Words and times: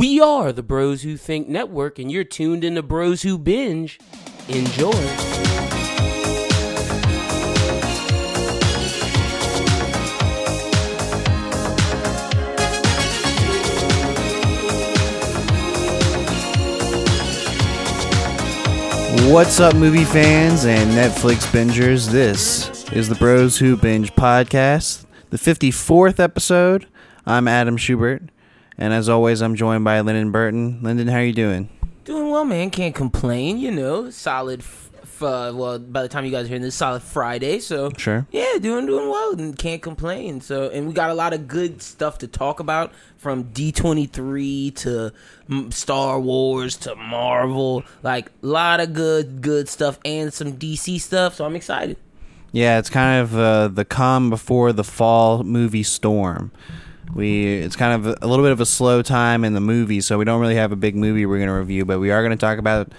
We 0.00 0.18
are 0.18 0.50
the 0.50 0.62
Bros 0.62 1.02
Who 1.02 1.18
Think 1.18 1.46
Network, 1.46 1.98
and 1.98 2.10
you're 2.10 2.24
tuned 2.24 2.64
in 2.64 2.74
to 2.76 2.82
Bros 2.82 3.20
Who 3.20 3.36
Binge. 3.36 3.98
Enjoy. 4.48 4.92
What's 19.30 19.60
up, 19.60 19.74
movie 19.74 20.06
fans 20.06 20.64
and 20.64 20.92
Netflix 20.92 21.44
bingers? 21.52 22.10
This 22.10 22.90
is 22.92 23.10
the 23.10 23.16
Bros 23.16 23.58
Who 23.58 23.76
Binge 23.76 24.14
podcast, 24.14 25.04
the 25.28 25.36
54th 25.36 26.18
episode. 26.18 26.86
I'm 27.26 27.46
Adam 27.46 27.76
Schubert, 27.76 28.22
and 28.80 28.92
as 28.92 29.08
always, 29.08 29.40
I'm 29.42 29.54
joined 29.54 29.84
by 29.84 30.00
Lyndon 30.00 30.32
Burton. 30.32 30.80
Lyndon, 30.82 31.06
how 31.08 31.18
are 31.18 31.24
you 31.24 31.32
doing? 31.32 31.68
Doing 32.04 32.30
well, 32.30 32.44
man. 32.44 32.70
Can't 32.70 32.94
complain. 32.94 33.58
You 33.58 33.70
know, 33.70 34.10
solid. 34.10 34.60
F- 34.60 34.90
f- 35.02 35.22
uh, 35.22 35.52
well, 35.54 35.78
by 35.78 36.02
the 36.02 36.08
time 36.08 36.24
you 36.24 36.30
guys 36.30 36.46
are 36.46 36.48
hearing 36.48 36.62
this, 36.62 36.74
solid 36.74 37.02
Friday. 37.02 37.60
So 37.60 37.90
Sure. 37.96 38.26
yeah, 38.32 38.56
doing 38.60 38.86
doing 38.86 39.08
well 39.08 39.32
and 39.38 39.56
can't 39.56 39.82
complain. 39.82 40.40
So 40.40 40.70
and 40.70 40.88
we 40.88 40.92
got 40.94 41.10
a 41.10 41.14
lot 41.14 41.32
of 41.34 41.46
good 41.46 41.82
stuff 41.82 42.18
to 42.18 42.26
talk 42.26 42.58
about 42.58 42.92
from 43.18 43.44
D 43.52 43.70
twenty 43.70 44.06
three 44.06 44.70
to 44.76 45.12
Star 45.68 46.18
Wars 46.18 46.76
to 46.78 46.96
Marvel. 46.96 47.84
Like 48.02 48.32
a 48.42 48.46
lot 48.46 48.80
of 48.80 48.94
good 48.94 49.42
good 49.42 49.68
stuff 49.68 49.98
and 50.04 50.32
some 50.32 50.54
DC 50.54 50.98
stuff. 51.00 51.34
So 51.36 51.44
I'm 51.44 51.54
excited. 51.54 51.96
Yeah, 52.52 52.78
it's 52.80 52.90
kind 52.90 53.20
of 53.22 53.36
uh, 53.38 53.68
the 53.68 53.84
calm 53.84 54.28
before 54.30 54.72
the 54.72 54.82
fall 54.82 55.44
movie 55.44 55.84
storm. 55.84 56.50
We 57.14 57.54
it's 57.56 57.76
kind 57.76 58.06
of 58.06 58.16
a 58.22 58.26
little 58.26 58.44
bit 58.44 58.52
of 58.52 58.60
a 58.60 58.66
slow 58.66 59.02
time 59.02 59.44
in 59.44 59.52
the 59.54 59.60
movie, 59.60 60.00
so 60.00 60.18
we 60.18 60.24
don't 60.24 60.40
really 60.40 60.54
have 60.56 60.72
a 60.72 60.76
big 60.76 60.94
movie 60.96 61.26
we're 61.26 61.38
going 61.38 61.48
to 61.48 61.54
review, 61.54 61.84
but 61.84 61.98
we 61.98 62.10
are 62.10 62.22
going 62.22 62.36
to 62.36 62.40
talk 62.40 62.58
about 62.58 62.92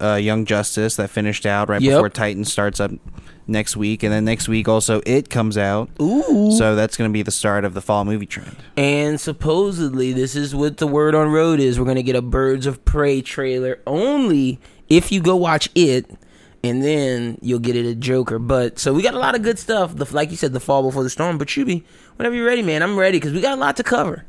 uh, 0.00 0.14
Young 0.14 0.44
Justice 0.44 0.96
that 0.96 1.08
finished 1.10 1.46
out 1.46 1.68
right 1.68 1.80
Yep. 1.80 1.92
before 1.92 2.10
Titan 2.10 2.44
starts 2.44 2.80
up 2.80 2.90
next 3.46 3.76
week, 3.76 4.02
and 4.02 4.12
then 4.12 4.24
next 4.26 4.46
week 4.48 4.68
also 4.68 5.00
it 5.06 5.30
comes 5.30 5.56
out. 5.56 5.88
Ooh. 6.02 6.52
So 6.58 6.74
that's 6.76 6.96
going 6.98 7.08
to 7.08 7.12
be 7.12 7.22
the 7.22 7.30
start 7.30 7.64
of 7.64 7.72
the 7.74 7.80
fall 7.80 8.04
movie 8.04 8.26
trend. 8.26 8.56
And 8.76 9.18
supposedly, 9.18 10.12
this 10.12 10.36
is 10.36 10.54
what 10.54 10.76
the 10.76 10.86
word 10.86 11.14
on 11.14 11.30
road 11.30 11.58
is. 11.60 11.78
We're 11.80 11.86
gonna 11.86 12.02
get 12.02 12.16
a 12.16 12.22
Birds 12.22 12.66
of 12.66 12.84
Prey 12.84 13.22
trailer 13.22 13.78
only 13.86 14.58
if 14.88 15.10
you 15.10 15.20
go 15.22 15.34
watch 15.36 15.70
it, 15.74 16.10
and 16.62 16.82
then 16.82 17.38
you'll 17.40 17.58
get 17.60 17.76
it 17.76 17.86
a 17.86 17.94
Joker. 17.94 18.38
But 18.38 18.78
so 18.78 18.92
we 18.92 19.02
got 19.02 19.14
a 19.14 19.18
lot 19.18 19.34
of 19.34 19.42
good 19.42 19.58
stuff. 19.58 19.94
The, 19.96 20.04
like 20.14 20.30
you 20.30 20.36
said, 20.36 20.52
the 20.52 20.60
fall 20.60 20.82
before 20.82 21.02
the 21.04 21.10
storm. 21.10 21.38
But 21.38 21.48
Shuby, 21.48 21.84
whenever 22.16 22.34
you're 22.34 22.46
ready, 22.46 22.62
man, 22.62 22.82
I'm 22.82 22.98
ready 22.98 23.18
because 23.18 23.32
we 23.32 23.40
got 23.40 23.56
a 23.56 23.60
lot 23.60 23.76
to 23.76 23.82
cover. 23.82 24.24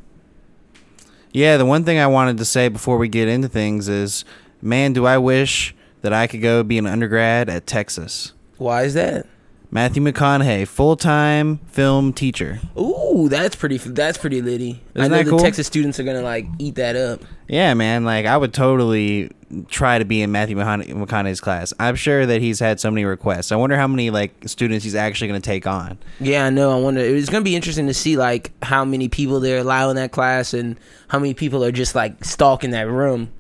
Yeah, 1.32 1.58
the 1.58 1.66
one 1.66 1.84
thing 1.84 2.00
I 2.00 2.08
wanted 2.08 2.38
to 2.38 2.46
say 2.46 2.68
before 2.70 2.98
we 2.98 3.10
get 3.10 3.28
into 3.28 3.48
things 3.48 3.88
is, 3.88 4.26
man, 4.62 4.94
do 4.94 5.06
I 5.06 5.18
wish 5.18 5.76
that 6.02 6.14
I 6.14 6.28
could 6.28 6.42
go 6.42 6.64
be 6.64 6.78
an 6.78 6.88
undergrad 6.88 7.50
at 7.50 7.68
Texas. 7.68 8.34
Why 8.58 8.84
is 8.84 8.94
that? 8.94 9.28
Matthew 9.70 10.02
McConaughey, 10.02 10.68
full 10.68 10.96
time 10.96 11.58
film 11.68 12.14
teacher. 12.14 12.60
Ooh, 12.80 13.28
that's 13.30 13.56
pretty. 13.56 13.78
That's 13.78 14.18
pretty 14.18 14.42
litty. 14.42 14.82
I 14.96 15.00
Isn't 15.00 15.12
know 15.12 15.18
that 15.18 15.24
the 15.26 15.30
cool? 15.32 15.40
Texas 15.40 15.68
students 15.68 16.00
are 16.00 16.04
gonna 16.04 16.22
like 16.22 16.46
eat 16.58 16.76
that 16.76 16.96
up. 16.96 17.22
Yeah, 17.50 17.74
man, 17.74 18.06
like 18.06 18.26
I 18.26 18.38
would 18.38 18.54
totally 18.54 19.30
try 19.68 19.98
to 19.98 20.06
be 20.06 20.22
in 20.22 20.32
Matthew 20.32 20.58
McConaughey's 20.58 21.40
class. 21.40 21.74
I'm 21.80 21.96
sure 21.96 22.26
that 22.26 22.42
he's 22.42 22.60
had 22.60 22.80
so 22.80 22.92
many 22.92 23.06
requests. 23.06 23.52
I 23.52 23.56
wonder 23.56 23.78
how 23.78 23.88
many 23.88 24.10
like 24.10 24.34
students 24.46 24.84
he's 24.84 24.96
actually 24.96 25.30
going 25.30 25.42
to 25.42 25.46
take 25.46 25.66
on. 25.66 25.98
Yeah, 26.20 26.46
I 26.46 26.50
know. 26.50 26.78
I 26.78 26.82
wonder. 26.82 27.02
It's 27.02 27.30
gonna 27.30 27.44
be 27.44 27.56
interesting 27.56 27.88
to 27.88 27.94
see 27.94 28.16
like 28.18 28.52
how 28.64 28.86
many 28.86 29.10
people 29.10 29.40
there 29.42 29.60
allow 29.60 29.90
in 29.90 29.98
that 29.98 30.12
class 30.12 30.54
and 30.54 30.78
how 31.10 31.20
many 31.20 31.34
people 31.34 31.64
are 31.64 31.72
just 31.72 31.94
like 31.94 32.24
stalking 32.24 32.72
that 32.72 32.88
room. 32.90 33.32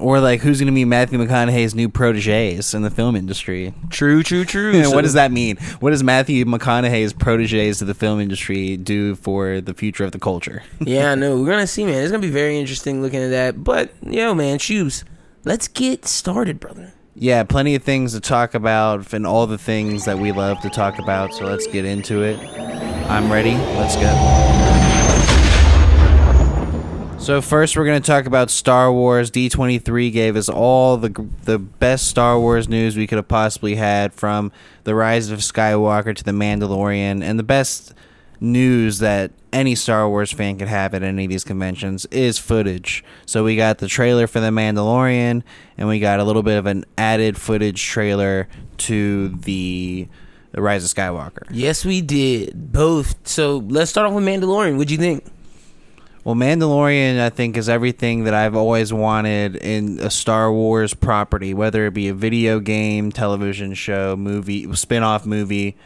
Or 0.00 0.20
like 0.20 0.40
who's 0.40 0.58
going 0.60 0.66
to 0.66 0.74
be 0.74 0.84
Matthew 0.84 1.18
McConaughey's 1.18 1.74
new 1.74 1.88
proteges 1.88 2.72
in 2.74 2.82
the 2.82 2.90
film 2.90 3.16
industry? 3.16 3.74
True, 3.90 4.22
true, 4.22 4.44
true. 4.44 4.72
And 4.74 4.92
what 4.94 5.02
does 5.02 5.14
that 5.14 5.32
mean? 5.32 5.56
What 5.80 5.90
does 5.90 6.04
Matthew 6.04 6.44
McConaughey's 6.44 7.12
proteges 7.12 7.78
to 7.78 7.84
the 7.84 7.94
film 7.94 8.20
industry 8.20 8.76
do 8.76 9.14
for 9.14 9.60
the 9.60 9.74
future 9.74 10.04
of 10.04 10.12
the 10.12 10.18
culture? 10.18 10.62
yeah, 10.80 11.12
I 11.12 11.14
know. 11.14 11.38
We're 11.40 11.46
gonna 11.50 11.66
see, 11.66 11.84
man. 11.84 12.02
It's 12.02 12.10
gonna 12.12 12.22
be 12.22 12.30
very 12.30 12.58
interesting 12.58 13.02
looking 13.02 13.22
at 13.22 13.30
that. 13.30 13.64
But 13.64 13.92
yo, 14.02 14.34
man, 14.34 14.58
shoes. 14.58 15.04
Let's 15.44 15.68
get 15.68 16.04
started, 16.06 16.60
brother. 16.60 16.92
yeah, 17.14 17.42
plenty 17.44 17.74
of 17.74 17.82
things 17.82 18.12
to 18.12 18.20
talk 18.20 18.54
about 18.54 19.12
and 19.12 19.26
all 19.26 19.46
the 19.46 19.58
things 19.58 20.04
that 20.04 20.18
we 20.18 20.30
love 20.32 20.60
to 20.60 20.70
talk 20.70 20.98
about. 20.98 21.32
So 21.34 21.46
let's 21.46 21.66
get 21.66 21.84
into 21.84 22.22
it. 22.22 22.38
I'm 23.08 23.32
ready. 23.32 23.54
Let's 23.54 23.96
go. 23.96 24.87
So 27.28 27.42
first, 27.42 27.76
we're 27.76 27.84
going 27.84 28.00
to 28.00 28.06
talk 28.06 28.24
about 28.24 28.48
Star 28.48 28.90
Wars. 28.90 29.30
D23 29.30 30.10
gave 30.10 30.34
us 30.34 30.48
all 30.48 30.96
the 30.96 31.10
the 31.44 31.58
best 31.58 32.08
Star 32.08 32.40
Wars 32.40 32.70
news 32.70 32.96
we 32.96 33.06
could 33.06 33.16
have 33.16 33.28
possibly 33.28 33.74
had, 33.74 34.14
from 34.14 34.50
the 34.84 34.94
Rise 34.94 35.30
of 35.30 35.40
Skywalker 35.40 36.16
to 36.16 36.24
the 36.24 36.30
Mandalorian, 36.30 37.22
and 37.22 37.38
the 37.38 37.42
best 37.42 37.92
news 38.40 39.00
that 39.00 39.32
any 39.52 39.74
Star 39.74 40.08
Wars 40.08 40.32
fan 40.32 40.56
could 40.56 40.68
have 40.68 40.94
at 40.94 41.02
any 41.02 41.24
of 41.24 41.28
these 41.28 41.44
conventions 41.44 42.06
is 42.06 42.38
footage. 42.38 43.04
So 43.26 43.44
we 43.44 43.56
got 43.56 43.76
the 43.76 43.88
trailer 43.88 44.26
for 44.26 44.40
the 44.40 44.48
Mandalorian, 44.48 45.42
and 45.76 45.86
we 45.86 46.00
got 46.00 46.20
a 46.20 46.24
little 46.24 46.42
bit 46.42 46.56
of 46.56 46.64
an 46.64 46.86
added 46.96 47.36
footage 47.36 47.84
trailer 47.84 48.48
to 48.78 49.28
the 49.28 50.08
Rise 50.54 50.82
of 50.82 50.96
Skywalker. 50.96 51.46
Yes, 51.50 51.84
we 51.84 52.00
did 52.00 52.72
both. 52.72 53.28
So 53.28 53.58
let's 53.68 53.90
start 53.90 54.06
off 54.06 54.14
with 54.14 54.24
Mandalorian. 54.24 54.78
What'd 54.78 54.90
you 54.90 54.96
think? 54.96 55.30
Well, 56.24 56.34
Mandalorian, 56.34 57.20
I 57.20 57.30
think, 57.30 57.56
is 57.56 57.68
everything 57.68 58.24
that 58.24 58.34
I've 58.34 58.56
always 58.56 58.92
wanted 58.92 59.56
in 59.56 59.98
a 60.00 60.10
Star 60.10 60.52
Wars 60.52 60.92
property, 60.92 61.54
whether 61.54 61.86
it 61.86 61.94
be 61.94 62.08
a 62.08 62.14
video 62.14 62.60
game, 62.60 63.12
television 63.12 63.72
show, 63.74 64.16
movie, 64.16 64.72
spin 64.74 65.02
off 65.02 65.24
movie. 65.24 65.76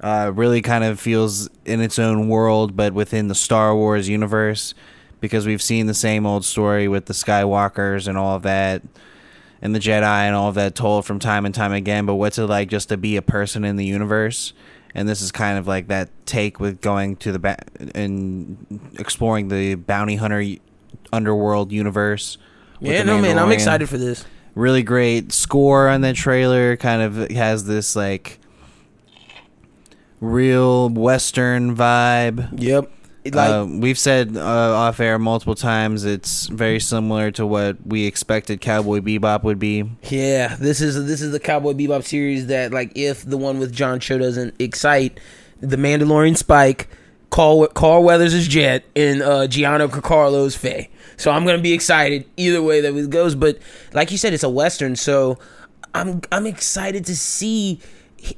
Uh, 0.00 0.32
really 0.34 0.60
kind 0.60 0.84
of 0.84 0.98
feels 0.98 1.48
in 1.64 1.80
its 1.80 1.98
own 1.98 2.28
world, 2.28 2.76
but 2.76 2.92
within 2.92 3.28
the 3.28 3.34
Star 3.34 3.74
Wars 3.74 4.08
universe, 4.08 4.74
because 5.20 5.46
we've 5.46 5.62
seen 5.62 5.86
the 5.86 5.94
same 5.94 6.26
old 6.26 6.44
story 6.44 6.88
with 6.88 7.06
the 7.06 7.14
Skywalkers 7.14 8.08
and 8.08 8.18
all 8.18 8.36
of 8.36 8.42
that, 8.42 8.82
and 9.62 9.74
the 9.74 9.78
Jedi 9.78 10.02
and 10.02 10.34
all 10.34 10.48
of 10.48 10.56
that 10.56 10.74
told 10.74 11.06
from 11.06 11.18
time 11.18 11.46
and 11.46 11.54
time 11.54 11.72
again. 11.72 12.04
But 12.04 12.16
what's 12.16 12.38
it 12.38 12.46
like 12.46 12.68
just 12.68 12.88
to 12.88 12.96
be 12.96 13.16
a 13.16 13.22
person 13.22 13.64
in 13.64 13.76
the 13.76 13.84
universe? 13.86 14.52
And 14.94 15.08
this 15.08 15.20
is 15.20 15.32
kind 15.32 15.58
of 15.58 15.66
like 15.66 15.88
that 15.88 16.10
take 16.26 16.60
with 16.60 16.80
going 16.80 17.16
to 17.16 17.32
the 17.32 17.38
ba- 17.38 17.64
and 17.94 18.92
exploring 18.98 19.48
the 19.48 19.74
bounty 19.74 20.16
hunter 20.16 20.42
underworld 21.12 21.72
universe. 21.72 22.38
Yeah, 22.80 23.02
no, 23.02 23.20
man, 23.20 23.38
I'm 23.38 23.52
excited 23.52 23.88
for 23.88 23.98
this. 23.98 24.24
Really 24.54 24.82
great 24.82 25.32
score 25.32 25.88
on 25.88 26.02
that 26.02 26.14
trailer. 26.14 26.76
Kind 26.76 27.02
of 27.02 27.30
has 27.30 27.64
this 27.64 27.96
like 27.96 28.38
real 30.20 30.88
western 30.88 31.76
vibe. 31.76 32.60
Yep. 32.60 32.90
Like, 33.24 33.50
uh, 33.50 33.66
we've 33.66 33.98
said 33.98 34.36
uh, 34.36 34.40
off 34.40 35.00
air 35.00 35.18
multiple 35.18 35.54
times, 35.54 36.04
it's 36.04 36.46
very 36.48 36.78
similar 36.78 37.30
to 37.32 37.46
what 37.46 37.78
we 37.86 38.06
expected 38.06 38.60
Cowboy 38.60 39.00
Bebop 39.00 39.44
would 39.44 39.58
be. 39.58 39.90
Yeah, 40.02 40.56
this 40.56 40.82
is 40.82 41.06
this 41.06 41.22
is 41.22 41.32
the 41.32 41.40
Cowboy 41.40 41.72
Bebop 41.72 42.04
series 42.04 42.48
that 42.48 42.72
like 42.72 42.92
if 42.94 43.24
the 43.24 43.38
one 43.38 43.58
with 43.58 43.72
John 43.72 43.98
Cho 43.98 44.18
doesn't 44.18 44.54
excite, 44.58 45.18
the 45.60 45.76
Mandalorian 45.76 46.36
Spike, 46.36 46.88
Carl 47.30 47.66
Carl 47.68 48.04
Weathers' 48.04 48.34
is 48.34 48.46
Jet, 48.46 48.84
and 48.94 49.22
uh, 49.22 49.46
Carano 49.48 50.56
Faye. 50.56 50.90
So 51.16 51.30
I'm 51.30 51.46
gonna 51.46 51.62
be 51.62 51.72
excited 51.72 52.28
either 52.36 52.62
way 52.62 52.82
that 52.82 52.94
it 52.94 53.10
goes. 53.10 53.34
But 53.34 53.58
like 53.94 54.10
you 54.10 54.18
said, 54.18 54.34
it's 54.34 54.42
a 54.42 54.50
western, 54.50 54.96
so 54.96 55.38
I'm 55.94 56.20
I'm 56.30 56.46
excited 56.46 57.06
to 57.06 57.16
see 57.16 57.80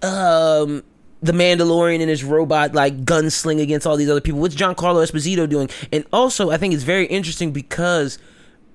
um 0.02 0.84
the 1.22 1.32
Mandalorian 1.32 2.00
and 2.00 2.10
his 2.10 2.22
robot 2.22 2.74
like 2.74 3.04
gunsling 3.04 3.60
against 3.60 3.86
all 3.86 3.96
these 3.96 4.10
other 4.10 4.20
people. 4.20 4.40
What's 4.40 4.54
Giancarlo 4.54 5.04
Esposito 5.04 5.48
doing? 5.48 5.70
And 5.92 6.04
also, 6.12 6.50
I 6.50 6.56
think 6.56 6.74
it's 6.74 6.82
very 6.82 7.06
interesting 7.06 7.52
because 7.52 8.18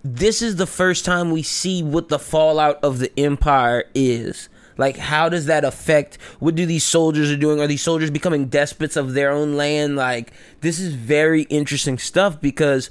this 0.04 0.42
is 0.42 0.56
the 0.56 0.66
first 0.66 1.06
time 1.06 1.32
we 1.32 1.44
see 1.44 1.84
what 1.84 2.10
the 2.10 2.20
fallout 2.20 2.84
of 2.84 3.00
the 3.00 3.12
empire 3.20 3.86
is. 3.94 4.50
Like, 4.78 4.98
how 4.98 5.30
does 5.30 5.46
that 5.46 5.64
affect? 5.64 6.18
What 6.40 6.56
do 6.56 6.66
these 6.66 6.84
soldiers 6.84 7.30
are 7.30 7.38
doing? 7.38 7.60
Are 7.60 7.68
these 7.68 7.84
soldiers 7.84 8.10
becoming 8.10 8.48
despots 8.48 8.96
of 8.96 9.14
their 9.14 9.32
own 9.32 9.56
land? 9.56 9.96
Like, 9.96 10.34
this 10.62 10.80
is 10.80 10.96
very 10.96 11.44
interesting 11.44 12.00
stuff 12.00 12.42
because 12.42 12.90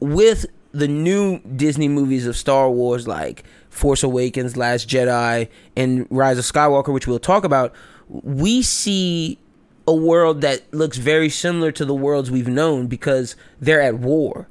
with 0.00 0.46
the 0.72 0.88
new 0.88 1.38
Disney 1.40 1.86
movies 1.86 2.26
of 2.26 2.36
Star 2.36 2.70
Wars, 2.70 3.06
like 3.06 3.44
Force 3.70 4.02
Awakens, 4.02 4.56
Last 4.56 4.88
Jedi, 4.88 5.48
and 5.76 6.06
Rise 6.10 6.38
of 6.38 6.44
Skywalker, 6.44 6.92
which 6.92 7.06
we'll 7.06 7.18
talk 7.18 7.44
about, 7.44 7.72
we 8.22 8.62
see 8.62 9.38
a 9.86 9.94
world 9.94 10.40
that 10.42 10.72
looks 10.72 10.98
very 10.98 11.28
similar 11.28 11.72
to 11.72 11.84
the 11.84 11.94
worlds 11.94 12.30
we've 12.30 12.48
known 12.48 12.86
because 12.86 13.34
they're 13.60 13.80
at 13.80 13.98
war. 13.98 14.48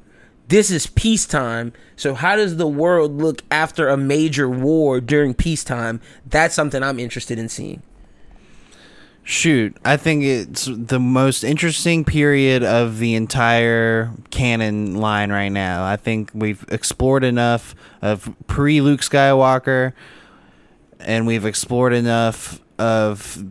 This 0.47 0.69
is 0.69 0.87
peacetime. 0.87 1.71
So, 1.95 2.13
how 2.13 2.35
does 2.35 2.57
the 2.57 2.67
world 2.67 3.17
look 3.17 3.41
after 3.49 3.87
a 3.87 3.95
major 3.95 4.49
war 4.49 4.99
during 4.99 5.33
peacetime? 5.33 6.01
That's 6.25 6.53
something 6.53 6.83
I'm 6.83 6.99
interested 6.99 7.39
in 7.39 7.47
seeing. 7.47 7.81
Shoot, 9.23 9.77
I 9.85 9.97
think 9.97 10.23
it's 10.23 10.65
the 10.65 10.99
most 10.99 11.43
interesting 11.43 12.03
period 12.03 12.63
of 12.63 12.97
the 12.97 13.13
entire 13.13 14.11
canon 14.31 14.95
line 14.95 15.31
right 15.31 15.49
now. 15.49 15.85
I 15.85 15.95
think 15.95 16.31
we've 16.33 16.65
explored 16.69 17.23
enough 17.23 17.75
of 18.01 18.33
pre 18.47 18.81
Luke 18.81 19.01
Skywalker, 19.01 19.93
and 20.99 21.27
we've 21.27 21.45
explored 21.45 21.93
enough 21.93 22.60
of 22.81 23.43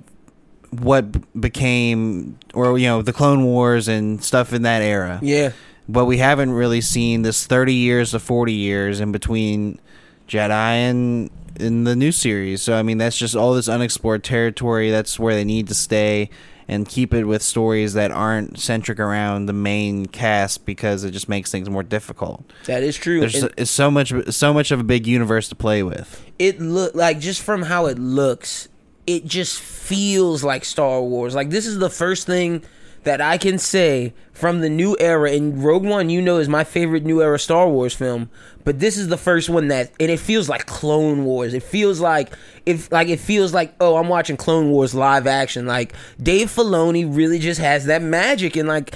what 0.70 1.40
became, 1.40 2.38
or 2.54 2.78
you 2.78 2.86
know, 2.86 3.02
the 3.02 3.12
Clone 3.12 3.44
Wars 3.44 3.88
and 3.88 4.22
stuff 4.22 4.52
in 4.52 4.62
that 4.62 4.82
era. 4.82 5.18
Yeah. 5.22 5.52
But 5.88 6.04
we 6.04 6.18
haven't 6.18 6.52
really 6.52 6.80
seen 6.80 7.22
this 7.22 7.46
thirty 7.46 7.74
years 7.74 8.10
to 8.12 8.18
forty 8.20 8.52
years 8.52 9.00
in 9.00 9.12
between 9.12 9.80
Jedi 10.28 10.50
and 10.50 11.30
in 11.58 11.84
the 11.84 11.96
new 11.96 12.12
series. 12.12 12.62
So 12.62 12.74
I 12.74 12.82
mean, 12.82 12.98
that's 12.98 13.18
just 13.18 13.34
all 13.34 13.54
this 13.54 13.68
unexplored 13.68 14.22
territory. 14.22 14.90
That's 14.90 15.18
where 15.18 15.34
they 15.34 15.44
need 15.44 15.68
to 15.68 15.74
stay 15.74 16.30
and 16.68 16.88
keep 16.88 17.12
it 17.12 17.24
with 17.24 17.42
stories 17.42 17.94
that 17.94 18.12
aren't 18.12 18.60
centric 18.60 19.00
around 19.00 19.46
the 19.46 19.52
main 19.52 20.06
cast 20.06 20.64
because 20.64 21.02
it 21.02 21.10
just 21.10 21.28
makes 21.28 21.50
things 21.50 21.68
more 21.68 21.82
difficult. 21.82 22.44
That 22.66 22.84
is 22.84 22.96
true. 22.96 23.18
There's 23.18 23.42
it's 23.58 23.72
so 23.72 23.90
much 23.90 24.12
so 24.30 24.54
much 24.54 24.70
of 24.70 24.78
a 24.78 24.84
big 24.84 25.08
universe 25.08 25.48
to 25.48 25.56
play 25.56 25.82
with. 25.82 26.24
it 26.38 26.60
look 26.60 26.94
like 26.94 27.18
just 27.18 27.42
from 27.42 27.62
how 27.62 27.86
it 27.86 27.98
looks, 27.98 28.68
it 29.16 29.26
just 29.26 29.60
feels 29.60 30.44
like 30.44 30.64
Star 30.64 31.02
Wars. 31.02 31.34
Like 31.34 31.50
this 31.50 31.66
is 31.66 31.78
the 31.78 31.90
first 31.90 32.26
thing 32.26 32.62
that 33.02 33.20
I 33.20 33.38
can 33.38 33.58
say 33.58 34.12
from 34.32 34.60
the 34.60 34.68
new 34.68 34.96
era. 35.00 35.32
And 35.32 35.64
Rogue 35.64 35.84
One, 35.84 36.10
you 36.10 36.22
know, 36.22 36.38
is 36.38 36.48
my 36.48 36.62
favorite 36.62 37.04
new 37.04 37.20
era 37.20 37.38
Star 37.38 37.68
Wars 37.68 37.94
film. 37.94 38.30
But 38.64 38.78
this 38.78 38.96
is 38.96 39.08
the 39.08 39.16
first 39.16 39.48
one 39.48 39.68
that, 39.68 39.90
and 39.98 40.10
it 40.10 40.20
feels 40.20 40.48
like 40.48 40.66
Clone 40.66 41.24
Wars. 41.24 41.54
It 41.54 41.64
feels 41.64 41.98
like 41.98 42.32
if 42.66 42.92
like 42.92 43.08
it 43.08 43.18
feels 43.18 43.52
like 43.52 43.74
oh, 43.80 43.96
I'm 43.96 44.08
watching 44.08 44.36
Clone 44.36 44.70
Wars 44.70 44.94
live 44.94 45.26
action. 45.26 45.66
Like 45.66 45.92
Dave 46.22 46.48
Filoni 46.48 47.04
really 47.04 47.40
just 47.40 47.60
has 47.60 47.86
that 47.86 48.02
magic, 48.02 48.54
and 48.56 48.68
like 48.68 48.94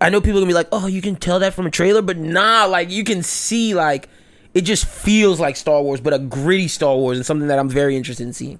I 0.00 0.10
know 0.10 0.20
people 0.20 0.40
gonna 0.40 0.48
be 0.48 0.54
like, 0.54 0.68
oh, 0.72 0.88
you 0.88 1.00
can 1.00 1.14
tell 1.14 1.38
that 1.38 1.54
from 1.54 1.66
a 1.66 1.70
trailer, 1.70 2.02
but 2.02 2.16
nah, 2.16 2.64
like 2.64 2.90
you 2.90 3.04
can 3.04 3.22
see 3.22 3.74
like 3.74 4.08
it 4.54 4.62
just 4.62 4.86
feels 4.86 5.38
like 5.38 5.56
Star 5.56 5.82
Wars, 5.82 6.00
but 6.00 6.12
a 6.12 6.18
gritty 6.18 6.68
Star 6.68 6.96
Wars, 6.96 7.16
and 7.16 7.24
something 7.24 7.46
that 7.46 7.60
I'm 7.60 7.68
very 7.68 7.96
interested 7.96 8.26
in 8.26 8.32
seeing. 8.32 8.58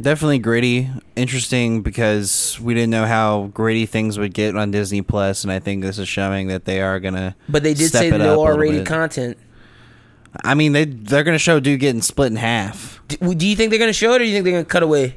Definitely 0.00 0.38
gritty, 0.38 0.88
interesting 1.16 1.82
because 1.82 2.58
we 2.60 2.72
didn't 2.72 2.90
know 2.90 3.04
how 3.04 3.50
gritty 3.52 3.84
things 3.84 4.16
would 4.16 4.32
get 4.32 4.56
on 4.56 4.70
Disney 4.70 5.02
Plus, 5.02 5.42
and 5.42 5.52
I 5.52 5.58
think 5.58 5.82
this 5.82 5.98
is 5.98 6.06
showing 6.08 6.46
that 6.48 6.66
they 6.66 6.80
are 6.80 7.00
gonna. 7.00 7.34
But 7.48 7.64
they 7.64 7.74
did 7.74 7.90
say 7.90 8.06
it 8.08 8.12
up 8.14 8.20
a 8.20 8.24
no 8.24 8.42
R-rated 8.44 8.86
content. 8.86 9.38
I 10.44 10.54
mean, 10.54 10.72
they 10.72 10.84
they're 10.84 11.24
gonna 11.24 11.38
show 11.38 11.58
dude 11.58 11.80
getting 11.80 12.02
split 12.02 12.30
in 12.30 12.36
half. 12.36 13.00
Do, 13.08 13.34
do 13.34 13.46
you 13.46 13.56
think 13.56 13.70
they're 13.70 13.78
gonna 13.80 13.92
show 13.92 14.12
it, 14.12 14.16
or 14.16 14.18
do 14.20 14.26
you 14.26 14.32
think 14.34 14.44
they're 14.44 14.52
gonna 14.52 14.64
cut 14.64 14.84
away? 14.84 15.16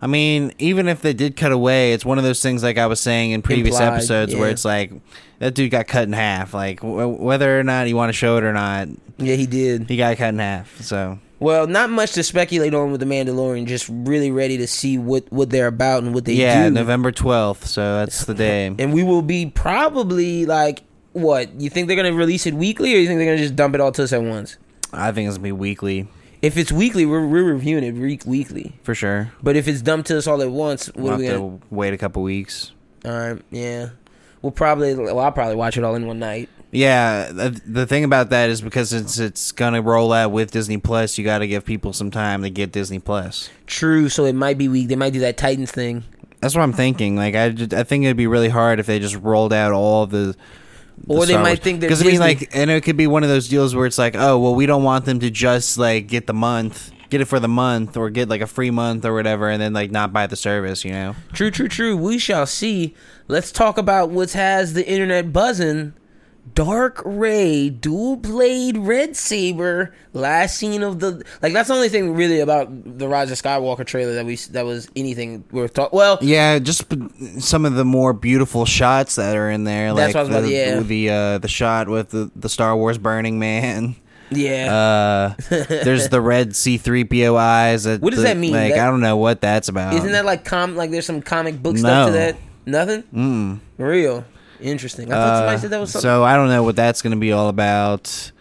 I 0.00 0.06
mean, 0.06 0.52
even 0.58 0.86
if 0.86 1.00
they 1.02 1.12
did 1.14 1.34
cut 1.34 1.50
away, 1.50 1.92
it's 1.92 2.04
one 2.04 2.18
of 2.18 2.24
those 2.24 2.40
things 2.42 2.62
like 2.62 2.78
I 2.78 2.86
was 2.86 3.00
saying 3.00 3.32
in 3.32 3.42
previous 3.42 3.74
Implied, 3.80 3.94
episodes 3.94 4.36
where 4.36 4.50
it's 4.50 4.64
like 4.64 4.92
that 5.40 5.54
dude 5.54 5.70
got 5.70 5.88
cut 5.88 6.04
in 6.04 6.12
half. 6.12 6.54
Like 6.54 6.82
w- 6.82 7.08
whether 7.08 7.58
or 7.58 7.64
not 7.64 7.88
you 7.88 7.96
want 7.96 8.10
to 8.10 8.12
show 8.12 8.36
it 8.36 8.44
or 8.44 8.52
not, 8.52 8.88
Yeah, 9.16 9.34
he 9.34 9.46
did. 9.46 9.88
he 9.88 9.96
got 9.96 10.16
cut 10.18 10.28
in 10.28 10.38
half. 10.38 10.80
So 10.82 11.18
Well, 11.44 11.66
not 11.66 11.90
much 11.90 12.12
to 12.12 12.22
speculate 12.22 12.72
on 12.72 12.90
with 12.90 13.00
the 13.00 13.06
Mandalorian. 13.06 13.66
Just 13.66 13.86
really 13.90 14.30
ready 14.30 14.56
to 14.56 14.66
see 14.66 14.96
what 14.96 15.30
what 15.30 15.50
they're 15.50 15.66
about 15.66 16.02
and 16.02 16.14
what 16.14 16.24
they 16.24 16.32
yeah, 16.32 16.54
do. 16.54 16.60
Yeah, 16.62 16.68
November 16.70 17.12
twelfth. 17.12 17.66
So 17.66 17.98
that's 17.98 18.24
the 18.24 18.32
day. 18.32 18.74
and 18.78 18.94
we 18.94 19.02
will 19.02 19.20
be 19.20 19.44
probably 19.50 20.46
like 20.46 20.84
what 21.12 21.60
you 21.60 21.68
think 21.68 21.86
they're 21.88 21.98
gonna 21.98 22.14
release 22.14 22.46
it 22.46 22.54
weekly, 22.54 22.94
or 22.94 22.98
you 22.98 23.06
think 23.06 23.18
they're 23.18 23.26
gonna 23.26 23.36
just 23.36 23.56
dump 23.56 23.74
it 23.74 23.82
all 23.82 23.92
to 23.92 24.04
us 24.04 24.14
at 24.14 24.22
once? 24.22 24.56
I 24.90 25.12
think 25.12 25.28
it's 25.28 25.36
gonna 25.36 25.44
be 25.44 25.52
weekly 25.52 26.08
If 26.40 26.56
it's 26.56 26.72
weekly, 26.72 27.04
we're, 27.04 27.26
we're 27.26 27.44
reviewing 27.44 27.84
it 27.84 27.92
week 27.92 28.24
weekly. 28.24 28.72
for 28.82 28.94
sure. 28.94 29.30
But 29.42 29.54
if 29.54 29.68
it's 29.68 29.82
dumped 29.82 30.08
to 30.08 30.16
us 30.16 30.26
all 30.26 30.40
at 30.40 30.50
once, 30.50 30.86
what 30.94 30.96
We'll 30.96 31.16
we 31.18 31.26
gonna? 31.26 31.38
to 31.38 31.60
wait 31.68 31.92
a 31.92 31.98
couple 31.98 32.22
weeks. 32.22 32.72
All 33.04 33.12
right, 33.12 33.42
yeah. 33.50 33.90
We'll 34.40 34.52
probably. 34.52 34.94
Well, 34.94 35.18
I'll 35.18 35.30
probably 35.30 35.56
watch 35.56 35.76
it 35.76 35.84
all 35.84 35.94
in 35.94 36.06
one 36.06 36.18
night. 36.18 36.48
Yeah, 36.74 37.30
the, 37.30 37.60
the 37.64 37.86
thing 37.86 38.02
about 38.02 38.30
that 38.30 38.50
is 38.50 38.60
because 38.60 38.92
it's 38.92 39.18
it's 39.18 39.52
gonna 39.52 39.80
roll 39.80 40.12
out 40.12 40.32
with 40.32 40.50
Disney 40.50 40.78
Plus, 40.78 41.16
you 41.16 41.24
got 41.24 41.38
to 41.38 41.46
give 41.46 41.64
people 41.64 41.92
some 41.92 42.10
time 42.10 42.42
to 42.42 42.50
get 42.50 42.72
Disney 42.72 42.98
Plus. 42.98 43.48
True. 43.66 44.08
So 44.08 44.24
it 44.24 44.34
might 44.34 44.58
be 44.58 44.66
weak. 44.68 44.88
They 44.88 44.96
might 44.96 45.12
do 45.12 45.20
that 45.20 45.36
Titans 45.36 45.70
thing. 45.70 46.02
That's 46.40 46.54
what 46.54 46.62
I'm 46.62 46.72
thinking. 46.72 47.16
Like 47.16 47.36
I, 47.36 47.50
ju- 47.50 47.76
I 47.76 47.84
think 47.84 48.04
it'd 48.04 48.16
be 48.16 48.26
really 48.26 48.48
hard 48.48 48.80
if 48.80 48.86
they 48.86 48.98
just 48.98 49.16
rolled 49.16 49.52
out 49.52 49.72
all 49.72 50.02
of 50.02 50.10
the. 50.10 50.36
Or 51.06 51.26
they 51.26 51.36
might 51.36 51.62
think 51.62 51.80
they're 51.80 51.88
because 51.88 52.02
I 52.02 52.04
mean, 52.04 52.20
Disney. 52.20 52.26
like, 52.26 52.56
and 52.56 52.70
it 52.70 52.82
could 52.82 52.96
be 52.96 53.06
one 53.06 53.22
of 53.22 53.28
those 53.28 53.48
deals 53.48 53.74
where 53.74 53.86
it's 53.86 53.98
like, 53.98 54.16
oh, 54.16 54.38
well, 54.38 54.54
we 54.54 54.66
don't 54.66 54.82
want 54.82 55.04
them 55.04 55.20
to 55.20 55.30
just 55.30 55.78
like 55.78 56.08
get 56.08 56.26
the 56.26 56.34
month, 56.34 56.90
get 57.08 57.20
it 57.20 57.26
for 57.26 57.40
the 57.40 57.48
month, 57.48 57.96
or 57.96 58.10
get 58.10 58.28
like 58.28 58.40
a 58.40 58.46
free 58.46 58.70
month 58.70 59.04
or 59.04 59.14
whatever, 59.14 59.48
and 59.48 59.62
then 59.62 59.72
like 59.72 59.90
not 59.90 60.12
buy 60.12 60.26
the 60.26 60.36
service. 60.36 60.84
You 60.84 60.92
know? 60.92 61.16
True, 61.32 61.50
true, 61.50 61.68
true. 61.68 61.96
We 61.96 62.18
shall 62.18 62.46
see. 62.46 62.94
Let's 63.26 63.52
talk 63.52 63.78
about 63.78 64.10
what 64.10 64.32
has 64.32 64.74
the 64.74 64.86
internet 64.86 65.32
buzzing. 65.32 65.94
Dark 66.54 67.00
Rey, 67.04 67.70
dual 67.70 68.16
blade 68.16 68.76
red 68.76 69.16
saber. 69.16 69.94
Last 70.12 70.56
scene 70.58 70.82
of 70.82 71.00
the 71.00 71.24
like. 71.42 71.52
That's 71.52 71.68
the 71.68 71.74
only 71.74 71.88
thing 71.88 72.14
really 72.14 72.40
about 72.40 72.68
the 72.98 73.08
Rise 73.08 73.30
of 73.30 73.40
Skywalker 73.40 73.84
trailer 73.86 74.14
that 74.14 74.26
we 74.26 74.36
that 74.36 74.64
was 74.64 74.88
anything 74.94 75.42
worth 75.50 75.74
talking. 75.74 75.96
Well, 75.96 76.18
Yeah, 76.20 76.58
just 76.58 76.88
p- 76.88 77.40
some 77.40 77.64
of 77.64 77.74
the 77.74 77.84
more 77.84 78.12
beautiful 78.12 78.66
shots 78.66 79.14
that 79.16 79.36
are 79.36 79.50
in 79.50 79.64
there, 79.64 79.94
That's 79.94 80.14
like 80.14 80.14
what 80.14 80.20
I 80.20 80.22
was 80.22 80.28
about 80.28 80.42
the 80.42 80.52
yeah. 80.52 80.80
the 80.80 81.10
uh, 81.10 81.38
the 81.38 81.48
shot 81.48 81.88
with 81.88 82.10
the, 82.10 82.30
the 82.36 82.48
Star 82.48 82.76
Wars 82.76 82.98
Burning 82.98 83.38
Man. 83.38 83.96
yeah. 84.30 85.34
Uh, 85.50 85.56
there's 85.66 86.08
the 86.08 86.20
red 86.20 86.54
C-3PO 86.56 87.36
eyes. 87.36 87.86
What 87.86 88.00
does 88.10 88.16
the- 88.18 88.22
that 88.28 88.36
mean? 88.36 88.52
Like 88.52 88.74
That- 88.74 88.86
I 88.86 88.90
don't 88.90 89.00
know 89.00 89.16
what 89.16 89.40
that's 89.40 89.68
about. 89.68 89.94
Isn't 89.94 90.12
that 90.12 90.24
like 90.24 90.44
com 90.44 90.76
like 90.76 90.90
there's 90.90 91.06
some 91.06 91.22
comic 91.22 91.62
book 91.62 91.78
stuff 91.78 92.08
to 92.08 92.12
that? 92.12 92.36
Nothing. 92.66 93.02
Mm. 93.14 93.60
Real 93.78 94.24
interesting. 94.64 95.12
I 95.12 95.16
thought 95.16 95.36
somebody 95.38 95.56
Uh, 95.56 95.58
said 95.60 95.70
that 95.70 95.80
was 95.80 95.90
something. 95.92 96.02
so 96.08 96.24
I 96.24 96.34
don't 96.36 96.48
know 96.48 96.62
what 96.62 96.76
that's 96.76 97.02
going 97.02 97.12
to 97.12 97.20
be 97.20 97.32
all 97.32 97.48
about. 97.48 98.32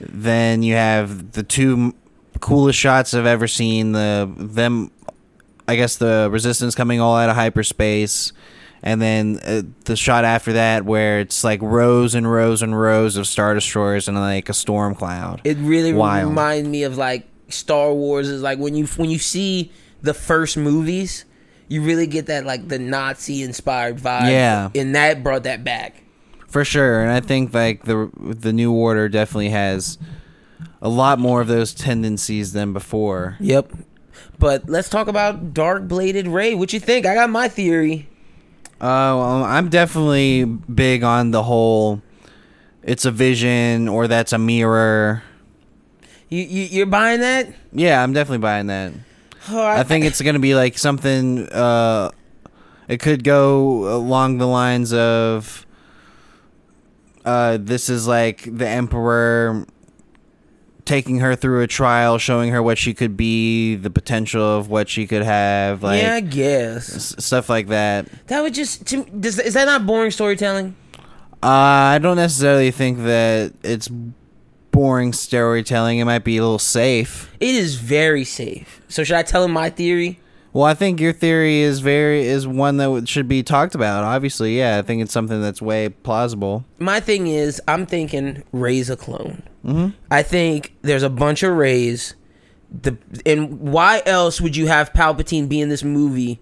Then 0.00 0.62
you 0.62 0.74
have 0.74 1.32
the 1.32 1.42
two 1.42 1.94
coolest 2.40 2.78
shots 2.78 3.14
I've 3.14 3.26
ever 3.26 3.46
seen. 3.46 3.92
The 3.92 4.30
them, 4.36 4.90
I 5.68 5.76
guess 5.76 5.96
the 5.96 6.28
resistance 6.30 6.74
coming 6.74 7.00
all 7.00 7.16
out 7.16 7.30
of 7.30 7.36
hyperspace, 7.36 8.32
and 8.82 9.00
then 9.00 9.38
uh, 9.44 9.62
the 9.84 9.96
shot 9.96 10.24
after 10.24 10.52
that 10.54 10.84
where 10.84 11.20
it's 11.20 11.44
like 11.44 11.62
rows 11.62 12.14
and 12.14 12.30
rows 12.30 12.60
and 12.60 12.78
rows 12.78 13.16
of 13.16 13.26
star 13.26 13.54
destroyers 13.54 14.08
and 14.08 14.18
like 14.18 14.48
a 14.48 14.54
storm 14.54 14.94
cloud. 14.94 15.40
It 15.44 15.56
really 15.58 15.92
Wild. 15.92 16.28
reminded 16.30 16.70
me 16.70 16.82
of 16.82 16.98
like 16.98 17.26
Star 17.48 17.92
Wars 17.92 18.28
is 18.28 18.42
like 18.42 18.58
when 18.58 18.74
you 18.74 18.86
when 18.96 19.10
you 19.10 19.18
see 19.18 19.70
the 20.02 20.12
first 20.12 20.56
movies, 20.56 21.24
you 21.68 21.82
really 21.82 22.06
get 22.06 22.26
that 22.26 22.44
like 22.44 22.68
the 22.68 22.78
Nazi 22.78 23.42
inspired 23.42 23.98
vibe. 23.98 24.30
Yeah. 24.30 24.70
and 24.74 24.94
that 24.94 25.22
brought 25.22 25.44
that 25.44 25.64
back. 25.64 26.02
For 26.48 26.64
sure, 26.64 27.02
and 27.02 27.10
I 27.10 27.20
think 27.20 27.52
like 27.52 27.82
the 27.84 28.10
the 28.16 28.52
new 28.52 28.72
order 28.72 29.08
definitely 29.08 29.48
has 29.48 29.98
a 30.80 30.88
lot 30.88 31.18
more 31.18 31.40
of 31.40 31.48
those 31.48 31.74
tendencies 31.74 32.52
than 32.52 32.72
before. 32.72 33.36
Yep. 33.40 33.72
But 34.38 34.68
let's 34.68 34.88
talk 34.88 35.08
about 35.08 35.52
Dark 35.54 35.88
Bladed 35.88 36.28
Rey. 36.28 36.54
What 36.54 36.72
you 36.72 36.78
think? 36.80 37.06
I 37.06 37.14
got 37.14 37.30
my 37.30 37.48
theory. 37.48 38.08
Uh, 38.80 39.16
well, 39.16 39.44
I'm 39.44 39.68
definitely 39.68 40.44
big 40.44 41.02
on 41.02 41.30
the 41.30 41.42
whole. 41.42 42.02
It's 42.82 43.04
a 43.04 43.10
vision, 43.10 43.88
or 43.88 44.06
that's 44.06 44.32
a 44.32 44.38
mirror. 44.38 45.22
You, 46.28 46.42
you 46.42 46.62
you're 46.64 46.86
buying 46.86 47.20
that? 47.20 47.48
Yeah, 47.72 48.02
I'm 48.02 48.12
definitely 48.12 48.38
buying 48.38 48.66
that. 48.66 48.92
I 49.48 49.82
think 49.82 50.04
it's 50.04 50.20
gonna 50.20 50.38
be 50.38 50.54
like 50.54 50.78
something. 50.78 51.48
Uh, 51.48 52.10
it 52.88 53.00
could 53.00 53.24
go 53.24 53.94
along 53.94 54.38
the 54.38 54.46
lines 54.46 54.92
of. 54.92 55.66
Uh, 57.24 57.56
this 57.58 57.88
is 57.88 58.06
like 58.06 58.42
the 58.44 58.68
emperor 58.68 59.66
taking 60.84 61.20
her 61.20 61.34
through 61.34 61.62
a 61.62 61.66
trial, 61.66 62.18
showing 62.18 62.50
her 62.50 62.62
what 62.62 62.78
she 62.78 62.92
could 62.92 63.16
be, 63.16 63.74
the 63.74 63.90
potential 63.90 64.58
of 64.58 64.68
what 64.68 64.88
she 64.88 65.06
could 65.06 65.22
have, 65.22 65.82
like 65.82 66.02
yeah, 66.02 66.14
I 66.16 66.20
guess 66.20 67.14
stuff 67.24 67.48
like 67.48 67.68
that. 67.68 68.06
that 68.26 68.42
would 68.42 68.54
just. 68.54 68.86
To, 68.88 69.04
does, 69.04 69.38
is 69.38 69.54
that 69.54 69.64
not 69.64 69.86
boring 69.86 70.10
storytelling? 70.10 70.76
Uh, 71.42 71.46
I 71.94 71.98
don't 71.98 72.16
necessarily 72.16 72.70
think 72.70 72.98
that 72.98 73.52
it's 73.62 73.88
boring 74.74 75.12
storytelling. 75.12 76.00
It 76.00 76.04
might 76.04 76.24
be 76.24 76.36
a 76.36 76.42
little 76.42 76.58
safe. 76.58 77.30
It 77.38 77.54
is 77.54 77.76
very 77.76 78.24
safe. 78.24 78.82
So 78.88 79.04
should 79.04 79.16
I 79.16 79.22
tell 79.22 79.44
him 79.44 79.52
my 79.52 79.70
theory? 79.70 80.18
Well, 80.52 80.64
I 80.64 80.74
think 80.74 81.00
your 81.00 81.12
theory 81.12 81.60
is 81.60 81.80
very 81.80 82.26
is 82.26 82.46
one 82.46 82.76
that 82.76 83.08
should 83.08 83.28
be 83.28 83.42
talked 83.42 83.74
about. 83.74 84.04
Obviously, 84.04 84.58
yeah, 84.58 84.78
I 84.78 84.82
think 84.82 85.02
it's 85.02 85.12
something 85.12 85.40
that's 85.40 85.62
way 85.62 85.88
plausible. 85.88 86.64
my 86.78 87.00
thing 87.00 87.26
is 87.26 87.60
I'm 87.66 87.86
thinking 87.86 88.42
Rey's 88.52 88.90
a 88.90 88.96
clone. 88.96 89.42
Mm-hmm. 89.64 89.96
I 90.10 90.22
think 90.22 90.74
there's 90.82 91.02
a 91.02 91.10
bunch 91.10 91.42
of 91.42 91.56
Reys. 91.56 92.14
The 92.70 92.96
and 93.24 93.60
why 93.60 94.02
else 94.06 94.40
would 94.40 94.56
you 94.56 94.66
have 94.66 94.92
Palpatine 94.92 95.48
be 95.48 95.60
in 95.60 95.68
this 95.68 95.84
movie 95.84 96.40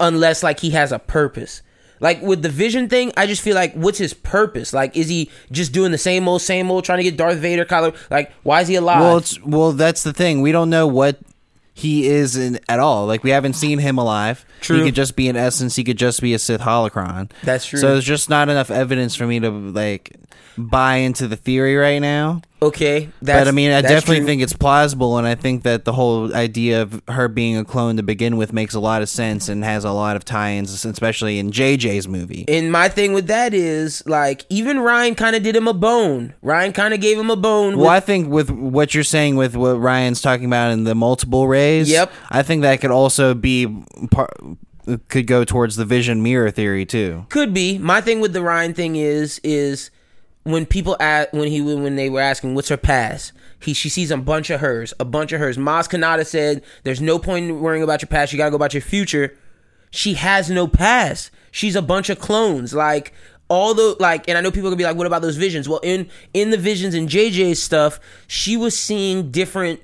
unless 0.00 0.42
like 0.42 0.60
he 0.60 0.70
has 0.70 0.92
a 0.92 0.98
purpose? 0.98 1.62
Like 2.02 2.20
with 2.20 2.42
the 2.42 2.48
Vision 2.50 2.88
thing, 2.88 3.12
I 3.16 3.26
just 3.26 3.40
feel 3.40 3.54
like 3.54 3.72
what's 3.74 3.96
his 3.96 4.12
purpose? 4.12 4.74
Like 4.74 4.94
is 4.96 5.08
he 5.08 5.30
just 5.50 5.72
doing 5.72 5.92
the 5.92 5.98
same 5.98 6.28
old 6.28 6.42
same 6.42 6.70
old 6.70 6.84
trying 6.84 6.98
to 6.98 7.04
get 7.04 7.16
Darth 7.16 7.38
Vader 7.38 7.64
collar? 7.64 7.92
Like 8.10 8.32
why 8.42 8.60
is 8.60 8.68
he 8.68 8.74
alive? 8.74 9.00
Well, 9.00 9.16
it's 9.18 9.40
well 9.40 9.72
that's 9.72 10.02
the 10.02 10.12
thing. 10.12 10.42
We 10.42 10.52
don't 10.52 10.68
know 10.68 10.86
what 10.86 11.20
he 11.74 12.06
is 12.06 12.36
in 12.36 12.58
at 12.68 12.80
all. 12.80 13.06
Like 13.06 13.22
we 13.22 13.30
haven't 13.30 13.54
seen 13.54 13.78
him 13.78 13.98
alive. 13.98 14.44
True. 14.60 14.78
He 14.78 14.84
could 14.84 14.96
just 14.96 15.16
be 15.16 15.28
an 15.28 15.36
essence. 15.36 15.76
He 15.76 15.84
could 15.84 15.96
just 15.96 16.20
be 16.20 16.34
a 16.34 16.38
Sith 16.38 16.60
holocron. 16.60 17.30
That's 17.44 17.64
true. 17.64 17.78
So 17.78 17.92
there's 17.92 18.04
just 18.04 18.28
not 18.28 18.48
enough 18.48 18.70
evidence 18.70 19.14
for 19.14 19.26
me 19.26 19.38
to 19.40 19.50
like 19.50 20.16
buy 20.58 20.96
into 20.96 21.28
the 21.28 21.36
theory 21.36 21.76
right 21.76 22.00
now. 22.00 22.42
Okay, 22.62 23.08
that's, 23.20 23.40
but 23.40 23.48
I 23.48 23.50
mean, 23.50 23.72
I 23.72 23.80
definitely 23.82 24.18
true. 24.18 24.26
think 24.26 24.40
it's 24.42 24.52
plausible, 24.52 25.18
and 25.18 25.26
I 25.26 25.34
think 25.34 25.64
that 25.64 25.84
the 25.84 25.92
whole 25.92 26.32
idea 26.34 26.80
of 26.82 27.02
her 27.08 27.26
being 27.26 27.56
a 27.56 27.64
clone 27.64 27.96
to 27.96 28.02
begin 28.04 28.36
with 28.36 28.52
makes 28.52 28.72
a 28.74 28.80
lot 28.80 29.02
of 29.02 29.08
sense 29.08 29.48
and 29.48 29.64
has 29.64 29.84
a 29.84 29.90
lot 29.90 30.14
of 30.14 30.24
tie-ins, 30.24 30.84
especially 30.84 31.38
in 31.40 31.50
JJ's 31.50 32.06
movie. 32.06 32.44
And 32.46 32.70
my 32.70 32.88
thing 32.88 33.12
with 33.14 33.26
that 33.26 33.52
is 33.52 34.02
like 34.06 34.46
even 34.48 34.78
Ryan 34.78 35.14
kind 35.16 35.34
of 35.34 35.42
did 35.42 35.56
him 35.56 35.66
a 35.66 35.74
bone. 35.74 36.34
Ryan 36.40 36.72
kind 36.72 36.94
of 36.94 37.00
gave 37.00 37.18
him 37.18 37.30
a 37.30 37.36
bone. 37.36 37.72
Well, 37.76 37.86
with- 37.86 37.90
I 37.90 38.00
think 38.00 38.28
with 38.28 38.50
what 38.50 38.94
you're 38.94 39.02
saying 39.04 39.34
with 39.36 39.56
what 39.56 39.74
Ryan's 39.80 40.22
talking 40.22 40.46
about 40.46 40.70
in 40.70 40.84
the 40.84 40.94
multiple 40.94 41.48
Reys, 41.48 41.90
Yep. 41.90 42.12
I 42.30 42.42
think 42.44 42.62
that 42.62 42.80
could 42.80 42.92
also 42.92 43.34
be 43.34 43.66
part 44.12 44.30
could 45.08 45.26
go 45.26 45.44
towards 45.44 45.76
the 45.76 45.84
vision 45.84 46.22
mirror 46.22 46.50
theory 46.50 46.84
too. 46.84 47.24
Could 47.28 47.54
be. 47.54 47.78
My 47.78 48.00
thing 48.00 48.20
with 48.20 48.32
the 48.32 48.42
Ryan 48.42 48.74
thing 48.74 48.96
is 48.96 49.40
is 49.44 49.90
when 50.44 50.66
people 50.66 50.96
at 51.00 51.32
when 51.32 51.48
he 51.48 51.60
when 51.60 51.96
they 51.96 52.10
were 52.10 52.20
asking 52.20 52.54
what's 52.54 52.68
her 52.68 52.76
past, 52.76 53.32
he 53.60 53.74
she 53.74 53.88
sees 53.88 54.10
a 54.10 54.16
bunch 54.16 54.50
of 54.50 54.60
hers, 54.60 54.92
a 54.98 55.04
bunch 55.04 55.32
of 55.32 55.40
hers. 55.40 55.56
Maz 55.56 55.88
Kanata 55.88 56.26
said, 56.26 56.62
"There's 56.84 57.00
no 57.00 57.18
point 57.18 57.48
in 57.48 57.60
worrying 57.60 57.82
about 57.82 58.02
your 58.02 58.08
past. 58.08 58.32
You 58.32 58.38
gotta 58.38 58.50
go 58.50 58.56
about 58.56 58.74
your 58.74 58.80
future." 58.80 59.36
She 59.90 60.14
has 60.14 60.48
no 60.50 60.66
past. 60.66 61.30
She's 61.50 61.76
a 61.76 61.82
bunch 61.82 62.08
of 62.08 62.18
clones. 62.18 62.74
Like 62.74 63.12
all 63.48 63.74
the 63.74 63.96
like, 64.00 64.28
and 64.28 64.38
I 64.38 64.40
know 64.40 64.50
people 64.50 64.70
could 64.70 64.78
be 64.78 64.84
like, 64.84 64.96
"What 64.96 65.06
about 65.06 65.22
those 65.22 65.36
visions?" 65.36 65.68
Well, 65.68 65.80
in 65.82 66.08
in 66.34 66.50
the 66.50 66.56
visions 66.56 66.94
and 66.94 67.08
JJ's 67.08 67.62
stuff, 67.62 68.00
she 68.26 68.56
was 68.56 68.76
seeing 68.76 69.30
different 69.30 69.80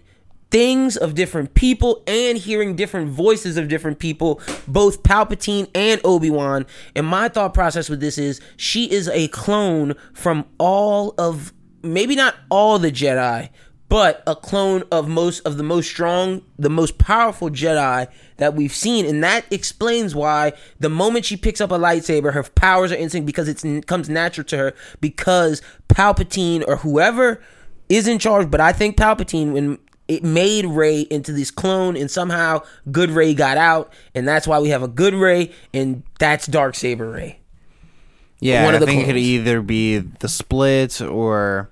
things 0.50 0.96
of 0.96 1.14
different 1.14 1.54
people 1.54 2.02
and 2.06 2.38
hearing 2.38 2.74
different 2.74 3.10
voices 3.10 3.56
of 3.56 3.68
different 3.68 3.98
people, 3.98 4.40
both 4.66 5.02
Palpatine 5.02 5.68
and 5.74 6.00
Obi 6.04 6.30
Wan. 6.30 6.66
And 6.94 7.06
my 7.06 7.28
thought 7.28 7.54
process 7.54 7.88
with 7.88 8.00
this 8.00 8.18
is 8.18 8.40
she 8.56 8.90
is 8.90 9.08
a 9.08 9.28
clone 9.28 9.94
from 10.14 10.46
all 10.58 11.14
of, 11.18 11.52
maybe 11.82 12.16
not 12.16 12.34
all 12.50 12.78
the 12.78 12.90
Jedi, 12.90 13.50
but 13.88 14.22
a 14.26 14.36
clone 14.36 14.84
of 14.92 15.08
most 15.08 15.40
of 15.46 15.56
the 15.56 15.62
most 15.62 15.88
strong, 15.88 16.42
the 16.58 16.68
most 16.68 16.98
powerful 16.98 17.48
Jedi 17.48 18.06
that 18.36 18.54
we've 18.54 18.74
seen, 18.74 19.06
and 19.06 19.24
that 19.24 19.46
explains 19.50 20.14
why 20.14 20.52
the 20.78 20.90
moment 20.90 21.24
she 21.24 21.36
picks 21.36 21.60
up 21.60 21.70
a 21.70 21.78
lightsaber, 21.78 22.34
her 22.34 22.42
powers 22.42 22.92
are 22.92 22.96
instant 22.96 23.24
because 23.24 23.48
it 23.48 23.86
comes 23.86 24.10
natural 24.10 24.44
to 24.44 24.58
her 24.58 24.74
because 25.00 25.62
Palpatine 25.88 26.62
or 26.68 26.76
whoever 26.76 27.40
is 27.88 28.06
in 28.06 28.18
charge. 28.18 28.50
But 28.50 28.60
I 28.60 28.72
think 28.72 28.96
Palpatine, 28.98 29.52
when 29.52 29.78
it 30.08 30.24
made 30.24 30.64
Rey 30.66 31.02
into 31.02 31.32
this 31.32 31.50
clone, 31.50 31.96
and 31.96 32.10
somehow 32.10 32.62
good 32.90 33.10
Rey 33.10 33.34
got 33.34 33.56
out, 33.58 33.92
and 34.14 34.26
that's 34.26 34.46
why 34.46 34.58
we 34.58 34.70
have 34.70 34.82
a 34.82 34.88
good 34.88 35.14
Rey, 35.14 35.52
and 35.72 36.02
that's 36.18 36.46
Dark 36.46 36.74
Saber 36.74 37.10
Rey. 37.10 37.38
Yeah, 38.40 38.64
One 38.64 38.74
of 38.74 38.78
I 38.82 38.84
the 38.84 38.86
think 38.86 39.02
it 39.02 39.06
could 39.06 39.16
either 39.16 39.60
be 39.62 39.98
the 39.98 40.28
split 40.28 41.00
or 41.02 41.70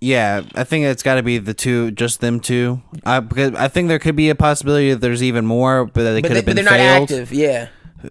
yeah, 0.00 0.42
I 0.54 0.64
think 0.64 0.84
it's 0.84 1.02
got 1.02 1.14
to 1.14 1.22
be 1.22 1.38
the 1.38 1.54
two, 1.54 1.90
just 1.90 2.20
them 2.20 2.38
two. 2.38 2.82
I 3.04 3.20
because 3.20 3.54
I 3.54 3.68
think 3.68 3.88
there 3.88 3.98
could 3.98 4.16
be 4.16 4.28
a 4.28 4.34
possibility 4.34 4.90
that 4.90 5.00
there's 5.00 5.22
even 5.22 5.46
more, 5.46 5.86
but 5.86 6.02
that 6.04 6.12
they 6.12 6.22
could 6.22 6.32
have 6.36 6.44
but 6.44 6.54
been 6.54 6.64
they're 6.64 6.64
not 6.64 6.78
failed, 6.78 7.02
active. 7.10 7.32
Yeah. 7.32 7.68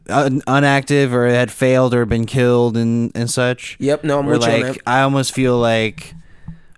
Un- 0.10 0.42
unactive, 0.42 1.12
or 1.12 1.28
had 1.28 1.52
failed 1.52 1.94
or 1.94 2.06
been 2.06 2.26
killed 2.26 2.76
and 2.78 3.12
and 3.16 3.30
such. 3.30 3.78
Yep. 3.80 4.04
No, 4.04 4.20
I'm 4.20 4.28
Or 4.28 4.32
with 4.32 4.42
you 4.48 4.52
on 4.54 4.62
like 4.62 4.74
that. 4.74 4.82
I 4.88 5.02
almost 5.02 5.34
feel 5.34 5.58
like 5.60 6.16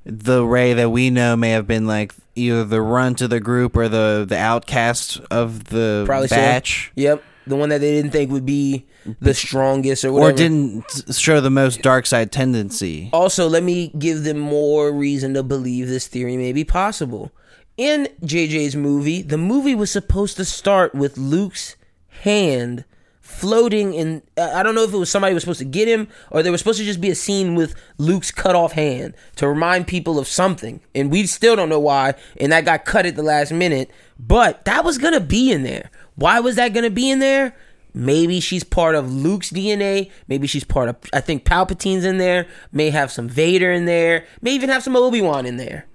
the 0.06 0.46
Rey 0.46 0.74
that 0.74 0.90
we 0.90 1.10
know 1.10 1.36
may 1.36 1.52
have 1.52 1.68
been 1.68 1.88
like 1.88 2.14
either 2.36 2.64
the 2.64 2.82
runt 2.82 3.22
of 3.22 3.30
the 3.30 3.40
group 3.40 3.76
or 3.76 3.90
the 3.90 4.26
the 4.28 4.38
outcast 4.38 5.20
of 5.32 5.66
the 5.66 6.04
Probably 6.06 6.28
so. 6.28 6.36
batch. 6.36 6.92
Yep. 6.96 7.24
The 7.48 7.56
one 7.56 7.70
that 7.70 7.80
they 7.80 7.92
didn't 7.92 8.12
think 8.12 8.32
would 8.32 8.46
be 8.46 8.86
the 9.20 9.34
strongest 9.36 10.04
or 10.04 10.10
Or 10.10 10.32
didn't 10.32 10.84
show 11.12 11.40
the 11.42 11.52
most 11.52 11.82
dark 11.84 12.08
side 12.08 12.32
tendency. 12.32 13.10
Also, 13.14 13.48
let 13.48 13.62
me 13.62 13.90
give 14.00 14.24
them 14.24 14.40
more 14.40 14.92
reason 14.92 15.36
to 15.36 15.44
believe 15.44 15.88
this 15.88 16.08
theory 16.08 16.38
may 16.38 16.54
be 16.54 16.64
possible. 16.64 17.32
In 17.78 18.08
JJ's 18.24 18.76
movie, 18.76 19.22
the 19.22 19.38
movie 19.38 19.76
was 19.76 19.92
supposed 19.92 20.38
to 20.38 20.46
start 20.46 20.96
with 20.96 21.18
Luke's 21.18 21.76
hand 22.24 22.84
floating 23.26 23.96
in. 23.96 24.22
I 24.38 24.62
don't 24.62 24.76
know 24.76 24.84
if 24.84 24.94
it 24.94 24.98
was 24.98 25.10
somebody 25.10 25.34
was 25.34 25.42
supposed 25.42 25.60
to 25.60 25.66
get 25.66 25.88
him 25.88 26.08
or 26.30 26.44
there 26.44 26.52
was 26.52 26.62
supposed 26.62 26.78
to 26.78 26.86
just 26.86 27.02
be 27.02 27.10
a 27.10 27.16
scene 27.16 27.56
with 27.56 27.74
Luke's 27.98 28.30
cut 28.30 28.56
off 28.56 28.74
hand 28.74 29.16
to 29.38 29.48
remind 29.48 29.88
people 29.88 30.20
of 30.20 30.28
something. 30.28 30.80
And 30.94 31.12
we 31.12 31.26
still 31.26 31.56
don't 31.56 31.70
know 31.70 31.80
why. 31.80 32.14
And 32.40 32.52
that 32.52 32.66
got 32.66 32.86
cut 32.86 33.08
at 33.08 33.16
the 33.16 33.24
last 33.24 33.52
minute. 33.52 33.90
But 34.20 34.64
that 34.66 34.86
was 34.86 35.00
going 35.00 35.16
to 35.16 35.20
be 35.20 35.52
in 35.52 35.64
there. 35.64 35.90
Why 36.16 36.40
was 36.40 36.56
that 36.56 36.74
going 36.74 36.84
to 36.84 36.92
be 36.92 37.10
in 37.10 37.18
there? 37.18 37.56
Maybe 37.96 38.40
she's 38.40 38.64
part 38.64 38.94
of 38.94 39.12
Luke's 39.12 39.50
DNA. 39.50 40.12
Maybe 40.28 40.46
she's 40.46 40.64
part 40.64 40.90
of. 40.90 40.96
I 41.12 41.20
think 41.20 41.46
Palpatine's 41.46 42.06
in 42.06 42.20
there. 42.20 42.46
May 42.72 42.92
have 42.92 43.12
some 43.12 43.28
Vader 43.28 43.72
in 43.72 43.86
there. 43.86 44.26
May 44.42 44.52
even 44.52 44.70
have 44.70 44.84
some 44.84 44.96
Obi 44.96 45.22
Wan 45.22 45.48
in 45.48 45.58
there. 45.58 45.88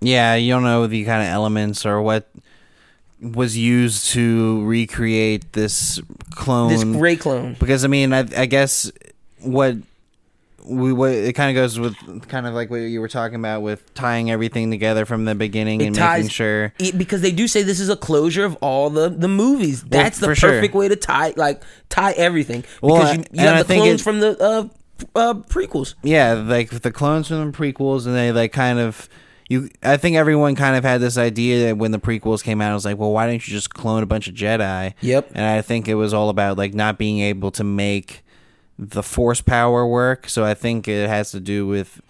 Yeah, 0.00 0.34
you 0.34 0.52
don't 0.52 0.64
know 0.64 0.86
the 0.86 1.04
kind 1.04 1.22
of 1.22 1.28
elements 1.28 1.86
or 1.86 2.02
what 2.02 2.28
was 3.20 3.56
used 3.56 4.08
to 4.10 4.64
recreate 4.64 5.52
this 5.52 6.00
clone. 6.32 6.70
This 6.70 6.84
Rey 6.84 7.16
clone. 7.16 7.56
because 7.58 7.84
I 7.84 7.88
mean, 7.88 8.12
I, 8.12 8.20
I 8.36 8.46
guess 8.46 8.90
what 9.40 9.76
we 10.64 10.92
what 10.92 11.10
it 11.12 11.32
kind 11.34 11.56
of 11.56 11.60
goes 11.60 11.78
with 11.78 11.94
kind 12.28 12.46
of 12.46 12.54
like 12.54 12.70
what 12.70 12.76
you 12.76 13.00
were 13.00 13.08
talking 13.08 13.36
about 13.36 13.62
with 13.62 13.92
tying 13.94 14.30
everything 14.30 14.70
together 14.70 15.04
from 15.06 15.24
the 15.24 15.34
beginning 15.34 15.80
It 15.80 15.86
and 15.86 15.94
ties- 15.96 16.18
making 16.24 16.30
sure. 16.30 16.72
It, 16.78 16.96
because 16.98 17.22
they 17.22 17.32
do 17.32 17.48
say 17.48 17.62
this 17.62 17.80
is 17.80 17.88
a 17.88 17.96
closure 17.96 18.44
of 18.44 18.56
all 18.60 18.90
the 18.90 19.08
the 19.08 19.28
movies. 19.28 19.82
Well, 19.82 20.02
That's 20.02 20.18
the 20.18 20.26
for 20.26 20.34
sure. 20.34 20.50
perfect 20.50 20.74
way 20.74 20.88
to 20.88 20.96
tie 20.96 21.32
like 21.36 21.62
tie 21.88 22.12
everything. 22.12 22.64
Well, 22.82 22.96
Because 22.96 23.16
you, 23.16 23.24
you 23.32 23.40
and 23.40 23.48
I 23.48 23.56
have 23.58 23.68
the 23.68 23.74
clones 23.74 24.00
it- 24.00 24.04
from 24.04 24.20
the 24.20 24.38
uh, 24.42 24.68
uh, 25.14 25.34
prequels. 25.34 25.94
Yeah, 26.02 26.34
like 26.34 26.70
the 26.70 26.92
clones 26.92 27.28
from 27.28 27.50
the 27.50 27.56
prequels, 27.56 28.06
and 28.06 28.14
they 28.14 28.32
like 28.32 28.52
kind 28.52 28.78
of. 28.78 29.08
You, 29.50 29.68
I 29.82 29.96
think 29.96 30.16
everyone 30.16 30.54
kind 30.54 30.76
of 30.76 30.84
had 30.84 31.00
this 31.00 31.18
idea 31.18 31.66
that 31.66 31.76
when 31.76 31.90
the 31.90 31.98
prequels 31.98 32.40
came 32.40 32.60
out, 32.60 32.70
it 32.70 32.74
was 32.74 32.84
like, 32.84 32.96
well, 32.96 33.10
why 33.10 33.26
didn't 33.26 33.48
you 33.48 33.52
just 33.52 33.74
clone 33.74 34.00
a 34.00 34.06
bunch 34.06 34.28
of 34.28 34.34
Jedi? 34.34 34.94
Yep. 35.00 35.32
And 35.34 35.44
I 35.44 35.60
think 35.60 35.88
it 35.88 35.96
was 35.96 36.14
all 36.14 36.28
about 36.28 36.56
like 36.56 36.72
not 36.72 36.98
being 36.98 37.18
able 37.18 37.50
to 37.50 37.64
make 37.64 38.22
the 38.78 39.02
force 39.02 39.40
power 39.40 39.84
work. 39.84 40.28
So 40.28 40.44
I 40.44 40.54
think 40.54 40.86
it 40.86 41.08
has 41.08 41.32
to 41.32 41.40
do 41.40 41.66
with. 41.66 42.00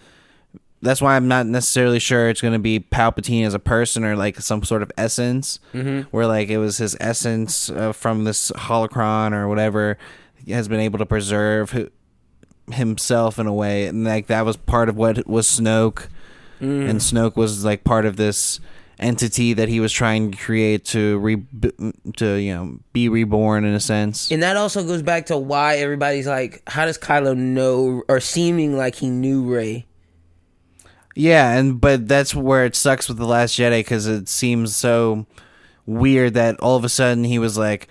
That's 0.83 1.01
why 1.01 1.15
I'm 1.15 1.27
not 1.27 1.47
necessarily 1.47 1.99
sure 1.99 2.29
it's 2.29 2.41
going 2.41 2.53
to 2.53 2.59
be 2.59 2.79
Palpatine 2.79 3.45
as 3.45 3.55
a 3.55 3.59
person 3.59 4.03
or 4.03 4.15
like 4.15 4.39
some 4.39 4.63
sort 4.63 4.83
of 4.83 4.91
essence, 4.95 5.59
mm-hmm. 5.73 6.09
where 6.09 6.27
like 6.27 6.49
it 6.49 6.59
was 6.59 6.77
his 6.77 6.95
essence 6.99 7.71
uh, 7.71 7.91
from 7.91 8.23
this 8.23 8.51
holocron 8.51 9.33
or 9.33 9.47
whatever 9.47 9.97
has 10.47 10.67
been 10.67 10.79
able 10.79 10.99
to 10.99 11.05
preserve 11.05 11.71
hi- 11.71 11.89
himself 12.71 13.39
in 13.39 13.47
a 13.47 13.53
way, 13.53 13.87
and 13.87 14.03
like 14.03 14.27
that 14.27 14.45
was 14.45 14.57
part 14.57 14.89
of 14.89 14.95
what 14.95 15.27
was 15.27 15.47
Snoke, 15.47 16.07
Mm. 16.61 16.89
and 16.89 16.99
Snoke 16.99 17.35
was 17.35 17.65
like 17.65 17.83
part 17.83 18.05
of 18.05 18.17
this 18.17 18.59
entity 18.99 19.53
that 19.53 19.67
he 19.67 19.79
was 19.79 19.91
trying 19.91 20.31
to 20.31 20.37
create 20.37 20.85
to 20.85 21.17
re 21.17 21.43
to 22.17 22.35
you 22.35 22.53
know 22.53 22.77
be 22.93 23.09
reborn 23.09 23.65
in 23.65 23.73
a 23.73 23.79
sense. 23.79 24.31
And 24.31 24.43
that 24.43 24.57
also 24.57 24.83
goes 24.85 25.01
back 25.01 25.25
to 25.27 25.37
why 25.37 25.77
everybody's 25.77 26.27
like, 26.27 26.61
how 26.67 26.85
does 26.85 26.97
Kylo 26.97 27.35
know 27.35 28.03
or 28.07 28.19
seeming 28.19 28.77
like 28.77 28.95
he 28.95 29.09
knew 29.09 29.43
Rey? 29.43 29.87
Yeah, 31.15 31.51
and 31.57 31.81
but 31.81 32.07
that's 32.07 32.33
where 32.33 32.65
it 32.65 32.75
sucks 32.75 33.07
with 33.09 33.17
the 33.17 33.25
Last 33.25 33.57
Jedi 33.57 33.79
because 33.79 34.07
it 34.07 34.29
seems 34.29 34.75
so 34.75 35.25
weird 35.85 36.35
that 36.35 36.59
all 36.59 36.77
of 36.77 36.85
a 36.85 36.89
sudden 36.89 37.23
he 37.23 37.37
was 37.39 37.57
like, 37.57 37.89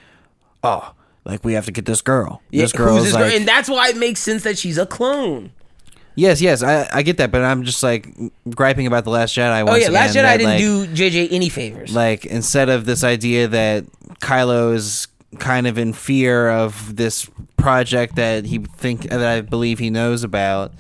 "Oh, 0.63 0.95
like 1.25 1.45
we 1.45 1.53
have 1.53 1.67
to 1.67 1.73
get 1.73 1.85
this 1.85 2.01
girl. 2.01 2.41
this 2.51 2.73
girl 2.73 2.97
is 2.97 3.05
this 3.05 3.17
girl? 3.17 3.25
And 3.31 3.47
that's 3.47 3.69
why 3.69 3.89
it 3.89 3.97
makes 3.97 4.21
sense 4.21 4.43
that 4.45 4.59
she's 4.59 4.79
a 4.79 4.87
clone. 4.87 5.53
Yes, 6.21 6.43
yes, 6.43 6.63
I 6.63 6.87
I 6.93 7.03
get 7.03 7.17
that, 7.17 7.31
but 7.33 7.43
I'm 7.43 7.63
just 7.65 7.83
like 7.83 8.09
griping 8.55 8.87
about 8.87 9.05
the 9.05 9.11
Last 9.11 9.35
Jedi. 9.35 9.63
Oh 9.63 9.65
Once 9.65 9.85
yeah, 9.85 9.89
Last 9.91 10.11
again, 10.11 10.25
Jedi 10.25 10.29
that, 10.29 10.37
didn't 10.37 10.87
like, 10.87 10.97
do 10.97 11.03
JJ 11.11 11.33
any 11.33 11.49
favors. 11.49 11.95
like 11.95 12.27
instead 12.27 12.69
of 12.69 12.85
this 12.85 13.03
idea 13.03 13.49
that 13.49 13.87
Kylo 14.21 14.75
is 14.75 15.09
kind 15.39 15.67
of 15.67 15.79
in 15.79 15.95
fear 15.95 16.51
of 16.51 16.97
this 16.97 17.31
project 17.57 18.17
that 18.17 18.45
he 18.45 18.59
think 18.59 19.09
that 19.09 19.23
I 19.27 19.41
believe 19.41 19.79
he 19.79 19.89
knows 19.89 20.23
about. 20.23 20.73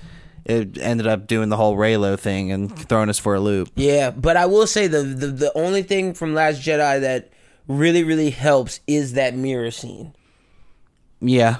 It 0.44 0.76
ended 0.78 1.06
up 1.06 1.26
doing 1.26 1.48
the 1.48 1.56
whole 1.56 1.76
Reylo 1.76 2.18
thing 2.18 2.50
and 2.50 2.76
throwing 2.88 3.08
us 3.08 3.18
for 3.18 3.34
a 3.34 3.40
loop. 3.40 3.70
Yeah, 3.76 4.10
but 4.10 4.36
I 4.36 4.46
will 4.46 4.66
say 4.66 4.88
the, 4.88 5.02
the 5.02 5.26
the 5.28 5.52
only 5.56 5.82
thing 5.82 6.12
from 6.12 6.34
Last 6.34 6.60
Jedi 6.60 7.00
that 7.00 7.30
really 7.68 8.02
really 8.04 8.30
helps 8.30 8.80
is 8.86 9.12
that 9.14 9.34
mirror 9.34 9.70
scene. 9.70 10.12
Yeah, 11.20 11.56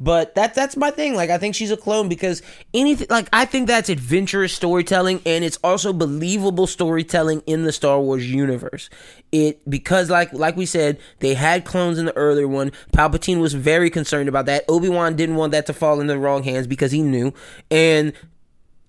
But 0.00 0.36
that 0.36 0.54
that's 0.54 0.76
my 0.76 0.90
thing. 0.90 1.14
Like 1.14 1.30
I 1.30 1.38
think 1.38 1.54
she's 1.54 1.70
a 1.72 1.76
clone 1.76 2.08
because 2.08 2.40
anything 2.72 3.08
like 3.10 3.28
I 3.32 3.44
think 3.44 3.66
that's 3.66 3.88
adventurous 3.88 4.52
storytelling 4.52 5.20
and 5.26 5.44
it's 5.44 5.58
also 5.64 5.92
believable 5.92 6.68
storytelling 6.68 7.42
in 7.46 7.64
the 7.64 7.72
Star 7.72 8.00
Wars 8.00 8.30
universe. 8.30 8.90
It 9.32 9.68
because 9.68 10.08
like 10.08 10.32
like 10.32 10.56
we 10.56 10.66
said, 10.66 10.98
they 11.18 11.34
had 11.34 11.64
clones 11.64 11.98
in 11.98 12.06
the 12.06 12.16
earlier 12.16 12.46
one. 12.46 12.70
Palpatine 12.92 13.40
was 13.40 13.54
very 13.54 13.90
concerned 13.90 14.28
about 14.28 14.46
that. 14.46 14.64
Obi-Wan 14.68 15.16
didn't 15.16 15.36
want 15.36 15.50
that 15.52 15.66
to 15.66 15.72
fall 15.72 16.00
in 16.00 16.06
the 16.06 16.18
wrong 16.18 16.44
hands 16.44 16.66
because 16.68 16.92
he 16.92 17.02
knew. 17.02 17.34
And 17.70 18.12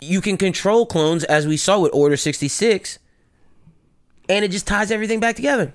you 0.00 0.20
can 0.20 0.36
control 0.36 0.86
clones 0.86 1.24
as 1.24 1.46
we 1.46 1.56
saw 1.56 1.80
with 1.80 1.90
Order 1.92 2.16
66. 2.16 2.98
and 4.28 4.44
it 4.44 4.50
just 4.52 4.66
ties 4.66 4.90
everything 4.92 5.18
back 5.18 5.34
together. 5.34 5.74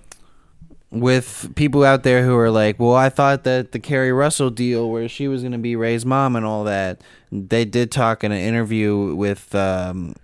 With 0.91 1.53
people 1.55 1.83
out 1.83 2.03
there 2.03 2.23
who 2.23 2.37
are 2.37 2.51
like, 2.51 2.79
well, 2.79 2.95
I 2.95 3.09
thought 3.09 3.43
that 3.43 3.73
the 3.73 3.79
Keri 3.79 4.13
Russell 4.13 4.49
deal 4.49 4.89
where 4.89 5.09
she 5.09 5.27
was 5.27 5.41
going 5.41 5.51
to 5.51 5.57
be 5.57 5.75
Rey's 5.75 6.05
mom 6.05 6.35
and 6.35 6.45
all 6.45 6.63
that, 6.65 7.01
they 7.31 7.65
did 7.65 7.91
talk 7.91 8.23
in 8.23 8.31
an 8.31 8.37
interview 8.39 9.13
with, 9.15 9.53
um, 9.55 10.15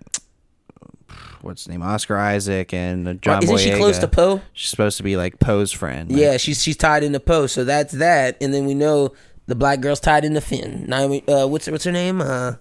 what's 1.42 1.62
his 1.64 1.68
name, 1.68 1.82
Oscar 1.82 2.16
Isaac 2.16 2.72
and 2.72 3.06
uh, 3.06 3.14
John 3.14 3.42
Isn't 3.42 3.58
she 3.58 3.72
close 3.76 3.98
to 3.98 4.08
Poe? 4.08 4.40
She's 4.52 4.70
supposed 4.70 4.96
to 4.96 5.02
be 5.02 5.16
like 5.16 5.38
Poe's 5.40 5.72
friend. 5.72 6.10
Like, 6.10 6.20
Yeah, 6.20 6.36
she's 6.36 6.62
she's 6.62 6.76
tied 6.76 7.02
into 7.04 7.20
Poe, 7.20 7.46
so 7.46 7.64
that's 7.64 7.92
that. 7.94 8.36
And 8.40 8.54
then 8.54 8.64
we 8.66 8.74
know 8.74 9.12
the 9.46 9.54
black 9.54 9.80
girl's 9.80 10.00
tied 10.00 10.24
into 10.24 10.40
Finn. 10.40 10.86
Naomi, 10.88 11.26
uh, 11.28 11.46
what's 11.46 11.68
what's 11.68 11.84
her 11.84 11.92
name? 11.92 12.20
Uh, 12.20 12.54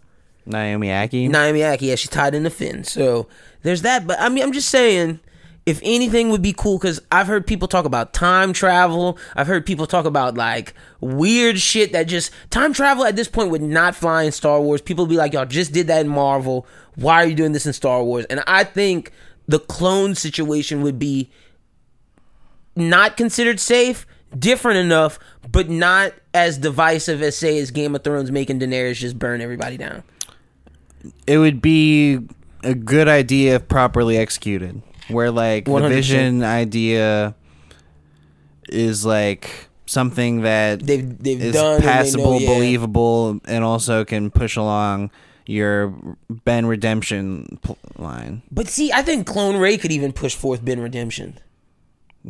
Naomi 0.45 0.87
Ackie. 0.87 1.29
Naomi 1.29 1.59
Ackie. 1.59 1.81
Yeah, 1.83 1.95
she's 1.95 2.09
tied 2.09 2.33
into 2.33 2.49
Finn. 2.49 2.83
So 2.83 3.27
there's 3.61 3.83
that. 3.83 4.07
But 4.07 4.19
I 4.19 4.29
mean, 4.29 4.43
I'm 4.43 4.51
just 4.51 4.69
saying, 4.69 5.19
if 5.65 5.79
anything 5.83 6.29
would 6.29 6.41
be 6.41 6.53
cool, 6.53 6.79
because 6.79 6.99
I've 7.11 7.27
heard 7.27 7.45
people 7.45 7.67
talk 7.67 7.85
about 7.85 8.13
time 8.13 8.51
travel. 8.51 9.17
I've 9.35 9.47
heard 9.47 9.65
people 9.65 9.85
talk 9.85 10.05
about 10.05 10.35
like 10.35 10.73
weird 10.99 11.59
shit 11.59 11.91
that 11.91 12.03
just 12.03 12.31
time 12.49 12.73
travel 12.73 13.05
at 13.05 13.15
this 13.15 13.27
point 13.27 13.51
would 13.51 13.61
not 13.61 13.95
fly 13.95 14.23
in 14.23 14.31
Star 14.31 14.59
Wars. 14.59 14.81
People 14.81 15.05
be 15.05 15.17
like, 15.17 15.33
y'all 15.33 15.45
just 15.45 15.71
did 15.71 15.87
that 15.87 16.01
in 16.01 16.07
Marvel. 16.07 16.65
Why 16.95 17.23
are 17.23 17.27
you 17.27 17.35
doing 17.35 17.51
this 17.51 17.65
in 17.65 17.73
Star 17.73 18.03
Wars? 18.03 18.25
And 18.25 18.43
I 18.47 18.63
think 18.63 19.11
the 19.47 19.59
clone 19.59 20.15
situation 20.15 20.81
would 20.81 20.97
be 20.97 21.29
not 22.75 23.15
considered 23.17 23.59
safe, 23.59 24.07
different 24.37 24.77
enough, 24.79 25.19
but 25.51 25.69
not 25.69 26.13
as 26.33 26.57
divisive 26.57 27.21
as 27.21 27.37
say 27.37 27.59
as 27.59 27.69
Game 27.71 27.95
of 27.95 28.03
Thrones 28.03 28.31
making 28.31 28.59
Daenerys 28.59 28.95
just 28.95 29.19
burn 29.19 29.41
everybody 29.41 29.77
down. 29.77 30.03
it 31.27 31.37
would 31.37 31.61
be 31.61 32.19
a 32.63 32.73
good 32.73 33.07
idea 33.07 33.55
if 33.55 33.67
properly 33.67 34.17
executed. 34.17 34.81
Where 35.13 35.31
like 35.31 35.65
the 35.65 35.71
100%. 35.71 35.89
vision 35.89 36.43
idea 36.43 37.35
is 38.69 39.05
like 39.05 39.69
something 39.85 40.41
that 40.41 40.81
They've 40.81 41.17
they've 41.21 41.41
is 41.41 41.53
done 41.53 41.75
and 41.75 41.83
they 41.83 41.87
know, 41.87 41.93
passable, 41.93 42.41
yeah. 42.41 42.53
believable, 42.53 43.39
and 43.45 43.63
also 43.63 44.05
can 44.05 44.31
push 44.31 44.55
along 44.55 45.11
your 45.45 45.93
Ben 46.29 46.65
redemption 46.65 47.59
pl- 47.61 47.77
line. 47.97 48.41
But 48.51 48.67
see, 48.67 48.91
I 48.91 49.01
think 49.01 49.27
Clone 49.27 49.57
Rey 49.57 49.77
could 49.77 49.91
even 49.91 50.13
push 50.13 50.35
forth 50.35 50.63
Ben 50.63 50.79
Redemption 50.79 51.37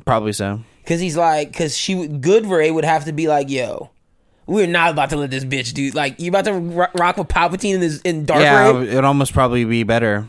Probably 0.06 0.34
so. 0.34 0.62
because 0.84 1.00
he's 1.00 1.18
like, 1.18 1.52
because 1.52 1.78
she 1.78 2.08
good 2.08 2.46
Rey 2.46 2.72
would 2.72 2.86
have 2.86 3.06
to 3.06 3.14
be 3.14 3.28
like, 3.28 3.50
yo. 3.50 3.92
We're 4.48 4.68
not 4.68 4.92
about 4.92 5.12
to 5.12 5.18
let 5.18 5.30
this 5.30 5.46
bitch 5.46 5.72
do 5.74 5.92
like 5.92 6.20
you 6.20 6.28
about 6.30 6.44
to 6.46 6.54
rock 6.54 7.16
with 7.16 7.28
Palpatine 7.30 7.76
in 7.76 7.80
this 7.80 8.02
in 8.02 8.26
Dark 8.26 8.42
yeah, 8.42 8.72
Rey 8.72 8.88
it'd 8.90 9.06
almost 9.06 9.32
probably 9.34 9.64
be 9.64 9.84
better. 9.84 10.28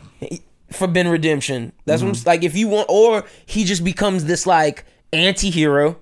For 0.73 0.87
Ben 0.87 1.07
Redemption. 1.07 1.71
That's 1.85 2.01
what 2.01 2.09
I'm 2.09 2.13
Mm-hmm. 2.15 2.27
like 2.29 2.43
if 2.43 2.55
you 2.55 2.67
want, 2.67 2.87
or 2.89 3.25
he 3.45 3.63
just 3.63 3.83
becomes 3.83 4.25
this 4.25 4.45
like 4.47 4.85
anti-hero 5.11 5.97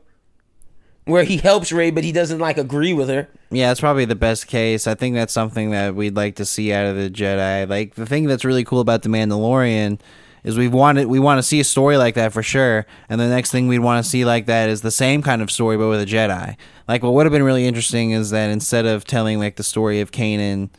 where 1.06 1.24
he 1.24 1.38
helps 1.38 1.72
Rey, 1.72 1.92
but 1.92 2.04
he 2.04 2.12
doesn't 2.12 2.40
like 2.40 2.58
agree 2.58 2.94
with 2.94 3.10
her. 3.10 3.28
Yeah, 3.50 3.68
that's 3.70 3.80
probably 3.80 4.06
the 4.06 4.16
best 4.16 4.48
case. 4.48 4.88
I 4.88 4.96
think 4.96 5.16
that's 5.16 5.34
something 5.34 5.72
that 5.72 5.96
we'd 5.96 6.16
like 6.16 6.36
to 6.36 6.46
see 6.46 6.72
out 6.72 6.86
of 6.86 6.96
the 6.96 7.10
Jedi. 7.10 7.68
Like 7.68 7.96
the 7.96 8.06
thing 8.06 8.26
that's 8.26 8.46
really 8.46 8.64
cool 8.64 8.80
about 8.80 9.02
the 9.02 9.10
Mandalorian 9.10 10.00
is 10.44 10.58
we 10.58 10.68
wanted 10.68 11.08
we 11.08 11.20
want 11.20 11.38
to 11.40 11.44
see 11.44 11.60
a 11.60 11.64
story 11.64 11.98
like 11.98 12.16
that 12.16 12.32
for 12.34 12.42
sure. 12.44 12.86
And 13.10 13.20
the 13.20 13.28
next 13.28 13.52
thing 13.52 13.68
we'd 13.68 13.80
want 13.80 14.04
to 14.04 14.10
see 14.10 14.26
like 14.26 14.46
that 14.46 14.70
is 14.70 14.82
the 14.82 14.92
same 14.92 15.22
kind 15.22 15.42
of 15.42 15.52
story 15.52 15.78
but 15.78 15.90
with 15.90 16.02
a 16.02 16.06
Jedi. 16.06 16.56
Like 16.88 17.04
what 17.04 17.14
would 17.14 17.26
have 17.26 17.34
been 17.34 17.44
really 17.44 17.68
interesting 17.68 18.12
is 18.12 18.30
that 18.30 18.50
instead 18.50 18.86
of 18.86 19.04
telling 19.06 19.38
like 19.40 19.56
the 19.58 19.64
story 19.64 20.02
of 20.02 20.12
Kanan 20.12 20.70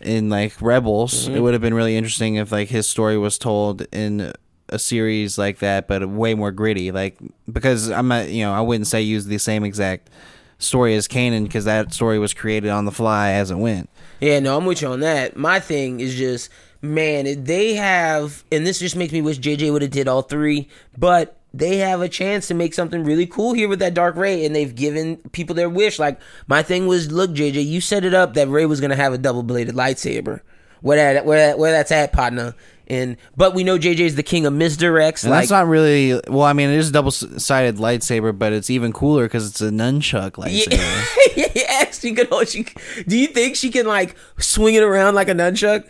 in 0.00 0.28
like 0.28 0.60
Rebels, 0.60 1.26
it 1.26 1.32
mm-hmm. 1.32 1.42
would 1.42 1.52
have 1.54 1.62
been 1.62 1.74
really 1.74 1.96
interesting 1.96 2.36
if 2.36 2.52
like 2.52 2.68
his 2.68 2.86
story 2.86 3.18
was 3.18 3.38
told 3.38 3.82
in 3.92 4.32
a 4.68 4.78
series 4.78 5.36
like 5.36 5.58
that, 5.58 5.88
but 5.88 6.08
way 6.08 6.34
more 6.34 6.52
gritty. 6.52 6.92
Like 6.92 7.18
because 7.50 7.90
I'm 7.90 8.08
not, 8.08 8.28
you 8.28 8.44
know, 8.44 8.52
I 8.52 8.60
wouldn't 8.60 8.86
say 8.86 9.02
use 9.02 9.26
the 9.26 9.38
same 9.38 9.64
exact 9.64 10.10
story 10.58 10.94
as 10.94 11.08
Kanan 11.08 11.44
because 11.44 11.64
that 11.64 11.92
story 11.92 12.18
was 12.18 12.34
created 12.34 12.70
on 12.70 12.84
the 12.84 12.92
fly 12.92 13.30
as 13.30 13.50
it 13.50 13.56
went. 13.56 13.90
Yeah, 14.20 14.38
no, 14.40 14.56
I'm 14.56 14.66
with 14.66 14.82
you 14.82 14.88
on 14.88 15.00
that. 15.00 15.36
My 15.36 15.60
thing 15.60 16.00
is 16.00 16.14
just, 16.14 16.50
man, 16.82 17.44
they 17.44 17.74
have, 17.74 18.44
and 18.52 18.66
this 18.66 18.78
just 18.78 18.96
makes 18.96 19.12
me 19.12 19.22
wish 19.22 19.38
JJ 19.38 19.72
would 19.72 19.82
have 19.82 19.90
did 19.90 20.08
all 20.08 20.22
three, 20.22 20.68
but 20.96 21.39
they 21.52 21.78
have 21.78 22.00
a 22.00 22.08
chance 22.08 22.46
to 22.48 22.54
make 22.54 22.74
something 22.74 23.02
really 23.04 23.26
cool 23.26 23.52
here 23.54 23.68
with 23.68 23.78
that 23.80 23.94
Dark 23.94 24.16
Rey, 24.16 24.44
and 24.46 24.54
they've 24.54 24.74
given 24.74 25.16
people 25.32 25.54
their 25.54 25.68
wish. 25.68 25.98
Like 25.98 26.20
my 26.46 26.62
thing 26.62 26.86
was, 26.86 27.10
look, 27.10 27.30
JJ, 27.32 27.66
you 27.66 27.80
set 27.80 28.04
it 28.04 28.14
up 28.14 28.34
that 28.34 28.48
Rey 28.48 28.66
was 28.66 28.80
gonna 28.80 28.96
have 28.96 29.12
a 29.12 29.18
double 29.18 29.42
bladed 29.42 29.74
lightsaber. 29.74 30.40
Where 30.82 30.96
that, 31.14 31.26
where 31.26 31.38
that, 31.48 31.58
where 31.58 31.72
that's 31.72 31.92
at, 31.92 32.12
partner. 32.12 32.54
And 32.86 33.18
but 33.36 33.54
we 33.54 33.62
know 33.64 33.78
JJ's 33.78 34.16
the 34.16 34.22
king 34.22 34.46
of 34.46 34.52
misdirects. 34.54 35.22
And 35.24 35.30
like 35.30 35.42
that's 35.42 35.50
not 35.50 35.66
really 35.68 36.18
well. 36.26 36.42
I 36.42 36.54
mean, 36.54 36.70
it 36.70 36.76
is 36.76 36.88
a 36.88 36.92
double-sided 36.92 37.76
lightsaber, 37.76 38.36
but 38.36 38.52
it's 38.52 38.70
even 38.70 38.92
cooler 38.92 39.24
because 39.26 39.48
it's 39.48 39.60
a 39.60 39.70
nunchuck 39.70 40.30
lightsaber. 40.42 41.36
yeah, 41.36 41.46
yeah, 41.54 41.90
she 41.90 42.14
can. 42.14 42.26
hold- 42.28 42.48
She, 42.48 42.64
do 43.06 43.16
you 43.18 43.26
think 43.28 43.56
she 43.56 43.70
can 43.70 43.86
like 43.86 44.16
swing 44.38 44.74
it 44.74 44.82
around 44.82 45.14
like 45.14 45.28
a 45.28 45.34
nunchuck? 45.34 45.84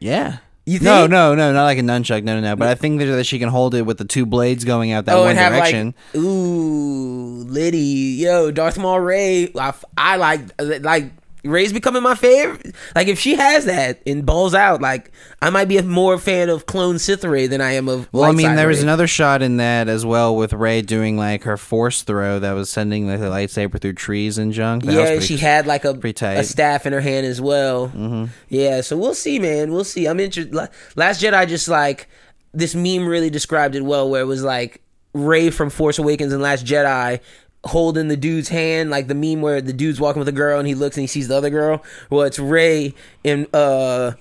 yeah. 0.00 0.38
You 0.68 0.80
No, 0.80 1.00
think? 1.00 1.12
no, 1.12 1.34
no, 1.34 1.52
not 1.54 1.64
like 1.64 1.78
a 1.78 1.80
nunchuck. 1.80 2.24
No, 2.24 2.34
no, 2.34 2.42
no. 2.42 2.54
But 2.54 2.68
I 2.68 2.74
think 2.74 2.98
that 3.00 3.06
that 3.06 3.24
she 3.24 3.38
can 3.38 3.48
hold 3.48 3.74
it 3.74 3.82
with 3.82 3.96
the 3.96 4.04
two 4.04 4.26
blades 4.26 4.64
going 4.64 4.92
out 4.92 5.06
that 5.06 5.16
oh, 5.16 5.20
one 5.22 5.30
and 5.30 5.38
have 5.38 5.54
direction. 5.54 5.94
like, 6.12 6.22
ooh, 6.22 7.44
Liddy, 7.44 8.18
yo, 8.20 8.50
Darth 8.50 8.76
Maul 8.76 9.00
Rey. 9.00 9.50
I, 9.58 9.72
I 9.96 10.16
like, 10.16 10.40
like 10.60 11.10
Rey's 11.44 11.72
becoming 11.72 12.02
my 12.02 12.14
favorite. 12.14 12.74
Like 12.94 13.08
if 13.08 13.18
she 13.18 13.36
has 13.36 13.64
that 13.66 14.02
and 14.06 14.26
balls 14.26 14.54
out, 14.54 14.80
like 14.80 15.12
I 15.40 15.50
might 15.50 15.66
be 15.68 15.78
a 15.78 15.82
more 15.82 16.18
fan 16.18 16.48
of 16.48 16.66
clone 16.66 16.98
Sith 16.98 17.24
Rey 17.24 17.46
than 17.46 17.60
I 17.60 17.72
am 17.72 17.88
of. 17.88 18.08
Well, 18.12 18.24
I 18.24 18.32
mean, 18.32 18.56
there 18.56 18.68
was 18.68 18.82
another 18.82 19.06
shot 19.06 19.42
in 19.42 19.58
that 19.58 19.88
as 19.88 20.04
well 20.04 20.34
with 20.34 20.52
Rey 20.52 20.82
doing 20.82 21.16
like 21.16 21.44
her 21.44 21.56
force 21.56 22.02
throw 22.02 22.38
that 22.40 22.52
was 22.52 22.70
sending 22.70 23.08
like, 23.08 23.20
the 23.20 23.26
lightsaber 23.26 23.80
through 23.80 23.94
trees 23.94 24.38
and 24.38 24.52
junk. 24.52 24.84
That 24.84 24.94
yeah, 24.94 25.06
pretty 25.06 25.26
she 25.26 25.36
had 25.36 25.66
like 25.66 25.84
a 25.84 25.90
a 25.90 26.44
staff 26.44 26.86
in 26.86 26.92
her 26.92 27.00
hand 27.00 27.26
as 27.26 27.40
well. 27.40 27.88
Mm-hmm. 27.88 28.26
Yeah, 28.48 28.80
so 28.80 28.96
we'll 28.96 29.14
see, 29.14 29.38
man. 29.38 29.72
We'll 29.72 29.84
see. 29.84 30.06
I'm 30.06 30.20
interested. 30.20 30.54
Last 30.96 31.22
Jedi, 31.22 31.46
just 31.48 31.68
like 31.68 32.08
this 32.52 32.74
meme 32.74 33.06
really 33.06 33.30
described 33.30 33.74
it 33.74 33.84
well, 33.84 34.08
where 34.08 34.22
it 34.22 34.26
was 34.26 34.42
like 34.42 34.82
Rey 35.12 35.50
from 35.50 35.70
Force 35.70 35.98
Awakens 35.98 36.32
and 36.32 36.42
Last 36.42 36.64
Jedi 36.66 37.20
holding 37.64 38.08
the 38.08 38.16
dude's 38.16 38.48
hand, 38.48 38.90
like 38.90 39.08
the 39.08 39.14
meme 39.14 39.42
where 39.42 39.60
the 39.60 39.72
dude's 39.72 40.00
walking 40.00 40.20
with 40.20 40.28
a 40.28 40.32
girl 40.32 40.58
and 40.58 40.68
he 40.68 40.74
looks 40.74 40.96
and 40.96 41.02
he 41.02 41.06
sees 41.06 41.28
the 41.28 41.36
other 41.36 41.50
girl. 41.50 41.82
Well, 42.10 42.22
it's 42.22 42.38
Rey 42.38 42.94
and 43.24 43.46
uh. 43.54 44.12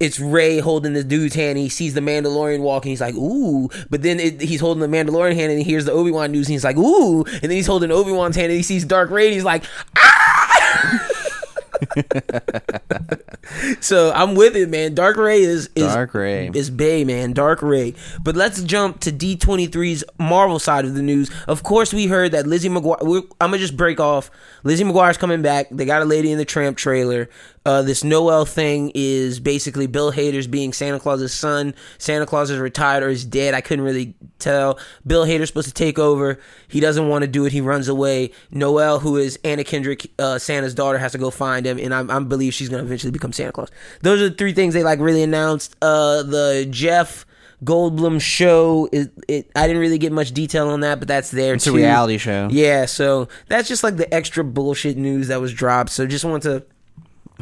It's 0.00 0.18
Rey 0.18 0.58
holding 0.58 0.94
this 0.94 1.04
dude's 1.04 1.36
hand. 1.36 1.50
And 1.50 1.58
he 1.58 1.68
sees 1.68 1.94
the 1.94 2.00
Mandalorian 2.00 2.58
walking. 2.58 2.90
He's 2.90 3.00
like, 3.00 3.14
"Ooh!" 3.14 3.68
But 3.88 4.02
then 4.02 4.18
it, 4.18 4.40
he's 4.40 4.58
holding 4.60 4.80
the 4.80 4.88
Mandalorian 4.88 5.36
hand, 5.36 5.52
and 5.52 5.60
he 5.60 5.64
hears 5.64 5.84
the 5.84 5.92
Obi 5.92 6.10
Wan 6.10 6.32
news. 6.32 6.48
And 6.48 6.54
he's 6.54 6.64
like, 6.64 6.76
"Ooh!" 6.76 7.22
And 7.24 7.42
then 7.42 7.52
he's 7.52 7.68
holding 7.68 7.92
Obi 7.92 8.10
Wan's 8.10 8.34
hand, 8.34 8.50
and 8.50 8.56
he 8.56 8.64
sees 8.64 8.84
Dark 8.84 9.10
Rey. 9.10 9.32
He's 9.32 9.44
like, 9.44 9.62
"Ah!" 9.96 11.08
so 13.80 14.12
I'm 14.12 14.34
with 14.34 14.56
it, 14.56 14.68
man. 14.68 14.94
Dark 14.94 15.16
Rey 15.16 15.42
is 15.42 15.70
is 15.74 15.92
Dark 15.92 16.14
Rey. 16.14 16.50
is 16.54 16.70
Bay, 16.70 17.04
man. 17.04 17.32
Dark 17.32 17.62
Rey. 17.62 17.94
But 18.22 18.36
let's 18.36 18.62
jump 18.62 19.00
to 19.00 19.12
D23's 19.12 20.04
Marvel 20.18 20.58
side 20.58 20.84
of 20.84 20.94
the 20.94 21.02
news. 21.02 21.30
Of 21.48 21.62
course, 21.62 21.92
we 21.92 22.06
heard 22.06 22.32
that 22.32 22.46
Lizzie 22.46 22.68
McGuire. 22.68 23.22
I'm 23.40 23.50
gonna 23.50 23.58
just 23.58 23.76
break 23.76 24.00
off. 24.00 24.30
Lizzie 24.64 24.84
McGuire's 24.84 25.18
coming 25.18 25.42
back. 25.42 25.68
They 25.70 25.84
got 25.84 26.02
a 26.02 26.04
Lady 26.04 26.30
and 26.30 26.40
the 26.40 26.44
Tramp 26.44 26.76
trailer. 26.76 27.28
Uh, 27.64 27.82
this 27.82 28.02
Noelle 28.02 28.44
thing 28.44 28.90
is 28.94 29.38
basically 29.38 29.86
Bill 29.86 30.10
Hader's 30.12 30.46
being 30.46 30.72
Santa 30.72 30.98
Claus's 30.98 31.32
son. 31.32 31.74
Santa 31.98 32.26
Claus 32.26 32.50
is 32.50 32.58
retired 32.58 33.02
or 33.04 33.08
is 33.08 33.24
dead. 33.24 33.54
I 33.54 33.60
couldn't 33.60 33.84
really 33.84 34.14
tell. 34.40 34.78
Bill 35.06 35.24
Hader's 35.24 35.48
supposed 35.48 35.68
to 35.68 35.74
take 35.74 35.98
over. 35.98 36.40
He 36.68 36.80
doesn't 36.80 37.08
want 37.08 37.22
to 37.22 37.28
do 37.28 37.44
it. 37.44 37.52
He 37.52 37.60
runs 37.60 37.86
away. 37.88 38.32
Noelle, 38.50 38.98
who 38.98 39.16
is 39.16 39.38
Anna 39.44 39.62
Kendrick, 39.62 40.10
uh, 40.18 40.38
Santa's 40.38 40.74
daughter, 40.74 40.98
has 40.98 41.12
to 41.12 41.18
go 41.18 41.30
find 41.30 41.64
him, 41.66 41.78
and 41.78 41.94
I, 41.94 42.16
I 42.16 42.18
believe 42.20 42.52
she's 42.54 42.68
gonna 42.68 42.82
eventually 42.82 43.12
become 43.12 43.32
Santa 43.32 43.52
Claus. 43.52 43.70
Those 44.00 44.20
are 44.22 44.28
the 44.28 44.34
three 44.34 44.52
things 44.52 44.74
they 44.74 44.82
like 44.82 44.98
really 44.98 45.22
announced. 45.22 45.76
Uh, 45.80 46.22
the 46.22 46.66
Jeff. 46.70 47.26
Goldblum 47.64 48.20
show 48.20 48.88
is 48.90 49.08
it 49.28 49.48
I 49.54 49.68
didn't 49.68 49.80
really 49.80 49.98
get 49.98 50.10
much 50.10 50.32
detail 50.32 50.66
on 50.70 50.80
that, 50.80 50.98
but 50.98 51.06
that's 51.06 51.30
there 51.30 51.54
It's 51.54 51.62
too. 51.64 51.70
a 51.70 51.76
reality 51.76 52.18
show. 52.18 52.48
Yeah, 52.50 52.86
so 52.86 53.28
that's 53.46 53.68
just 53.68 53.84
like 53.84 53.96
the 53.96 54.12
extra 54.12 54.42
bullshit 54.42 54.96
news 54.96 55.28
that 55.28 55.40
was 55.40 55.52
dropped. 55.54 55.90
So 55.90 56.04
just 56.04 56.24
want 56.24 56.42
to 56.42 56.64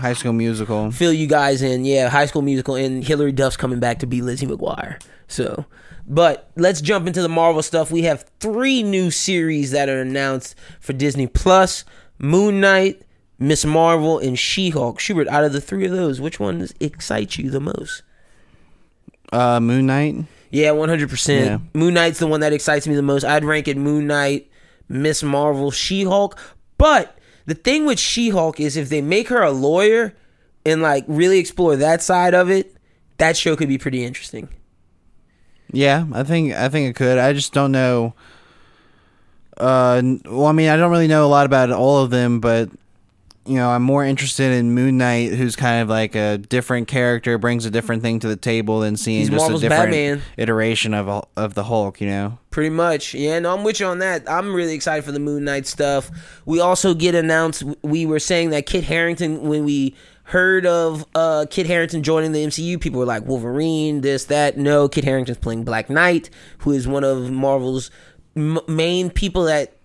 High 0.00 0.14
School 0.14 0.32
Musical. 0.32 0.90
fill 0.90 1.12
you 1.12 1.26
guys 1.26 1.62
in. 1.62 1.84
Yeah, 1.84 2.08
High 2.08 2.26
School 2.26 2.42
Musical 2.42 2.74
and 2.74 3.04
Hilary 3.04 3.32
Duff's 3.32 3.56
coming 3.56 3.80
back 3.80 4.00
to 4.00 4.06
be 4.06 4.22
Lizzie 4.22 4.46
McGuire. 4.46 5.00
So, 5.28 5.64
but 6.06 6.50
let's 6.56 6.80
jump 6.80 7.06
into 7.06 7.22
the 7.22 7.28
Marvel 7.28 7.62
stuff. 7.62 7.90
We 7.90 8.02
have 8.02 8.24
three 8.40 8.82
new 8.82 9.10
series 9.10 9.70
that 9.70 9.88
are 9.88 10.00
announced 10.00 10.56
for 10.80 10.92
Disney 10.92 11.26
Plus: 11.26 11.84
Moon 12.18 12.60
Knight, 12.60 13.02
Miss 13.38 13.64
Marvel, 13.64 14.18
and 14.18 14.38
She-Hulk. 14.38 14.98
Schubert, 14.98 15.28
out 15.28 15.44
of 15.44 15.52
the 15.52 15.60
three 15.60 15.86
of 15.86 15.92
those, 15.92 16.20
which 16.20 16.40
one 16.40 16.66
excites 16.80 17.38
you 17.38 17.50
the 17.50 17.60
most? 17.60 18.02
Uh, 19.32 19.60
Moon 19.60 19.86
Knight. 19.86 20.16
Yeah, 20.50 20.72
one 20.72 20.88
hundred 20.88 21.10
percent. 21.10 21.62
Moon 21.74 21.94
Knight's 21.94 22.18
the 22.18 22.26
one 22.26 22.40
that 22.40 22.52
excites 22.52 22.88
me 22.88 22.96
the 22.96 23.02
most. 23.02 23.22
I'd 23.22 23.44
rank 23.44 23.68
it 23.68 23.76
Moon 23.76 24.08
Knight, 24.08 24.50
Miss 24.88 25.22
Marvel, 25.22 25.70
She 25.70 26.02
Hulk. 26.02 26.36
But 26.76 27.16
the 27.46 27.54
thing 27.54 27.86
with 27.86 27.98
She 27.98 28.30
Hulk 28.30 28.60
is 28.60 28.76
if 28.76 28.88
they 28.88 29.00
make 29.00 29.28
her 29.28 29.42
a 29.42 29.50
lawyer 29.50 30.14
and 30.64 30.82
like 30.82 31.04
really 31.06 31.38
explore 31.38 31.76
that 31.76 32.02
side 32.02 32.34
of 32.34 32.50
it, 32.50 32.74
that 33.18 33.36
show 33.36 33.56
could 33.56 33.68
be 33.68 33.78
pretty 33.78 34.04
interesting. 34.04 34.48
Yeah, 35.72 36.06
I 36.12 36.24
think 36.24 36.52
I 36.52 36.68
think 36.68 36.90
it 36.90 36.96
could. 36.96 37.18
I 37.18 37.32
just 37.32 37.52
don't 37.52 37.72
know. 37.72 38.14
Uh, 39.56 40.00
well, 40.24 40.46
I 40.46 40.52
mean, 40.52 40.68
I 40.68 40.76
don't 40.76 40.90
really 40.90 41.06
know 41.06 41.26
a 41.26 41.28
lot 41.28 41.46
about 41.46 41.70
all 41.70 41.98
of 41.98 42.10
them, 42.10 42.40
but 42.40 42.70
you 43.46 43.54
know, 43.56 43.70
I'm 43.70 43.82
more 43.82 44.04
interested 44.04 44.52
in 44.52 44.74
Moon 44.74 44.98
Knight, 44.98 45.32
who's 45.32 45.56
kind 45.56 45.82
of 45.82 45.88
like 45.88 46.14
a 46.14 46.38
different 46.38 46.88
character, 46.88 47.38
brings 47.38 47.64
a 47.64 47.70
different 47.70 48.02
thing 48.02 48.20
to 48.20 48.28
the 48.28 48.36
table 48.36 48.80
than 48.80 48.96
seeing 48.96 49.20
He's 49.20 49.30
just 49.30 49.40
Marvel's 49.40 49.62
a 49.62 49.68
different 49.68 49.92
Batman. 49.92 50.22
iteration 50.36 50.94
of 50.94 51.26
of 51.36 51.54
the 51.54 51.64
Hulk. 51.64 52.00
You 52.00 52.08
know. 52.08 52.38
Pretty 52.50 52.70
much. 52.70 53.14
Yeah, 53.14 53.38
no, 53.38 53.54
I'm 53.54 53.64
with 53.64 53.80
you 53.80 53.86
on 53.86 53.98
that. 54.00 54.28
I'm 54.30 54.54
really 54.54 54.74
excited 54.74 55.04
for 55.04 55.12
the 55.12 55.18
Moon 55.20 55.44
Knight 55.44 55.66
stuff. 55.66 56.10
We 56.44 56.60
also 56.60 56.94
get 56.94 57.14
announced, 57.14 57.62
we 57.82 58.06
were 58.06 58.18
saying 58.18 58.50
that 58.50 58.66
Kit 58.66 58.84
Harington, 58.84 59.42
when 59.42 59.64
we 59.64 59.94
heard 60.24 60.66
of 60.66 61.04
uh, 61.14 61.46
Kit 61.48 61.66
Harington 61.66 62.02
joining 62.02 62.32
the 62.32 62.44
MCU, 62.44 62.80
people 62.80 62.98
were 63.00 63.06
like, 63.06 63.24
Wolverine, 63.24 64.00
this, 64.00 64.24
that. 64.26 64.58
No, 64.58 64.88
Kit 64.88 65.04
Harington's 65.04 65.38
playing 65.38 65.64
Black 65.64 65.88
Knight, 65.88 66.28
who 66.58 66.72
is 66.72 66.86
one 66.88 67.04
of 67.04 67.30
Marvel's 67.30 67.90
m- 68.36 68.58
main 68.68 69.10
people 69.10 69.44
that 69.44 69.76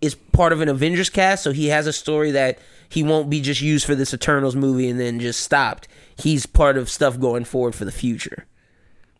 is 0.00 0.14
part 0.32 0.52
of 0.52 0.60
an 0.62 0.68
Avengers 0.68 1.10
cast. 1.10 1.42
So 1.42 1.52
he 1.52 1.68
has 1.68 1.86
a 1.86 1.92
story 1.92 2.30
that 2.32 2.58
he 2.94 3.02
won't 3.02 3.28
be 3.28 3.40
just 3.40 3.60
used 3.60 3.84
for 3.84 3.96
this 3.96 4.14
Eternals 4.14 4.54
movie 4.54 4.88
and 4.88 5.00
then 5.00 5.18
just 5.18 5.40
stopped. 5.40 5.88
He's 6.16 6.46
part 6.46 6.76
of 6.76 6.88
stuff 6.88 7.18
going 7.18 7.44
forward 7.44 7.74
for 7.74 7.84
the 7.84 7.90
future. 7.90 8.46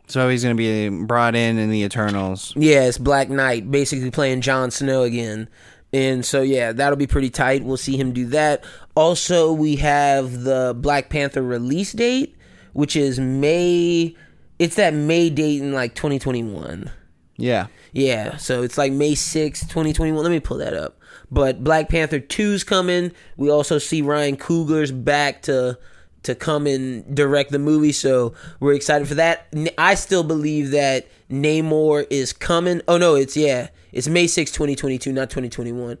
So 0.07 0.29
he's 0.29 0.43
going 0.43 0.55
to 0.55 0.57
be 0.57 1.05
brought 1.05 1.35
in 1.35 1.57
in 1.57 1.69
the 1.69 1.83
Eternals. 1.83 2.53
Yeah, 2.55 2.83
it's 2.83 2.97
Black 2.97 3.29
Knight, 3.29 3.69
basically 3.69 4.11
playing 4.11 4.39
Jon 4.39 4.71
Snow 4.71 5.03
again. 5.03 5.49
And 5.91 6.25
so 6.25 6.41
yeah, 6.41 6.71
that'll 6.71 6.95
be 6.95 7.05
pretty 7.05 7.29
tight. 7.29 7.65
We'll 7.65 7.75
see 7.75 7.97
him 7.97 8.13
do 8.13 8.27
that. 8.27 8.63
Also, 8.95 9.51
we 9.51 9.75
have 9.75 10.43
the 10.43 10.73
Black 10.77 11.09
Panther 11.09 11.41
release 11.41 11.91
date, 11.91 12.37
which 12.71 12.95
is 12.95 13.19
May 13.19 14.15
it's 14.57 14.75
that 14.75 14.93
May 14.93 15.29
date 15.29 15.61
in 15.61 15.73
like 15.73 15.95
2021. 15.95 16.89
Yeah. 17.37 17.67
Yeah, 17.91 18.37
so 18.37 18.63
it's 18.63 18.77
like 18.77 18.91
May 18.93 19.13
6th, 19.13 19.61
2021. 19.61 20.21
Let 20.21 20.29
me 20.29 20.39
pull 20.39 20.57
that 20.57 20.73
up. 20.73 20.99
But 21.35 21.65
Black 21.65 21.89
Panther 21.89 22.21
2's 22.21 22.63
coming. 22.63 23.11
We 23.35 23.51
also 23.51 23.77
see 23.77 24.01
Ryan 24.01 24.37
Coogler's 24.37 24.93
back 24.93 25.41
to 25.43 25.77
to 26.23 26.33
come 26.33 26.65
and 26.65 27.13
direct 27.13 27.51
the 27.51 27.59
movie, 27.59 27.91
so 27.91 28.33
we're 28.61 28.73
excited 28.73 29.05
for 29.05 29.15
that. 29.15 29.53
I 29.77 29.95
still 29.95 30.23
believe 30.23 30.71
that 30.71 31.07
Namor 31.29 32.07
is 32.09 32.31
coming. 32.31 32.81
Oh 32.87 32.97
no, 32.97 33.15
it's 33.15 33.35
yeah. 33.35 33.67
It's 33.91 34.07
May 34.07 34.25
6th, 34.25 34.53
2022, 34.53 35.11
not 35.11 35.29
2021. 35.29 35.99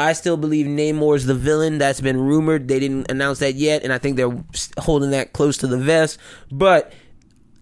I 0.00 0.14
still 0.14 0.36
believe 0.36 0.66
Namor's 0.66 1.26
the 1.26 1.34
villain. 1.34 1.78
That's 1.78 2.00
been 2.00 2.18
rumored. 2.18 2.66
They 2.66 2.80
didn't 2.80 3.08
announce 3.08 3.38
that 3.38 3.54
yet, 3.54 3.84
and 3.84 3.92
I 3.92 3.98
think 3.98 4.16
they're 4.16 4.36
holding 4.78 5.12
that 5.12 5.32
close 5.32 5.56
to 5.58 5.68
the 5.68 5.78
vest. 5.78 6.18
But 6.50 6.92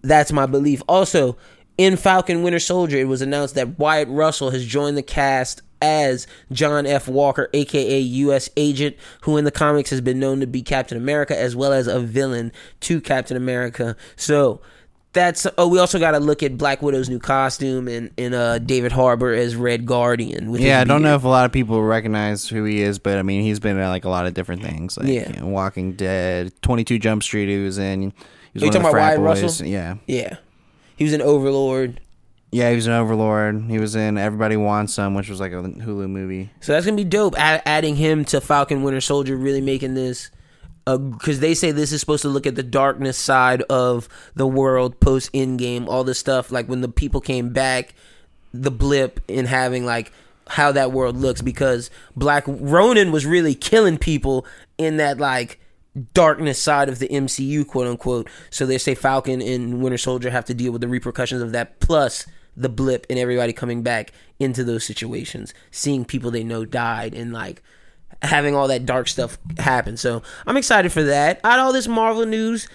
that's 0.01 0.31
my 0.31 0.47
belief. 0.47 0.81
Also, 0.89 1.37
in 1.77 1.97
Falcon 1.97 2.41
Winter 2.41 2.59
Soldier, 2.59 2.97
it 2.97 3.07
was 3.07 3.21
announced 3.21 3.53
that 3.55 3.77
Wyatt 3.77 4.09
Russell 4.09 4.49
has 4.49 4.65
joined 4.65 4.97
the 4.97 5.03
cast 5.03 5.61
as 5.81 6.27
John 6.51 6.85
F. 6.85 7.07
Walker, 7.07 7.49
aka 7.53 7.99
U.S. 7.99 8.49
Agent, 8.57 8.95
who 9.21 9.37
in 9.37 9.45
the 9.45 9.51
comics 9.51 9.89
has 9.89 10.01
been 10.01 10.19
known 10.19 10.39
to 10.41 10.47
be 10.47 10.61
Captain 10.61 10.97
America 10.97 11.37
as 11.37 11.55
well 11.55 11.73
as 11.73 11.87
a 11.87 11.99
villain 11.99 12.51
to 12.81 13.01
Captain 13.01 13.35
America. 13.37 13.95
So 14.15 14.61
that's 15.13 15.45
oh, 15.57 15.67
we 15.67 15.79
also 15.79 15.99
got 15.99 16.11
to 16.11 16.19
look 16.19 16.41
at 16.41 16.57
Black 16.57 16.81
Widow's 16.81 17.09
new 17.09 17.19
costume 17.19 17.87
and 17.87 18.11
and 18.17 18.33
uh, 18.33 18.59
David 18.59 18.91
Harbour 18.91 19.33
as 19.33 19.55
Red 19.55 19.85
Guardian. 19.85 20.51
With 20.51 20.61
Yeah, 20.61 20.79
I 20.79 20.83
don't 20.85 21.01
know 21.01 21.15
if 21.15 21.23
a 21.23 21.27
lot 21.27 21.45
of 21.45 21.51
people 21.51 21.81
recognize 21.81 22.47
who 22.47 22.63
he 22.63 22.81
is, 22.81 22.99
but 22.99 23.17
I 23.17 23.21
mean, 23.23 23.41
he's 23.41 23.59
been 23.59 23.77
in 23.77 23.83
like 23.89 24.05
a 24.05 24.09
lot 24.09 24.25
of 24.25 24.33
different 24.33 24.61
things, 24.61 24.97
like 24.97 25.07
Yeah. 25.07 25.29
you 25.33 25.41
know, 25.41 25.47
Walking 25.47 25.93
Dead, 25.93 26.53
Twenty 26.61 26.83
Two 26.83 26.97
Jump 26.99 27.23
Street. 27.23 27.49
He 27.49 27.63
was 27.63 27.77
in. 27.77 28.01
He 28.01 28.07
was 28.53 28.63
Are 28.63 28.65
you 28.67 28.71
talking 28.71 28.87
about 28.87 28.99
Wyatt. 28.99 29.19
Russell? 29.19 29.65
Yeah, 29.67 29.95
Yeah, 30.07 30.37
he 30.95 31.03
was 31.03 31.13
an 31.13 31.21
Overlord. 31.21 31.99
Yeah, 32.51 32.69
he 32.69 32.75
was 32.75 32.87
an 32.87 32.93
Overlord. 32.93 33.63
He 33.69 33.79
was 33.79 33.95
in 33.95 34.17
Everybody 34.17 34.57
Wants 34.57 34.93
Some, 34.93 35.15
which 35.15 35.29
was 35.29 35.39
like 35.39 35.53
a 35.53 35.61
Hulu 35.63 36.09
movie. 36.09 36.51
So 36.59 36.73
that's 36.73 36.85
gonna 36.85 36.97
be 36.97 37.05
dope. 37.05 37.39
Add, 37.39 37.61
adding 37.65 37.95
him 37.95 38.25
to 38.25 38.41
Falcon 38.41 38.83
Winter 38.83 38.99
Soldier, 38.99 39.37
really 39.37 39.61
making 39.61 39.93
this, 39.93 40.29
because 40.85 41.39
they 41.39 41.53
say 41.53 41.71
this 41.71 41.93
is 41.93 42.01
supposed 42.01 42.23
to 42.23 42.29
look 42.29 42.45
at 42.45 42.55
the 42.55 42.63
darkness 42.63 43.17
side 43.17 43.61
of 43.63 44.09
the 44.35 44.47
world 44.47 44.99
post 44.99 45.31
Endgame, 45.31 45.87
all 45.87 46.03
this 46.03 46.19
stuff. 46.19 46.51
Like 46.51 46.67
when 46.67 46.81
the 46.81 46.89
people 46.89 47.21
came 47.21 47.53
back, 47.53 47.93
the 48.53 48.71
blip 48.71 49.21
in 49.29 49.45
having 49.45 49.85
like 49.85 50.11
how 50.49 50.73
that 50.73 50.91
world 50.91 51.15
looks. 51.15 51.41
Because 51.41 51.89
Black 52.17 52.43
Ronin 52.47 53.13
was 53.13 53.25
really 53.25 53.55
killing 53.55 53.97
people 53.97 54.45
in 54.77 54.97
that 54.97 55.19
like 55.19 55.57
darkness 56.13 56.61
side 56.61 56.89
of 56.89 56.99
the 56.99 57.07
MCU, 57.07 57.65
quote 57.65 57.87
unquote. 57.87 58.27
So 58.49 58.65
they 58.65 58.77
say 58.77 58.93
Falcon 58.93 59.41
and 59.41 59.81
Winter 59.81 59.97
Soldier 59.97 60.31
have 60.31 60.45
to 60.45 60.53
deal 60.53 60.73
with 60.73 60.81
the 60.81 60.89
repercussions 60.89 61.41
of 61.41 61.53
that, 61.53 61.79
plus 61.79 62.25
the 62.55 62.69
blip 62.69 63.05
and 63.09 63.17
everybody 63.17 63.53
coming 63.53 63.83
back 63.83 64.11
into 64.39 64.63
those 64.63 64.83
situations, 64.83 65.53
seeing 65.71 66.05
people 66.05 66.31
they 66.31 66.43
know 66.43 66.65
died, 66.65 67.13
and 67.13 67.31
like 67.31 67.61
having 68.21 68.55
all 68.55 68.67
that 68.67 68.85
dark 68.85 69.07
stuff 69.07 69.37
happen. 69.57 69.97
So 69.97 70.21
I'm 70.45 70.57
excited 70.57 70.91
for 70.91 71.03
that. 71.03 71.39
Out 71.43 71.59
all 71.59 71.73
this 71.73 71.87
Marvel 71.87 72.25
news, 72.25 72.67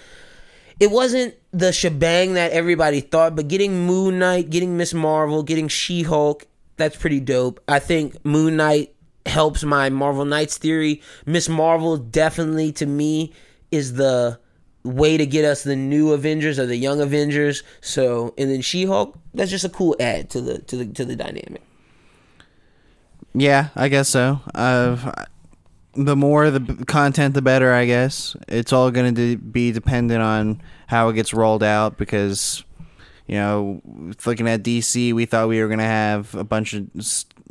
it 0.79 0.91
wasn't 0.91 1.35
the 1.51 1.71
shebang 1.71 2.33
that 2.33 2.51
everybody 2.51 3.01
thought, 3.01 3.35
but 3.35 3.47
getting 3.47 3.85
Moon 3.85 4.19
Knight, 4.19 4.49
getting 4.49 4.77
Miss 4.77 4.93
Marvel, 4.93 5.43
getting 5.43 5.67
She 5.67 6.03
Hulk, 6.03 6.45
that's 6.75 6.95
pretty 6.95 7.19
dope. 7.19 7.59
I 7.67 7.79
think 7.79 8.23
Moon 8.25 8.57
Knight 8.57 8.93
helps 9.25 9.63
my 9.63 9.89
Marvel 9.89 10.25
Knights 10.25 10.57
theory. 10.57 11.01
Miss 11.25 11.49
Marvel 11.49 11.97
definitely 11.97 12.71
to 12.73 12.85
me 12.85 13.33
is 13.71 13.93
the 13.93 14.39
way 14.87 15.17
to 15.17 15.25
get 15.25 15.45
us 15.45 15.63
the 15.63 15.75
new 15.75 16.13
Avengers 16.13 16.57
or 16.59 16.65
the 16.65 16.77
young 16.77 17.01
Avengers. 17.01 17.63
So 17.81 18.33
and 18.37 18.49
then 18.49 18.61
She 18.61 18.85
Hulk, 18.85 19.17
that's 19.33 19.51
just 19.51 19.65
a 19.65 19.69
cool 19.69 19.95
add 19.99 20.29
to 20.31 20.41
the 20.41 20.59
to 20.59 20.77
the 20.77 20.85
to 20.85 21.05
the 21.05 21.15
dynamic. 21.15 21.61
Yeah, 23.33 23.69
I 23.75 23.87
guess 23.87 24.09
so. 24.09 24.39
Uh, 24.55 25.25
the 25.93 26.15
more 26.15 26.49
the 26.49 26.85
content, 26.85 27.33
the 27.33 27.41
better. 27.41 27.73
I 27.73 27.85
guess 27.85 28.35
it's 28.47 28.73
all 28.73 28.89
going 28.91 29.13
to 29.15 29.37
be 29.37 29.71
dependent 29.71 30.21
on 30.21 30.61
how 30.87 31.09
it 31.09 31.13
gets 31.13 31.33
rolled 31.33 31.63
out 31.63 31.97
because. 31.97 32.63
You 33.27 33.35
know, 33.35 33.81
looking 34.25 34.47
at 34.47 34.63
DC, 34.63 35.13
we 35.13 35.25
thought 35.25 35.49
we 35.49 35.61
were 35.61 35.67
gonna 35.67 35.83
have 35.83 36.33
a 36.33 36.45
bunch 36.45 36.73
of, 36.73 36.87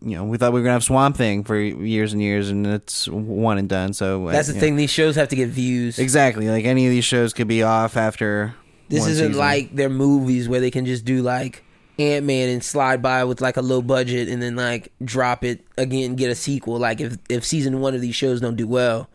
you 0.03 0.17
know, 0.17 0.25
we 0.25 0.39
thought 0.39 0.55
we 0.55 0.61
were 0.61 0.65
gonna 0.65 0.73
have 0.73 0.85
Swamp 0.85 1.17
Thing 1.17 1.45
for 1.45 1.59
years 1.59 2.15
and 2.15 2.23
years, 2.23 2.49
and 2.49 2.67
it's 2.67 3.07
one 3.09 3.59
and 3.59 3.69
done. 3.69 3.93
So 3.93 4.29
uh, 4.29 4.33
That's 4.33 4.49
the 4.49 4.55
you 4.55 4.61
know. 4.61 4.67
thing. 4.67 4.77
These 4.77 4.91
shows 4.91 5.17
have 5.17 5.29
to 5.29 5.37
get 5.37 5.51
views. 5.51 5.99
Exactly. 5.99 6.49
Like 6.49 6.65
any 6.65 6.87
of 6.87 6.91
these 6.91 7.05
shows 7.05 7.35
could 7.35 7.49
be 7.49 7.63
off 7.63 7.97
after. 7.97 8.55
This 8.89 9.07
isn't 9.07 9.29
season. 9.29 9.39
like 9.39 9.75
their 9.75 9.91
movies 9.91 10.49
where 10.49 10.61
they 10.61 10.71
can 10.71 10.87
just 10.87 11.05
do 11.05 11.21
like 11.21 11.63
Ant 11.99 12.25
Man 12.25 12.49
and 12.49 12.63
slide 12.63 13.03
by 13.03 13.25
with 13.25 13.41
like 13.41 13.57
a 13.57 13.63
low 13.63 13.83
budget 13.83 14.29
and 14.29 14.41
then 14.41 14.57
like 14.57 14.93
drop 15.05 15.45
it 15.45 15.67
again, 15.77 16.15
get 16.15 16.31
a 16.31 16.35
sequel. 16.35 16.79
Like 16.79 17.01
if 17.01 17.19
if 17.29 17.45
season 17.45 17.81
one 17.81 17.95
of 17.95 18.01
these 18.01 18.15
shows 18.15 18.41
don't 18.41 18.57
do 18.57 18.67
well, 18.67 19.11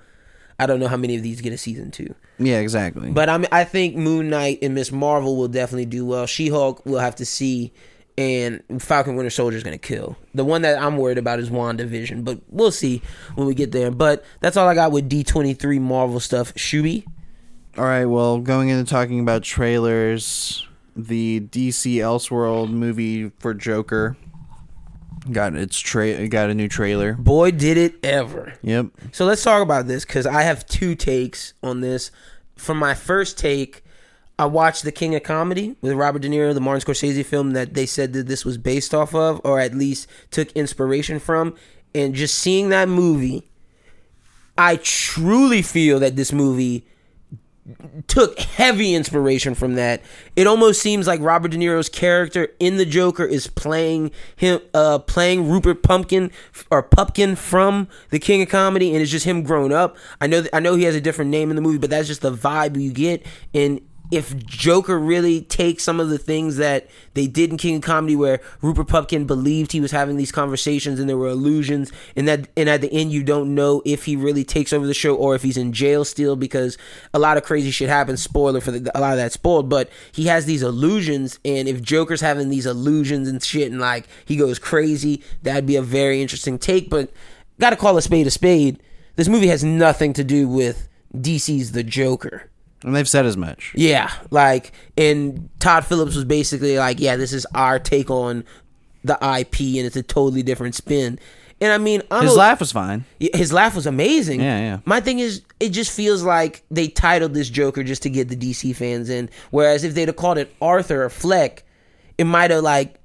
I 0.59 0.65
don't 0.65 0.79
know 0.79 0.87
how 0.87 0.97
many 0.97 1.15
of 1.15 1.23
these 1.23 1.41
get 1.41 1.53
a 1.53 1.57
season 1.57 1.89
two. 1.89 2.13
Yeah, 2.41 2.59
exactly. 2.59 3.11
But 3.11 3.29
I'm 3.29 3.45
I 3.51 3.63
think 3.63 3.95
Moon 3.95 4.29
Knight 4.29 4.59
and 4.61 4.73
Miss 4.73 4.91
Marvel 4.91 5.37
will 5.37 5.47
definitely 5.47 5.85
do 5.85 6.05
well. 6.05 6.25
She 6.25 6.49
Hulk 6.49 6.85
will 6.85 6.99
have 6.99 7.15
to 7.17 7.25
see, 7.25 7.71
and 8.17 8.61
Falcon 8.79 9.15
Winter 9.15 9.29
Soldier 9.29 9.57
is 9.57 9.63
gonna 9.63 9.77
kill. 9.77 10.17
The 10.33 10.43
one 10.45 10.61
that 10.63 10.81
I'm 10.81 10.97
worried 10.97 11.17
about 11.17 11.39
is 11.39 11.49
WandaVision, 11.49 12.23
but 12.23 12.39
we'll 12.49 12.71
see 12.71 13.01
when 13.35 13.47
we 13.47 13.53
get 13.53 13.71
there. 13.71 13.91
But 13.91 14.23
that's 14.39 14.57
all 14.57 14.67
I 14.67 14.75
got 14.75 14.91
with 14.91 15.09
D23 15.09 15.79
Marvel 15.79 16.19
stuff. 16.19 16.53
Shuby. 16.55 17.05
All 17.77 17.85
right. 17.85 18.05
Well, 18.05 18.39
going 18.39 18.69
into 18.69 18.89
talking 18.89 19.19
about 19.19 19.43
trailers, 19.43 20.67
the 20.95 21.39
DC 21.39 21.95
Elseworld 21.95 22.69
movie 22.69 23.31
for 23.39 23.53
Joker 23.53 24.17
got 25.31 25.55
its 25.55 25.79
tra- 25.79 26.27
got 26.27 26.49
a 26.49 26.53
new 26.53 26.67
trailer. 26.67 27.13
Boy, 27.13 27.51
did 27.51 27.77
it 27.77 28.03
ever. 28.03 28.53
Yep. 28.61 28.87
So 29.11 29.25
let's 29.25 29.43
talk 29.43 29.61
about 29.61 29.87
this 29.87 30.05
because 30.05 30.25
I 30.25 30.43
have 30.43 30.65
two 30.65 30.95
takes 30.95 31.53
on 31.61 31.81
this. 31.81 32.11
For 32.55 32.73
my 32.75 32.93
first 32.93 33.37
take, 33.37 33.83
I 34.37 34.45
watched 34.45 34.83
The 34.83 34.91
King 34.91 35.13
of 35.15 35.23
Comedy 35.23 35.75
with 35.81 35.93
Robert 35.93 36.23
De 36.23 36.29
Niro, 36.29 36.53
the 36.53 36.61
Martin 36.61 36.85
Scorsese 36.85 37.25
film 37.25 37.51
that 37.51 37.73
they 37.73 37.85
said 37.85 38.13
that 38.13 38.27
this 38.27 38.43
was 38.43 38.57
based 38.57 38.93
off 38.93 39.13
of, 39.13 39.39
or 39.43 39.59
at 39.59 39.75
least 39.75 40.07
took 40.31 40.51
inspiration 40.53 41.19
from. 41.19 41.55
And 41.93 42.15
just 42.15 42.35
seeing 42.39 42.69
that 42.69 42.87
movie, 42.89 43.49
I 44.57 44.77
truly 44.77 45.61
feel 45.61 45.99
that 45.99 46.15
this 46.15 46.31
movie 46.31 46.85
took 48.07 48.39
heavy 48.39 48.95
inspiration 48.95 49.55
from 49.55 49.75
that. 49.75 50.01
It 50.35 50.47
almost 50.47 50.81
seems 50.81 51.07
like 51.07 51.19
Robert 51.21 51.51
De 51.51 51.57
Niro's 51.57 51.89
character 51.89 52.49
in 52.59 52.77
the 52.77 52.85
Joker 52.85 53.25
is 53.25 53.47
playing 53.47 54.11
him 54.35 54.61
uh 54.73 54.99
playing 54.99 55.49
Rupert 55.49 55.83
Pumpkin 55.83 56.31
or 56.69 56.83
Pupkin 56.83 57.35
from 57.35 57.87
The 58.09 58.19
King 58.19 58.41
of 58.41 58.49
Comedy 58.49 58.93
and 58.93 59.01
it's 59.01 59.11
just 59.11 59.25
him 59.25 59.43
grown 59.43 59.71
up. 59.71 59.97
I 60.19 60.27
know 60.27 60.43
I 60.53 60.59
know 60.59 60.75
he 60.75 60.83
has 60.83 60.95
a 60.95 61.01
different 61.01 61.31
name 61.31 61.49
in 61.49 61.55
the 61.55 61.61
movie, 61.61 61.77
but 61.77 61.89
that's 61.89 62.07
just 62.07 62.21
the 62.21 62.33
vibe 62.33 62.79
you 62.79 62.91
get 62.91 63.25
and 63.53 63.81
if 64.11 64.35
Joker 64.45 64.99
really 64.99 65.41
takes 65.41 65.83
some 65.83 66.01
of 66.01 66.09
the 66.09 66.17
things 66.17 66.57
that 66.57 66.87
they 67.13 67.27
did 67.27 67.49
in 67.49 67.57
King 67.57 67.77
of 67.77 67.81
Comedy, 67.81 68.15
where 68.15 68.41
Rupert 68.61 68.89
Pupkin 68.89 69.25
believed 69.25 69.71
he 69.71 69.79
was 69.79 69.91
having 69.91 70.17
these 70.17 70.33
conversations 70.33 70.99
and 70.99 71.07
there 71.07 71.17
were 71.17 71.29
illusions, 71.29 71.91
and 72.15 72.27
that 72.27 72.49
and 72.57 72.69
at 72.69 72.81
the 72.81 72.91
end 72.91 73.13
you 73.13 73.23
don't 73.23 73.55
know 73.55 73.81
if 73.85 74.03
he 74.03 74.17
really 74.17 74.43
takes 74.43 74.73
over 74.73 74.85
the 74.85 74.93
show 74.93 75.15
or 75.15 75.33
if 75.33 75.43
he's 75.43 75.55
in 75.55 75.71
jail 75.71 76.03
still 76.03 76.35
because 76.35 76.77
a 77.13 77.19
lot 77.19 77.37
of 77.37 77.43
crazy 77.43 77.71
shit 77.71 77.87
happens. 77.87 78.21
Spoiler 78.21 78.59
for 78.59 78.71
the, 78.71 78.91
a 78.93 78.99
lot 78.99 79.13
of 79.13 79.17
that 79.17 79.31
spoiled, 79.31 79.69
but 79.69 79.89
he 80.11 80.25
has 80.25 80.45
these 80.45 80.61
illusions, 80.61 81.39
and 81.45 81.69
if 81.69 81.81
Joker's 81.81 82.21
having 82.21 82.49
these 82.49 82.65
illusions 82.65 83.29
and 83.29 83.41
shit, 83.41 83.71
and 83.71 83.79
like 83.79 84.07
he 84.25 84.35
goes 84.35 84.59
crazy, 84.59 85.23
that'd 85.41 85.65
be 85.65 85.77
a 85.77 85.81
very 85.81 86.21
interesting 86.21 86.59
take. 86.59 86.89
But 86.89 87.11
gotta 87.59 87.77
call 87.77 87.97
a 87.97 88.01
spade 88.01 88.27
a 88.27 88.31
spade. 88.31 88.83
This 89.15 89.29
movie 89.29 89.47
has 89.47 89.63
nothing 89.63 90.11
to 90.13 90.23
do 90.23 90.49
with 90.49 90.89
DC's 91.15 91.71
The 91.71 91.83
Joker. 91.83 92.50
And 92.83 92.95
they've 92.95 93.07
said 93.07 93.25
as 93.25 93.37
much. 93.37 93.73
Yeah, 93.75 94.11
like, 94.31 94.71
and 94.97 95.49
Todd 95.59 95.85
Phillips 95.85 96.15
was 96.15 96.25
basically 96.25 96.77
like, 96.77 96.99
yeah, 96.99 97.15
this 97.15 97.31
is 97.33 97.45
our 97.53 97.77
take 97.79 98.09
on 98.09 98.43
the 99.03 99.13
IP, 99.15 99.59
and 99.77 99.85
it's 99.85 99.95
a 99.95 100.03
totally 100.03 100.41
different 100.43 100.75
spin. 100.75 101.19
And 101.59 101.71
I 101.71 101.77
mean, 101.77 102.01
I 102.09 102.21
His 102.21 102.31
don't- 102.31 102.39
laugh 102.39 102.59
was 102.59 102.71
fine. 102.71 103.05
his 103.19 103.53
laugh 103.53 103.75
was 103.75 103.85
amazing. 103.85 104.41
Yeah, 104.41 104.57
yeah. 104.59 104.79
My 104.85 104.99
thing 104.99 105.19
is, 105.19 105.43
it 105.59 105.69
just 105.69 105.91
feels 105.91 106.23
like 106.23 106.63
they 106.71 106.87
titled 106.87 107.35
this 107.35 107.49
Joker 107.51 107.83
just 107.83 108.01
to 108.03 108.09
get 108.09 108.29
the 108.29 108.35
DC 108.35 108.75
fans 108.75 109.09
in. 109.11 109.29
Whereas 109.51 109.83
if 109.83 109.93
they'd 109.93 110.07
have 110.07 110.15
called 110.15 110.39
it 110.39 110.51
Arthur 110.59 111.03
or 111.03 111.09
Fleck, 111.11 111.63
it 112.17 112.23
might 112.23 112.49
have 112.49 112.63
like, 112.63 112.99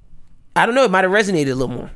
I 0.54 0.64
don't 0.64 0.74
know, 0.74 0.84
it 0.84 0.90
might 0.90 1.04
have 1.04 1.12
resonated 1.12 1.50
a 1.50 1.54
little 1.54 1.68
more. 1.76 1.90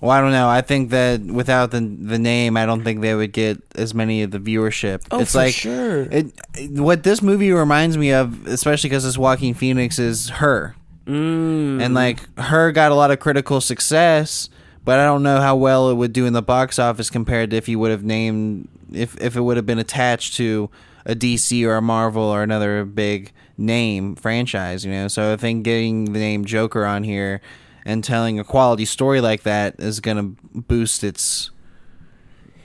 Well, 0.00 0.12
I 0.12 0.20
don't 0.20 0.30
know. 0.30 0.48
I 0.48 0.60
think 0.60 0.90
that 0.90 1.20
without 1.22 1.70
the 1.72 1.80
the 1.80 2.18
name, 2.18 2.56
I 2.56 2.66
don't 2.66 2.84
think 2.84 3.00
they 3.00 3.14
would 3.14 3.32
get 3.32 3.60
as 3.74 3.94
many 3.94 4.22
of 4.22 4.30
the 4.30 4.38
viewership. 4.38 5.02
Oh, 5.10 5.20
it's 5.20 5.32
for 5.32 5.38
like 5.38 5.54
sure. 5.54 6.02
It, 6.02 6.32
it- 6.54 6.70
what 6.72 7.02
this 7.02 7.20
movie 7.22 7.50
reminds 7.52 7.96
me 7.98 8.12
of, 8.12 8.46
especially 8.46 8.90
because 8.90 9.04
it's 9.04 9.18
Joaquin 9.18 9.54
Phoenix, 9.54 9.98
is 9.98 10.28
her, 10.28 10.76
Mm. 11.06 11.82
and 11.82 11.94
like 11.94 12.20
her 12.38 12.70
got 12.70 12.92
a 12.92 12.94
lot 12.94 13.10
of 13.10 13.18
critical 13.18 13.60
success, 13.60 14.48
but 14.84 15.00
I 15.00 15.04
don't 15.04 15.22
know 15.22 15.40
how 15.40 15.56
well 15.56 15.90
it 15.90 15.94
would 15.94 16.12
do 16.12 16.26
in 16.26 16.32
the 16.32 16.42
box 16.42 16.78
office 16.78 17.08
compared 17.10 17.50
to 17.50 17.56
if 17.56 17.68
you 17.68 17.78
would 17.78 17.90
have 17.90 18.04
named 18.04 18.68
if 18.92 19.18
if 19.20 19.34
it 19.34 19.40
would 19.40 19.56
have 19.56 19.66
been 19.66 19.78
attached 19.78 20.34
to 20.34 20.70
a 21.06 21.14
DC 21.14 21.64
or 21.66 21.76
a 21.76 21.82
Marvel 21.82 22.22
or 22.22 22.42
another 22.42 22.84
big 22.84 23.32
name 23.56 24.14
franchise. 24.16 24.84
You 24.84 24.92
know, 24.92 25.08
so 25.08 25.32
I 25.32 25.36
think 25.36 25.64
getting 25.64 26.12
the 26.12 26.18
name 26.20 26.44
Joker 26.44 26.84
on 26.84 27.02
here 27.04 27.40
and 27.88 28.04
telling 28.04 28.38
a 28.38 28.44
quality 28.44 28.84
story 28.84 29.20
like 29.20 29.42
that 29.44 29.76
is 29.78 29.98
going 29.98 30.18
to 30.18 30.36
boost 30.60 31.02
its 31.02 31.50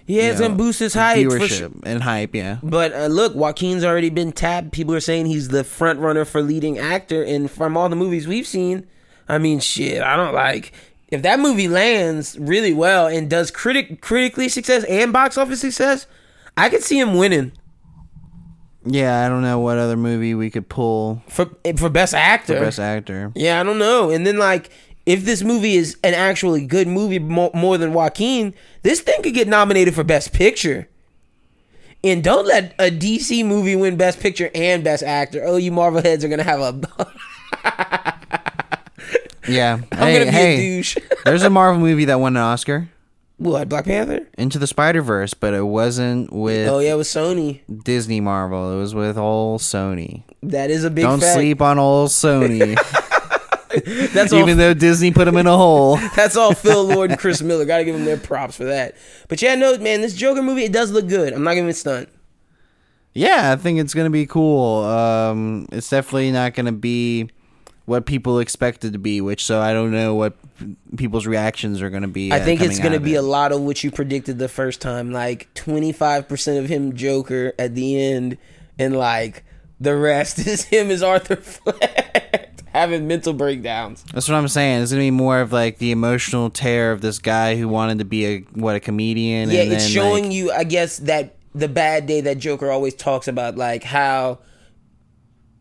Yeah, 0.05 0.23
it's 0.23 0.41
you 0.41 0.47
gonna 0.47 0.57
boost 0.57 0.79
his 0.79 0.93
hype 0.93 1.25
for 1.25 1.39
viewership 1.39 1.57
sure. 1.57 1.71
and 1.86 2.03
hype. 2.03 2.36
Yeah, 2.36 2.59
But 2.62 2.93
uh, 2.93 3.05
look, 3.07 3.33
Joaquin's 3.33 3.86
already 3.86 4.09
been 4.09 4.33
tapped. 4.33 4.73
People 4.73 4.93
are 4.93 4.99
saying 4.99 5.27
he's 5.27 5.47
the 5.47 5.63
front 5.63 5.99
runner 5.99 6.25
for 6.25 6.41
leading 6.41 6.77
actor, 6.77 7.23
and 7.23 7.49
from 7.49 7.77
all 7.77 7.88
the 7.88 7.95
movies 7.95 8.27
we've 8.27 8.45
seen, 8.45 8.86
I 9.29 9.38
mean, 9.38 9.62
shit, 9.62 10.03
I 10.03 10.17
don't 10.17 10.36
like 10.36 10.73
if 11.07 11.21
that 11.21 11.39
movie 11.39 11.69
lands 11.69 12.38
really 12.38 12.73
well 12.73 13.07
and 13.07 13.29
does 13.29 13.49
critic 13.49 14.01
critically 14.01 14.49
success 14.49 14.83
and 14.83 15.13
box 15.13 15.38
office 15.38 15.62
success. 15.62 16.05
I 16.57 16.69
could 16.69 16.83
see 16.83 16.99
him 16.99 17.15
winning 17.15 17.53
yeah. 18.86 19.25
I 19.25 19.29
don't 19.29 19.41
know 19.41 19.59
what 19.59 19.77
other 19.77 19.95
movie 19.97 20.36
we 20.36 20.49
could 20.49 20.67
pull 20.67 21.23
for 21.27 21.49
for 21.77 21.89
best 21.89 22.13
actor. 22.13 22.55
for 22.55 22.65
best 22.65 22.79
actor. 22.79 23.31
Yeah, 23.36 23.59
I 23.59 23.63
don't 23.63 23.79
know. 23.79 24.09
And 24.09 24.25
then 24.27 24.38
like, 24.38 24.69
if 25.05 25.25
this 25.25 25.43
movie 25.43 25.75
is 25.75 25.97
an 26.03 26.13
actually 26.13 26.65
good 26.65 26.87
movie 26.87 27.19
more, 27.19 27.51
more 27.53 27.77
than 27.77 27.93
Joaquin, 27.93 28.53
this 28.83 29.01
thing 29.01 29.21
could 29.21 29.33
get 29.33 29.47
nominated 29.47 29.93
for 29.95 30.03
best 30.03 30.33
picture. 30.33 30.87
And 32.03 32.23
don't 32.23 32.45
let 32.45 32.73
a 32.79 32.91
DC 32.91 33.45
movie 33.45 33.75
win 33.75 33.95
best 33.95 34.19
picture 34.19 34.49
and 34.53 34.83
best 34.83 35.03
actor. 35.03 35.41
Oh, 35.45 35.55
you 35.55 35.71
Marvel 35.71 36.01
heads 36.01 36.23
are 36.25 36.29
gonna 36.29 36.43
have 36.43 36.59
a. 36.59 38.13
Yeah, 39.47 39.79
I'm 39.91 39.97
hey, 39.97 40.13
gonna 40.19 40.25
be 40.25 40.31
hey, 40.31 40.53
a 40.53 40.57
douche. 40.57 40.97
there's 41.25 41.43
a 41.43 41.49
Marvel 41.49 41.81
movie 41.81 42.05
that 42.05 42.19
won 42.19 42.37
an 42.37 42.43
Oscar, 42.43 42.89
what 43.37 43.67
Black 43.67 43.85
Panther? 43.85 44.27
Into 44.37 44.57
the 44.57 44.67
Spider 44.67 45.01
Verse, 45.01 45.33
but 45.33 45.53
it 45.53 45.63
wasn't 45.63 46.31
with 46.31 46.67
Oh 46.69 46.79
yeah, 46.79 46.93
it 46.93 46.97
was 46.97 47.09
Sony. 47.09 47.59
Disney 47.83 48.21
Marvel. 48.21 48.73
It 48.73 48.77
was 48.77 48.95
with 48.95 49.17
old 49.17 49.61
Sony. 49.61 50.23
That 50.43 50.69
is 50.71 50.83
a 50.83 50.89
big. 50.89 51.03
Don't 51.03 51.19
fact. 51.19 51.33
sleep 51.33 51.61
on 51.61 51.77
old 51.77 52.09
Sony, 52.09 52.75
That's 54.13 54.31
all. 54.31 54.39
even 54.39 54.57
though 54.57 54.73
Disney 54.73 55.12
put 55.12 55.27
him 55.27 55.38
in 55.38 55.47
a 55.47 55.57
hole. 55.57 55.97
That's 56.15 56.36
all 56.38 56.53
Phil 56.53 56.83
Lord 56.83 57.12
and 57.12 57.19
Chris 57.19 57.41
Miller. 57.41 57.65
Gotta 57.65 57.83
give 57.83 57.95
them 57.95 58.05
their 58.05 58.17
props 58.17 58.55
for 58.55 58.65
that. 58.65 58.95
But 59.27 59.41
yeah, 59.41 59.55
no, 59.55 59.77
man, 59.77 60.01
this 60.01 60.15
Joker 60.15 60.41
movie 60.41 60.63
it 60.63 60.71
does 60.71 60.91
look 60.91 61.07
good. 61.07 61.33
I'm 61.33 61.43
not 61.43 61.55
giving 61.55 61.69
it 61.69 61.75
stunt. 61.75 62.09
Yeah, 63.13 63.51
I 63.51 63.55
think 63.55 63.79
it's 63.79 63.93
gonna 63.93 64.09
be 64.09 64.25
cool. 64.25 64.83
Um, 64.83 65.67
it's 65.71 65.89
definitely 65.89 66.31
not 66.31 66.53
gonna 66.53 66.71
be 66.71 67.29
what 67.86 68.05
people 68.05 68.39
expect 68.39 68.86
it 68.86 68.91
to 68.91 68.99
be, 68.99 69.21
which 69.21 69.43
so 69.43 69.59
I 69.59 69.73
don't 69.73 69.91
know 69.91 70.15
what 70.15 70.36
people's 70.95 71.27
reactions 71.27 71.81
are 71.81 71.89
gonna 71.89 72.07
be. 72.07 72.31
I 72.31 72.39
uh, 72.39 72.45
think 72.45 72.62
it's 72.62 72.79
going 72.79 72.93
to 72.93 72.99
be 72.99 73.15
it. 73.15 73.17
a 73.17 73.21
lot 73.21 73.51
of 73.51 73.62
what 73.62 73.83
you 73.83 73.91
predicted 73.91 74.39
the 74.39 74.47
first 74.47 74.81
time, 74.81 75.12
like 75.12 75.53
25% 75.55 76.59
of 76.59 76.69
him 76.69 76.95
Joker 76.95 77.53
at 77.59 77.75
the 77.75 78.01
end, 78.01 78.38
and 78.79 78.95
like 78.95 79.43
the 79.79 79.95
rest 79.95 80.39
is 80.47 80.63
him 80.65 80.89
as 80.91 81.03
Arthur 81.03 81.36
Fleck 81.36 82.52
having 82.73 83.07
mental 83.07 83.33
breakdowns. 83.33 84.03
That's 84.13 84.27
what 84.27 84.36
I'm 84.36 84.47
saying. 84.47 84.81
It's 84.81 84.91
gonna 84.91 85.01
be 85.01 85.12
more 85.12 85.39
of 85.39 85.53
like 85.53 85.77
the 85.77 85.91
emotional 85.91 86.49
tear 86.49 86.91
of 86.91 87.01
this 87.01 87.19
guy 87.19 87.55
who 87.55 87.67
wanted 87.67 87.99
to 87.99 88.05
be 88.05 88.25
a 88.25 88.39
what 88.53 88.75
a 88.75 88.79
comedian. 88.79 89.49
Yeah, 89.49 89.62
it's 89.62 89.83
then, 89.83 89.91
showing 89.91 90.23
like, 90.25 90.33
you, 90.33 90.51
I 90.51 90.63
guess, 90.63 90.97
that 90.99 91.36
the 91.53 91.67
bad 91.67 92.07
day 92.07 92.21
that 92.21 92.39
Joker 92.39 92.71
always 92.71 92.95
talks 92.95 93.27
about, 93.27 93.55
like 93.55 93.83
how 93.83 94.39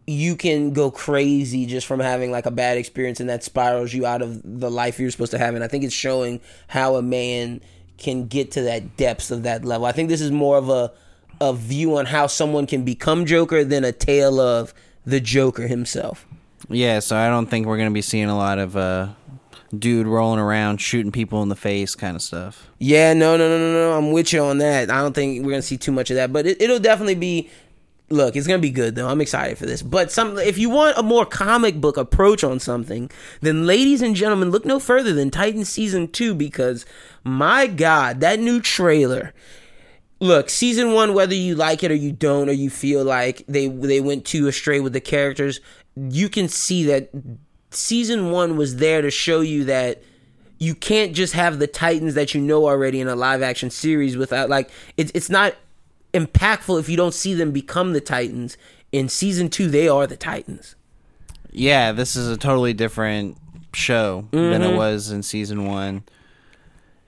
you 0.07 0.35
can 0.35 0.73
go 0.73 0.91
crazy 0.91 1.65
just 1.67 1.87
from 1.87 2.01
having 2.01 2.33
like 2.33 2.47
a 2.47 2.51
bad 2.51 2.77
experience 2.77 3.21
and 3.21 3.29
that 3.29 3.45
spirals 3.45 3.95
you 3.95 4.05
out 4.05 4.21
of 4.21 4.41
the 4.43 4.71
life 4.71 4.99
you're 4.99 5.11
supposed 5.11 5.31
to 5.31 5.39
have. 5.39 5.55
And 5.55 5.63
I 5.63 5.69
think 5.69 5.85
it's 5.85 5.95
showing 5.95 6.41
how 6.67 6.97
a 6.97 7.03
man 7.03 7.61
can 7.99 8.27
get 8.27 8.51
to 8.53 8.63
that 8.63 8.97
depths 8.97 9.31
of 9.31 9.45
that 9.45 9.65
level. 9.65 9.87
I 9.87 9.93
think 9.93 10.09
this 10.09 10.21
is 10.21 10.33
more 10.33 10.59
of 10.59 10.69
a 10.69 10.93
a 11.41 11.53
view 11.53 11.97
on 11.97 12.07
how 12.07 12.29
someone 12.29 12.67
can 12.67 12.85
become 12.85 13.27
Joker 13.27 13.65
than 13.65 13.85
a 13.85 13.91
tale 13.91 14.41
of 14.41 14.73
the 15.05 15.21
Joker 15.21 15.67
himself. 15.67 16.25
Yeah, 16.73 17.01
so 17.01 17.17
I 17.17 17.29
don't 17.29 17.47
think 17.47 17.67
we're 17.67 17.79
gonna 17.79 17.91
be 17.91 18.03
seeing 18.03 18.29
a 18.29 18.37
lot 18.37 18.59
of 18.59 18.77
uh, 18.77 19.09
dude 19.77 20.07
rolling 20.07 20.41
around 20.41 20.81
shooting 20.81 21.13
people 21.13 21.43
in 21.43 21.49
the 21.49 21.57
face 21.57 21.95
kind 21.95 22.17
of 22.17 22.23
stuff. 22.23 22.71
Yeah, 22.79 23.13
no, 23.15 23.37
no, 23.37 23.49
no, 23.49 23.59
no, 23.59 23.73
no. 23.73 23.99
I'm 23.99 24.13
with 24.13 24.33
you 24.33 24.41
on 24.43 24.59
that. 24.59 24.91
I 24.91 25.01
don't 25.01 25.15
think 25.15 25.45
we're 25.45 25.53
gonna 25.53 25.63
see 25.63 25.77
too 25.77 25.93
much 25.93 26.11
of 26.11 26.17
that, 26.17 26.33
but 26.33 26.47
it, 26.47 26.61
it'll 26.61 26.81
definitely 26.81 27.15
be. 27.15 27.51
Look, 28.09 28.37
it's 28.37 28.47
gonna 28.47 28.59
be 28.59 28.71
good 28.71 28.95
though. 28.95 29.09
I'm 29.09 29.23
excited 29.23 29.57
for 29.57 29.65
this. 29.65 29.81
But 29.81 30.13
some, 30.13 30.37
if 30.39 30.59
you 30.59 30.69
want 30.69 30.99
a 30.99 31.03
more 31.03 31.25
comic 31.25 31.81
book 31.81 31.97
approach 31.97 32.45
on 32.45 32.61
something, 32.61 33.11
then 33.41 33.67
ladies 33.67 34.03
and 34.03 34.15
gentlemen, 34.15 34.51
look 34.51 34.67
no 34.67 34.79
further 34.79 35.15
than 35.15 35.31
Titan 35.31 35.65
season 35.65 36.09
two 36.09 36.35
because 36.35 36.85
my 37.25 37.67
God, 37.67 38.21
that 38.21 38.39
new 38.39 38.61
trailer. 38.61 39.33
Look, 40.21 40.51
season 40.51 40.93
one, 40.93 41.15
whether 41.15 41.35
you 41.35 41.57
like 41.57 41.83
it 41.83 41.91
or 41.91 41.97
you 41.97 42.13
don't, 42.13 42.49
or 42.49 42.53
you 42.53 42.71
feel 42.71 43.03
like 43.03 43.45
they 43.49 43.67
they 43.67 44.01
went 44.01 44.25
too 44.25 44.47
astray 44.47 44.79
with 44.79 44.93
the 44.93 45.01
characters, 45.01 45.61
you 45.97 46.29
can 46.29 46.49
see 46.49 46.85
that 46.85 47.11
season 47.71 48.31
one 48.31 48.57
was 48.57 48.77
there 48.77 49.03
to 49.03 49.11
show 49.11 49.41
you 49.41 49.65
that 49.65 50.03
you 50.59 50.75
can't 50.75 51.13
just 51.15 51.33
have 51.35 51.59
the 51.59 51.67
Titans 51.67 52.15
that 52.15 52.35
you 52.35 52.41
know 52.41 52.67
already 52.67 53.01
in 53.01 53.09
a 53.09 53.17
live 53.17 53.43
action 53.43 53.71
series 53.71 54.17
without 54.17 54.49
like 54.49 54.71
it's 54.97 55.11
it's 55.15 55.29
not 55.31 55.55
impactful 56.15 56.79
if 56.79 56.89
you 56.89 56.97
don't 56.97 57.15
see 57.15 57.35
them 57.35 57.51
become 57.53 57.93
the 57.93 58.01
Titans. 58.01 58.57
In 58.93 59.09
season 59.09 59.49
two, 59.49 59.69
they 59.71 59.89
are 59.89 60.07
the 60.07 60.17
Titans. 60.17 60.77
Yeah, 61.51 61.93
this 61.93 62.15
is 62.15 62.29
a 62.29 62.37
totally 62.37 62.75
different 62.75 63.39
show 63.75 64.29
than 64.31 64.61
Mm-hmm. 64.61 64.75
it 64.75 64.77
was 64.77 65.11
in 65.11 65.23
season 65.23 65.65
one. 65.67 66.05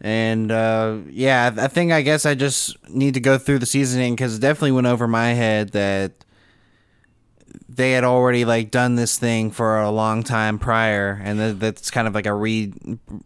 And 0.00 0.50
uh, 0.50 0.98
yeah, 1.10 1.52
I 1.56 1.64
I 1.64 1.68
think 1.68 1.92
I 1.92 2.02
guess 2.02 2.26
I 2.26 2.34
just 2.34 2.76
need 2.90 3.14
to 3.14 3.20
go 3.20 3.38
through 3.38 3.58
the 3.60 3.66
seasoning 3.66 4.14
because 4.14 4.36
it 4.36 4.40
definitely 4.40 4.72
went 4.72 4.86
over 4.86 5.06
my 5.06 5.28
head 5.28 5.70
that 5.70 6.23
they 7.76 7.92
had 7.92 8.04
already 8.04 8.44
like 8.44 8.70
done 8.70 8.94
this 8.94 9.18
thing 9.18 9.50
for 9.50 9.80
a 9.80 9.90
long 9.90 10.22
time 10.22 10.58
prior, 10.58 11.20
and 11.22 11.40
that, 11.40 11.60
that's 11.60 11.90
kind 11.90 12.06
of 12.06 12.14
like 12.14 12.26
a 12.26 12.34
re 12.34 12.72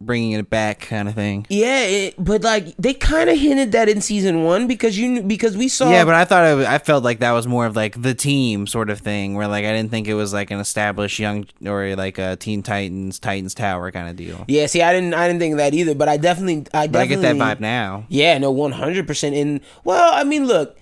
bringing 0.01 0.33
it 0.33 0.49
back 0.49 0.81
kind 0.81 1.09
of 1.09 1.15
thing. 1.15 1.47
Yeah, 1.49 1.83
it, 1.83 2.15
but 2.19 2.43
like 2.43 2.77
they 2.77 2.95
kind 2.95 3.29
of 3.29 3.39
hinted 3.39 3.73
that 3.73 3.89
in 3.89 4.01
season 4.01 4.45
one 4.45 4.67
because 4.67 4.99
you 4.99 5.23
because 5.23 5.57
we 5.57 5.69
saw 5.69 5.91
Yeah, 5.91 6.05
but 6.05 6.15
I 6.15 6.25
thought 6.25 6.47
it 6.47 6.55
was, 6.55 6.67
I 6.67 6.79
felt 6.79 7.05
like 7.05 7.19
that 7.21 7.33
was 7.33 7.47
more 7.47 7.67
of 7.67 7.77
like 7.77 8.01
the 8.01 8.15
team 8.15 8.67
sort 8.67 8.91
of 8.91 9.01
thing, 9.01 9.35
where 9.35 9.49
like 9.49 9.65
I 9.65 9.73
didn't 9.73 9.91
think 9.91 10.09
it 10.09 10.15
was 10.15 10.33
like 10.33 10.51
an 10.51 10.61
established 10.61 11.19
young 11.19 11.47
or 11.65 11.95
like 11.97 12.19
a 12.19 12.37
Teen 12.37 12.63
Titans 12.63 13.19
Titans 13.19 13.55
Tower 13.55 13.91
kind 13.91 14.09
of 14.09 14.17
deal. 14.17 14.45
yeah. 14.49 14.67
See, 14.67 14.83
I 14.83 14.93
didn't 14.93 15.15
I 15.15 15.27
didn't 15.27 15.41
think 15.41 15.53
of 15.53 15.59
that 15.59 15.75
either, 15.75 15.95
but 15.95 16.09
I 16.09 16.17
definitely 16.17 16.67
I 16.73 16.87
But 16.87 17.01
I 17.01 17.07
definitely 17.07 17.17
get 17.17 17.39
that 17.39 17.59
vibe 17.59 17.61
now. 17.61 18.07
Yeah, 18.09 18.39
no, 18.39 18.51
one 18.51 18.73
hundred 18.73 19.07
percent. 19.07 19.35
And 19.35 19.61
well, 19.85 20.15
I 20.15 20.25
mean, 20.25 20.47
look, 20.47 20.79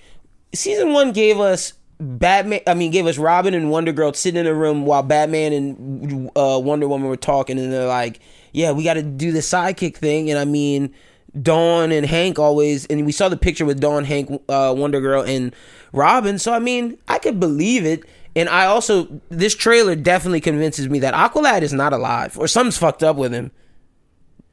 season 0.55 0.93
one 0.93 1.13
gave 1.13 1.41
us 1.41 1.73
Batman. 1.99 2.61
I 2.67 2.75
mean, 2.75 2.91
gave 2.91 3.07
us 3.07 3.19
Robin 3.19 3.55
and 3.55 3.71
Wonder 3.71 3.93
Girl 3.93 4.13
sitting 4.13 4.39
in 4.41 4.47
a 4.47 4.55
room 4.55 4.85
while 4.85 5.03
Batman 5.03 5.53
and 5.53 6.31
uh, 6.37 6.61
Wonder 6.63 6.89
Woman 6.89 7.09
were 7.09 7.17
talking, 7.17 7.59
and 7.59 7.73
they're 7.73 7.87
like, 7.87 8.21
"Yeah, 8.53 8.73
we 8.73 8.85
got 8.85 8.95
to 8.95 9.03
do 9.03 9.33
the 9.33 9.41
sidekick 9.41 9.97
thing." 9.97 10.31
And 10.31 10.39
I 10.39 10.45
mean, 10.45 10.93
Dawn 11.41 11.93
and 11.93 12.07
Hank 12.07 12.39
always, 12.39 12.87
and 12.87 13.07
we 13.07 13.13
saw 13.13 13.29
the 13.29 13.37
picture 13.37 13.65
with 13.65 13.81
Dawn, 13.81 14.05
Hank, 14.05 14.31
uh, 14.49 14.75
Wonder 14.77 15.01
Girl, 15.01 15.23
and 15.23 15.55
Robin. 15.93 16.39
So 16.39 16.53
I 16.53 16.59
mean, 16.59 16.99
I 17.09 17.19
could 17.19 17.41
believe 17.41 17.85
it. 17.87 18.05
And 18.35 18.51
I 18.51 18.67
also 18.67 19.09
this 19.31 19.55
trailer 19.55 19.97
definitely 19.97 20.43
convinces 20.43 20.91
me 20.91 20.99
that 20.99 21.15
Aqualad 21.15 21.63
is 21.63 21.73
not 21.73 21.95
alive 21.95 22.39
or 22.39 22.47
something's 22.47 22.77
fucked 22.77 23.03
up 23.03 23.17
with 23.17 23.33
him. 23.33 23.51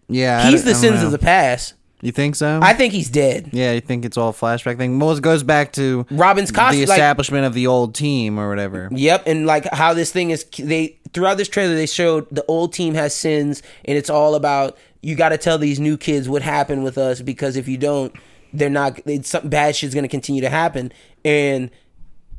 Yeah, 0.07 0.49
He's 0.49 0.63
the 0.63 0.75
sins 0.75 1.01
know. 1.01 1.07
of 1.07 1.11
the 1.11 1.19
past. 1.19 1.73
You 2.03 2.11
think 2.11 2.35
so? 2.35 2.59
I 2.61 2.73
think 2.73 2.91
he's 2.91 3.09
dead. 3.09 3.49
yeah, 3.53 3.71
you 3.71 3.79
think 3.79 4.03
it's 4.03 4.17
all 4.17 4.29
a 4.29 4.33
flashback 4.33 4.77
thing? 4.77 4.99
Well, 4.99 5.11
it 5.11 5.21
goes 5.21 5.41
back 5.41 5.71
to 5.73 6.05
Robin's 6.11 6.49
the 6.49 6.55
costume, 6.55 6.81
like 6.81 6.89
establishment 6.97 7.45
of 7.45 7.53
the 7.53 7.67
old 7.67 7.95
team 7.95 8.37
or 8.37 8.49
whatever. 8.49 8.89
Yep, 8.91 9.23
and 9.25 9.45
like 9.45 9.65
how 9.73 9.93
this 9.93 10.11
thing 10.11 10.29
is 10.29 10.43
they 10.59 10.99
throughout 11.13 11.37
this 11.37 11.47
trailer 11.47 11.75
they 11.75 11.85
showed 11.85 12.27
the 12.29 12.43
old 12.47 12.73
team 12.73 12.93
has 12.93 13.15
sins 13.15 13.63
and 13.85 13.97
it's 13.97 14.09
all 14.09 14.35
about 14.35 14.77
you 15.01 15.15
got 15.15 15.29
to 15.29 15.37
tell 15.37 15.57
these 15.57 15.79
new 15.79 15.95
kids 15.95 16.27
what 16.27 16.41
happened 16.41 16.83
with 16.83 16.97
us 16.97 17.21
because 17.21 17.55
if 17.55 17.67
you 17.67 17.77
don't 17.77 18.13
they're 18.51 18.69
not 18.69 18.99
it's 19.05 19.29
something 19.29 19.49
bad 19.49 19.75
shit's 19.75 19.93
going 19.93 20.03
to 20.03 20.09
continue 20.09 20.41
to 20.41 20.49
happen 20.49 20.91
and 21.23 21.69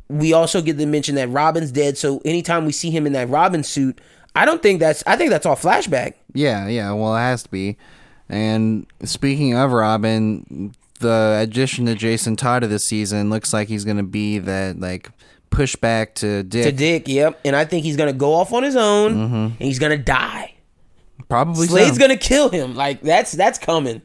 we 0.09 0.33
also 0.33 0.61
get 0.61 0.77
to 0.77 0.87
mention 0.87 1.14
that 1.14 1.29
Robin's 1.29 1.70
dead 1.70 1.96
so 1.96 2.20
anytime 2.24 2.66
we 2.66 2.72
see 2.72 2.90
him 2.90 3.07
in 3.07 3.12
that 3.12 3.29
Robin 3.29 3.62
suit 3.62 4.00
I 4.35 4.44
don't 4.44 4.61
think 4.62 4.81
that's 4.81 5.03
I 5.07 5.16
think 5.16 5.31
that's 5.31 5.46
all 5.46 5.57
flashback. 5.57 6.14
Yeah, 6.33 6.66
yeah. 6.66 6.92
Well, 6.92 7.14
it 7.14 7.20
has 7.20 7.44
to 7.44 7.48
be. 7.50 7.77
And 8.29 8.87
speaking 9.05 9.55
of 9.55 9.73
Robin, 9.73 10.75
the 11.01 11.39
addition 11.41 11.87
to 11.87 11.95
Jason 11.95 12.37
Todd 12.37 12.63
of 12.63 12.71
this 12.71 12.85
season 12.85 13.31
looks 13.31 13.53
like 13.53 13.69
he's 13.69 13.85
going 13.85 13.99
to 13.99 14.03
be 14.03 14.39
that 14.39 14.81
like 14.81 15.11
pushback 15.51 16.15
to 16.15 16.43
Dick. 16.43 16.65
To 16.65 16.73
Dick, 16.73 17.09
yep, 17.09 17.39
and 17.45 17.55
I 17.55 17.65
think 17.65 17.85
he's 17.85 17.97
going 17.97 18.13
to 18.13 18.19
go 18.19 18.35
off 18.35 18.53
on 18.53 18.63
his 18.63 18.77
own 18.77 19.15
mm-hmm. 19.15 19.35
and 19.35 19.59
he's 19.59 19.79
going 19.79 19.97
to 19.97 20.03
die. 20.03 20.55
Probably 21.29 21.67
Slade's 21.67 21.97
so. 21.97 21.99
going 21.99 22.11
to 22.11 22.17
kill 22.17 22.49
him. 22.49 22.75
Like 22.75 23.01
that's 23.01 23.33
that's 23.33 23.59
coming. 23.59 24.03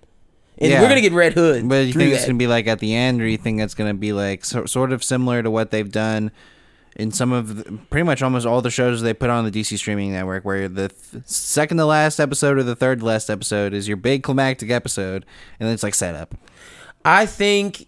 And 0.57 0.71
Yeah. 0.71 0.81
we're 0.81 0.89
going 0.89 1.01
to 1.01 1.09
get 1.09 1.13
Red 1.13 1.33
Hood. 1.33 1.67
But 1.67 1.87
you 1.87 1.93
think 1.93 2.13
it's 2.13 2.25
going 2.25 2.35
to 2.35 2.39
be 2.39 2.47
like 2.47 2.67
at 2.67 2.79
the 2.79 2.93
end, 2.93 3.21
or 3.21 3.27
you 3.27 3.37
think 3.37 3.61
it's 3.61 3.73
going 3.73 3.89
to 3.89 3.97
be 3.97 4.13
like 4.13 4.43
so, 4.43 4.65
sort 4.65 4.91
of 4.91 5.03
similar 5.03 5.41
to 5.41 5.49
what 5.49 5.71
they've 5.71 5.91
done 5.91 6.31
in 6.99 7.13
some 7.13 7.31
of 7.31 7.55
the, 7.55 7.79
pretty 7.89 8.03
much 8.03 8.21
almost 8.21 8.45
all 8.45 8.61
the 8.61 8.69
shows 8.69 9.01
they 9.01 9.13
put 9.13 9.29
on 9.29 9.45
the 9.45 9.51
DC 9.51 9.77
streaming 9.77 10.11
network, 10.11 10.43
where 10.43 10.67
the 10.67 10.89
th- 10.89 11.23
second 11.25 11.77
to 11.77 11.85
last 11.85 12.19
episode 12.19 12.57
or 12.57 12.63
the 12.63 12.75
third 12.75 12.99
to 12.99 13.05
last 13.05 13.29
episode 13.29 13.73
is 13.73 13.87
your 13.87 13.95
big 13.95 14.21
climactic 14.21 14.69
episode, 14.69 15.25
and 15.59 15.67
then 15.67 15.73
it's 15.73 15.81
like 15.81 15.95
setup. 15.95 16.35
I 17.05 17.25
think 17.25 17.87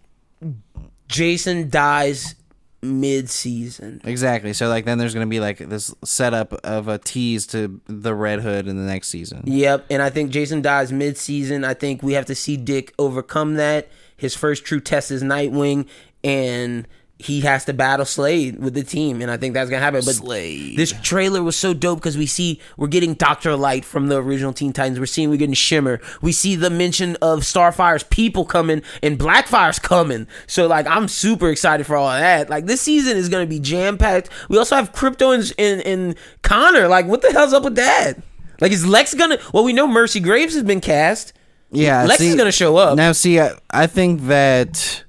Jason 1.09 1.69
dies 1.69 2.35
mid-season. 2.81 4.01
Exactly. 4.05 4.53
So 4.53 4.69
like 4.69 4.85
then 4.85 4.97
there's 4.97 5.13
going 5.13 5.27
to 5.27 5.29
be 5.29 5.41
like 5.41 5.57
this 5.57 5.93
setup 6.05 6.53
of 6.63 6.87
a 6.87 6.97
tease 6.97 7.45
to 7.47 7.81
the 7.87 8.15
Red 8.15 8.39
Hood 8.39 8.65
in 8.69 8.77
the 8.77 8.89
next 8.89 9.09
season. 9.09 9.43
Yep, 9.45 9.87
and 9.89 10.01
I 10.01 10.09
think 10.09 10.31
Jason 10.31 10.61
dies 10.61 10.93
mid-season. 10.93 11.65
I 11.65 11.73
think 11.73 12.01
we 12.01 12.13
have 12.13 12.27
to 12.27 12.35
see 12.35 12.55
Dick 12.55 12.93
overcome 12.97 13.55
that. 13.55 13.89
His 14.15 14.35
first 14.37 14.63
true 14.63 14.79
test 14.79 15.11
is 15.11 15.21
Nightwing, 15.21 15.87
and 16.23 16.87
he 17.21 17.41
has 17.41 17.65
to 17.65 17.73
battle 17.73 18.05
Slade 18.05 18.59
with 18.59 18.73
the 18.73 18.83
team, 18.83 19.21
and 19.21 19.29
I 19.29 19.37
think 19.37 19.53
that's 19.53 19.69
gonna 19.69 19.81
happen. 19.81 20.01
But 20.05 20.15
Slade. 20.15 20.77
this 20.77 20.93
trailer 21.01 21.43
was 21.43 21.55
so 21.55 21.73
dope 21.73 21.99
because 21.99 22.17
we 22.17 22.25
see 22.25 22.59
we're 22.77 22.87
getting 22.87 23.13
Doctor 23.13 23.55
Light 23.55 23.85
from 23.85 24.07
the 24.07 24.17
original 24.17 24.53
Teen 24.53 24.73
Titans. 24.73 24.99
We're 24.99 25.05
seeing 25.05 25.29
we're 25.29 25.37
getting 25.37 25.53
Shimmer. 25.53 25.99
We 26.21 26.31
see 26.31 26.55
the 26.55 26.69
mention 26.69 27.15
of 27.21 27.45
Starfire's 27.45 28.03
people 28.03 28.45
coming 28.45 28.81
and 29.01 29.17
Blackfire's 29.17 29.79
coming. 29.79 30.27
So 30.47 30.67
like 30.67 30.87
I'm 30.87 31.07
super 31.07 31.49
excited 31.49 31.85
for 31.85 31.95
all 31.95 32.09
of 32.09 32.19
that. 32.19 32.49
Like 32.49 32.65
this 32.65 32.81
season 32.81 33.17
is 33.17 33.29
gonna 33.29 33.45
be 33.45 33.59
jam 33.59 33.97
packed. 33.97 34.29
We 34.49 34.57
also 34.57 34.75
have 34.75 34.93
Krypto 34.93 35.33
and, 35.33 35.53
and 35.57 35.81
and 35.85 36.15
Connor. 36.41 36.87
Like 36.87 37.05
what 37.05 37.21
the 37.21 37.31
hell's 37.31 37.53
up 37.53 37.63
with 37.63 37.75
that? 37.75 38.21
Like 38.59 38.71
is 38.71 38.85
Lex 38.85 39.13
gonna? 39.13 39.39
Well, 39.53 39.63
we 39.63 39.73
know 39.73 39.87
Mercy 39.87 40.19
Graves 40.19 40.53
has 40.53 40.63
been 40.63 40.81
cast. 40.81 41.33
Yeah, 41.71 42.03
Lex 42.03 42.21
is 42.21 42.35
gonna 42.35 42.51
show 42.51 42.77
up. 42.77 42.97
Now, 42.97 43.13
see, 43.13 43.39
I, 43.39 43.53
I 43.71 43.87
think 43.87 44.23
that 44.23 45.03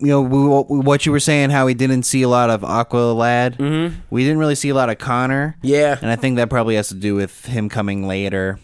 you 0.00 0.08
know 0.08 0.22
we, 0.22 0.78
what 0.78 1.06
you 1.06 1.12
were 1.12 1.20
saying, 1.20 1.50
how 1.50 1.66
we 1.66 1.74
didn't 1.74 2.04
see 2.04 2.22
a 2.22 2.28
lot 2.28 2.50
of 2.50 2.64
Aqua 2.64 3.12
Lad. 3.12 3.58
Mm-hmm. 3.58 4.00
We 4.10 4.22
didn't 4.24 4.38
really 4.38 4.54
see 4.54 4.68
a 4.70 4.74
lot 4.74 4.88
of 4.90 4.98
Connor. 4.98 5.56
Yeah. 5.62 5.96
and 6.00 6.10
I 6.10 6.16
think 6.16 6.36
that 6.36 6.48
probably 6.50 6.76
has 6.76 6.88
to 6.88 6.94
do 6.94 7.14
with 7.14 7.44
him 7.46 7.68
coming 7.68 8.06
later. 8.06 8.58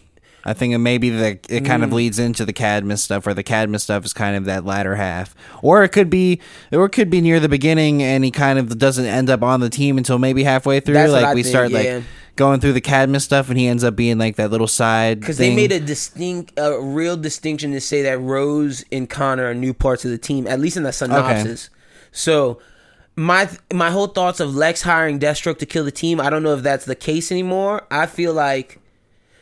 I 0.45 0.53
think 0.53 0.73
it 0.73 0.77
maybe 0.77 1.09
that 1.09 1.45
it 1.49 1.65
kind 1.65 1.81
Mm. 1.83 1.87
of 1.87 1.93
leads 1.93 2.19
into 2.19 2.45
the 2.45 2.53
Cadmus 2.53 3.03
stuff, 3.03 3.25
where 3.25 3.35
the 3.35 3.43
Cadmus 3.43 3.83
stuff 3.83 4.05
is 4.05 4.13
kind 4.13 4.37
of 4.37 4.45
that 4.45 4.63
latter 4.63 4.95
half, 4.95 5.35
or 5.61 5.83
it 5.83 5.89
could 5.89 6.09
be, 6.09 6.39
or 6.71 6.85
it 6.85 6.91
could 6.91 7.09
be 7.09 7.19
near 7.19 7.41
the 7.41 7.49
beginning, 7.49 8.01
and 8.01 8.23
he 8.23 8.31
kind 8.31 8.57
of 8.57 8.77
doesn't 8.77 9.05
end 9.05 9.29
up 9.29 9.43
on 9.43 9.59
the 9.59 9.69
team 9.69 9.97
until 9.97 10.17
maybe 10.19 10.43
halfway 10.43 10.79
through. 10.79 10.93
That's 10.93 11.11
like 11.11 11.25
I 11.25 11.33
we 11.33 11.43
think, 11.43 11.51
start 11.51 11.71
yeah. 11.71 11.95
like 11.95 12.03
going 12.37 12.59
through 12.59 12.73
the 12.73 12.81
Cadmus 12.81 13.23
stuff, 13.23 13.49
and 13.49 13.57
he 13.57 13.67
ends 13.67 13.83
up 13.83 13.95
being 13.95 14.17
like 14.17 14.37
that 14.37 14.51
little 14.51 14.67
side 14.67 15.19
Because 15.19 15.37
they 15.37 15.53
made 15.55 15.71
a 15.71 15.79
distinct, 15.79 16.53
a 16.57 16.79
real 16.79 17.17
distinction 17.17 17.71
to 17.73 17.81
say 17.81 18.03
that 18.03 18.19
Rose 18.19 18.85
and 18.91 19.09
Connor 19.09 19.45
are 19.45 19.53
new 19.53 19.73
parts 19.73 20.05
of 20.05 20.11
the 20.11 20.17
team, 20.17 20.47
at 20.47 20.59
least 20.59 20.77
in 20.77 20.83
the 20.83 20.93
synopsis. 20.93 21.69
So, 22.11 22.59
my 23.15 23.49
my 23.73 23.89
whole 23.89 24.07
thoughts 24.07 24.39
of 24.39 24.55
Lex 24.55 24.83
hiring 24.83 25.19
Deathstroke 25.19 25.57
to 25.59 25.65
kill 25.65 25.83
the 25.83 25.91
team, 25.91 26.21
I 26.21 26.29
don't 26.29 26.43
know 26.43 26.53
if 26.53 26.63
that's 26.63 26.85
the 26.85 26.95
case 26.95 27.31
anymore. 27.31 27.85
I 27.91 28.05
feel 28.05 28.33
like, 28.33 28.79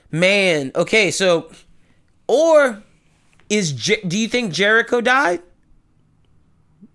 man, 0.10 0.72
okay, 0.76 1.12
so, 1.12 1.52
or 2.28 2.82
is 3.50 3.72
do 3.74 4.18
you 4.18 4.28
think 4.28 4.54
Jericho 4.54 5.02
died? 5.02 5.42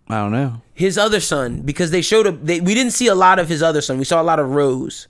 I 0.08 0.16
don't 0.16 0.32
know. 0.32 0.60
His 0.74 0.98
other 0.98 1.20
son, 1.20 1.60
because 1.60 1.92
they 1.92 2.02
showed 2.02 2.26
up. 2.26 2.42
They, 2.42 2.60
we 2.60 2.74
didn't 2.74 2.92
see 2.92 3.06
a 3.06 3.14
lot 3.14 3.38
of 3.38 3.48
his 3.48 3.62
other 3.62 3.80
son. 3.80 3.98
We 3.98 4.04
saw 4.04 4.20
a 4.20 4.24
lot 4.24 4.40
of 4.40 4.50
Rose. 4.50 5.06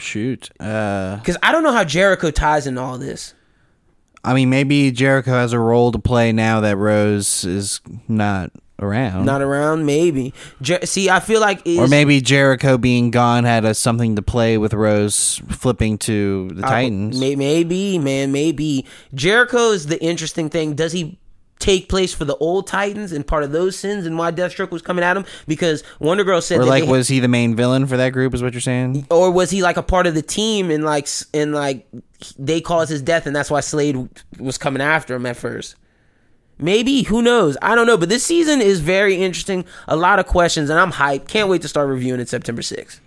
Shoot. 0.00 0.50
Uh, 0.58 1.16
Because 1.16 1.36
I 1.42 1.52
don't 1.52 1.62
know 1.62 1.72
how 1.72 1.84
Jericho 1.84 2.30
ties 2.30 2.66
in 2.66 2.78
all 2.78 2.98
this. 2.98 3.34
I 4.24 4.34
mean, 4.34 4.50
maybe 4.50 4.90
Jericho 4.90 5.30
has 5.32 5.52
a 5.52 5.58
role 5.58 5.92
to 5.92 5.98
play 5.98 6.32
now 6.32 6.60
that 6.60 6.76
Rose 6.76 7.44
is 7.44 7.80
not 8.08 8.50
around. 8.78 9.24
Not 9.26 9.42
around, 9.42 9.84
maybe. 9.86 10.32
Jer- 10.62 10.84
See, 10.84 11.08
I 11.10 11.20
feel 11.20 11.40
like 11.40 11.66
or 11.66 11.86
maybe 11.86 12.20
Jericho 12.22 12.76
being 12.78 13.10
gone 13.10 13.44
had 13.44 13.64
a, 13.66 13.74
something 13.74 14.16
to 14.16 14.22
play 14.22 14.56
with 14.58 14.72
Rose 14.74 15.40
flipping 15.50 15.98
to 15.98 16.48
the 16.48 16.62
Titans. 16.62 17.20
May- 17.20 17.36
maybe, 17.36 17.98
man, 17.98 18.32
maybe. 18.32 18.86
Jericho 19.14 19.70
is 19.70 19.86
the 19.86 20.02
interesting 20.02 20.48
thing. 20.50 20.74
Does 20.74 20.92
he 20.92 21.18
take 21.60 21.88
place 21.88 22.12
for 22.12 22.24
the 22.24 22.36
old 22.36 22.66
Titans 22.66 23.12
and 23.12 23.24
part 23.24 23.44
of 23.44 23.52
those 23.52 23.78
sins 23.78 24.06
and 24.06 24.18
why 24.18 24.32
Deathstroke 24.32 24.70
was 24.70 24.82
coming 24.82 25.04
at 25.04 25.16
him? 25.16 25.24
Because 25.46 25.84
Wonder 26.00 26.24
Girl 26.24 26.40
said 26.40 26.58
or 26.58 26.64
that 26.64 26.70
like, 26.70 26.84
was 26.86 27.06
he 27.06 27.20
the 27.20 27.28
main 27.28 27.54
villain 27.54 27.86
for 27.86 27.96
that 27.96 28.10
group? 28.10 28.34
Is 28.34 28.42
what 28.42 28.52
you're 28.52 28.60
saying? 28.60 29.06
or 29.10 29.30
was 29.30 29.50
he 29.50 29.62
like 29.62 29.76
a 29.76 29.82
part 29.82 30.06
of 30.06 30.14
the 30.14 30.22
team 30.22 30.70
and 30.70 30.84
like 30.84 31.06
and 31.32 31.54
like 31.54 31.86
they 32.38 32.60
caused 32.60 32.90
his 32.90 33.02
death 33.02 33.26
and 33.26 33.36
that's 33.36 33.50
why 33.50 33.60
Slade 33.60 34.08
was 34.38 34.58
coming 34.58 34.82
after 34.82 35.14
him 35.14 35.26
at 35.26 35.36
first. 35.36 35.76
Maybe 36.58 37.02
who 37.04 37.22
knows? 37.22 37.56
I 37.62 37.74
don't 37.74 37.86
know. 37.86 37.96
But 37.96 38.08
this 38.10 38.24
season 38.24 38.60
is 38.60 38.80
very 38.80 39.16
interesting. 39.16 39.64
A 39.88 39.96
lot 39.96 40.18
of 40.18 40.26
questions, 40.26 40.68
and 40.68 40.78
I'm 40.78 40.92
hyped. 40.92 41.26
Can't 41.26 41.48
wait 41.48 41.62
to 41.62 41.68
start 41.68 41.88
reviewing 41.88 42.20
it 42.20 42.28
September 42.28 42.60
6th. 42.60 43.00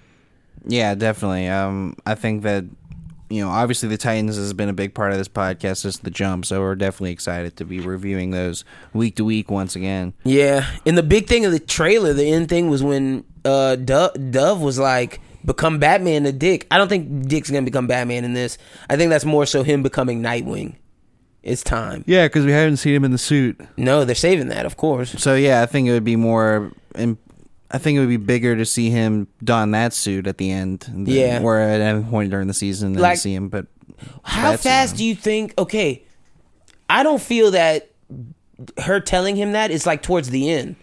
Yeah, 0.65 0.95
definitely. 0.95 1.47
Um, 1.49 1.95
I 2.05 2.15
think 2.15 2.43
that 2.43 2.65
you 3.29 3.43
know, 3.43 3.49
obviously 3.49 3.89
the 3.89 3.97
Titans 3.97 4.35
has 4.35 4.53
been 4.53 4.69
a 4.69 4.73
big 4.73 4.93
part 4.93 5.11
of 5.11 5.17
this 5.17 5.27
podcast 5.27 5.77
since 5.77 5.97
the 5.97 6.11
jump, 6.11 6.45
so 6.45 6.61
we're 6.61 6.75
definitely 6.75 7.11
excited 7.11 7.57
to 7.57 7.65
be 7.65 7.79
reviewing 7.79 8.31
those 8.31 8.63
week 8.93 9.15
to 9.15 9.25
week 9.25 9.49
once 9.49 9.75
again. 9.75 10.13
Yeah, 10.23 10.67
and 10.85 10.97
the 10.97 11.03
big 11.03 11.27
thing 11.27 11.45
of 11.45 11.51
the 11.51 11.59
trailer, 11.59 12.13
the 12.13 12.25
end 12.25 12.49
thing 12.49 12.69
was 12.69 12.83
when 12.83 13.23
uh 13.45 13.75
Dove, 13.75 14.31
Dove 14.31 14.61
was 14.61 14.79
like 14.79 15.19
become 15.45 15.79
Batman 15.79 16.23
to 16.23 16.31
Dick. 16.31 16.67
I 16.71 16.77
don't 16.77 16.87
think 16.87 17.27
Dick's 17.27 17.49
gonna 17.49 17.63
become 17.63 17.87
Batman 17.87 18.23
in 18.23 18.33
this. 18.33 18.57
I 18.89 18.97
think 18.97 19.09
that's 19.09 19.25
more 19.25 19.45
so 19.45 19.63
him 19.63 19.83
becoming 19.83 20.21
Nightwing. 20.21 20.75
It's 21.43 21.61
time. 21.61 22.05
Yeah, 22.07 22.25
because 22.25 22.45
we 22.45 22.53
haven't 22.53 22.77
seen 22.77 22.95
him 22.95 23.03
in 23.03 23.11
the 23.11 23.17
suit. 23.17 23.59
No, 23.75 24.05
they're 24.05 24.15
saving 24.15 24.47
that, 24.47 24.65
of 24.65 24.77
course. 24.77 25.11
So 25.21 25.35
yeah, 25.35 25.61
I 25.61 25.65
think 25.65 25.87
it 25.89 25.91
would 25.91 26.05
be 26.05 26.15
more. 26.15 26.71
And 26.95 27.17
I 27.73 27.79
think 27.79 27.97
it 27.97 27.99
would 28.01 28.09
be 28.09 28.17
bigger 28.17 28.55
to 28.55 28.65
see 28.65 28.89
him 28.91 29.27
don 29.43 29.71
that 29.71 29.93
suit 29.93 30.27
at 30.27 30.37
the 30.37 30.51
end. 30.51 30.81
Than, 30.81 31.07
Yeah. 31.07 31.41
Or 31.41 31.59
at 31.59 31.81
any 31.81 32.03
point 32.03 32.29
during 32.29 32.47
the 32.47 32.53
season 32.53 32.93
than 32.93 33.01
Like- 33.01 33.17
see 33.17 33.33
him. 33.33 33.49
But 33.49 33.65
How 34.23 34.55
fast 34.57 34.95
do 34.95 35.03
you 35.03 35.15
think? 35.15 35.53
Okay, 35.57 36.03
I 36.89 37.01
don't 37.03 37.21
feel 37.21 37.51
that 37.51 37.89
her 38.83 38.99
telling 38.99 39.35
him 39.35 39.53
that 39.53 39.71
is 39.71 39.85
like 39.87 40.01
towards 40.03 40.29
the 40.29 40.49
end. 40.49 40.75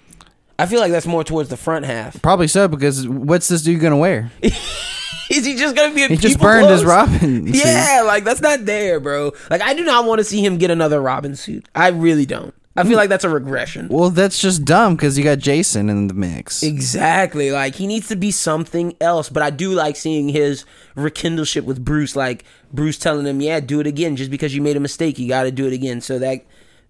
I 0.59 0.67
feel 0.67 0.81
like 0.81 0.91
that's 0.93 1.07
more 1.07 1.25
towards 1.25 1.49
the 1.49 1.57
front 1.57 1.87
half. 1.87 2.21
probably 2.21 2.49
so 2.49 2.69
because 2.69 3.09
what's 3.09 3.49
this 3.49 3.63
dude 3.63 3.81
gonna 3.81 3.97
wear? 3.97 4.31
Is 4.43 5.47
he 5.47 5.55
just 5.55 5.77
gonna 5.77 5.95
be? 5.95 6.09
He 6.09 6.17
just 6.17 6.41
burned 6.41 6.69
his 6.69 6.83
clothes? 6.83 6.85
Robin. 6.85 7.47
suit. 7.47 7.65
Yeah, 7.65 8.03
like 8.05 8.25
that's 8.25 8.41
not 8.41 8.65
there, 8.67 8.99
bro. 8.99 9.33
Like 9.49 9.63
I 9.63 9.75
do 9.75 9.85
not 9.85 10.05
want 10.05 10.19
to 10.19 10.25
see 10.25 10.45
him 10.45 10.59
get 10.59 10.73
another 10.73 11.01
Robin 11.01 11.37
suit. 11.37 11.69
I 11.73 11.89
really 11.91 12.27
don't. 12.27 12.53
I 12.77 12.85
feel 12.85 12.97
like 12.97 13.09
that's 13.09 13.25
a 13.25 13.29
regression. 13.29 13.89
Well, 13.89 14.11
that's 14.11 14.41
just 14.41 14.65
dumb 14.65 14.95
because 14.95 15.19
you 15.19 15.25
got 15.25 15.39
Jason 15.39 15.91
in 15.91 16.07
the 16.07 16.15
mix. 16.15 16.63
Exactly. 16.63 17.51
Like 17.51 17.75
he 17.75 17.87
needs 17.87 18.09
to 18.09 18.17
be 18.17 18.31
something 18.31 18.97
else. 19.01 19.29
But 19.29 19.43
I 19.43 19.51
do 19.51 19.73
like 19.73 19.97
seeing 19.97 20.29
his 20.29 20.65
rekindleship 20.97 21.65
with 21.65 21.85
Bruce. 21.85 22.15
Like 22.15 22.45
Bruce 22.73 22.97
telling 22.97 23.27
him, 23.27 23.41
"Yeah, 23.41 23.59
do 23.59 23.81
it 23.81 23.87
again. 23.89 24.15
Just 24.15 24.31
because 24.31 24.55
you 24.55 24.63
made 24.63 24.77
a 24.77 24.81
mistake, 24.81 25.19
you 25.19 25.29
got 25.29 25.43
to 25.45 25.51
do 25.51 25.67
it 25.67 25.73
again." 25.73 26.01
So 26.01 26.21
that 26.21 26.45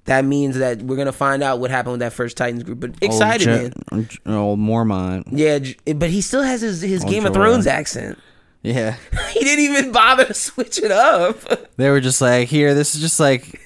that 0.04 0.26
means 0.26 0.58
that 0.58 0.82
we're 0.82 0.96
gonna 0.96 1.12
find 1.12 1.42
out 1.42 1.60
what 1.60 1.70
happened 1.70 1.92
with 1.92 2.00
that 2.00 2.12
first 2.12 2.36
Titans 2.36 2.62
group. 2.62 2.80
But 2.80 2.92
excited, 3.00 3.48
old 3.48 3.92
man. 3.92 4.08
J- 4.08 4.18
Old 4.26 4.58
Mormont. 4.58 5.24
Yeah, 5.32 5.94
but 5.94 6.10
he 6.10 6.20
still 6.20 6.42
has 6.42 6.60
his 6.60 6.82
his 6.82 7.02
Old 7.02 7.10
Game 7.10 7.24
of 7.24 7.32
Thrones 7.32 7.66
accent. 7.66 8.18
Yeah. 8.62 8.96
he 9.32 9.40
didn't 9.40 9.64
even 9.64 9.92
bother 9.92 10.26
to 10.26 10.34
switch 10.34 10.78
it 10.78 10.90
up. 10.90 11.76
They 11.76 11.88
were 11.88 12.00
just 12.00 12.20
like, 12.20 12.48
here, 12.48 12.74
this 12.74 12.94
is 12.94 13.00
just 13.00 13.18
like 13.18 13.58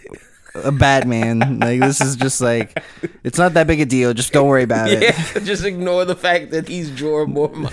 a 0.54 0.70
Batman. 0.72 1.58
like 1.58 1.80
this 1.80 2.00
is 2.00 2.16
just 2.16 2.40
like 2.40 2.82
it's 3.22 3.38
not 3.38 3.54
that 3.54 3.66
big 3.66 3.80
a 3.80 3.86
deal. 3.86 4.12
Just 4.14 4.32
don't 4.32 4.48
worry 4.48 4.62
about 4.62 4.90
Yeah, 4.90 4.98
it. 5.02 5.40
just 5.44 5.64
ignore 5.64 6.04
the 6.04 6.14
fact 6.16 6.50
that 6.52 6.68
he's 6.68 6.90
Jorah 6.90 7.26
Mormont. 7.32 7.70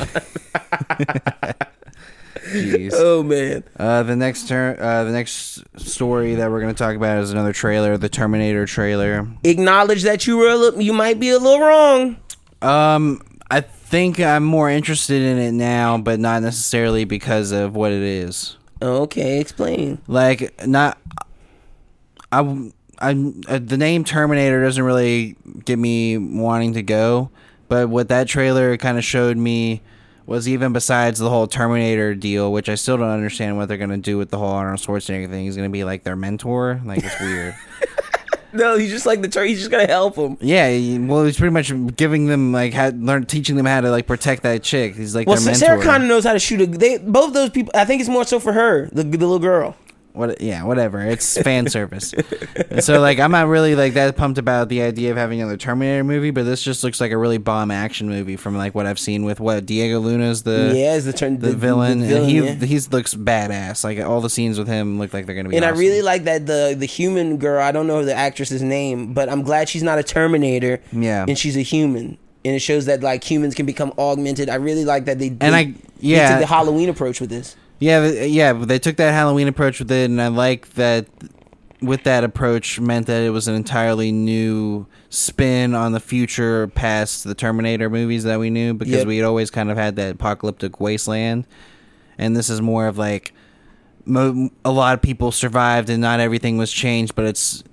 Jeez. 2.51 2.91
oh 2.95 3.23
man. 3.23 3.63
Uh, 3.77 4.03
the 4.03 4.15
next 4.15 4.47
turn, 4.47 4.77
uh, 4.79 5.03
the 5.03 5.11
next 5.11 5.63
story 5.79 6.35
that 6.35 6.49
we're 6.49 6.59
gonna 6.59 6.73
talk 6.73 6.95
about 6.95 7.19
is 7.19 7.31
another 7.31 7.53
trailer, 7.53 7.97
the 7.97 8.09
Terminator 8.09 8.65
trailer. 8.65 9.27
Acknowledge 9.43 10.03
that 10.03 10.25
you 10.27 10.37
were 10.37 10.49
a 10.49 10.55
little, 10.55 10.81
you 10.81 10.93
might 10.93 11.19
be 11.19 11.29
a 11.29 11.37
little 11.39 11.59
wrong. 11.65 12.17
Um, 12.61 13.21
I 13.49 13.61
think 13.61 14.19
I'm 14.19 14.43
more 14.43 14.69
interested 14.69 15.21
in 15.21 15.37
it 15.37 15.51
now, 15.51 15.97
but 15.97 16.19
not 16.19 16.41
necessarily 16.41 17.05
because 17.05 17.51
of 17.51 17.75
what 17.75 17.91
it 17.91 18.01
is. 18.01 18.57
Okay, 18.81 19.39
explain. 19.39 19.99
Like, 20.07 20.67
not. 20.67 20.97
I, 22.31 22.71
I, 22.99 23.11
uh, 23.47 23.59
the 23.59 23.77
name 23.77 24.03
Terminator 24.03 24.63
doesn't 24.63 24.83
really 24.83 25.35
get 25.65 25.77
me 25.79 26.17
wanting 26.17 26.73
to 26.73 26.83
go, 26.83 27.29
but 27.67 27.89
what 27.89 28.09
that 28.09 28.27
trailer 28.27 28.77
kind 28.77 28.97
of 28.97 29.03
showed 29.03 29.37
me 29.37 29.81
was 30.25 30.47
even 30.47 30.71
besides 30.71 31.19
the 31.19 31.29
whole 31.29 31.47
Terminator 31.47 32.15
deal, 32.15 32.51
which 32.51 32.69
I 32.69 32.75
still 32.75 32.97
don't 32.97 33.09
understand 33.09 33.57
what 33.57 33.67
they're 33.67 33.77
gonna 33.77 33.97
do 33.97 34.17
with 34.17 34.29
the 34.29 34.37
whole 34.37 34.49
Arnold 34.49 34.79
Schwarzenegger 34.79 35.29
thing. 35.29 35.45
He's 35.45 35.55
gonna 35.55 35.69
be 35.69 35.83
like 35.83 36.03
their 36.03 36.15
mentor, 36.15 36.79
like 36.85 37.03
it's 37.03 37.19
weird. 37.19 37.55
No, 38.53 38.77
he's 38.77 38.91
just 38.91 39.05
like 39.05 39.21
the 39.21 39.29
turn. 39.29 39.47
He's 39.47 39.59
just 39.59 39.71
gonna 39.71 39.87
help 39.87 40.15
him. 40.15 40.37
Yeah, 40.41 40.97
well, 41.07 41.23
he's 41.23 41.37
pretty 41.37 41.53
much 41.53 41.71
giving 41.95 42.25
them 42.25 42.51
like 42.51 42.73
had 42.73 43.01
learn 43.01 43.25
teaching 43.25 43.55
them 43.55 43.65
how 43.65 43.81
to 43.81 43.89
like 43.89 44.07
protect 44.07 44.43
that 44.43 44.63
chick. 44.63 44.95
He's 44.95 45.15
like 45.15 45.27
Well, 45.27 45.37
Sarah. 45.37 45.81
Connor 45.81 46.05
knows 46.05 46.25
how 46.25 46.33
to 46.33 46.39
shoot 46.39 46.61
a. 46.61 46.65
They 46.65 46.97
both 46.97 47.33
those 47.33 47.49
people. 47.49 47.71
I 47.75 47.85
think 47.85 48.01
it's 48.01 48.09
more 48.09 48.25
so 48.25 48.39
for 48.39 48.53
her, 48.53 48.89
the, 48.91 49.03
the 49.03 49.17
little 49.17 49.39
girl. 49.39 49.75
What? 50.13 50.41
Yeah, 50.41 50.63
whatever. 50.63 51.01
It's 51.01 51.37
fan 51.41 51.69
service. 51.69 52.13
So 52.79 52.99
like, 52.99 53.19
I'm 53.19 53.31
not 53.31 53.47
really 53.47 53.75
like 53.75 53.93
that 53.93 54.15
pumped 54.15 54.37
about 54.37 54.69
the 54.69 54.81
idea 54.81 55.11
of 55.11 55.17
having 55.17 55.41
another 55.41 55.57
Terminator 55.57 56.03
movie, 56.03 56.31
but 56.31 56.43
this 56.43 56.61
just 56.61 56.83
looks 56.83 56.99
like 56.99 57.11
a 57.11 57.17
really 57.17 57.37
bomb 57.37 57.71
action 57.71 58.09
movie 58.09 58.35
from 58.35 58.57
like 58.57 58.75
what 58.75 58.85
I've 58.85 58.99
seen 58.99 59.23
with 59.23 59.39
what 59.39 59.65
Diego 59.65 59.99
Luna's 59.99 60.43
the 60.43 60.73
yeah, 60.75 60.95
is 60.95 61.05
the 61.05 61.13
turn 61.13 61.39
the, 61.39 61.53
villain, 61.53 62.01
and 62.01 62.25
he 62.25 62.39
yeah. 62.39 62.53
he 62.55 62.79
looks 62.79 63.13
badass. 63.13 63.83
Like 63.83 63.99
all 63.99 64.21
the 64.21 64.29
scenes 64.29 64.57
with 64.57 64.67
him 64.67 64.99
look 64.99 65.13
like 65.13 65.25
they're 65.25 65.35
gonna 65.35 65.49
be. 65.49 65.55
And 65.55 65.65
I 65.65 65.69
really 65.69 66.01
like 66.01 66.23
that 66.25 66.45
the 66.45 66.75
the 66.77 66.85
human 66.85 67.37
girl. 67.37 67.61
I 67.61 67.71
don't 67.71 67.87
know 67.87 68.03
the 68.03 68.15
actress's 68.15 68.61
name, 68.61 69.13
but 69.13 69.29
I'm 69.29 69.43
glad 69.43 69.69
she's 69.69 69.83
not 69.83 69.99
a 69.99 70.03
Terminator. 70.03 70.81
Yeah. 70.91 71.25
and 71.27 71.37
she's 71.37 71.57
a 71.57 71.61
human, 71.61 72.17
and 72.43 72.55
it 72.55 72.59
shows 72.59 72.85
that 72.85 73.01
like 73.01 73.23
humans 73.23 73.55
can 73.55 73.65
become 73.65 73.93
augmented. 73.97 74.49
I 74.49 74.55
really 74.55 74.85
like 74.85 75.05
that 75.05 75.19
they 75.19 75.27
And 75.39 75.55
I- 75.55 75.73
yeah. 75.99 76.39
the 76.39 76.45
Halloween 76.45 76.89
approach 76.89 77.21
with 77.21 77.29
this. 77.29 77.55
Yeah, 77.81 78.07
yeah, 78.09 78.53
but 78.53 78.67
they 78.69 78.79
took 78.79 78.95
that 78.97 79.11
Halloween 79.11 79.47
approach 79.49 79.79
with 79.79 79.91
it, 79.91 80.09
and 80.09 80.21
I 80.21 80.27
like 80.29 80.69
that. 80.75 81.07
With 81.81 82.03
that 82.03 82.23
approach, 82.23 82.79
meant 82.79 83.07
that 83.07 83.23
it 83.23 83.31
was 83.31 83.47
an 83.47 83.55
entirely 83.55 84.11
new 84.11 84.85
spin 85.09 85.73
on 85.73 85.93
the 85.93 85.99
future 85.99 86.67
past 86.67 87.23
the 87.23 87.33
Terminator 87.33 87.89
movies 87.89 88.23
that 88.23 88.39
we 88.39 88.51
knew, 88.51 88.75
because 88.75 88.93
Yep. 88.93 89.07
we 89.07 89.17
had 89.17 89.25
always 89.25 89.49
kind 89.49 89.71
of 89.71 89.77
had 89.77 89.95
that 89.95 90.11
apocalyptic 90.13 90.79
wasteland, 90.79 91.47
and 92.19 92.35
this 92.37 92.51
is 92.51 92.61
more 92.61 92.85
of 92.85 92.99
like 92.99 93.33
mo- 94.05 94.51
a 94.63 94.71
lot 94.71 94.93
of 94.93 95.01
people 95.01 95.31
survived 95.31 95.89
and 95.89 95.99
not 96.01 96.19
everything 96.19 96.59
was 96.59 96.71
changed, 96.71 97.15
but 97.15 97.25
it's 97.25 97.63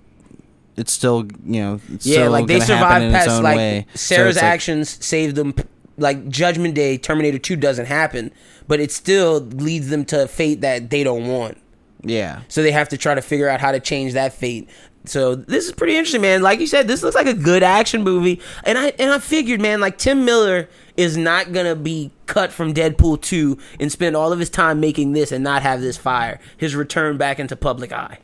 it's 0.79 0.91
still 0.93 1.27
you 1.45 1.61
know 1.61 1.81
it's 1.93 2.07
Yeah, 2.07 2.15
still 2.21 2.31
like 2.33 2.47
they 2.47 2.61
survived 2.61 3.13
past 3.13 3.43
like 3.43 3.57
way. 3.59 3.87
So 3.95 4.15
Sarah's 4.15 4.37
like- 4.37 4.45
actions 4.45 4.97
saved 5.05 5.37
them. 5.37 5.55
Like 5.99 6.29
Judgment 6.29 6.75
Day, 6.75 6.97
Terminator 6.97 7.39
Two 7.39 7.57
doesn't 7.57 7.87
happen, 7.87 8.33
but 8.67 8.81
it 8.81 8.91
still 8.91 9.41
leads 9.41 9.89
them 9.89 10.05
to 10.07 10.25
a 10.25 10.29
fate 10.29 10.61
that 10.63 10.91
they 10.91 11.05
don't 11.05 11.27
want. 11.27 11.59
yeah, 12.03 12.43
So 12.49 12.63
they 12.63 12.71
have 12.71 12.89
to 12.91 12.97
try 12.97 13.15
to 13.15 13.23
figure 13.23 13.49
out 13.49 13.61
how 13.61 13.73
to 13.73 13.81
change 13.81 14.13
that 14.15 14.33
fate. 14.33 14.69
So 15.05 15.35
this 15.35 15.67
is 15.67 15.73
pretty 15.73 15.97
interesting, 15.97 16.21
man. 16.21 16.43
Like 16.43 16.61
you 16.61 16.67
said, 16.67 16.87
this 16.87 17.03
looks 17.03 17.17
like 17.17 17.27
a 17.27 17.35
good 17.35 17.63
action 17.63 18.03
movie. 18.03 18.41
And 18.65 18.77
I 18.79 18.93
and 18.99 19.11
I 19.11 19.19
figured, 19.19 19.61
man, 19.61 19.81
like 19.81 19.99
Tim 19.99 20.25
Miller 20.25 20.69
is 20.97 21.17
not 21.17 21.53
gonna 21.53 21.77
be 21.77 22.11
cut 22.27 22.53
from 22.53 22.75
Deadpool 22.75 23.23
2 23.23 23.57
and 23.81 23.91
spend 23.91 24.17
all 24.17 24.33
of 24.33 24.39
his 24.39 24.51
time 24.51 24.81
making 24.81 25.13
this 25.13 25.33
and 25.33 25.43
not 25.43 25.63
have 25.63 25.81
this 25.81 25.97
fire. 25.97 26.41
His 26.57 26.75
return 26.75 27.17
back 27.17 27.39
into 27.39 27.57
public 27.57 27.93
eye. 27.93 28.19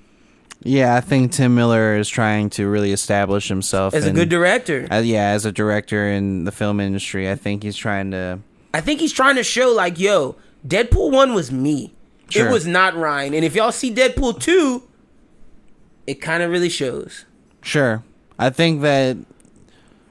Yeah. 0.64 0.94
I 0.94 1.00
think 1.00 1.32
Tim 1.32 1.54
Miller 1.54 1.96
is 1.96 2.08
trying 2.08 2.50
to 2.50 2.68
really 2.68 2.92
establish 2.92 3.48
himself 3.48 3.94
As 3.94 4.06
a 4.06 4.12
good 4.12 4.28
director. 4.28 4.88
Uh, 4.90 4.98
yeah, 4.98 5.28
as 5.28 5.44
a 5.44 5.52
director 5.52 6.08
in 6.08 6.44
the 6.44 6.52
film 6.52 6.80
industry, 6.80 7.30
I 7.30 7.36
think 7.36 7.62
he's 7.62 7.76
trying 7.76 8.10
to. 8.10 8.40
I 8.72 8.80
think 8.80 9.00
he's 9.00 9.12
trying 9.12 9.36
to 9.36 9.44
show 9.44 9.70
like, 9.70 9.98
yo, 9.98 10.36
Deadpool 10.66 11.12
1 11.12 11.34
was 11.34 11.52
me. 11.52 11.94
Sure. 12.28 12.48
It 12.48 12.52
was 12.52 12.66
not 12.66 12.96
Ryan. 12.96 13.34
And 13.34 13.44
if 13.44 13.54
y'all 13.54 13.70
see 13.70 13.94
Deadpool 13.94 14.40
2, 14.40 14.82
it 16.06 16.14
kind 16.14 16.42
of 16.42 16.50
really 16.50 16.68
shows. 16.68 17.24
Sure, 17.62 18.02
I 18.38 18.50
think 18.50 18.82
that 18.82 19.16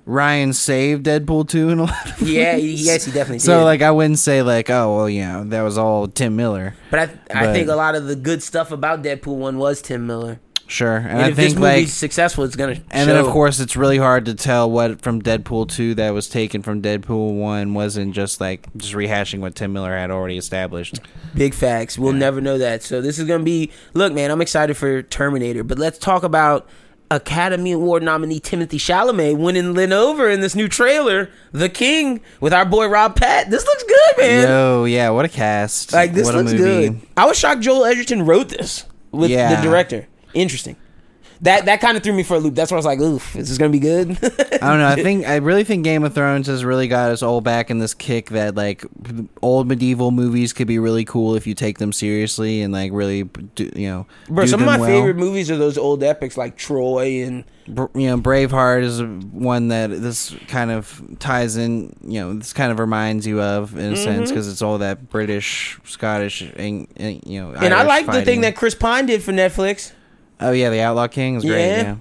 Ryan 0.05 0.51
saved 0.53 1.05
Deadpool 1.05 1.47
two 1.47 1.69
in 1.69 1.79
a 1.79 1.83
lot 1.83 2.21
of 2.21 2.27
Yeah, 2.27 2.55
ways. 2.55 2.85
yes, 2.85 3.05
he 3.05 3.11
definitely 3.11 3.39
So 3.39 3.53
did. 3.53 3.59
So, 3.59 3.63
like, 3.63 3.81
I 3.81 3.91
wouldn't 3.91 4.19
say 4.19 4.41
like, 4.41 4.69
oh 4.69 4.95
well, 4.97 5.09
you 5.09 5.21
know, 5.21 5.43
that 5.45 5.61
was 5.61 5.77
all 5.77 6.07
Tim 6.07 6.35
Miller. 6.35 6.75
But 6.91 6.99
I, 7.33 7.49
I 7.49 7.53
think 7.53 7.69
a 7.69 7.75
lot 7.75 7.95
of 7.95 8.05
the 8.07 8.15
good 8.15 8.43
stuff 8.43 8.71
about 8.71 9.01
Deadpool 9.03 9.37
1 9.37 9.57
was 9.57 9.81
Tim 9.81 10.05
Miller. 10.05 10.39
Sure, 10.65 10.95
and, 10.95 11.07
And, 11.07 11.19
I 11.19 11.29
if 11.29 11.35
this 11.35 11.53
think 11.53 11.59
movie's 11.59 11.79
like, 11.81 11.87
successful, 11.89 12.45
it's 12.45 12.55
gonna. 12.55 12.79
and 12.89 13.07
then 13.09 13.17
of 13.17 13.27
course 13.27 13.59
it's 13.59 13.75
really 13.75 13.97
hard 13.97 14.25
to 14.25 14.33
tell 14.33 14.71
what 14.71 15.01
from 15.01 15.21
Deadpool 15.21 15.69
two 15.69 15.93
that 15.95 16.11
was 16.13 16.29
taken 16.29 16.61
from 16.63 16.81
Deadpool 16.81 17.37
one 17.37 17.73
wasn't 17.73 18.15
just 18.15 18.39
like 18.41 18.67
just 18.77 18.93
rehashing 18.93 19.39
what 19.39 19.55
Tim 19.55 19.73
Miller 19.73 19.95
had 19.95 20.09
already 20.09 20.37
established. 20.37 20.99
big 21.35 21.53
facts. 21.53 21.99
We'll 21.99 22.13
never 22.13 22.39
know 22.41 22.57
that. 22.57 22.81
So 22.81 23.01
this 23.01 23.19
is 23.19 23.27
gonna 23.27 23.43
be. 23.43 23.71
Look, 23.93 24.13
man, 24.13 24.31
I'm 24.31 24.41
excited 24.41 24.75
for 24.77 25.01
Terminator, 25.03 25.63
but 25.63 25.77
let's 25.77 25.97
talk 25.99 26.23
about 26.23 26.67
Academy 27.15 27.71
Award 27.73 28.03
nominee 28.03 28.39
Timothée 28.39 28.79
Chalamet 28.79 29.37
winning 29.37 29.73
Lynn 29.73 29.93
over 29.93 30.29
in 30.29 30.41
this 30.41 30.55
new 30.55 30.67
trailer, 30.67 31.29
The 31.51 31.69
King, 31.69 32.21
with 32.41 32.53
our 32.53 32.65
boy 32.65 32.87
Rob 32.87 33.15
Pat. 33.15 33.49
This 33.49 33.65
looks 33.65 33.83
good, 33.83 34.17
man. 34.17 34.47
Yo, 34.47 34.85
yeah, 34.85 35.09
what 35.09 35.25
a 35.25 35.29
cast! 35.29 35.93
like 35.93 36.13
this 36.13 36.25
what 36.25 36.35
looks 36.35 36.53
good. 36.53 36.99
I 37.15 37.25
was 37.25 37.37
shocked 37.37 37.61
Joel 37.61 37.85
Edgerton 37.85 38.25
wrote 38.25 38.49
this 38.49 38.85
with 39.11 39.29
Yeah. 39.31 39.55
the 39.55 39.61
director. 39.61 40.07
Interesting. 40.33 40.75
That 41.43 41.65
that 41.65 41.79
kind 41.81 41.95
of 41.95 42.03
threw 42.03 42.13
me 42.13 42.23
for 42.23 42.35
a 42.35 42.39
loop. 42.39 42.55
That's 42.55 42.71
where 42.71 42.77
I 42.77 42.79
was 42.79 42.85
like, 42.85 42.99
"Oof, 42.99 43.33
this 43.33 43.43
is 43.43 43.49
this 43.49 43.57
gonna 43.57 43.69
be 43.71 43.79
good?" 43.79 44.11
I 44.61 44.69
don't 44.69 44.79
know. 44.79 44.87
I 44.87 44.95
think 44.95 45.25
I 45.27 45.35
really 45.37 45.63
think 45.63 45.83
Game 45.83 46.03
of 46.03 46.13
Thrones 46.13 46.47
has 46.47 46.63
really 46.65 46.87
got 46.87 47.11
us 47.11 47.21
all 47.21 47.41
back 47.41 47.69
in 47.69 47.79
this 47.79 47.93
kick 47.93 48.29
that 48.29 48.55
like 48.55 48.85
old 49.41 49.67
medieval 49.67 50.11
movies 50.11 50.53
could 50.53 50.67
be 50.67 50.79
really 50.79 51.05
cool 51.05 51.35
if 51.35 51.45
you 51.45 51.53
take 51.53 51.77
them 51.79 51.91
seriously 51.93 52.61
and 52.61 52.73
like 52.73 52.91
really 52.93 53.23
do, 53.23 53.69
you 53.75 53.87
know. 53.89 54.07
Bro, 54.29 54.45
some 54.47 54.61
of 54.61 54.65
my 54.65 54.77
well. 54.77 54.89
favorite 54.89 55.17
movies 55.17 55.51
are 55.51 55.57
those 55.57 55.77
old 55.77 56.01
epics 56.03 56.37
like 56.37 56.55
Troy 56.57 57.23
and 57.23 57.43
You 57.67 58.07
know, 58.07 58.17
Braveheart 58.17 58.83
is 58.83 59.01
one 59.01 59.69
that 59.69 59.87
this 59.89 60.35
kind 60.47 60.69
of 60.71 61.01
ties 61.19 61.55
in. 61.57 61.95
You 62.03 62.21
know, 62.21 62.33
this 62.33 62.53
kind 62.53 62.71
of 62.71 62.79
reminds 62.79 63.25
you 63.27 63.41
of 63.41 63.77
in 63.77 63.93
a 63.93 63.97
sense 63.97 64.13
Mm-hmm. 64.13 64.29
because 64.29 64.47
it's 64.47 64.61
all 64.61 64.77
that 64.79 65.09
British, 65.09 65.79
Scottish, 65.83 66.41
and, 66.41 66.87
and 66.97 67.21
you 67.25 67.41
know. 67.41 67.53
and 67.53 67.73
I 67.73 67.79
Irish 67.79 67.87
like 67.87 68.05
the 68.07 68.21
thing 68.23 68.41
that 68.41 68.55
Chris 68.55 68.75
Pine 68.75 69.05
did 69.05 69.21
for 69.23 69.31
Netflix. 69.31 69.91
Oh 70.39 70.51
yeah, 70.51 70.69
the 70.69 70.81
Outlaw 70.81 71.07
King 71.07 71.35
is 71.35 71.43
great. 71.43 71.67
Yeah. 71.67 71.81
Yeah. 71.83 71.95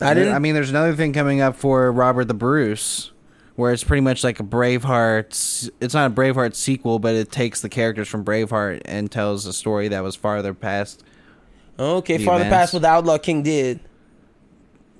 I 0.00 0.14
didn't. 0.14 0.34
I 0.34 0.38
mean, 0.38 0.54
there's 0.54 0.70
another 0.70 0.94
thing 0.94 1.12
coming 1.12 1.40
up 1.40 1.56
for 1.56 1.90
Robert 1.92 2.24
the 2.24 2.34
Bruce, 2.34 3.12
where 3.56 3.72
it's 3.72 3.84
pretty 3.84 4.00
much 4.00 4.24
like 4.24 4.40
a 4.40 4.42
Braveheart. 4.42 5.70
It's 5.80 5.94
not 5.94 6.10
a 6.10 6.14
Braveheart 6.14 6.54
sequel, 6.54 6.98
but 6.98 7.14
it 7.14 7.30
takes 7.30 7.60
the 7.60 7.68
characters 7.68 8.08
from 8.08 8.24
Braveheart 8.24 8.82
and 8.84 9.10
tells 9.10 9.46
a 9.46 9.52
story 9.52 9.88
that 9.88 10.02
was 10.02 10.16
farther 10.16 10.52
past. 10.54 11.04
okay, 11.78 12.16
the 12.16 12.24
farther 12.24 12.44
events. 12.46 12.56
past 12.56 12.72
what 12.72 12.82
the 12.82 12.88
Outlaw 12.88 13.18
King 13.18 13.42
did. 13.42 13.80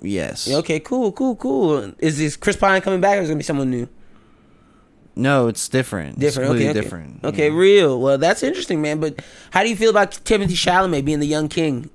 Yes. 0.01 0.49
Okay, 0.49 0.79
cool, 0.79 1.11
cool, 1.11 1.35
cool. 1.35 1.93
Is 1.99 2.17
this 2.17 2.35
Chris 2.37 2.55
Pine 2.55 2.81
coming 2.81 3.01
back, 3.01 3.17
or 3.17 3.21
is 3.21 3.29
it 3.29 3.33
gonna 3.33 3.39
be 3.39 3.43
someone 3.43 3.69
new? 3.71 3.89
No, 5.15 5.47
it's 5.47 5.69
different. 5.69 6.17
It's 6.21 6.35
Different. 6.35 6.49
Okay, 6.51 6.59
completely 6.65 6.69
okay. 6.69 6.81
different. 6.81 7.23
Okay, 7.23 7.49
real. 7.49 7.99
Well, 8.01 8.17
that's 8.17 8.43
interesting, 8.43 8.81
man. 8.81 8.99
But 8.99 9.21
how 9.51 9.63
do 9.63 9.69
you 9.69 9.75
feel 9.75 9.89
about 9.89 10.11
Timothée 10.11 10.49
Chalamet 10.49 11.05
being 11.05 11.19
the 11.19 11.27
young 11.27 11.47
king? 11.47 11.89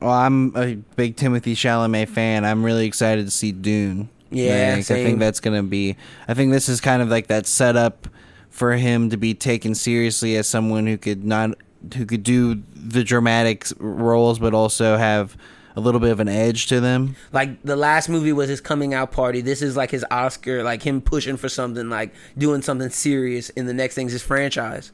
Well, 0.00 0.10
I'm 0.10 0.56
a 0.56 0.74
big 0.96 1.16
Timothée 1.16 1.52
Chalamet 1.52 2.08
fan. 2.08 2.44
I'm 2.44 2.64
really 2.64 2.86
excited 2.86 3.26
to 3.26 3.30
see 3.30 3.52
Dune. 3.52 4.08
Yeah, 4.30 4.76
Like, 4.76 4.90
I 4.90 5.04
think 5.04 5.18
that's 5.18 5.40
gonna 5.40 5.62
be. 5.62 5.96
I 6.28 6.34
think 6.34 6.52
this 6.52 6.68
is 6.68 6.80
kind 6.80 7.02
of 7.02 7.08
like 7.08 7.26
that 7.26 7.46
setup 7.46 8.08
for 8.48 8.72
him 8.72 9.10
to 9.10 9.16
be 9.16 9.34
taken 9.34 9.74
seriously 9.74 10.36
as 10.36 10.46
someone 10.46 10.86
who 10.86 10.96
could 10.96 11.24
not 11.24 11.50
who 11.96 12.06
could 12.06 12.22
do 12.22 12.62
the 12.74 13.02
dramatic 13.02 13.66
roles, 13.78 14.38
but 14.38 14.54
also 14.54 14.96
have 14.96 15.36
a 15.76 15.80
little 15.80 16.00
bit 16.00 16.10
of 16.10 16.20
an 16.20 16.28
edge 16.28 16.66
to 16.66 16.80
them. 16.80 17.16
Like 17.32 17.62
the 17.62 17.76
last 17.76 18.08
movie 18.08 18.32
was 18.32 18.48
his 18.48 18.60
coming 18.60 18.94
out 18.94 19.12
party. 19.12 19.40
This 19.40 19.62
is 19.62 19.76
like 19.76 19.90
his 19.90 20.04
Oscar, 20.10 20.62
like 20.62 20.82
him 20.82 21.00
pushing 21.00 21.36
for 21.36 21.48
something, 21.48 21.88
like 21.88 22.12
doing 22.36 22.62
something 22.62 22.90
serious. 22.90 23.50
And 23.50 23.68
the 23.68 23.74
next 23.74 23.94
thing's 23.94 24.12
his 24.12 24.22
franchise. 24.22 24.92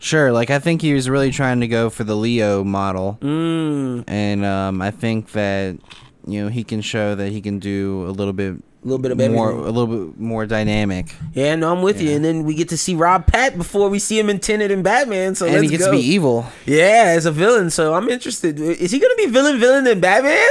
Sure, 0.00 0.30
like 0.32 0.50
I 0.50 0.58
think 0.58 0.82
he 0.82 0.92
was 0.94 1.08
really 1.08 1.30
trying 1.30 1.60
to 1.60 1.68
go 1.68 1.90
for 1.90 2.04
the 2.04 2.14
Leo 2.14 2.62
model, 2.64 3.18
Mm. 3.20 4.04
and 4.06 4.44
um, 4.44 4.82
I 4.82 4.90
think 4.90 5.32
that 5.32 5.76
you 6.26 6.42
know 6.42 6.48
he 6.48 6.64
can 6.64 6.80
show 6.80 7.14
that 7.14 7.30
he 7.30 7.40
can 7.40 7.58
do 7.58 8.04
a 8.06 8.10
little 8.12 8.32
bit 8.32 8.54
a 8.54 8.86
little 8.86 8.98
bit 9.02 9.10
of 9.10 9.18
everything. 9.20 9.34
more 9.36 9.50
a 9.50 9.70
little 9.70 9.86
bit 9.86 10.20
more 10.20 10.46
dynamic. 10.46 11.14
Yeah, 11.32 11.56
no, 11.56 11.74
I'm 11.74 11.82
with 11.82 12.00
you. 12.00 12.10
And 12.14 12.24
then 12.24 12.44
we 12.44 12.54
get 12.54 12.68
to 12.68 12.76
see 12.76 12.94
Rob 12.94 13.26
Pat 13.26 13.56
before 13.56 13.88
we 13.88 13.98
see 13.98 14.18
him 14.18 14.28
in 14.30 14.38
Tenet 14.38 14.70
and 14.70 14.84
Batman. 14.84 15.34
So 15.34 15.46
and 15.46 15.62
he 15.64 15.68
gets 15.70 15.84
go. 15.86 15.90
to 15.92 15.96
be 15.96 16.04
evil. 16.04 16.46
Yeah, 16.66 17.14
as 17.16 17.26
a 17.26 17.32
villain. 17.32 17.70
So 17.70 17.94
I'm 17.94 18.08
interested. 18.08 18.60
Is 18.60 18.90
he 18.92 18.98
gonna 18.98 19.14
be 19.16 19.26
villain 19.26 19.58
villain 19.58 19.86
in 19.86 19.98
Batman? 20.00 20.48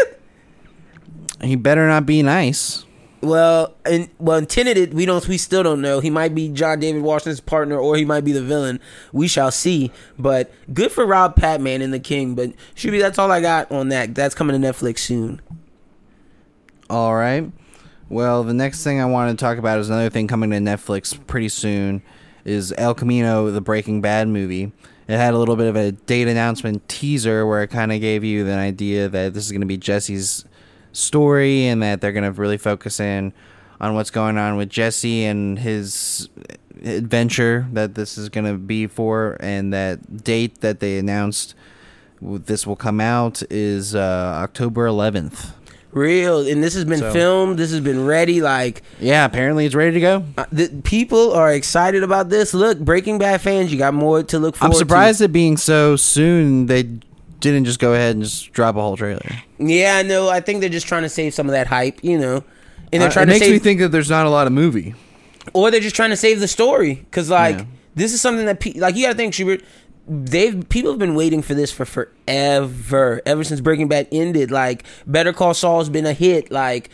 He 1.42 1.56
better 1.56 1.88
not 1.88 2.06
be 2.06 2.24
nice. 2.24 2.85
Well, 3.26 3.74
and 3.86 4.10
well, 4.20 4.38
in 4.38 4.46
Tenet, 4.46 4.78
it- 4.78 4.94
we 4.94 5.06
don't, 5.06 5.28
we 5.28 5.38
still 5.38 5.64
don't 5.64 5.82
know. 5.82 6.00
He 6.00 6.10
might 6.10 6.36
be 6.36 6.50
John 6.50 6.80
David 6.80 7.02
Washington's 7.02 7.40
partner, 7.40 7.78
or 7.78 7.96
he 7.96 8.06
might 8.06 8.24
be 8.24 8.32
the 8.32 8.42
villain. 8.44 8.80
We 9.12 9.28
shall 9.28 9.52
see. 9.52 9.92
But 10.20 10.52
good 10.74 10.92
for 10.92 11.06
Rob 11.06 11.36
Patman 11.36 11.82
and 11.82 11.94
the 11.94 12.00
King. 12.00 12.36
But 12.36 12.52
should 12.76 12.92
be 12.92 13.00
that's 13.00 13.18
all 13.20 13.32
I 13.32 13.42
got 13.42 13.72
on 13.72 13.90
that. 13.90 14.14
That's 14.16 14.36
coming 14.36 14.60
to 14.62 14.68
Netflix 14.68 15.00
soon. 15.00 15.42
All 16.90 17.16
right. 17.16 17.52
Well, 18.10 18.44
the 18.44 18.54
next 18.54 18.84
thing 18.84 19.00
I 19.02 19.06
want 19.06 19.38
to 19.38 19.44
talk 19.44 19.58
about 19.58 19.80
is 19.80 19.90
another 19.90 20.10
thing 20.10 20.28
coming 20.28 20.52
to 20.52 20.58
Netflix 20.58 21.18
pretty 21.26 21.50
soon 21.50 22.04
is 22.44 22.74
El 22.78 22.94
Camino, 22.94 23.50
the 23.50 23.62
Breaking 23.62 24.02
Bad 24.02 24.28
movie. 24.28 24.72
It 25.08 25.18
had 25.18 25.34
a 25.34 25.38
little 25.38 25.56
bit 25.56 25.68
of 25.68 25.76
a 25.76 25.92
date 25.92 26.28
announcement 26.28 26.88
teaser 26.88 27.46
where 27.46 27.64
it 27.64 27.68
kind 27.68 27.92
of 27.92 28.02
gave 28.02 28.24
you 28.24 28.44
the 28.44 28.54
idea 28.54 29.10
that 29.10 29.34
this 29.34 29.46
is 29.46 29.52
going 29.52 29.62
to 29.62 29.68
be 29.68 29.78
Jesse's 29.78 30.46
story 30.96 31.68
and 31.68 31.82
that 31.84 32.02
they're 32.02 32.12
going 32.12 32.24
to 32.24 32.32
really 32.32 32.58
focus 32.58 33.00
in 33.00 33.34
on 33.82 33.94
what's 33.94 34.10
going 34.12 34.38
on 34.38 34.56
with 34.58 34.70
Jesse 34.70 35.26
and 35.26 35.60
his 35.60 36.30
adventure 36.84 37.68
that 37.74 37.96
this 37.96 38.18
is 38.18 38.30
going 38.30 38.46
to 38.46 38.58
be 38.58 38.88
for 38.88 39.38
and 39.40 39.74
that 39.74 40.24
date 40.24 40.62
that 40.62 40.80
they 40.80 40.98
announced 40.98 41.56
this 42.22 42.66
will 42.66 42.76
come 42.76 43.00
out 43.02 43.44
is 43.50 43.94
uh, 43.96 44.00
October 44.42 44.88
11th. 44.88 45.52
Real, 45.92 46.46
and 46.46 46.62
this 46.62 46.74
has 46.74 46.84
been 46.84 47.00
So- 47.00 47.14
filmed. 47.14 47.58
This 47.58 47.72
has 47.72 47.80
been 47.80 48.06
ready. 48.06 48.42
Like 48.42 48.82
Yeah, 49.00 49.24
apparently 49.26 49.66
it's 49.66 49.76
ready 49.76 49.94
to 49.94 50.00
go. 50.02 50.24
uh, 50.38 50.46
the 50.52 50.68
people 50.84 51.32
are 51.34 51.52
excited 51.54 52.04
about 52.04 52.30
this. 52.30 52.54
Look, 52.54 52.80
Breaking 52.80 53.18
Bad 53.18 53.40
fans, 53.42 53.72
you 53.72 53.78
got 53.78 53.94
more 53.94 54.22
to 54.24 54.38
look 54.40 54.58
forward. 54.58 54.74
I'm 54.74 54.78
surprised 54.78 55.22
it 55.22 55.32
being 55.32 55.56
so 55.56 55.96
soon 55.96 56.66
they 56.66 56.84
didn't 57.40 57.66
just 57.66 57.80
go 57.80 57.94
ahead 57.94 58.16
and 58.16 58.24
just 58.24 58.52
drop 58.54 58.76
a 58.76 58.82
whole 58.82 58.98
trailer. 58.98 59.22
Yeah, 59.60 59.98
I 59.98 60.04
know. 60.04 60.30
I 60.30 60.40
think 60.42 60.62
they're 60.62 60.70
just 60.70 60.88
trying 60.88 61.04
to 61.04 61.10
save 61.10 61.34
some 61.34 61.48
of 61.48 61.54
that 61.54 61.68
hype, 61.68 62.04
you 62.04 62.18
know. 62.18 62.44
And 62.94 63.02
they're 63.02 63.10
Uh, 63.10 63.22
it 63.22 63.26
to 63.26 63.26
makes 63.26 63.40
save, 63.46 63.52
me 63.54 63.60
think 63.60 63.80
that 63.82 63.90
there's 63.92 64.10
not 64.10 64.26
a 64.26 64.30
lot 64.30 64.48
of 64.48 64.54
movie. 64.54 64.94
or 65.54 65.70
they're 65.70 65.80
just 65.80 65.96
trying 65.96 66.10
to 66.10 66.18
save 66.18 66.40
the 66.40 66.48
story 66.48 66.96
because 67.10 67.30
like 67.30 67.58
Yeah. 67.60 67.66
this 67.96 68.14
is 68.14 68.20
something 68.22 68.46
that 68.48 68.60
pe- 68.60 68.74
like 68.80 68.96
you 68.96 69.04
gotta 69.06 69.16
think 69.16 69.34
Schubert 69.34 69.62
they've 70.08 70.68
people 70.70 70.90
have 70.92 71.00
been 71.00 71.14
waiting 71.16 71.42
for 71.44 71.54
this 71.54 71.72
for 71.72 71.86
forever 71.86 73.22
ever 73.26 73.44
since 73.44 73.62
breaking 73.62 73.88
bad 73.88 74.08
ended 74.12 74.52
like 74.52 74.84
better 75.08 75.34
call 75.34 75.54
saul's 75.54 75.90
been 75.90 76.06
a 76.06 76.14
hit 76.14 76.52
like 76.52 76.90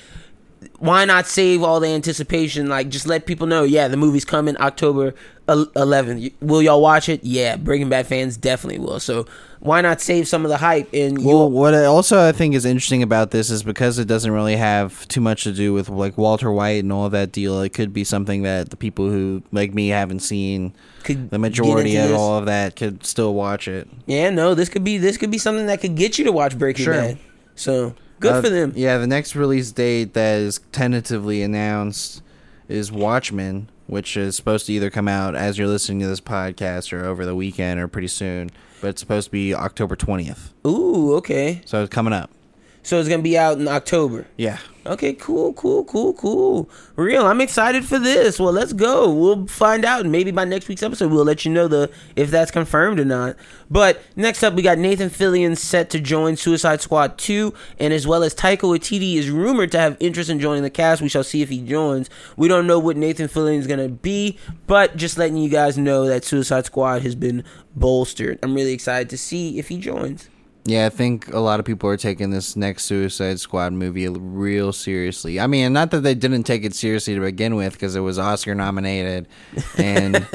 why 0.78 1.06
not 1.06 1.26
save 1.26 1.64
all 1.64 1.80
the 1.80 1.88
anticipation 1.88 2.68
like 2.70 2.90
just 2.90 3.08
let 3.08 3.26
people 3.26 3.48
know 3.48 3.64
yeah 3.64 3.88
the 3.88 3.98
movie's 3.98 4.26
coming 4.26 4.56
october 4.58 5.14
el- 5.48 5.66
11th 5.68 6.32
will 6.40 6.62
y'all 6.62 6.82
watch 6.82 7.10
it 7.10 7.24
yeah 7.24 7.56
breaking 7.56 7.90
bad 7.90 8.06
fans 8.06 8.38
definitely 8.38 8.78
will 8.80 9.00
so 9.00 9.26
why 9.60 9.82
not 9.82 10.02
save 10.02 10.28
some 10.28 10.44
of 10.46 10.50
the 10.50 10.58
hype 10.58 10.88
and 10.94 11.24
Well, 11.24 11.50
what 11.50 11.76
I 11.76 11.86
also 11.86 12.28
I 12.28 12.32
think 12.32 12.56
is 12.56 12.66
interesting 12.66 13.04
about 13.04 13.30
this 13.30 13.52
is 13.52 13.62
because 13.62 14.00
it 14.00 14.06
doesn't 14.06 14.32
really 14.32 14.56
have 14.56 15.08
too 15.08 15.22
much 15.22 15.44
to 15.44 15.52
do 15.52 15.72
with 15.74 15.88
like 15.88 16.18
Walter 16.18 16.52
White 16.52 16.82
and 16.84 16.92
all 16.92 17.12
that 17.12 17.32
deal. 17.32 17.62
It 17.62 17.70
could 17.70 17.94
be 17.94 18.04
something 18.04 18.42
that 18.42 18.72
the 18.72 18.76
people 18.76 19.08
who 19.12 19.44
like 19.52 19.72
me 19.76 19.90
haven't 19.90 20.22
seen 20.22 20.74
could 21.04 21.30
the 21.30 21.38
majority 21.38 21.96
of 21.98 22.10
this. 22.10 22.18
all 22.18 22.40
of 22.40 22.48
that 22.48 22.76
could 22.76 23.06
still 23.06 23.36
watch 23.36 23.68
it. 23.68 23.88
yeah 24.08 24.30
no 24.32 24.56
this 24.56 24.68
could 24.70 24.84
be 24.84 24.98
this 24.98 25.16
could 25.18 25.30
be 25.32 25.38
something 25.38 25.68
that 25.68 25.80
could 25.80 25.96
get 25.96 26.18
you 26.18 26.26
to 26.26 26.32
watch 26.32 26.58
breaking 26.58 26.86
Sure. 26.86 26.94
bad 26.96 27.20
so 27.56 27.94
good 28.22 28.34
Uh, 28.36 28.42
for 28.42 28.50
them 28.50 28.72
Yeah, 28.76 28.98
the 28.98 29.08
next 29.08 29.36
release 29.36 29.72
date 29.72 30.14
that 30.14 30.40
is 30.40 30.60
tentatively 30.72 31.42
announced 31.44 32.22
is 32.70 32.92
Watchmen, 32.92 33.68
which 33.88 34.16
is 34.16 34.36
supposed 34.38 34.66
to 34.68 34.74
either 34.74 34.90
come 34.90 35.08
out 35.10 35.36
as 35.36 35.58
you're 35.58 35.68
listening 35.68 36.00
to 36.00 36.08
this 36.08 36.22
podcast 36.22 36.94
or 36.94 37.04
over 37.04 37.26
the 37.26 37.36
weekend 37.36 37.80
or 37.80 37.88
pretty 37.90 38.08
soon. 38.08 38.50
But 38.80 38.90
it's 38.92 39.02
supposed 39.02 39.26
to 39.28 39.32
be 39.32 39.54
October 39.54 39.96
20th. 39.96 40.54
ooh 40.66 41.14
okay 41.16 41.62
So 41.66 41.84
it's 41.84 41.94
coming 41.94 42.14
up. 42.14 42.32
So 42.84 43.00
it's 43.00 43.10
gonna 43.10 43.22
be 43.22 43.38
out 43.38 43.58
in 43.58 43.68
October. 43.68 44.28
Yeah. 44.38 44.58
Okay, 44.84 45.14
cool, 45.14 45.54
cool, 45.54 45.84
cool, 45.84 46.14
cool. 46.14 46.68
Real, 46.96 47.28
I'm 47.28 47.40
excited 47.40 47.86
for 47.86 48.00
this. 48.00 48.40
Well, 48.40 48.52
let's 48.52 48.74
go. 48.74 49.14
We'll 49.14 49.46
find 49.46 49.86
out, 49.86 50.02
and 50.02 50.12
maybe 50.12 50.32
by 50.32 50.44
next 50.44 50.68
week's 50.68 50.82
episode, 50.82 51.12
we'll 51.12 51.24
let 51.24 51.46
you 51.46 51.52
know 51.52 51.68
the 51.68 51.92
if 52.16 52.32
that's 52.32 52.50
confirmed 52.50 53.00
or 53.00 53.06
not. 53.06 53.36
But 53.70 54.02
next 54.16 54.42
up, 54.44 54.56
we 54.56 54.64
got 54.64 54.80
Nathan 54.80 55.12
Fillion 55.12 55.56
set 55.56 55.92
to 55.92 56.00
join 56.00 56.36
Suicide 56.36 56.82
Squad 56.82 57.20
2, 57.20 57.54
and 57.78 57.94
as 57.94 58.08
well 58.08 58.24
as 58.24 58.34
Taika 58.34 58.62
Waititi 58.62 59.18
is 59.18 59.30
rumored 59.30 59.72
to 59.74 59.80
have 59.80 59.98
interest 60.00 60.32
in 60.32 60.40
joining 60.40 60.64
the 60.64 60.72
cast. 60.72 61.00
We 61.00 61.10
shall 61.10 61.24
see 61.24 61.44
if 61.44 61.50
he 61.50 61.62
joins. 61.62 62.10
We 62.36 62.48
don't 62.48 62.66
know 62.66 62.80
what 62.80 62.98
Nathan 62.98 63.28
Fillion 63.28 63.60
is 63.60 63.68
gonna 63.68 63.90
be, 63.90 64.40
but 64.66 64.98
just 64.98 65.16
letting 65.16 65.38
you 65.38 65.50
guys 65.50 65.78
know 65.78 66.08
that 66.08 66.26
Suicide 66.26 66.66
Squad 66.66 67.04
has 67.04 67.14
been 67.14 67.44
bolstered. 67.76 68.40
I'm 68.42 68.56
really 68.56 68.74
excited 68.74 69.12
to 69.12 69.18
see 69.18 69.60
if 69.60 69.68
he 69.68 69.78
joins. 69.78 70.28
Yeah, 70.64 70.86
I 70.86 70.90
think 70.90 71.34
a 71.34 71.40
lot 71.40 71.60
of 71.60 71.66
people 71.66 71.90
are 71.90 71.98
taking 71.98 72.30
this 72.30 72.56
next 72.56 72.84
Suicide 72.86 73.40
Squad 73.40 73.74
movie 73.74 74.08
real 74.08 74.72
seriously. 74.72 75.40
I 75.40 75.48
mean, 75.48 75.74
not 75.74 75.90
that 75.92 76.02
they 76.02 76.14
didn't 76.14 76.44
take 76.44 76.64
it 76.64 76.76
seriously 76.76 77.16
to 77.16 77.20
begin 77.22 77.56
with 77.56 77.74
because 77.74 77.96
it 77.96 78.02
was 78.02 78.20
Oscar 78.20 78.54
nominated 78.54 79.28
and 79.78 80.14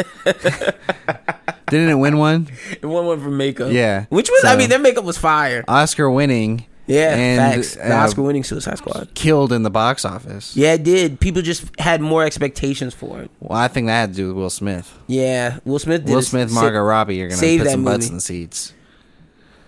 didn't 1.68 1.90
it 1.90 1.94
win 1.94 2.18
one? 2.18 2.48
And 2.82 2.90
one 2.90 3.06
went 3.06 3.22
for 3.22 3.30
makeup. 3.30 3.70
Yeah, 3.72 4.06
Which 4.08 4.28
was, 4.30 4.44
I 4.44 4.56
mean, 4.56 4.68
their 4.68 4.78
makeup 4.80 5.04
was 5.04 5.16
fire. 5.18 5.64
Oscar 5.68 6.10
winning. 6.10 6.66
Yeah, 6.88 7.14
and, 7.16 7.54
facts. 7.54 7.74
The 7.74 7.92
uh, 7.92 8.04
Oscar 8.04 8.22
winning 8.22 8.44
Suicide 8.44 8.78
Squad. 8.78 9.08
killed 9.14 9.52
in 9.52 9.64
the 9.64 9.70
box 9.70 10.04
office. 10.04 10.56
Yeah, 10.56 10.74
it 10.74 10.84
did. 10.84 11.18
People 11.18 11.42
just 11.42 11.68
had 11.80 12.00
more 12.00 12.22
expectations 12.24 12.94
for 12.94 13.20
it. 13.22 13.30
Well, 13.40 13.58
I 13.58 13.66
think 13.66 13.88
that 13.88 13.92
had 14.00 14.10
to 14.10 14.16
do 14.16 14.28
with 14.28 14.36
Will 14.36 14.50
Smith. 14.50 14.96
Yeah, 15.08 15.58
Will 15.64 15.80
Smith 15.80 16.04
did 16.04 16.12
Will 16.12 16.20
it- 16.20 16.24
Smith, 16.24 16.52
Margot 16.52 16.80
Robbie 16.80 17.20
are 17.22 17.28
going 17.28 17.40
to 17.40 17.58
put 17.58 17.70
some 17.70 17.84
butts 17.84 17.98
movie. 18.04 18.08
in 18.08 18.14
the 18.14 18.20
seats. 18.20 18.72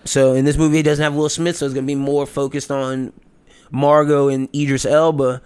So 0.09 0.33
in 0.33 0.43
this 0.43 0.57
movie, 0.57 0.79
it 0.79 0.83
doesn't 0.83 1.03
have 1.03 1.13
Will 1.13 1.29
Smith, 1.29 1.57
so 1.57 1.67
it's 1.67 1.75
gonna 1.75 1.85
be 1.85 1.93
more 1.93 2.25
focused 2.25 2.71
on 2.71 3.13
Margot 3.69 4.27
and 4.27 4.49
Idris 4.55 4.83
Elba. 4.83 5.39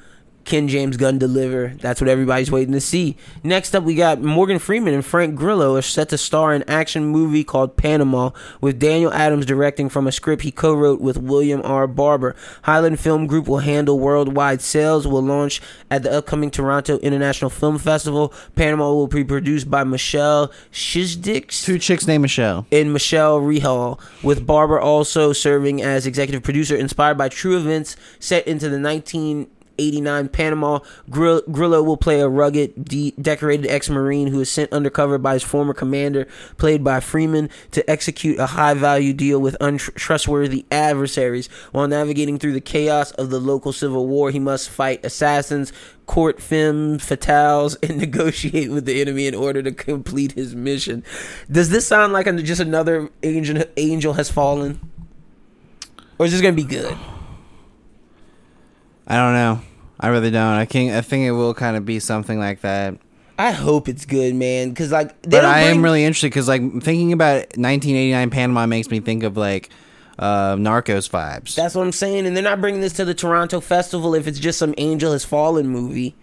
Can 0.45 0.67
James 0.67 0.97
Gunn 0.97 1.17
deliver? 1.17 1.69
That's 1.79 2.01
what 2.01 2.09
everybody's 2.09 2.51
waiting 2.51 2.73
to 2.73 2.81
see. 2.81 3.15
Next 3.43 3.73
up, 3.73 3.83
we 3.83 3.95
got 3.95 4.21
Morgan 4.21 4.59
Freeman 4.59 4.93
and 4.93 5.05
Frank 5.05 5.35
Grillo 5.35 5.77
are 5.77 5.81
set 5.81 6.09
to 6.09 6.17
star 6.17 6.53
in 6.53 6.63
an 6.63 6.69
action 6.69 7.05
movie 7.05 7.45
called 7.45 7.77
Panama, 7.77 8.31
with 8.59 8.77
Daniel 8.77 9.13
Adams 9.13 9.45
directing 9.45 9.87
from 9.87 10.05
a 10.05 10.11
script 10.11 10.41
he 10.43 10.51
co-wrote 10.51 10.99
with 10.99 11.17
William 11.17 11.61
R. 11.63 11.87
Barber. 11.87 12.35
Highland 12.63 12.99
Film 12.99 13.25
Group 13.25 13.47
will 13.47 13.59
handle 13.59 13.99
worldwide 13.99 14.61
sales. 14.61 15.07
Will 15.07 15.21
launch 15.21 15.61
at 15.89 16.03
the 16.03 16.11
upcoming 16.11 16.51
Toronto 16.51 16.97
International 16.99 17.49
Film 17.49 17.77
Festival. 17.77 18.33
Panama 18.55 18.91
will 18.91 19.07
be 19.07 19.23
produced 19.23 19.71
by 19.71 19.83
Michelle 19.83 20.51
Shizdix 20.71 21.63
Two 21.63 21.79
chicks 21.79 22.05
named 22.05 22.23
Michelle. 22.23 22.65
and 22.71 22.91
Michelle 22.91 23.39
Rehal, 23.39 23.99
with 24.21 24.45
Barber 24.45 24.79
also 24.79 25.31
serving 25.31 25.81
as 25.81 26.05
executive 26.05 26.43
producer, 26.43 26.75
inspired 26.75 27.17
by 27.17 27.29
true 27.29 27.57
events 27.57 27.95
set 28.19 28.45
into 28.45 28.67
the 28.67 28.77
1989 29.77 30.29
Panama. 30.29 30.79
Grill- 31.09 31.41
Grillo 31.51 31.81
will 31.81 31.97
play 31.97 32.21
a 32.21 32.27
rugged, 32.27 32.85
de- 32.85 33.13
decorated 33.19 33.67
ex-marine 33.67 34.27
who 34.27 34.39
is 34.39 34.49
sent 34.49 34.71
undercover 34.71 35.17
by 35.17 35.33
his 35.33 35.43
former 35.43 35.73
commander, 35.73 36.27
played 36.57 36.83
by 36.83 36.99
Freeman, 36.99 37.49
to 37.71 37.87
execute 37.89 38.39
a 38.39 38.47
high-value 38.47 39.13
deal 39.13 39.39
with 39.39 39.57
untrustworthy 39.59 40.65
adversaries. 40.71 41.47
While 41.71 41.87
navigating 41.87 42.37
through 42.39 42.53
the 42.53 42.61
chaos 42.61 43.11
of 43.11 43.29
the 43.29 43.39
local 43.39 43.73
civil 43.73 44.07
war, 44.07 44.31
he 44.31 44.39
must 44.39 44.69
fight 44.69 45.03
assassins, 45.03 45.73
court 46.05 46.41
femme 46.41 46.99
fatales, 46.99 47.75
and 47.87 47.97
negotiate 47.99 48.71
with 48.71 48.85
the 48.85 49.01
enemy 49.01 49.27
in 49.27 49.35
order 49.35 49.63
to 49.63 49.71
complete 49.71 50.33
his 50.33 50.55
mission. 50.55 51.03
Does 51.51 51.69
this 51.69 51.87
sound 51.87 52.13
like 52.13 52.27
an- 52.27 52.43
just 52.45 52.61
another 52.61 53.09
angel? 53.23 53.63
Angel 53.77 54.13
has 54.13 54.29
fallen, 54.29 54.79
or 56.19 56.25
is 56.25 56.31
this 56.31 56.41
gonna 56.41 56.53
be 56.53 56.63
good? 56.63 56.95
I 59.05 59.17
don't 59.17 59.33
know. 59.33 59.42
I 60.03 60.09
really 60.09 60.29
don't. 60.31 60.53
I 60.53 60.65
can 60.65 60.93
I 60.95 61.01
think 61.01 61.25
it 61.25 61.31
will 61.31 61.53
kind 61.53 61.75
of 61.77 61.85
be 61.85 61.99
something 61.99 62.37
like 62.37 62.61
that. 62.61 62.95
I 63.39 63.51
hope 63.51 63.87
it's 63.89 64.05
good, 64.05 64.35
man. 64.35 64.69
Because 64.69 64.91
like, 64.91 65.19
they 65.23 65.29
But 65.37 65.45
I 65.45 65.63
bring- 65.63 65.77
am 65.77 65.83
really 65.83 66.03
interested 66.03 66.27
because 66.27 66.47
like 66.47 66.61
thinking 66.83 67.13
about 67.13 67.37
1989 67.57 68.29
Panama 68.29 68.65
makes 68.67 68.89
me 68.91 68.99
think 68.99 69.23
of 69.23 69.37
like 69.37 69.69
uh, 70.19 70.55
Narcos 70.55 71.09
vibes. 71.09 71.55
That's 71.55 71.73
what 71.73 71.81
I'm 71.83 71.91
saying, 71.91 72.27
and 72.27 72.35
they're 72.35 72.43
not 72.43 72.61
bringing 72.61 72.81
this 72.81 72.93
to 72.93 73.05
the 73.05 73.15
Toronto 73.15 73.59
Festival 73.59 74.13
if 74.13 74.27
it's 74.27 74.37
just 74.39 74.59
some 74.59 74.75
Angel 74.77 75.11
has 75.13 75.25
fallen 75.25 75.67
movie. 75.67 76.15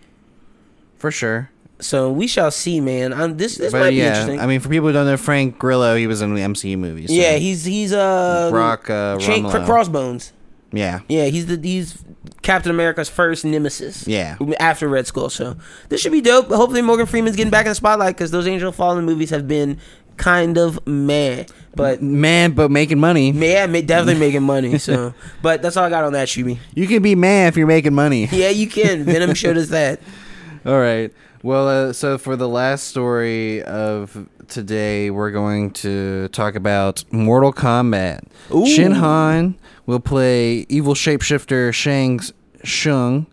for 0.99 1.11
sure. 1.11 1.51
So 1.81 2.13
we 2.13 2.27
shall 2.27 2.51
see, 2.51 2.79
man. 2.81 3.13
Um, 3.15 3.39
this 3.39 3.57
this 3.57 3.73
But 3.73 3.81
might 3.81 3.91
be 3.91 4.03
interesting. 4.03 4.39
I 4.39 4.47
mean, 4.47 4.61
for 4.61 4.69
people 4.69 4.89
who 4.89 4.93
don't 4.93 5.07
know, 5.07 5.17
Frank 5.17 5.59
Grillo, 5.59 5.97
he 5.97 6.07
was 6.07 6.21
in 6.21 6.35
the 6.35 6.43
MCU 6.43 6.77
movies. 6.79 7.09
so- 7.09 7.15
yeah, 7.15 7.37
he's 7.37 7.65
he's 7.65 7.93
uh 7.95 8.51
Brock 8.51 8.89
uh, 8.91 9.17
Crossbones. 9.65 10.33
Yeah, 10.73 11.01
Yeah, 11.09 11.27
he's 11.27 11.47
the 11.47 11.59
he's 11.61 12.03
Captain 12.43 12.71
America's 12.71 13.09
first 13.09 13.45
nemesis. 13.45 14.07
Yeah. 14.07 14.37
after 14.59 14.89
Red 14.89 15.07
Skull. 15.07 15.31
So 15.31 15.57
this 15.89 16.01
should 16.01 16.13
be 16.13 16.21
dope. 16.21 16.49
Hopefully, 16.49 16.83
Morgan 16.83 17.07
Freeman's 17.07 17.37
getting 17.37 17.51
back 17.51 17.67
in 17.67 17.71
the 17.71 17.75
spotlight 17.75 18.17
because 18.17 18.31
those 18.31 18.47
Angel 18.47 18.71
Fallen 18.73 19.05
movies 19.05 19.31
have 19.31 19.49
been 19.49 19.79
kind 20.17 20.59
of 20.59 20.87
meh. 20.87 21.45
But 21.75 22.03
man, 22.03 22.53
but 22.53 22.71
making 22.71 22.99
money. 23.01 23.31
yeah, 23.31 23.67
definitely 23.67 24.19
making 24.19 24.43
money. 24.43 24.79
So, 24.79 25.15
but 25.43 25.63
that's 25.63 25.77
all 25.77 25.85
I 25.85 25.91
got 25.91 26.05
on 26.05 26.13
that, 26.13 26.29
Shuby. 26.29 26.59
You 26.75 26.87
can 26.87 27.03
be 27.03 27.15
man 27.15 27.49
if 27.49 27.57
you're 27.57 27.67
making 27.67 27.95
money. 27.95 28.29
Yeah, 28.33 28.51
you 28.51 28.69
can. 28.69 29.05
Venom 29.05 29.35
showed 29.35 29.57
us 29.57 29.69
that. 29.69 30.01
All 30.67 30.79
right. 30.79 31.13
Well, 31.43 31.69
uh, 31.69 31.93
so 31.95 32.19
for 32.19 32.37
the 32.37 32.49
last 32.49 32.85
story 32.85 33.63
of 33.63 34.29
today, 34.51 35.11
we're 35.11 35.31
going 35.31 35.71
to 35.73 36.29
talk 36.29 36.55
about 36.55 37.05
Mortal 37.13 37.53
Kombat. 37.53 38.21
Ooh. 38.55 38.67
Chin 38.67 38.93
Han 38.93 39.57
will 39.87 40.01
play 40.01 40.67
evil 40.69 40.95
shapeshifter 40.95 41.73
Shang 41.73 42.21
Tsung, 42.65 43.27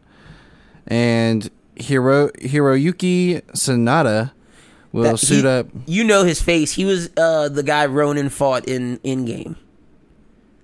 and 0.85 1.49
Hiro 1.75 2.29
Hiroyuki 2.29 3.41
Sanada 3.53 4.31
will 4.91 5.03
That- 5.11 5.17
suit 5.17 5.43
he- 5.43 5.47
up. 5.47 5.67
You 5.85 6.03
know 6.03 6.23
his 6.23 6.41
face. 6.41 6.71
He 6.73 6.85
was 6.85 7.09
uh, 7.17 7.49
the 7.49 7.63
guy 7.63 7.85
Ronin 7.87 8.29
fought 8.29 8.67
in 8.67 8.97
Endgame. 8.99 9.55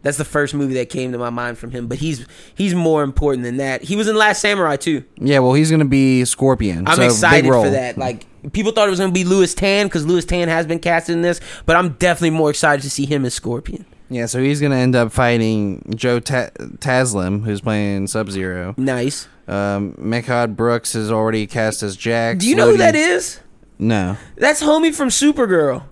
That's 0.03 0.17
the 0.17 0.25
first 0.25 0.53
movie 0.53 0.75
that 0.75 0.89
came 0.89 1.11
to 1.13 1.17
my 1.17 1.29
mind 1.31 1.57
from 1.57 1.71
him. 1.71 1.87
But 1.87 1.97
he's 1.97 2.25
he's 2.55 2.75
more 2.75 3.03
important 3.03 3.43
than 3.43 3.57
that. 3.57 3.81
He 3.83 3.95
was 3.95 4.07
in 4.07 4.15
Last 4.15 4.41
Samurai 4.41 4.75
too. 4.75 5.03
Yeah, 5.17 5.39
well, 5.39 5.53
he's 5.53 5.69
going 5.69 5.79
to 5.79 5.85
be 5.85 6.23
Scorpion. 6.25 6.87
I'm 6.87 6.95
so 6.97 7.03
excited 7.03 7.47
for 7.49 7.69
that. 7.69 7.97
Like 7.97 8.25
people 8.51 8.71
thought 8.73 8.87
it 8.87 8.91
was 8.91 8.99
going 8.99 9.11
to 9.11 9.13
be 9.13 9.23
Lewis 9.23 9.53
Tan 9.55 9.87
because 9.87 10.05
Lewis 10.05 10.25
Tan 10.25 10.49
has 10.49 10.67
been 10.67 10.79
casted 10.79 11.15
in 11.15 11.21
this, 11.21 11.39
but 11.65 11.75
I'm 11.75 11.93
definitely 11.93 12.31
more 12.37 12.49
excited 12.49 12.83
to 12.83 12.89
see 12.89 13.05
him 13.05 13.25
as 13.25 13.33
Scorpion. 13.33 13.85
Yeah, 14.09 14.27
so 14.27 14.39
he's 14.43 14.59
going 14.59 14.71
to 14.73 14.77
end 14.77 14.95
up 14.95 15.11
fighting 15.11 15.93
Joe 15.95 16.19
Ta- 16.19 16.49
Taslim, 16.77 17.45
who's 17.45 17.61
playing 17.61 18.05
Sub 18.07 18.29
Zero. 18.29 18.75
Nice. 18.77 19.27
Um, 19.47 19.93
Mehcad 19.93 20.55
Brooks 20.55 20.93
is 20.93 21.09
already 21.11 21.47
cast 21.47 21.81
as 21.81 21.95
Jack. 21.95 22.37
Do 22.37 22.47
you 22.47 22.55
know 22.55 22.69
who 22.69 22.77
that 22.77 22.95
is? 22.95 23.39
No. 23.79 24.17
That's 24.35 24.61
homie 24.61 24.93
from 24.93 25.07
Supergirl, 25.09 25.83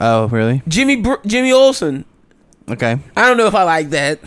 Oh, 0.00 0.28
really? 0.28 0.62
Jimmy 0.68 0.96
Br- 0.96 1.14
Jimmy 1.26 1.50
Olsen. 1.50 2.04
Okay. 2.68 2.98
I 3.16 3.22
don't 3.28 3.36
know 3.36 3.46
if 3.46 3.54
I 3.54 3.62
like 3.62 3.90
that. 3.90 4.18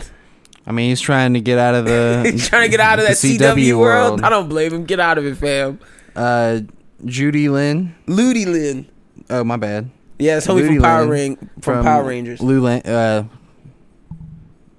I 0.66 0.72
mean, 0.72 0.90
he's 0.90 1.00
trying 1.00 1.34
to 1.34 1.40
get 1.40 1.58
out 1.58 1.74
of 1.74 1.84
the. 1.84 2.22
He's 2.30 2.48
trying 2.48 2.62
to 2.62 2.68
get 2.68 2.80
out 2.80 2.98
of 2.98 3.06
that 3.06 3.16
CW, 3.16 3.78
world. 3.78 4.20
I 4.22 4.28
don't 4.28 4.48
blame 4.48 4.72
him. 4.72 4.84
Get 4.84 5.00
out 5.00 5.18
of 5.18 5.26
it, 5.26 5.36
fam. 5.36 5.80
Uh, 6.14 6.60
Judy 7.04 7.48
Lynn. 7.48 7.94
Ludi 8.06 8.44
Lin. 8.44 8.86
Oh, 9.28 9.42
my 9.42 9.56
bad. 9.56 9.90
Yeah, 10.18 10.36
it's 10.36 10.46
homie 10.46 10.56
Ludi 10.56 10.74
from 10.74 10.82
Power 10.82 11.06
Ring 11.08 11.50
from, 11.60 11.82
Power 11.82 12.04
Rangers. 12.04 12.40
Lou 12.40 12.60
Lang. 12.60 12.82
Uh, 12.82 13.24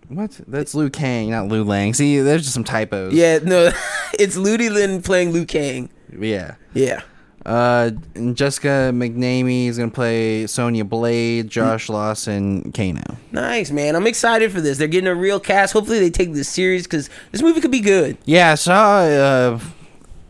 what? 0.07 0.39
That's 0.47 0.75
Liu 0.75 0.89
Kang, 0.89 1.31
not 1.31 1.47
Lou 1.47 1.63
Lang. 1.63 1.93
See, 1.93 2.19
there's 2.19 2.43
just 2.43 2.53
some 2.53 2.63
typos. 2.63 3.13
Yeah, 3.13 3.39
no, 3.39 3.71
it's 4.19 4.37
Ludi 4.37 4.69
Lin 4.69 5.01
playing 5.01 5.31
Liu 5.31 5.45
Kang. 5.45 5.89
Yeah. 6.17 6.55
Yeah. 6.73 7.01
Uh, 7.45 7.91
and 8.15 8.35
Jessica 8.37 8.91
McNamee 8.93 9.67
is 9.67 9.77
gonna 9.77 9.89
play 9.91 10.45
Sonya 10.47 10.85
Blade, 10.85 11.49
Josh 11.49 11.87
Mm. 11.87 11.93
Lawson, 11.93 12.71
Kano. 12.71 13.17
Nice, 13.31 13.71
man. 13.71 13.95
I'm 13.95 14.05
excited 14.07 14.51
for 14.51 14.61
this. 14.61 14.77
They're 14.77 14.87
getting 14.87 15.07
a 15.07 15.15
real 15.15 15.39
cast. 15.39 15.73
Hopefully, 15.73 15.99
they 15.99 16.09
take 16.11 16.33
this 16.33 16.47
serious 16.49 16.83
because 16.83 17.09
this 17.31 17.41
movie 17.41 17.59
could 17.61 17.71
be 17.71 17.79
good. 17.79 18.17
Yeah, 18.25 18.51
I 18.51 18.55
saw 18.55 18.99
uh, 18.99 19.59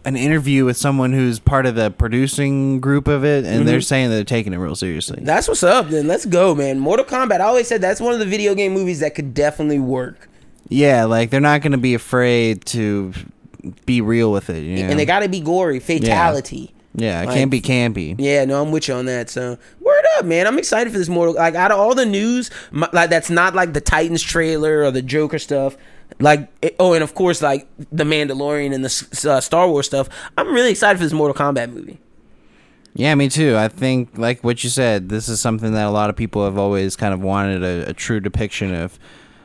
an 0.05 0.15
interview 0.15 0.63
with 0.65 0.77
someone 0.77 1.11
who's 1.11 1.37
part 1.39 1.65
of 1.65 1.75
the 1.75 1.91
producing 1.91 2.79
group 2.79 3.07
of 3.09 3.25
it, 3.25 3.43
and 3.45 3.57
Mm-hmm. 3.57 3.65
they're 3.65 3.81
saying 3.81 4.09
that 4.09 4.15
they're 4.15 4.23
taking 4.23 4.53
it 4.53 4.57
real 4.57 4.75
seriously. 4.75 5.19
That's 5.21 5.47
what's 5.49 5.63
up. 5.63 5.89
Then 5.89 6.07
let's 6.07 6.25
go, 6.25 6.55
man. 6.55 6.79
Mortal 6.79 7.05
Kombat. 7.05 7.41
I 7.41 7.43
always 7.43 7.67
said 7.67 7.81
that's 7.81 7.99
one 7.99 8.13
of 8.13 8.19
the 8.19 8.25
video 8.25 8.55
game 8.55 8.73
movies 8.73 9.01
that 9.01 9.15
could 9.15 9.33
definitely 9.33 9.79
work. 9.79 10.29
Yeah, 10.69 11.03
like 11.03 11.29
they're 11.29 11.41
not 11.41 11.61
gonna 11.61 11.77
be 11.77 11.93
afraid 11.93 12.63
to 12.67 13.13
be 13.85 13.99
real 13.99 14.31
with 14.31 14.49
it. 14.49 14.63
You 14.63 14.83
know? 14.83 14.89
And 14.89 14.97
they 14.99 15.05
got 15.05 15.19
to 15.19 15.29
be 15.29 15.39
gory, 15.41 15.79
fatality. 15.79 16.71
yeah, 16.73 16.80
it 16.97 17.25
like- 17.27 17.35
can't 17.35 17.51
be 17.51 17.61
campy. 17.61 18.15
Yeah, 18.17 18.45
no, 18.45 18.61
I'm 18.61 18.71
with 18.71 18.87
you 18.87 18.93
on 18.95 19.05
that. 19.05 19.29
So, 19.29 19.57
word 19.79 20.03
up, 20.17 20.25
man. 20.25 20.45
I'm 20.47 20.57
excited 20.57 20.91
for 20.91 20.99
this 20.99 21.09
Mortal. 21.09 21.35
Like, 21.35 21.55
out 21.55 21.71
of 21.71 21.79
all 21.79 21.95
the 21.95 22.05
news, 22.05 22.49
my, 22.71 22.89
like 22.93 23.09
that's 23.09 23.29
not 23.29 23.55
like 23.55 23.73
the 23.73 23.81
Titans 23.81 24.21
trailer 24.21 24.83
or 24.83 24.91
the 24.91 25.01
Joker 25.01 25.39
stuff. 25.39 25.77
Like, 26.19 26.49
it- 26.61 26.75
oh, 26.79 26.93
and 26.93 27.03
of 27.03 27.15
course, 27.15 27.41
like 27.41 27.67
the 27.91 28.03
Mandalorian 28.03 28.73
and 28.73 28.83
the 28.83 29.29
uh, 29.31 29.39
Star 29.39 29.67
Wars 29.69 29.85
stuff. 29.85 30.09
I'm 30.37 30.53
really 30.53 30.71
excited 30.71 30.97
for 30.97 31.03
this 31.05 31.13
Mortal 31.13 31.33
Kombat 31.35 31.73
movie. 31.73 31.99
Yeah, 32.93 33.15
me 33.15 33.29
too. 33.29 33.55
I 33.55 33.69
think, 33.69 34.17
like 34.17 34.43
what 34.43 34.65
you 34.65 34.69
said, 34.69 35.07
this 35.07 35.29
is 35.29 35.39
something 35.39 35.71
that 35.73 35.85
a 35.85 35.91
lot 35.91 36.09
of 36.09 36.17
people 36.17 36.43
have 36.43 36.57
always 36.57 36.97
kind 36.97 37.13
of 37.13 37.21
wanted 37.21 37.63
a, 37.63 37.89
a 37.91 37.93
true 37.93 38.19
depiction 38.19 38.75
of 38.75 38.99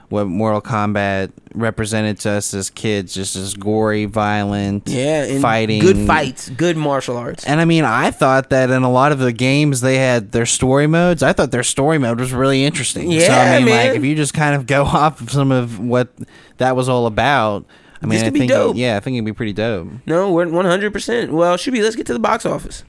what 0.08 0.26
Mortal 0.26 0.60
Kombat 0.60 1.32
represented 1.54 2.20
to 2.20 2.30
us 2.30 2.54
as 2.54 2.70
kids, 2.70 3.12
just 3.14 3.34
as 3.34 3.54
gory, 3.54 4.04
violent, 4.04 4.88
Yeah, 4.88 5.40
fighting, 5.40 5.80
good 5.80 6.06
fights, 6.06 6.48
good 6.50 6.76
martial 6.76 7.16
arts. 7.16 7.44
And 7.44 7.60
I 7.60 7.64
mean, 7.64 7.84
I 7.84 8.10
thought 8.10 8.50
that 8.50 8.70
in 8.70 8.82
a 8.82 8.90
lot 8.90 9.10
of 9.12 9.18
the 9.18 9.32
games 9.32 9.80
they 9.80 9.96
had 9.96 10.32
their 10.32 10.46
story 10.46 10.86
modes. 10.86 11.22
I 11.22 11.32
thought 11.32 11.50
their 11.50 11.62
story 11.64 11.98
mode 11.98 12.20
was 12.20 12.32
really 12.32 12.64
interesting. 12.64 13.10
so 13.10 13.16
Yeah, 13.18 13.52
I 13.52 13.56
mean, 13.58 13.66
man. 13.66 13.88
like 13.88 13.96
if 13.96 14.04
you 14.04 14.14
just 14.14 14.34
kind 14.34 14.54
of 14.54 14.66
go 14.66 14.84
off 14.84 15.20
of 15.20 15.30
some 15.30 15.50
of 15.50 15.78
what 15.80 16.08
that 16.58 16.76
was 16.76 16.88
all 16.88 17.06
about, 17.06 17.64
I 18.02 18.06
mean, 18.06 18.22
I 18.22 18.30
think 18.30 18.50
dope. 18.50 18.76
yeah, 18.76 18.96
I 18.96 19.00
think 19.00 19.14
it'd 19.16 19.24
be 19.24 19.32
pretty 19.32 19.54
dope. 19.54 19.88
No, 20.06 20.30
we're 20.32 20.46
100. 20.48 20.92
percent 20.92 21.32
Well, 21.32 21.56
should 21.56 21.72
be. 21.72 21.82
Let's 21.82 21.96
get 21.96 22.06
to 22.06 22.12
the 22.12 22.18
box 22.18 22.44
office. 22.46 22.84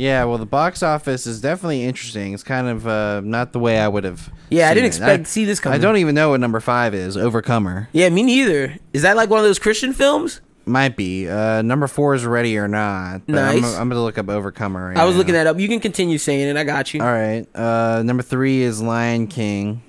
Yeah, 0.00 0.24
well, 0.24 0.38
the 0.38 0.46
box 0.46 0.82
office 0.82 1.26
is 1.26 1.42
definitely 1.42 1.84
interesting. 1.84 2.32
It's 2.32 2.42
kind 2.42 2.68
of 2.68 2.86
uh, 2.88 3.20
not 3.22 3.52
the 3.52 3.58
way 3.58 3.78
I 3.78 3.86
would 3.86 4.04
have. 4.04 4.32
Yeah, 4.48 4.70
I 4.70 4.74
didn't 4.74 4.84
it. 4.86 4.88
expect 4.88 5.24
to 5.26 5.30
see 5.30 5.44
this 5.44 5.60
coming. 5.60 5.78
I 5.78 5.82
don't 5.82 5.98
even 5.98 6.14
know 6.14 6.30
what 6.30 6.40
number 6.40 6.58
five 6.60 6.94
is. 6.94 7.18
Overcomer 7.18 7.88
Yeah, 7.92 8.08
me 8.08 8.22
neither. 8.22 8.76
Is 8.94 9.02
that 9.02 9.14
like 9.16 9.28
one 9.28 9.40
of 9.40 9.44
those 9.44 9.58
Christian 9.58 9.92
films? 9.92 10.40
might 10.64 10.96
be. 10.96 11.28
Uh, 11.28 11.60
number 11.62 11.86
four 11.86 12.14
is 12.14 12.24
Ready 12.24 12.56
or 12.56 12.66
Not. 12.68 13.22
But 13.26 13.38
I'm, 13.38 13.60
Nice. 13.60 13.76
I'm 13.76 13.88
gonna 13.90 14.02
look 14.02 14.16
up 14.18 14.28
Overcomer. 14.30 14.88
Right 14.88 14.96
I 14.96 15.04
was 15.04 15.14
now. 15.14 15.18
looking 15.18 15.34
that 15.34 15.46
up. 15.46 15.58
You 15.58 15.68
can 15.68 15.80
continue 15.80 16.16
saying 16.16 16.48
it. 16.48 16.56
I 16.56 16.64
got 16.64 16.94
you. 16.94 17.02
All 17.02 17.12
right. 17.12 17.44
Uh, 17.54 18.02
number 18.02 18.22
three 18.22 18.62
is 18.62 18.80
Lion 18.80 19.26
King. 19.26 19.82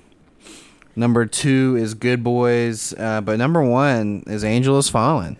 Number 0.94 1.24
two 1.24 1.76
is 1.80 1.94
Good 1.94 2.22
Boys. 2.22 2.92
Uh, 2.98 3.20
but 3.22 3.38
number 3.38 3.62
one 3.62 4.24
is 4.26 4.44
Angel 4.44 4.76
Has 4.76 4.88
Fallen. 4.90 5.36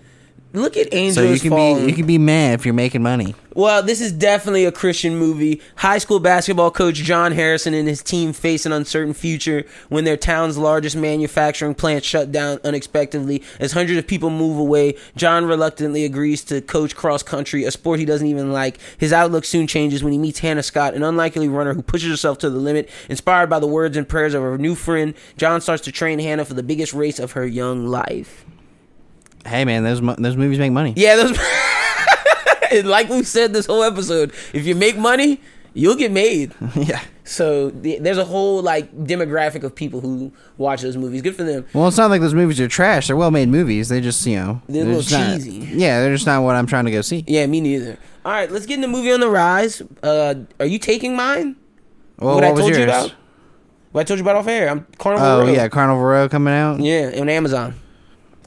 Look 0.54 0.76
at 0.78 0.94
Angel 0.94 1.24
So 1.24 1.30
you 1.30 1.40
can 1.40 1.50
Fallen. 1.50 1.84
be 1.84 1.90
you 1.90 1.96
can 1.96 2.06
be 2.06 2.18
mad 2.18 2.54
if 2.60 2.64
you're 2.64 2.74
making 2.74 3.02
money. 3.02 3.34
Well, 3.54 3.82
this 3.82 4.00
is 4.00 4.12
definitely 4.12 4.64
a 4.64 4.72
Christian 4.72 5.16
movie. 5.16 5.60
High 5.76 5.98
school 5.98 6.20
basketball 6.20 6.70
coach 6.70 6.96
John 6.96 7.32
Harrison 7.32 7.74
and 7.74 7.86
his 7.86 8.02
team 8.02 8.32
face 8.32 8.64
an 8.64 8.72
uncertain 8.72 9.12
future 9.12 9.64
when 9.88 10.04
their 10.04 10.16
town's 10.16 10.56
largest 10.56 10.96
manufacturing 10.96 11.74
plant 11.74 12.04
shut 12.04 12.32
down 12.32 12.60
unexpectedly. 12.64 13.42
As 13.60 13.72
hundreds 13.72 13.98
of 13.98 14.06
people 14.06 14.30
move 14.30 14.58
away, 14.58 14.96
John 15.16 15.44
reluctantly 15.44 16.04
agrees 16.04 16.42
to 16.44 16.60
coach 16.62 16.96
cross 16.96 17.22
country, 17.22 17.64
a 17.64 17.70
sport 17.70 17.98
he 17.98 18.06
doesn't 18.06 18.26
even 18.26 18.52
like. 18.52 18.78
His 18.96 19.12
outlook 19.12 19.44
soon 19.44 19.66
changes 19.66 20.02
when 20.02 20.12
he 20.12 20.18
meets 20.18 20.38
Hannah 20.38 20.62
Scott, 20.62 20.94
an 20.94 21.02
unlikely 21.02 21.48
runner 21.48 21.74
who 21.74 21.82
pushes 21.82 22.10
herself 22.10 22.38
to 22.38 22.50
the 22.50 22.58
limit. 22.58 22.88
Inspired 23.08 23.50
by 23.50 23.58
the 23.58 23.66
words 23.66 23.96
and 23.96 24.08
prayers 24.08 24.34
of 24.34 24.42
her 24.42 24.56
new 24.56 24.74
friend, 24.74 25.14
John 25.36 25.60
starts 25.60 25.82
to 25.84 25.92
train 25.92 26.18
Hannah 26.18 26.44
for 26.44 26.54
the 26.54 26.62
biggest 26.62 26.94
race 26.94 27.18
of 27.18 27.32
her 27.32 27.46
young 27.46 27.86
life. 27.86 28.46
Hey 29.44 29.64
man, 29.64 29.82
those 29.82 30.00
mo- 30.00 30.14
those 30.16 30.36
movies 30.36 30.58
make 30.58 30.72
money. 30.72 30.94
Yeah, 30.96 31.16
those. 31.16 31.36
and 32.78 32.88
like 32.88 33.08
we've 33.08 33.26
said 33.26 33.52
this 33.52 33.66
whole 33.66 33.82
episode, 33.82 34.32
if 34.52 34.66
you 34.66 34.74
make 34.74 34.96
money, 34.96 35.40
you'll 35.74 35.96
get 35.96 36.10
made. 36.12 36.52
yeah. 36.76 37.02
So 37.24 37.70
the, 37.70 37.98
there's 38.00 38.18
a 38.18 38.24
whole 38.24 38.62
like 38.62 38.92
demographic 39.04 39.62
of 39.62 39.74
people 39.74 40.00
who 40.00 40.32
watch 40.58 40.82
those 40.82 40.96
movies. 40.96 41.22
Good 41.22 41.36
for 41.36 41.44
them. 41.44 41.64
Well, 41.72 41.86
it's 41.88 41.96
not 41.96 42.10
like 42.10 42.20
those 42.20 42.34
movies 42.34 42.60
are 42.60 42.66
trash. 42.68 43.06
They're 43.06 43.16
well 43.16 43.30
made 43.30 43.48
movies. 43.48 43.88
They 43.88 44.00
just 44.00 44.26
you 44.26 44.36
know 44.36 44.62
They're 44.68 44.82
a 44.82 44.86
little 44.86 45.02
just 45.02 45.12
not- 45.12 45.34
cheesy. 45.36 45.52
yeah, 45.78 46.00
they're 46.00 46.12
just 46.14 46.26
not 46.26 46.42
what 46.42 46.56
I'm 46.56 46.66
trying 46.66 46.86
to 46.86 46.90
go 46.90 47.00
see. 47.00 47.24
Yeah, 47.28 47.46
me 47.46 47.60
neither. 47.60 47.96
All 48.24 48.32
right, 48.32 48.50
let's 48.50 48.66
get 48.66 48.74
in 48.74 48.80
the 48.80 48.88
movie 48.88 49.12
on 49.12 49.20
the 49.20 49.28
rise. 49.30 49.82
Uh, 50.02 50.34
are 50.60 50.66
you 50.66 50.78
taking 50.78 51.14
mine? 51.16 51.56
Well, 52.18 52.34
what, 52.36 52.42
what 52.42 52.44
I 52.44 52.48
told 52.54 52.68
yours? 52.70 52.78
you 52.78 52.84
about? 52.84 53.14
What 53.92 54.00
I 54.00 54.04
told 54.04 54.18
you 54.18 54.24
about 54.24 54.36
off 54.36 54.46
air. 54.48 54.68
I'm 54.68 54.86
Carnival 54.98 55.26
Oh 55.26 55.40
Row. 55.46 55.52
yeah, 55.52 55.68
Carnival 55.68 56.02
Row 56.02 56.28
coming 56.28 56.54
out. 56.54 56.80
yeah, 56.80 57.12
on 57.20 57.28
Amazon. 57.28 57.74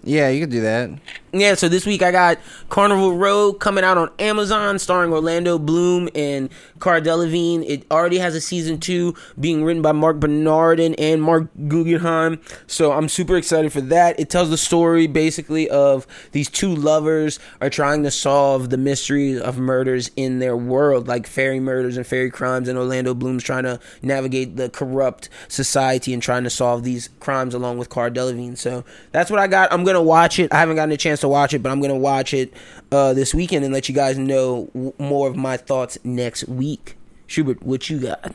Yeah, 0.04 0.30
you 0.30 0.42
could 0.42 0.50
do 0.52 0.62
that. 0.62 0.90
Yeah, 1.38 1.56
so 1.56 1.68
this 1.68 1.86
week 1.86 2.02
I 2.02 2.14
got 2.14 2.40
Carnival 2.70 3.18
Row 3.18 3.52
coming 3.52 3.84
out 3.84 3.98
on 3.98 4.10
Amazon, 4.20 4.80
starring 4.80 5.12
Orlando 5.12 5.60
Bloom 5.60 6.08
and 6.16 6.50
Cara 6.80 7.02
Delevingne. 7.02 7.66
It 7.68 7.86
already 7.92 8.20
has 8.20 8.36
a 8.36 8.40
season 8.40 8.80
two, 8.80 9.16
being 9.38 9.66
written 9.66 9.82
by 9.82 9.92
Marc 9.92 10.18
Bernardin 10.18 10.96
and 10.96 11.22
Marc 11.22 11.50
Guggenheim. 11.68 12.40
So 12.68 12.94
I'm 12.94 13.10
super 13.10 13.36
excited 13.36 13.74
for 13.74 13.82
that. 13.82 14.18
It 14.18 14.30
tells 14.30 14.50
the 14.50 14.58
story 14.58 15.08
basically 15.08 15.70
of 15.70 16.08
these 16.32 16.50
two 16.50 16.74
lovers 16.74 17.38
are 17.60 17.70
trying 17.70 18.04
to 18.04 18.12
solve 18.12 18.70
the 18.70 18.78
mystery 18.78 19.38
of 19.38 19.58
murders 19.58 20.12
in 20.16 20.40
their 20.40 20.56
world, 20.56 21.10
like 21.10 21.28
fairy 21.28 21.60
murders 21.60 21.98
and 21.98 22.08
fairy 22.08 22.32
crimes. 22.32 22.70
And 22.70 22.78
Orlando 22.78 23.14
Bloom's 23.14 23.44
trying 23.44 23.64
to 23.64 23.82
navigate 24.02 24.56
the 24.56 24.70
corrupt 24.70 25.28
society 25.50 26.14
and 26.14 26.24
trying 26.24 26.46
to 26.46 26.50
solve 26.50 26.84
these 26.84 27.10
crimes 27.20 27.54
along 27.54 27.78
with 27.78 27.90
Cara 27.90 28.10
Delevingne. 28.10 28.58
So 28.58 28.86
that's 29.12 29.30
what 29.30 29.42
I 29.42 29.48
got. 29.48 29.74
I'm 29.74 29.84
gonna 29.84 30.02
watch 30.02 30.40
it. 30.40 30.54
I 30.54 30.60
haven't 30.60 30.78
gotten 30.78 30.94
a 30.94 30.98
chance 30.98 31.20
to 31.25 31.25
watch 31.28 31.54
it, 31.54 31.62
but 31.64 31.72
I'm 31.72 31.82
gonna 31.82 31.98
watch 31.98 32.34
it 32.34 32.54
uh, 32.92 33.14
this 33.14 33.34
weekend 33.34 33.66
and 33.66 33.74
let 33.74 33.90
you 33.90 33.96
guys 33.96 34.18
know 34.18 34.66
w- 34.74 34.94
more 35.00 35.28
of 35.28 35.36
my 35.36 35.58
thoughts 35.58 35.98
next 36.04 36.48
week. 36.48 36.98
Schubert, 37.28 37.64
what 37.64 37.90
you 37.90 38.00
got? 38.00 38.34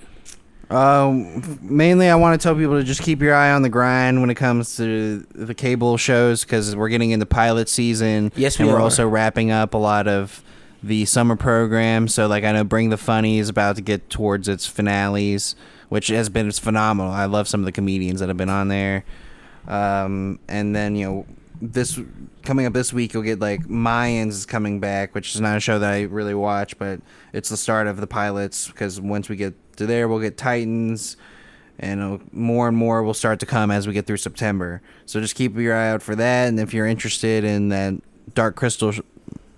Um, 0.70 1.58
mainly, 1.62 2.08
I 2.08 2.14
want 2.14 2.40
to 2.40 2.42
tell 2.42 2.54
people 2.54 2.76
to 2.78 2.84
just 2.84 3.02
keep 3.02 3.20
your 3.20 3.34
eye 3.34 3.50
on 3.50 3.62
the 3.62 3.68
grind 3.68 4.20
when 4.20 4.30
it 4.30 4.36
comes 4.36 4.76
to 4.76 5.20
the 5.34 5.54
cable 5.54 5.96
shows 5.96 6.44
because 6.44 6.76
we're 6.76 6.88
getting 6.88 7.10
into 7.10 7.26
pilot 7.26 7.68
season. 7.68 8.30
Yes, 8.36 8.58
we 8.58 8.64
and 8.64 8.72
we're 8.72 8.78
are. 8.78 8.82
also 8.82 9.08
wrapping 9.08 9.50
up 9.50 9.74
a 9.74 9.78
lot 9.78 10.06
of 10.06 10.44
the 10.82 11.04
summer 11.06 11.34
program. 11.34 12.06
So 12.06 12.28
like 12.28 12.44
I 12.44 12.52
know 12.52 12.62
Bring 12.64 12.90
the 12.90 12.96
Funny 12.96 13.38
is 13.40 13.48
about 13.48 13.76
to 13.76 13.82
get 13.82 14.08
towards 14.10 14.46
its 14.46 14.66
finales, 14.66 15.56
which 15.88 16.06
has 16.06 16.28
been 16.28 16.46
it's 16.46 16.60
phenomenal. 16.60 17.10
I 17.10 17.24
love 17.24 17.48
some 17.48 17.60
of 17.60 17.64
the 17.66 17.72
comedians 17.72 18.20
that 18.20 18.28
have 18.28 18.38
been 18.38 18.48
on 18.48 18.68
there. 18.68 19.04
Um, 19.66 20.38
and 20.48 20.74
then 20.74 20.94
you 20.94 21.06
know 21.06 21.26
this 21.62 21.98
coming 22.42 22.64
up 22.66 22.72
this 22.72 22.92
week 22.92 23.12
you'll 23.12 23.22
get 23.22 23.38
like 23.40 23.64
Mayans 23.66 24.28
is 24.28 24.46
coming 24.46 24.80
back, 24.80 25.14
which 25.14 25.34
is 25.34 25.40
not 25.40 25.56
a 25.56 25.60
show 25.60 25.78
that 25.78 25.92
I 25.92 26.02
really 26.02 26.34
watch, 26.34 26.78
but 26.78 27.00
it's 27.32 27.48
the 27.48 27.56
start 27.56 27.86
of 27.86 27.98
the 27.98 28.06
pilots 28.06 28.68
because 28.68 29.00
once 29.00 29.28
we 29.28 29.36
get 29.36 29.54
to 29.76 29.86
there, 29.86 30.08
we'll 30.08 30.20
get 30.20 30.36
Titans. 30.36 31.16
And 31.82 32.02
uh, 32.02 32.18
more 32.30 32.68
and 32.68 32.76
more 32.76 33.02
will 33.02 33.14
start 33.14 33.40
to 33.40 33.46
come 33.46 33.70
as 33.70 33.86
we 33.86 33.94
get 33.94 34.06
through 34.06 34.18
September. 34.18 34.82
So 35.06 35.18
just 35.18 35.34
keep 35.34 35.56
your 35.56 35.74
eye 35.74 35.88
out 35.88 36.02
for 36.02 36.14
that. 36.14 36.48
And 36.48 36.60
if 36.60 36.74
you're 36.74 36.84
interested 36.86 37.42
in 37.42 37.70
that 37.70 37.94
Dark 38.34 38.54
Crystal 38.54 38.92
sh- 38.92 39.00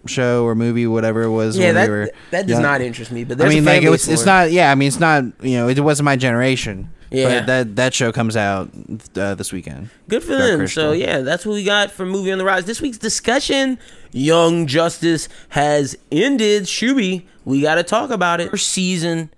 show 0.07 0.45
or 0.45 0.55
movie, 0.55 0.87
whatever 0.87 1.23
it 1.25 1.31
was, 1.31 1.59
Yeah, 1.59 1.73
that 1.73 1.89
we 1.89 1.95
were 1.95 2.11
that 2.31 2.43
does 2.43 2.51
young- 2.51 2.63
not 2.63 2.81
interest 2.81 3.11
me. 3.11 3.25
But 3.25 3.41
I 3.41 3.49
mean, 3.49 3.65
like 3.65 3.83
it 3.83 3.89
was, 3.89 4.09
it's 4.09 4.25
not. 4.25 4.53
Yeah, 4.53 4.71
I 4.71 4.77
mean, 4.77 4.87
it's 4.87 5.01
not. 5.01 5.25
You 5.43 5.57
know, 5.57 5.69
it 5.69 5.81
wasn't 5.81 6.05
my 6.05 6.15
generation. 6.15 6.91
Yeah. 7.13 7.41
but 7.41 7.47
that 7.47 7.77
that 7.77 7.95
show 7.95 8.11
comes 8.13 8.37
out 8.37 8.71
uh, 9.17 9.35
this 9.35 9.53
weekend. 9.53 9.91
Good 10.09 10.23
for 10.23 10.31
Dark 10.33 10.43
them. 10.43 10.59
Crystal. 10.61 10.83
So 10.83 10.93
yeah, 10.93 11.21
that's 11.21 11.45
what 11.45 11.55
we 11.55 11.65
got 11.65 11.91
for 11.91 12.07
movie 12.07 12.33
on 12.33 12.39
the 12.39 12.45
rise. 12.45 12.65
This 12.65 12.81
week's 12.81 12.99
discussion: 12.99 13.79
Young 14.13 14.67
Justice 14.67 15.29
has 15.51 15.97
ended. 16.11 16.65
Shuby, 16.65 17.25
we 17.45 17.61
got 17.61 17.77
to 17.77 17.83
talk 17.83 18.11
about 18.11 18.41
it. 18.41 18.51
First 18.51 18.69
season 18.69 19.31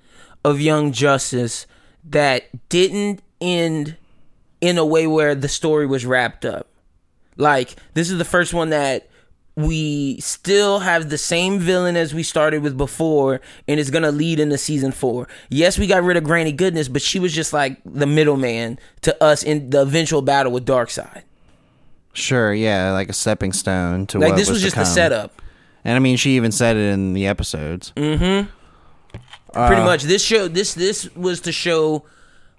of 0.45 0.61
Young 0.61 0.93
Justice 0.93 1.67
that 2.05 2.45
didn't 2.69 3.23
end 3.41 3.97
in 4.61 4.79
a 4.79 4.85
way 4.85 5.07
where 5.07 5.35
the 5.35 5.49
story 5.49 5.87
was 5.87 6.07
wrapped 6.07 6.45
up. 6.45 6.69
Like 7.37 7.75
this 7.95 8.11
is 8.11 8.19
the 8.19 8.25
first 8.25 8.55
one 8.55 8.71
that 8.71 9.09
we 9.57 10.19
still 10.21 10.81
have 10.81 11.11
the 11.11 11.19
same 11.19 11.61
villain 11.61 11.97
as 11.97 12.13
we 12.13 12.23
started 12.23 12.63
with 12.63 12.77
before, 12.77 13.41
and 13.69 13.79
it's 13.79 13.91
gonna 13.91 14.11
lead 14.11 14.41
into 14.41 14.59
season 14.59 14.91
four. 14.93 15.29
Yes, 15.49 15.79
we 15.79 15.87
got 15.87 16.03
rid 16.03 16.17
of 16.17 16.25
Granny 16.25 16.53
Goodness, 16.53 16.89
but 16.89 17.03
she 17.03 17.19
was 17.21 17.33
just 17.33 17.53
like 17.53 17.79
the 17.85 18.07
middleman 18.07 18.79
to 19.03 19.23
us 19.23 19.43
in 19.43 19.71
the 19.71 19.83
eventual 19.83 20.23
battle 20.23 20.51
with 20.53 20.67
Darkseid. 20.67 21.23
Sure, 22.13 22.53
yeah, 22.55 22.93
like 22.93 23.09
a 23.09 23.13
stepping 23.13 23.53
stone 23.53 24.07
to 24.07 24.19
Like 24.19 24.37
this 24.37 24.49
was 24.49 24.59
to 24.61 24.65
just 24.65 24.77
the 24.77 24.85
setup. 24.85 25.41
And 25.85 25.97
I 25.97 25.99
mean, 25.99 26.17
she 26.17 26.37
even 26.37 26.51
said 26.53 26.77
it 26.77 26.93
in 26.93 27.13
the 27.13 27.27
episodes. 27.27 27.93
Mhm. 27.97 28.49
Pretty 29.53 29.83
much, 29.83 30.03
this 30.05 30.25
show 30.25 30.49
this 30.49 30.75
this 30.75 31.09
was 31.15 31.41
to 31.43 31.53
show 31.53 32.05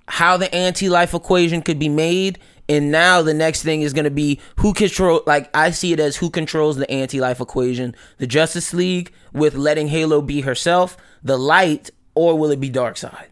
how 0.07 0.37
the 0.37 0.53
anti-life 0.53 1.13
equation 1.13 1.61
could 1.61 1.79
be 1.79 1.89
made, 1.89 2.37
and 2.67 2.91
now 2.91 3.21
the 3.21 3.33
next 3.33 3.61
thing 3.63 3.81
is 3.81 3.93
going 3.93 4.05
to 4.05 4.11
be 4.11 4.39
who 4.57 4.73
control. 4.73 5.21
Like 5.25 5.49
I 5.55 5.71
see 5.71 5.93
it 5.93 5.99
as 5.99 6.15
who 6.17 6.29
controls 6.29 6.77
the 6.77 6.89
anti-life 6.89 7.39
equation: 7.39 7.95
the 8.17 8.27
Justice 8.27 8.73
League 8.73 9.11
with 9.33 9.55
letting 9.55 9.87
Halo 9.89 10.21
be 10.21 10.41
herself, 10.41 10.97
the 11.23 11.37
Light, 11.37 11.89
or 12.15 12.37
will 12.37 12.51
it 12.51 12.59
be 12.59 12.69
Darkseid? 12.69 13.27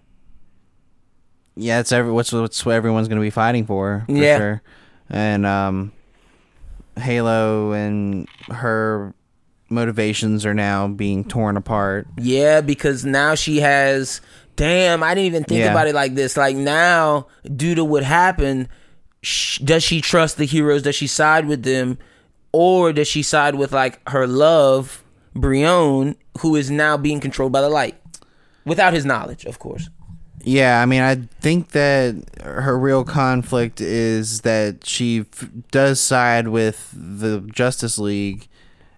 Yeah, 1.56 1.80
it's 1.80 1.92
every 1.92 2.12
what's 2.12 2.32
what's 2.32 2.66
what 2.66 2.76
everyone's 2.76 3.08
going 3.08 3.20
to 3.20 3.26
be 3.26 3.30
fighting 3.30 3.66
for. 3.66 4.04
for 4.08 4.12
Yeah. 4.12 4.38
sure. 4.38 4.62
and 5.10 5.46
um, 5.46 5.92
Halo 6.98 7.72
and 7.74 8.28
her 8.50 9.14
motivations 9.70 10.46
are 10.46 10.54
now 10.54 10.88
being 10.88 11.24
torn 11.24 11.58
apart. 11.58 12.08
Yeah, 12.18 12.62
because 12.62 13.06
now 13.06 13.36
she 13.36 13.60
has. 13.60 14.22
Damn, 14.56 15.02
I 15.02 15.16
didn't 15.16 15.26
even 15.28 15.44
think 15.46 15.60
Yeah. 15.62 15.72
about 15.72 15.88
it 15.88 15.96
like 15.96 16.14
this. 16.14 16.38
Like 16.38 16.56
now, 16.56 17.26
due 17.56 17.74
to 17.76 17.84
what 17.84 18.04
happened, 18.04 18.68
does 19.64 19.84
she 19.84 20.02
trust 20.02 20.38
the 20.38 20.46
heroes? 20.46 20.82
Does 20.84 20.96
she 20.96 21.08
side 21.08 21.48
with 21.48 21.64
them, 21.64 21.98
or 22.52 22.94
does 22.94 23.08
she 23.08 23.24
side 23.24 23.56
with 23.56 23.72
like 23.72 24.00
her 24.10 24.28
love, 24.28 25.04
Brion, 25.36 26.16
who 26.40 26.56
is 26.56 26.70
now 26.70 26.98
being 26.98 27.20
controlled 27.20 27.52
by 27.52 27.62
the 27.62 27.70
light, 27.70 27.96
without 28.66 28.94
his 28.94 29.06
knowledge, 29.06 29.46
of 29.46 29.60
course. 29.60 29.90
Yeah, 30.46 30.82
I 30.82 30.86
mean, 30.86 31.02
I 31.02 31.16
think 31.40 31.70
that 31.70 32.16
her 32.44 32.78
real 32.78 33.06
conflict 33.06 33.80
is 33.80 34.42
that 34.42 34.86
she 34.86 35.22
f- 35.22 35.50
does 35.72 36.02
side 36.02 36.50
with 36.50 36.90
the 36.94 37.40
Justice 37.54 37.98
League, 37.98 38.50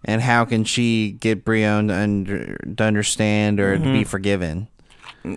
and 0.03 0.23
how 0.23 0.43
can 0.45 0.63
she 0.63 1.11
get 1.11 1.45
Brion 1.45 1.89
to, 1.89 1.93
under, 1.95 2.57
to 2.57 2.83
understand 2.83 3.59
or 3.59 3.77
to 3.77 3.83
be 3.83 3.87
Mm-hmm. 3.89 4.03
forgiven? 4.03 4.67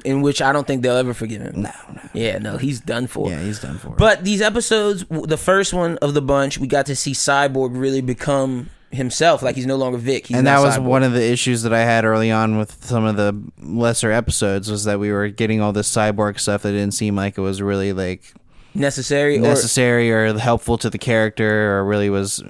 In 0.05 0.21
which 0.23 0.43
I 0.43 0.53
don't 0.53 0.67
think 0.67 0.83
they'll 0.83 0.97
ever 0.97 1.15
forgive 1.15 1.43
him. 1.43 1.63
No, 1.63 1.71
no. 1.93 2.01
Yeah, 2.13 2.39
no, 2.39 2.57
he's 2.59 2.81
done 2.81 3.07
for. 3.07 3.31
Yeah, 3.31 3.41
he's 3.41 3.61
done 3.61 3.79
for. 3.79 3.91
But 3.91 4.25
these 4.25 4.43
episodes, 4.43 5.05
the 5.09 5.39
first 5.39 5.73
one 5.73 5.97
of 5.99 6.15
the 6.15 6.23
bunch, 6.23 6.59
we 6.59 6.67
got 6.67 6.87
to 6.87 6.97
see 6.97 7.13
Cyborg 7.13 7.71
really 7.73 8.01
become 8.01 8.71
himself. 8.91 9.43
Like 9.43 9.57
he's 9.57 9.67
no 9.67 9.77
longer 9.77 9.99
Vic. 9.99 10.27
He's 10.27 10.37
and 10.37 10.47
that 10.47 10.61
was 10.61 10.77
Cyborg. 10.77 10.85
one 10.85 11.03
of 11.03 11.13
the 11.13 11.23
issues 11.23 11.63
that 11.63 11.73
I 11.73 11.81
had 11.81 12.05
early 12.05 12.31
on 12.31 12.59
with 12.59 12.85
some 12.85 13.05
of 13.05 13.17
the 13.17 13.41
lesser 13.59 14.11
episodes 14.11 14.71
was 14.71 14.85
that 14.85 14.99
we 14.99 15.13
were 15.13 15.29
getting 15.29 15.61
all 15.61 15.73
this 15.73 15.91
cyborg 15.95 16.39
stuff 16.39 16.63
that 16.63 16.73
didn't 16.73 16.95
seem 16.95 17.17
like 17.17 17.39
it 17.39 17.43
was 17.43 17.63
really 17.63 17.93
like 17.93 18.33
necessary. 18.75 19.39
or, 19.39 19.43
necessary 19.43 20.11
or 20.11 20.37
helpful 20.39 20.79
to 20.79 20.91
the 20.91 20.99
character 20.99 21.79
or 21.79 21.85
really 21.85 22.11
was 22.11 22.43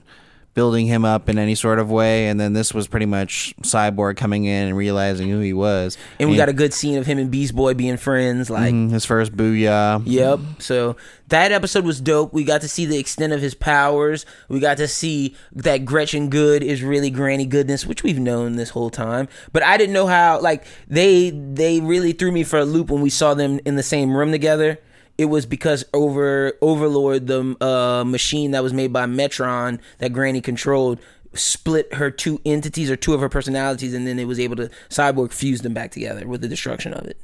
building 0.58 0.86
him 0.86 1.04
up 1.04 1.28
in 1.28 1.38
any 1.38 1.54
sort 1.54 1.78
of 1.78 1.88
way 1.88 2.26
and 2.26 2.40
then 2.40 2.52
this 2.52 2.74
was 2.74 2.88
pretty 2.88 3.06
much 3.06 3.54
cyborg 3.62 4.16
coming 4.16 4.44
in 4.44 4.66
and 4.66 4.76
realizing 4.76 5.28
who 5.30 5.38
he 5.38 5.52
was 5.52 5.96
and 6.18 6.28
we 6.28 6.36
got 6.36 6.48
a 6.48 6.52
good 6.52 6.74
scene 6.74 6.98
of 6.98 7.06
him 7.06 7.16
and 7.18 7.30
Beast 7.30 7.54
Boy 7.54 7.74
being 7.74 7.96
friends. 7.96 8.50
Like, 8.50 8.74
Mhm, 8.74 8.90
his 8.90 9.04
first 9.04 9.36
booyah 9.36 10.02
yep. 10.04 10.40
So 10.58 10.96
that 11.28 11.52
episode 11.52 11.84
was 11.84 12.00
dope. 12.00 12.32
We 12.32 12.42
got 12.42 12.62
to 12.62 12.68
see 12.68 12.86
the 12.86 12.98
extent 12.98 13.32
of 13.32 13.40
his 13.40 13.54
powers. 13.54 14.26
We 14.48 14.58
got 14.60 14.78
to 14.78 14.88
see 14.88 15.36
that 15.52 15.84
Gretchen 15.84 16.28
Goode 16.30 16.62
is 16.62 16.82
really 16.82 17.10
Granny 17.10 17.46
Goodness, 17.46 17.86
which 17.86 18.02
we've 18.02 18.18
known 18.18 18.56
this 18.56 18.70
whole 18.70 18.90
time. 18.90 19.28
But 19.52 19.62
I 19.62 19.76
didn't 19.76 19.92
know 19.92 20.06
how. 20.06 20.40
Like 20.40 20.64
they 20.88 21.30
they 21.30 21.80
really 21.80 22.12
threw 22.12 22.32
me 22.32 22.44
for 22.44 22.58
a 22.58 22.64
loop 22.64 22.90
when 22.90 23.02
we 23.02 23.10
saw 23.10 23.34
them 23.34 23.60
in 23.64 23.76
the 23.76 23.82
same 23.82 24.16
room 24.16 24.32
together. 24.32 24.80
It 25.18 25.26
was 25.26 25.44
because 25.46 25.84
over 25.92 26.52
Overlord, 26.62 27.26
the 27.26 27.56
uh, 27.60 28.04
machine 28.04 28.52
that 28.52 28.62
was 28.62 28.72
made 28.72 28.92
by 28.92 29.04
Metron 29.06 29.80
that 29.98 30.12
Granny 30.12 30.40
controlled, 30.40 31.00
split 31.34 31.92
her 31.94 32.10
two 32.10 32.40
entities 32.46 32.88
or 32.90 32.96
two 32.96 33.14
of 33.14 33.20
her 33.20 33.28
personalities, 33.28 33.92
and 33.94 34.06
then 34.06 34.18
it 34.18 34.26
was 34.26 34.38
able 34.38 34.56
to 34.56 34.70
Cyborg 34.88 35.32
fuse 35.32 35.62
them 35.62 35.74
back 35.74 35.90
together 35.90 36.26
with 36.26 36.40
the 36.40 36.48
destruction 36.48 36.92
of 36.94 37.04
it. 37.04 37.18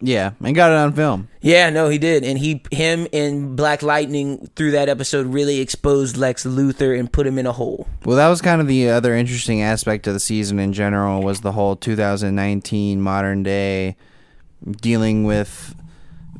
yeah 0.00 0.30
and 0.44 0.54
got 0.54 0.70
it 0.70 0.76
on 0.76 0.92
film 0.92 1.28
Yeah, 1.40 1.70
no, 1.70 1.88
he 1.88 1.98
did, 1.98 2.22
and 2.24 2.38
he, 2.38 2.62
him, 2.70 3.08
and 3.12 3.56
Black 3.56 3.82
Lightning 3.82 4.48
through 4.54 4.70
that 4.72 4.88
episode 4.88 5.26
really 5.26 5.58
exposed 5.60 6.16
Lex 6.16 6.44
Luthor 6.44 6.96
and 6.96 7.10
put 7.10 7.26
him 7.26 7.38
in 7.38 7.46
a 7.46 7.52
hole. 7.52 7.88
well 8.04 8.16
that 8.16 8.28
was 8.28 8.40
kind 8.42 8.60
of 8.60 8.66
the 8.68 8.88
other 8.90 9.14
interesting 9.14 9.60
aspect 9.62 10.06
of 10.06 10.12
the 10.14 10.20
season 10.20 10.58
in 10.60 10.72
general 10.72 11.22
was 11.22 11.40
the 11.40 11.52
whole 11.52 11.74
2019 11.74 13.00
modern 13.00 13.42
day 13.42 13.96
dealing 14.80 15.24
with 15.24 15.74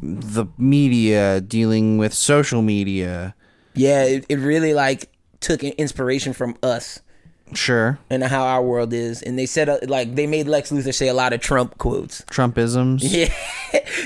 the 0.03 0.47
media 0.57 1.41
dealing 1.41 1.99
with 1.99 2.15
social 2.15 2.63
media. 2.63 3.35
Yeah, 3.75 4.05
it, 4.05 4.27
it 4.29 4.37
really 4.37 4.75
like 4.75 5.11
took 5.41 5.63
inspiration 5.63 6.33
from 6.33 6.57
us 6.63 7.01
sure. 7.55 7.99
and 8.11 8.23
how 8.25 8.45
our 8.45 8.63
world 8.63 8.93
is, 8.93 9.23
and 9.23 9.39
they 9.39 9.47
said 9.47 9.69
uh, 9.69 9.79
like 9.87 10.15
they 10.15 10.27
made 10.27 10.47
Lex 10.47 10.71
Luthor 10.71 10.95
say 10.95 11.09
a 11.09 11.15
lot 11.15 11.33
of 11.33 11.41
Trump 11.41 11.79
quotes. 11.79 12.23
trumpisms. 12.23 13.01
Yeah, 13.19 13.33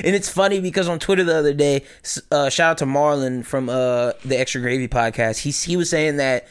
and 0.05 0.15
it's 0.15 0.29
funny 0.29 0.61
because 0.61 0.89
on 0.89 0.99
Twitter 0.99 1.25
the 1.25 1.37
other 1.37 1.55
day, 1.55 1.85
uh, 2.31 2.49
shout 2.49 2.73
out 2.73 2.79
to 2.79 2.85
Marlon 2.85 3.45
from 3.45 3.69
uh, 3.69 4.13
the 4.25 4.39
Extra 4.39 4.61
Gravy 4.61 4.89
podcast. 4.89 5.39
He 5.39 5.51
he 5.51 5.77
was 5.77 5.91
saying 5.91 6.17
that 6.17 6.47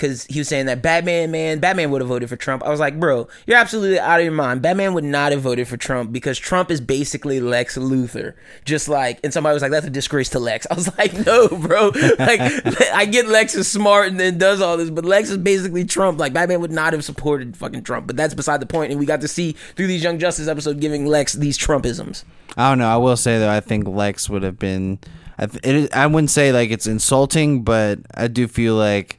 because 0.00 0.24
he 0.26 0.40
was 0.40 0.48
saying 0.48 0.64
that 0.66 0.80
Batman, 0.80 1.30
man, 1.30 1.58
Batman 1.58 1.90
would 1.90 2.00
have 2.00 2.08
voted 2.08 2.30
for 2.30 2.36
Trump. 2.36 2.64
I 2.64 2.70
was 2.70 2.80
like, 2.80 2.98
bro, 2.98 3.28
you're 3.46 3.58
absolutely 3.58 3.98
out 3.98 4.18
of 4.18 4.24
your 4.24 4.32
mind. 4.32 4.62
Batman 4.62 4.94
would 4.94 5.04
not 5.04 5.32
have 5.32 5.42
voted 5.42 5.68
for 5.68 5.76
Trump 5.76 6.10
because 6.10 6.38
Trump 6.38 6.70
is 6.70 6.80
basically 6.80 7.38
Lex 7.38 7.76
Luthor. 7.76 8.32
Just 8.64 8.88
like, 8.88 9.20
and 9.22 9.30
somebody 9.32 9.52
was 9.52 9.60
like, 9.60 9.70
that's 9.70 9.86
a 9.86 9.90
disgrace 9.90 10.30
to 10.30 10.38
Lex. 10.38 10.66
I 10.70 10.74
was 10.74 10.88
like, 10.98 11.12
no, 11.26 11.48
bro. 11.48 11.92
Like, 12.18 12.40
I 12.94 13.04
get 13.04 13.28
Lex 13.28 13.54
is 13.54 13.70
smart 13.70 14.08
and 14.08 14.18
then 14.18 14.38
does 14.38 14.62
all 14.62 14.78
this, 14.78 14.88
but 14.88 15.04
Lex 15.04 15.28
is 15.28 15.36
basically 15.36 15.84
Trump. 15.84 16.18
Like, 16.18 16.32
Batman 16.32 16.62
would 16.62 16.72
not 16.72 16.94
have 16.94 17.04
supported 17.04 17.54
fucking 17.56 17.82
Trump. 17.82 18.06
But 18.06 18.16
that's 18.16 18.32
beside 18.32 18.60
the 18.60 18.66
point. 18.66 18.92
And 18.92 18.98
we 18.98 19.04
got 19.04 19.20
to 19.20 19.28
see 19.28 19.52
through 19.76 19.88
these 19.88 20.02
Young 20.02 20.18
Justice 20.18 20.48
episode 20.48 20.80
giving 20.80 21.04
Lex 21.04 21.34
these 21.34 21.58
Trumpisms. 21.58 22.24
I 22.56 22.70
don't 22.70 22.78
know. 22.78 22.88
I 22.88 22.96
will 22.96 23.18
say 23.18 23.38
though, 23.38 23.50
I 23.50 23.60
think 23.60 23.86
Lex 23.86 24.30
would 24.30 24.42
have 24.44 24.58
been. 24.58 24.98
I, 25.38 25.46
th- 25.46 25.90
I 25.92 26.06
wouldn't 26.06 26.30
say 26.30 26.52
like 26.52 26.70
it's 26.70 26.86
insulting, 26.86 27.62
but 27.64 28.00
I 28.14 28.28
do 28.28 28.48
feel 28.48 28.74
like 28.74 29.18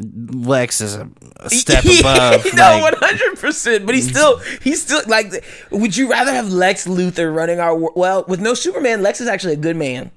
Lex 0.00 0.80
is 0.80 0.94
a, 0.96 1.08
a 1.36 1.50
step 1.50 1.84
above. 2.00 2.44
no, 2.54 2.78
one 2.80 2.94
hundred 2.96 3.38
percent. 3.38 3.86
But 3.86 3.94
he's 3.94 4.08
still, 4.08 4.38
he's 4.62 4.82
still 4.82 5.02
like. 5.06 5.44
Would 5.70 5.96
you 5.96 6.10
rather 6.10 6.32
have 6.32 6.48
Lex 6.50 6.86
Luthor 6.86 7.34
running 7.34 7.60
our 7.60 7.76
world? 7.76 7.92
Well, 7.96 8.24
with 8.26 8.40
no 8.40 8.54
Superman, 8.54 9.02
Lex 9.02 9.20
is 9.20 9.28
actually 9.28 9.52
a 9.54 9.56
good 9.58 9.76
man. 9.76 10.10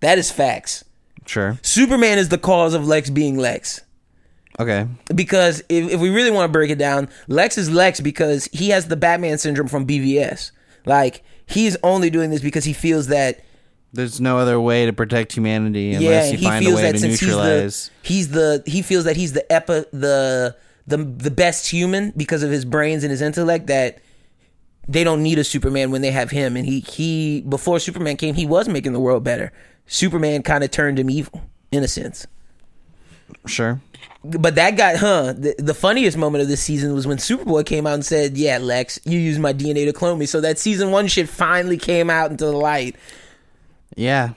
That 0.00 0.18
is 0.18 0.30
facts. 0.30 0.84
sure. 1.26 1.58
Superman 1.62 2.18
is 2.18 2.28
the 2.30 2.38
cause 2.38 2.74
of 2.74 2.86
Lex 2.86 3.10
being 3.10 3.36
Lex. 3.36 3.80
Okay. 4.60 4.86
Because 5.14 5.60
if, 5.68 5.92
if 5.92 6.00
we 6.00 6.10
really 6.10 6.30
want 6.32 6.48
to 6.48 6.52
break 6.52 6.70
it 6.70 6.78
down, 6.78 7.08
Lex 7.28 7.58
is 7.58 7.70
Lex 7.70 8.00
because 8.00 8.46
he 8.52 8.70
has 8.70 8.88
the 8.88 8.96
Batman 8.96 9.38
syndrome 9.38 9.68
from 9.68 9.86
BVS. 9.86 10.50
Like 10.84 11.22
he's 11.46 11.76
only 11.82 12.10
doing 12.10 12.30
this 12.30 12.40
because 12.42 12.64
he 12.64 12.72
feels 12.72 13.06
that 13.08 13.40
There's 13.92 14.20
no 14.20 14.38
other 14.38 14.60
way 14.60 14.86
to 14.86 14.92
protect 14.92 15.32
humanity 15.32 15.84
yeah, 15.84 15.98
unless 15.98 16.32
you 16.32 16.38
he 16.38 16.44
find 16.44 16.66
a 16.66 16.74
way 16.74 16.92
to 16.92 17.08
neutralize. 17.08 17.90
he's 18.02 18.28
the 18.28 18.62
he's 18.64 18.64
the 18.66 18.70
he 18.70 18.82
feels 18.82 19.04
that 19.04 19.16
he's 19.16 19.32
the 19.32 19.50
epi 19.50 19.84
the 19.92 20.56
the 20.86 20.96
the 20.96 21.30
best 21.30 21.68
human 21.68 22.12
because 22.16 22.42
of 22.42 22.50
his 22.50 22.64
brains 22.64 23.02
and 23.04 23.10
his 23.10 23.22
intellect 23.22 23.66
that 23.68 24.00
they 24.88 25.04
don't 25.04 25.22
need 25.22 25.38
a 25.38 25.44
Superman 25.44 25.90
when 25.90 26.00
they 26.00 26.10
have 26.10 26.30
him. 26.30 26.56
And 26.56 26.66
he 26.66 26.80
he 26.80 27.42
before 27.42 27.78
Superman 27.78 28.16
came, 28.16 28.34
he 28.34 28.46
was 28.46 28.68
making 28.68 28.94
the 28.94 29.00
world 29.00 29.22
better. 29.22 29.52
Superman 29.86 30.42
kind 30.42 30.64
of 30.64 30.70
turned 30.70 30.98
him 30.98 31.10
evil 31.10 31.42
in 31.70 31.82
a 31.82 31.88
sense. 31.88 32.26
Sure. 33.46 33.80
But 34.24 34.56
that 34.56 34.76
got 34.76 34.96
huh. 34.96 35.34
The, 35.34 35.54
the 35.58 35.74
funniest 35.74 36.16
moment 36.16 36.42
of 36.42 36.48
this 36.48 36.60
season 36.60 36.92
was 36.94 37.06
when 37.06 37.18
Superboy 37.18 37.64
came 37.66 37.86
out 37.86 37.94
and 37.94 38.04
said, 38.04 38.36
"Yeah, 38.36 38.58
Lex, 38.58 38.98
you 39.04 39.18
used 39.18 39.40
my 39.40 39.52
DNA 39.52 39.84
to 39.84 39.92
clone 39.92 40.18
me." 40.18 40.26
So 40.26 40.40
that 40.40 40.58
season 40.58 40.90
one 40.90 41.06
shit 41.06 41.28
finally 41.28 41.76
came 41.76 42.10
out 42.10 42.30
into 42.30 42.46
the 42.46 42.52
light. 42.52 42.96
Yeah. 43.96 44.30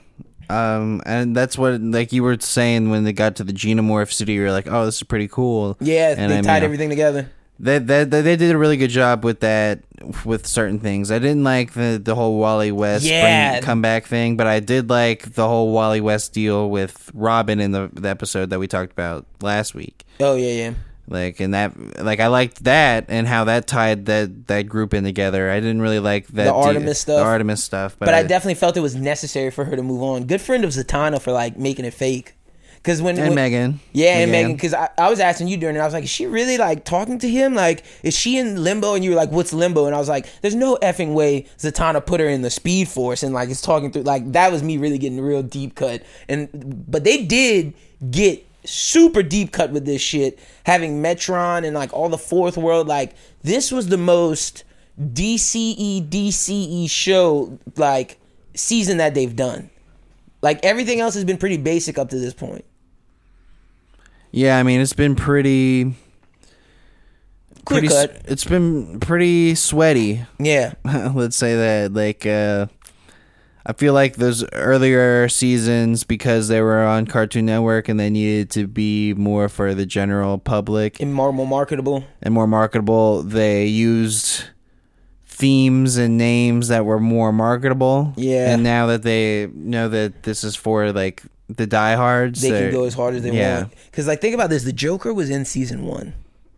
Um, 0.50 1.00
and 1.06 1.34
that's 1.36 1.56
what 1.56 1.80
like 1.80 2.12
you 2.12 2.22
were 2.22 2.38
saying 2.38 2.90
when 2.90 3.04
they 3.04 3.12
got 3.12 3.36
to 3.36 3.44
the 3.44 3.52
Genomorph 3.52 4.12
city. 4.12 4.34
You 4.34 4.42
were 4.42 4.50
like, 4.50 4.66
"Oh, 4.68 4.84
this 4.84 4.96
is 4.96 5.02
pretty 5.02 5.28
cool." 5.28 5.76
Yeah, 5.80 6.14
and 6.18 6.30
they 6.30 6.34
I 6.38 6.40
mean, 6.40 6.44
tied 6.44 6.62
everything 6.62 6.90
together. 6.90 7.30
They, 7.58 7.78
they 7.78 8.04
they 8.04 8.20
they 8.22 8.36
did 8.36 8.50
a 8.50 8.58
really 8.58 8.76
good 8.76 8.90
job 8.90 9.24
with 9.24 9.40
that 9.40 9.80
with 10.24 10.46
certain 10.46 10.80
things. 10.80 11.10
I 11.12 11.20
didn't 11.20 11.44
like 11.44 11.72
the 11.74 12.00
the 12.02 12.14
whole 12.14 12.38
Wally 12.38 12.72
West 12.72 13.04
Yeah. 13.04 13.52
bring, 13.52 13.62
comeback 13.62 14.06
thing, 14.06 14.36
but 14.36 14.46
I 14.46 14.58
did 14.60 14.90
like 14.90 15.34
the 15.34 15.46
whole 15.46 15.72
Wally 15.72 16.00
West 16.00 16.32
deal 16.32 16.68
with 16.68 17.10
Robin 17.14 17.60
in 17.60 17.70
the, 17.70 17.88
the 17.92 18.08
episode 18.08 18.50
that 18.50 18.58
we 18.58 18.66
talked 18.66 18.92
about 18.92 19.26
last 19.40 19.74
week. 19.74 20.04
Oh 20.18 20.34
yeah, 20.34 20.52
yeah. 20.52 20.74
Like 21.08 21.40
and 21.40 21.52
that 21.52 22.02
like 22.02 22.20
I 22.20 22.28
liked 22.28 22.64
that 22.64 23.06
and 23.08 23.26
how 23.26 23.44
that 23.44 23.66
tied 23.66 24.06
that 24.06 24.46
that 24.46 24.62
group 24.62 24.94
in 24.94 25.04
together. 25.04 25.50
I 25.50 25.58
didn't 25.60 25.82
really 25.82 25.98
like 25.98 26.28
that 26.28 26.44
The 26.44 26.52
Artemis 26.54 27.00
stuff. 27.00 27.16
The 27.16 27.24
Artemis 27.24 27.62
stuff, 27.62 27.96
but, 27.98 28.06
But 28.06 28.14
I 28.14 28.22
definitely 28.22 28.54
felt 28.54 28.76
it 28.76 28.80
was 28.80 28.94
necessary 28.94 29.50
for 29.50 29.64
her 29.64 29.76
to 29.76 29.82
move 29.82 30.02
on. 30.02 30.24
Good 30.24 30.40
friend 30.40 30.64
of 30.64 30.70
Zatanna 30.70 31.20
for 31.20 31.32
like 31.32 31.58
making 31.58 31.84
it 31.84 31.94
fake. 31.94 32.34
Because 32.76 33.00
when, 33.00 33.16
and 33.16 33.28
when- 33.28 33.34
Megan. 33.36 33.80
Yeah, 33.92 34.18
and 34.18 34.32
Megan, 34.32 34.54
because 34.54 34.74
I, 34.74 34.90
I 34.98 35.08
was 35.08 35.20
asking 35.20 35.46
you 35.46 35.56
during 35.56 35.76
it, 35.76 35.78
I 35.78 35.84
was 35.84 35.94
like, 35.94 36.02
is 36.02 36.10
she 36.10 36.26
really 36.26 36.58
like 36.58 36.84
talking 36.84 37.16
to 37.20 37.28
him? 37.28 37.54
Like, 37.54 37.84
is 38.02 38.16
she 38.18 38.38
in 38.38 38.64
limbo? 38.64 38.94
And 38.94 39.04
you 39.04 39.10
were 39.10 39.16
like, 39.16 39.30
what's 39.30 39.52
limbo? 39.52 39.86
And 39.86 39.94
I 39.94 39.98
was 39.98 40.08
like, 40.08 40.26
there's 40.40 40.56
no 40.56 40.76
effing 40.82 41.14
way 41.14 41.46
Zatanna 41.58 42.04
put 42.04 42.18
her 42.18 42.28
in 42.28 42.42
the 42.42 42.50
Speed 42.50 42.88
Force 42.88 43.22
and 43.22 43.32
like 43.32 43.50
it's 43.50 43.60
talking 43.60 43.92
through. 43.92 44.02
Like, 44.02 44.32
that 44.32 44.50
was 44.50 44.64
me 44.64 44.78
really 44.78 44.98
getting 44.98 45.20
real 45.20 45.44
deep 45.44 45.76
cut. 45.76 46.02
And 46.28 46.48
but 46.90 47.04
they 47.04 47.24
did 47.24 47.74
get 48.10 48.44
super 48.64 49.22
deep 49.22 49.52
cut 49.52 49.70
with 49.70 49.84
this 49.84 50.00
shit, 50.02 50.38
having 50.64 51.02
Metron 51.02 51.64
and 51.66 51.74
like 51.74 51.92
all 51.92 52.08
the 52.08 52.18
Fourth 52.18 52.56
World. 52.56 52.86
Like, 52.86 53.14
this 53.42 53.72
was 53.72 53.88
the 53.88 53.98
most 53.98 54.64
DCE 55.00 56.08
DCE 56.08 56.88
show 56.90 57.58
like 57.76 58.18
season 58.54 58.98
that 58.98 59.14
they've 59.14 59.34
done. 59.34 59.70
Like 60.42 60.64
everything 60.64 61.00
else 61.00 61.14
has 61.14 61.24
been 61.24 61.38
pretty 61.38 61.56
basic 61.56 61.98
up 61.98 62.10
to 62.10 62.18
this 62.18 62.34
point. 62.34 62.64
Yeah, 64.30 64.58
I 64.58 64.62
mean 64.62 64.80
it's 64.80 64.92
been 64.92 65.14
pretty 65.14 65.94
pretty 67.66 67.88
cut. 67.88 68.22
it's 68.24 68.44
been 68.44 69.00
pretty 69.00 69.54
sweaty. 69.54 70.26
Yeah. 70.38 70.74
let's 71.14 71.36
say 71.36 71.54
that 71.56 71.92
like 71.94 72.26
uh 72.26 72.66
I 73.64 73.72
feel 73.74 73.94
like 73.94 74.16
those 74.16 74.44
earlier 74.52 75.28
seasons 75.28 76.02
because 76.04 76.48
they 76.48 76.60
were 76.60 76.82
on 76.84 77.06
Cartoon 77.06 77.46
Network 77.46 77.88
and 77.88 77.98
they 78.00 78.10
needed 78.10 78.50
to 78.50 78.66
be 78.66 79.14
more 79.14 79.48
for 79.48 79.72
the 79.74 79.86
general 79.86 80.38
public 80.38 81.00
and 81.00 81.14
more, 81.14 81.32
more 81.32 81.46
marketable. 81.46 82.04
and 82.20 82.34
more 82.34 82.46
marketable, 82.48 83.22
they 83.22 83.66
used 83.66 84.44
themes 85.24 85.96
and 85.96 86.18
names 86.18 86.68
that 86.68 86.84
were 86.84 87.00
more 87.00 87.32
marketable. 87.32 88.12
Yeah. 88.16 88.52
And 88.52 88.62
now 88.62 88.86
that 88.86 89.02
they 89.02 89.46
know 89.54 89.88
that 89.88 90.24
this 90.24 90.42
is 90.44 90.56
for 90.56 90.92
like 90.92 91.22
the 91.48 91.66
diehards, 91.66 92.40
They 92.42 92.50
can 92.50 92.72
go 92.72 92.84
as 92.84 92.94
hard 92.94 93.14
as 93.14 93.22
they 93.22 93.32
yeah. 93.32 93.58
want. 93.62 93.74
Because 93.90 94.06
like 94.06 94.20
think 94.20 94.34
about 94.34 94.50
this, 94.50 94.64
the 94.64 94.72
Joker 94.72 95.14
was 95.14 95.30
in 95.30 95.44
season 95.44 95.84
one, 95.86 96.14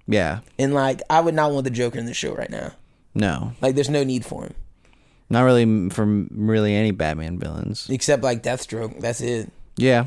Yeah. 0.07 0.41
and 0.59 0.73
like 0.73 1.03
I 1.11 1.21
would 1.21 1.35
not 1.35 1.53
want 1.53 1.65
the 1.65 1.71
Joker 1.71 1.99
in 1.99 2.07
the 2.07 2.15
show 2.15 2.35
right 2.35 2.51
now. 2.51 2.73
No. 3.15 3.53
Like 3.61 3.75
there's 3.75 3.91
no 3.91 4.05
need 4.05 4.25
for 4.25 4.45
him 4.45 4.55
Not 5.31 5.43
really 5.43 5.89
from 5.91 6.29
really 6.33 6.75
any 6.75 6.91
Batman 6.91 7.39
villains. 7.39 7.89
except 7.91 8.23
like 8.23 8.43
Deathstroke. 8.43 9.01
That's 9.01 9.21
it. 9.21 9.51
Yeah. 9.77 10.07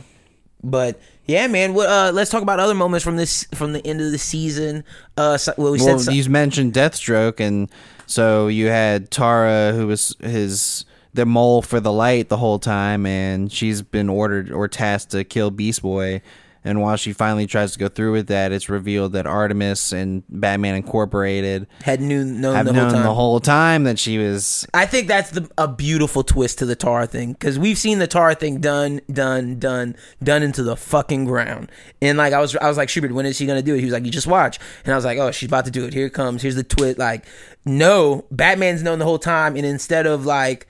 But 0.63 0.99
yeah, 1.25 1.47
man. 1.47 1.73
What? 1.73 1.89
Uh, 1.89 2.11
let's 2.13 2.29
talk 2.31 2.41
about 2.41 2.59
other 2.59 2.73
moments 2.73 3.03
from 3.03 3.17
this 3.17 3.45
from 3.53 3.73
the 3.73 3.85
end 3.85 4.01
of 4.01 4.11
the 4.11 4.17
season. 4.17 4.83
Uh, 5.17 5.37
so, 5.37 5.53
well, 5.57 5.71
we 5.71 5.79
Well, 5.79 5.99
said 5.99 6.05
so- 6.05 6.11
you 6.11 6.29
mentioned 6.29 6.73
Deathstroke, 6.73 7.39
and 7.39 7.69
so 8.05 8.47
you 8.47 8.67
had 8.67 9.11
Tara, 9.11 9.73
who 9.73 9.87
was 9.87 10.15
his 10.19 10.85
the 11.13 11.25
mole 11.25 11.61
for 11.61 11.79
the 11.79 11.91
light 11.91 12.29
the 12.29 12.37
whole 12.37 12.59
time, 12.59 13.05
and 13.05 13.51
she's 13.51 13.81
been 13.81 14.09
ordered 14.09 14.51
or 14.51 14.67
tasked 14.67 15.11
to 15.11 15.23
kill 15.23 15.49
Beast 15.51 15.81
Boy. 15.81 16.21
And 16.67 16.81
while 16.81 16.97
she 16.97 17.13
finally 17.13 17.47
tries 17.47 17.71
to 17.71 17.79
go 17.79 17.87
through 17.87 18.11
with 18.11 18.27
that, 18.27 18.51
it's 18.51 18.67
revealed 18.67 19.13
that 19.13 19.25
Artemis 19.25 19.93
and 19.93 20.23
Batman 20.29 20.75
Incorporated 20.75 21.65
had 21.83 22.01
knew 22.01 22.25
known 22.25 22.65
the 22.65 22.73
known 22.73 22.83
whole 22.83 22.91
time. 22.91 23.03
the 23.03 23.13
whole 23.13 23.39
time 23.39 23.83
that 23.85 23.97
she 23.97 24.17
was. 24.17 24.67
I 24.73 24.85
think 24.85 25.07
that's 25.07 25.31
the 25.31 25.49
a 25.57 25.67
beautiful 25.67 26.23
twist 26.23 26.59
to 26.59 26.65
the 26.65 26.75
Tar 26.75 27.05
thing 27.05 27.31
because 27.33 27.57
we've 27.57 27.77
seen 27.77 27.99
the 27.99 28.07
Tar 28.07 28.35
thing 28.35 28.59
done, 28.59 28.99
done, 29.11 29.59
done, 29.59 29.95
done 30.21 30.43
into 30.43 30.61
the 30.61 30.75
fucking 30.75 31.25
ground. 31.25 31.71
And 32.01 32.17
like 32.17 32.33
I 32.33 32.39
was, 32.39 32.55
I 32.57 32.67
was 32.67 32.77
like, 32.77 32.89
Schubert, 32.89 33.13
when 33.13 33.25
is 33.25 33.37
she 33.37 33.45
gonna 33.45 33.61
do 33.61 33.73
it? 33.75 33.79
He 33.79 33.85
was 33.85 33.93
like, 33.93 34.05
you 34.05 34.11
just 34.11 34.27
watch. 34.27 34.59
And 34.83 34.93
I 34.93 34.97
was 34.97 35.05
like, 35.05 35.17
oh, 35.17 35.31
she's 35.31 35.47
about 35.47 35.65
to 35.65 35.71
do 35.71 35.85
it. 35.85 35.93
Here 35.93 36.07
it 36.07 36.13
comes. 36.13 36.41
Here's 36.41 36.55
the 36.55 36.63
twist. 36.63 36.97
Like, 36.97 37.25
no, 37.65 38.25
Batman's 38.29 38.83
known 38.83 38.99
the 38.99 39.05
whole 39.05 39.19
time, 39.19 39.55
and 39.55 39.65
instead 39.65 40.05
of 40.05 40.25
like 40.25 40.67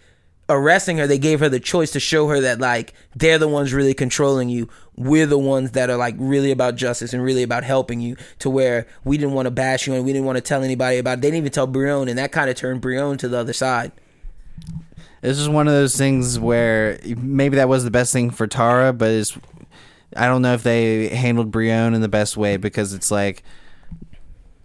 arresting 0.49 0.97
her, 0.97 1.07
they 1.07 1.17
gave 1.17 1.39
her 1.39 1.49
the 1.49 1.59
choice 1.59 1.91
to 1.91 1.99
show 1.99 2.27
her 2.27 2.39
that 2.41 2.59
like 2.59 2.93
they're 3.15 3.37
the 3.37 3.47
ones 3.47 3.73
really 3.73 3.93
controlling 3.93 4.49
you. 4.49 4.69
We're 4.95 5.25
the 5.25 5.37
ones 5.37 5.71
that 5.71 5.89
are 5.89 5.97
like 5.97 6.15
really 6.17 6.51
about 6.51 6.75
justice 6.75 7.13
and 7.13 7.23
really 7.23 7.43
about 7.43 7.63
helping 7.63 7.99
you. 7.99 8.17
To 8.39 8.49
where 8.49 8.87
we 9.03 9.17
didn't 9.17 9.33
want 9.33 9.45
to 9.45 9.51
bash 9.51 9.87
you 9.87 9.93
and 9.93 10.05
we 10.05 10.13
didn't 10.13 10.25
want 10.25 10.37
to 10.37 10.41
tell 10.41 10.63
anybody 10.63 10.97
about. 10.97 11.19
it. 11.19 11.21
They 11.21 11.27
didn't 11.27 11.39
even 11.39 11.51
tell 11.51 11.67
Brion, 11.67 12.07
and 12.07 12.17
that 12.17 12.31
kind 12.31 12.49
of 12.49 12.55
turned 12.55 12.81
Brion 12.81 13.17
to 13.17 13.27
the 13.27 13.37
other 13.37 13.53
side. 13.53 13.91
This 15.21 15.39
is 15.39 15.49
one 15.49 15.67
of 15.67 15.73
those 15.73 15.97
things 15.97 16.39
where 16.39 16.99
maybe 17.05 17.57
that 17.57 17.67
was 17.67 17.83
the 17.83 17.91
best 17.91 18.13
thing 18.13 18.29
for 18.29 18.47
Tara, 18.47 18.93
but 18.93 19.09
it's. 19.09 19.37
I 20.15 20.27
don't 20.27 20.41
know 20.41 20.53
if 20.53 20.63
they 20.63 21.09
handled 21.09 21.51
Brion 21.51 21.93
in 21.93 22.01
the 22.01 22.07
best 22.07 22.37
way 22.37 22.55
because 22.55 22.93
it's 22.93 23.11
like 23.11 23.43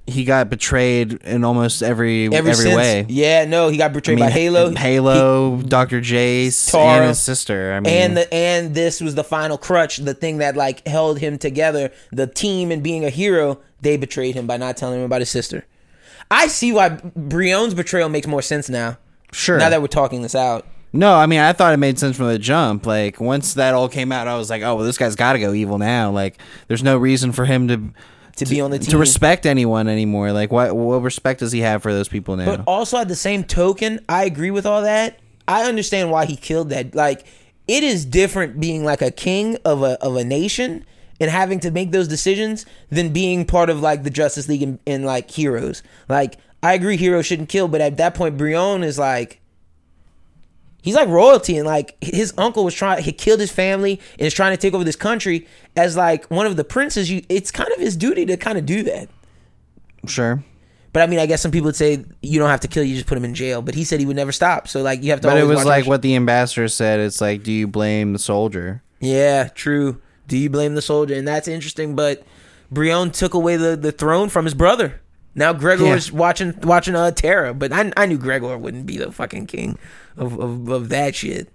he 0.06 0.24
got 0.24 0.50
betrayed 0.50 1.12
in 1.22 1.44
almost 1.44 1.82
every 1.82 2.26
Ever 2.26 2.36
every 2.36 2.54
since, 2.54 2.74
way. 2.76 3.06
yeah, 3.08 3.44
no, 3.44 3.68
he 3.68 3.76
got 3.76 3.92
betrayed 3.92 4.18
by 4.18 4.30
Halo, 4.30 4.74
Halo, 4.74 5.62
Doctor 5.62 6.00
Jace, 6.00 6.70
Tara, 6.70 7.00
and 7.00 7.08
his 7.08 7.20
sister. 7.20 7.72
I 7.72 7.80
mean, 7.80 7.92
and 7.92 8.16
the 8.16 8.34
and 8.34 8.74
this 8.74 9.00
was 9.00 9.14
the 9.14 9.24
final 9.24 9.56
crutch, 9.58 9.98
the 9.98 10.14
thing 10.14 10.38
that 10.38 10.56
like 10.56 10.86
held 10.86 11.18
him 11.20 11.38
together, 11.38 11.92
the 12.10 12.26
team 12.26 12.70
and 12.70 12.82
being 12.82 13.04
a 13.04 13.10
hero. 13.10 13.60
They 13.80 13.96
betrayed 13.96 14.36
him 14.36 14.46
by 14.46 14.56
not 14.58 14.76
telling 14.76 15.00
him 15.00 15.04
about 15.04 15.20
his 15.20 15.30
sister. 15.30 15.66
I 16.30 16.46
see 16.46 16.72
why 16.72 16.88
Brion's 17.16 17.74
betrayal 17.74 18.08
makes 18.08 18.26
more 18.28 18.42
sense 18.42 18.68
now. 18.68 18.98
sure. 19.32 19.58
Now 19.58 19.70
that 19.70 19.80
we're 19.80 19.88
talking 19.88 20.22
this 20.22 20.34
out, 20.36 20.66
no, 20.92 21.14
I 21.14 21.26
mean, 21.26 21.40
I 21.40 21.52
thought 21.52 21.72
it 21.74 21.78
made 21.78 21.98
sense 21.98 22.16
from 22.16 22.26
the 22.28 22.38
jump. 22.38 22.86
Like 22.86 23.20
once 23.20 23.54
that 23.54 23.74
all 23.74 23.88
came 23.88 24.12
out, 24.12 24.28
I 24.28 24.36
was 24.36 24.50
like, 24.50 24.62
oh, 24.62 24.76
well, 24.76 24.84
this 24.84 24.98
guy's 24.98 25.16
got 25.16 25.32
to 25.32 25.38
go 25.40 25.52
evil 25.52 25.78
now. 25.78 26.10
Like, 26.10 26.38
there's 26.68 26.82
no 26.82 26.96
reason 26.98 27.32
for 27.32 27.44
him 27.44 27.68
to 27.68 27.82
to 28.36 28.46
be 28.46 28.60
on 28.60 28.70
the 28.70 28.78
team, 28.78 28.90
to 28.90 28.98
respect 28.98 29.46
anyone 29.46 29.88
anymore. 29.88 30.32
Like, 30.32 30.50
what 30.50 30.74
what 30.74 31.02
respect 31.02 31.40
does 31.40 31.52
he 31.52 31.60
have 31.60 31.82
for 31.82 31.92
those 31.92 32.08
people 32.08 32.36
now? 32.36 32.56
But 32.56 32.64
also 32.66 32.98
at 32.98 33.08
the 33.08 33.16
same 33.16 33.44
token, 33.44 34.00
I 34.08 34.24
agree 34.24 34.50
with 34.50 34.66
all 34.66 34.82
that. 34.82 35.18
I 35.46 35.64
understand 35.64 36.10
why 36.10 36.26
he 36.26 36.36
killed 36.36 36.70
that. 36.70 36.94
Like 36.94 37.26
it 37.68 37.82
is 37.82 38.04
different 38.04 38.60
being 38.60 38.84
like 38.84 39.02
a 39.02 39.10
king 39.10 39.56
of 39.64 39.82
a 39.82 40.00
of 40.02 40.16
a 40.16 40.24
nation 40.24 40.84
and 41.20 41.30
having 41.30 41.60
to 41.60 41.70
make 41.70 41.92
those 41.92 42.08
decisions 42.08 42.66
than 42.90 43.12
being 43.12 43.44
part 43.44 43.70
of 43.70 43.80
like 43.80 44.02
the 44.02 44.10
Justice 44.10 44.48
League 44.48 44.62
and, 44.62 44.78
and 44.86 45.04
like 45.04 45.30
heroes. 45.30 45.82
Like 46.08 46.38
I 46.62 46.74
agree 46.74 46.96
heroes 46.96 47.26
shouldn't 47.26 47.48
kill, 47.48 47.68
but 47.68 47.80
at 47.80 47.96
that 47.98 48.14
point 48.14 48.36
Brion 48.36 48.82
is 48.82 48.98
like 48.98 49.40
he's 50.82 50.94
like 50.94 51.08
royalty 51.08 51.56
and 51.56 51.66
like 51.66 51.96
his 52.02 52.34
uncle 52.36 52.64
was 52.64 52.74
trying 52.74 53.02
he 53.02 53.12
killed 53.12 53.40
his 53.40 53.50
family 53.50 53.98
and 54.18 54.26
is 54.26 54.34
trying 54.34 54.52
to 54.52 54.60
take 54.60 54.74
over 54.74 54.84
this 54.84 54.96
country 54.96 55.46
as 55.76 55.96
like 55.96 56.30
one 56.30 56.44
of 56.44 56.56
the 56.56 56.64
princes 56.64 57.10
you 57.10 57.22
it's 57.30 57.50
kind 57.50 57.70
of 57.72 57.78
his 57.80 57.96
duty 57.96 58.26
to 58.26 58.36
kind 58.36 58.58
of 58.58 58.66
do 58.66 58.82
that. 58.82 59.08
sure. 60.06 60.44
But 60.92 61.02
I 61.02 61.06
mean, 61.06 61.20
I 61.20 61.26
guess 61.26 61.40
some 61.40 61.50
people 61.50 61.66
would 61.66 61.76
say 61.76 62.04
you 62.20 62.38
don't 62.38 62.50
have 62.50 62.60
to 62.60 62.68
kill, 62.68 62.84
you 62.84 62.94
just 62.94 63.06
put 63.06 63.16
him 63.16 63.24
in 63.24 63.34
jail. 63.34 63.62
But 63.62 63.74
he 63.74 63.82
said 63.84 63.98
he 63.98 64.06
would 64.06 64.16
never 64.16 64.32
stop. 64.32 64.68
So 64.68 64.82
like, 64.82 65.02
you 65.02 65.10
have 65.10 65.22
to. 65.22 65.28
But 65.28 65.38
it 65.38 65.44
was 65.44 65.64
like 65.64 65.86
what 65.86 66.02
the 66.02 66.14
ambassador 66.14 66.68
said. 66.68 67.00
It's 67.00 67.20
like, 67.20 67.42
do 67.42 67.50
you 67.50 67.66
blame 67.66 68.12
the 68.12 68.18
soldier? 68.18 68.82
Yeah, 69.00 69.48
true. 69.48 70.00
Do 70.28 70.36
you 70.36 70.50
blame 70.50 70.74
the 70.74 70.82
soldier? 70.82 71.14
And 71.14 71.26
that's 71.26 71.48
interesting. 71.48 71.96
But 71.96 72.22
Brion 72.70 73.10
took 73.10 73.34
away 73.34 73.56
the, 73.56 73.76
the 73.76 73.90
throne 73.92 74.28
from 74.28 74.44
his 74.44 74.54
brother. 74.54 75.00
Now 75.34 75.52
Gregor's 75.52 76.12
watching 76.12 76.54
watching 76.62 76.94
uh 76.94 77.10
Terra. 77.10 77.54
But 77.54 77.72
I 77.72 77.92
I 77.96 78.06
knew 78.06 78.18
Gregor 78.18 78.56
wouldn't 78.58 78.86
be 78.86 78.98
the 78.98 79.10
fucking 79.12 79.46
king 79.46 79.78
of 80.16 80.38
of, 80.38 80.68
of 80.68 80.88
that 80.90 81.14
shit. 81.14 81.48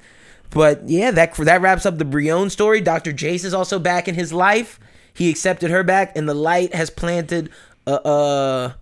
But 0.49 0.87
yeah, 0.87 1.11
that 1.11 1.35
that 1.35 1.61
wraps 1.61 1.85
up 1.85 1.97
the 1.97 2.05
Brion 2.05 2.49
story. 2.49 2.81
Doctor 2.81 3.11
Jace 3.11 3.45
is 3.45 3.53
also 3.53 3.79
back 3.79 4.07
in 4.07 4.15
his 4.15 4.33
life. 4.33 4.79
He 5.13 5.29
accepted 5.29 5.71
her 5.71 5.83
back, 5.83 6.15
and 6.15 6.27
the 6.27 6.33
light 6.33 6.73
has 6.73 6.89
planted 6.89 7.49
a 7.85 7.91
uh, 8.07 8.73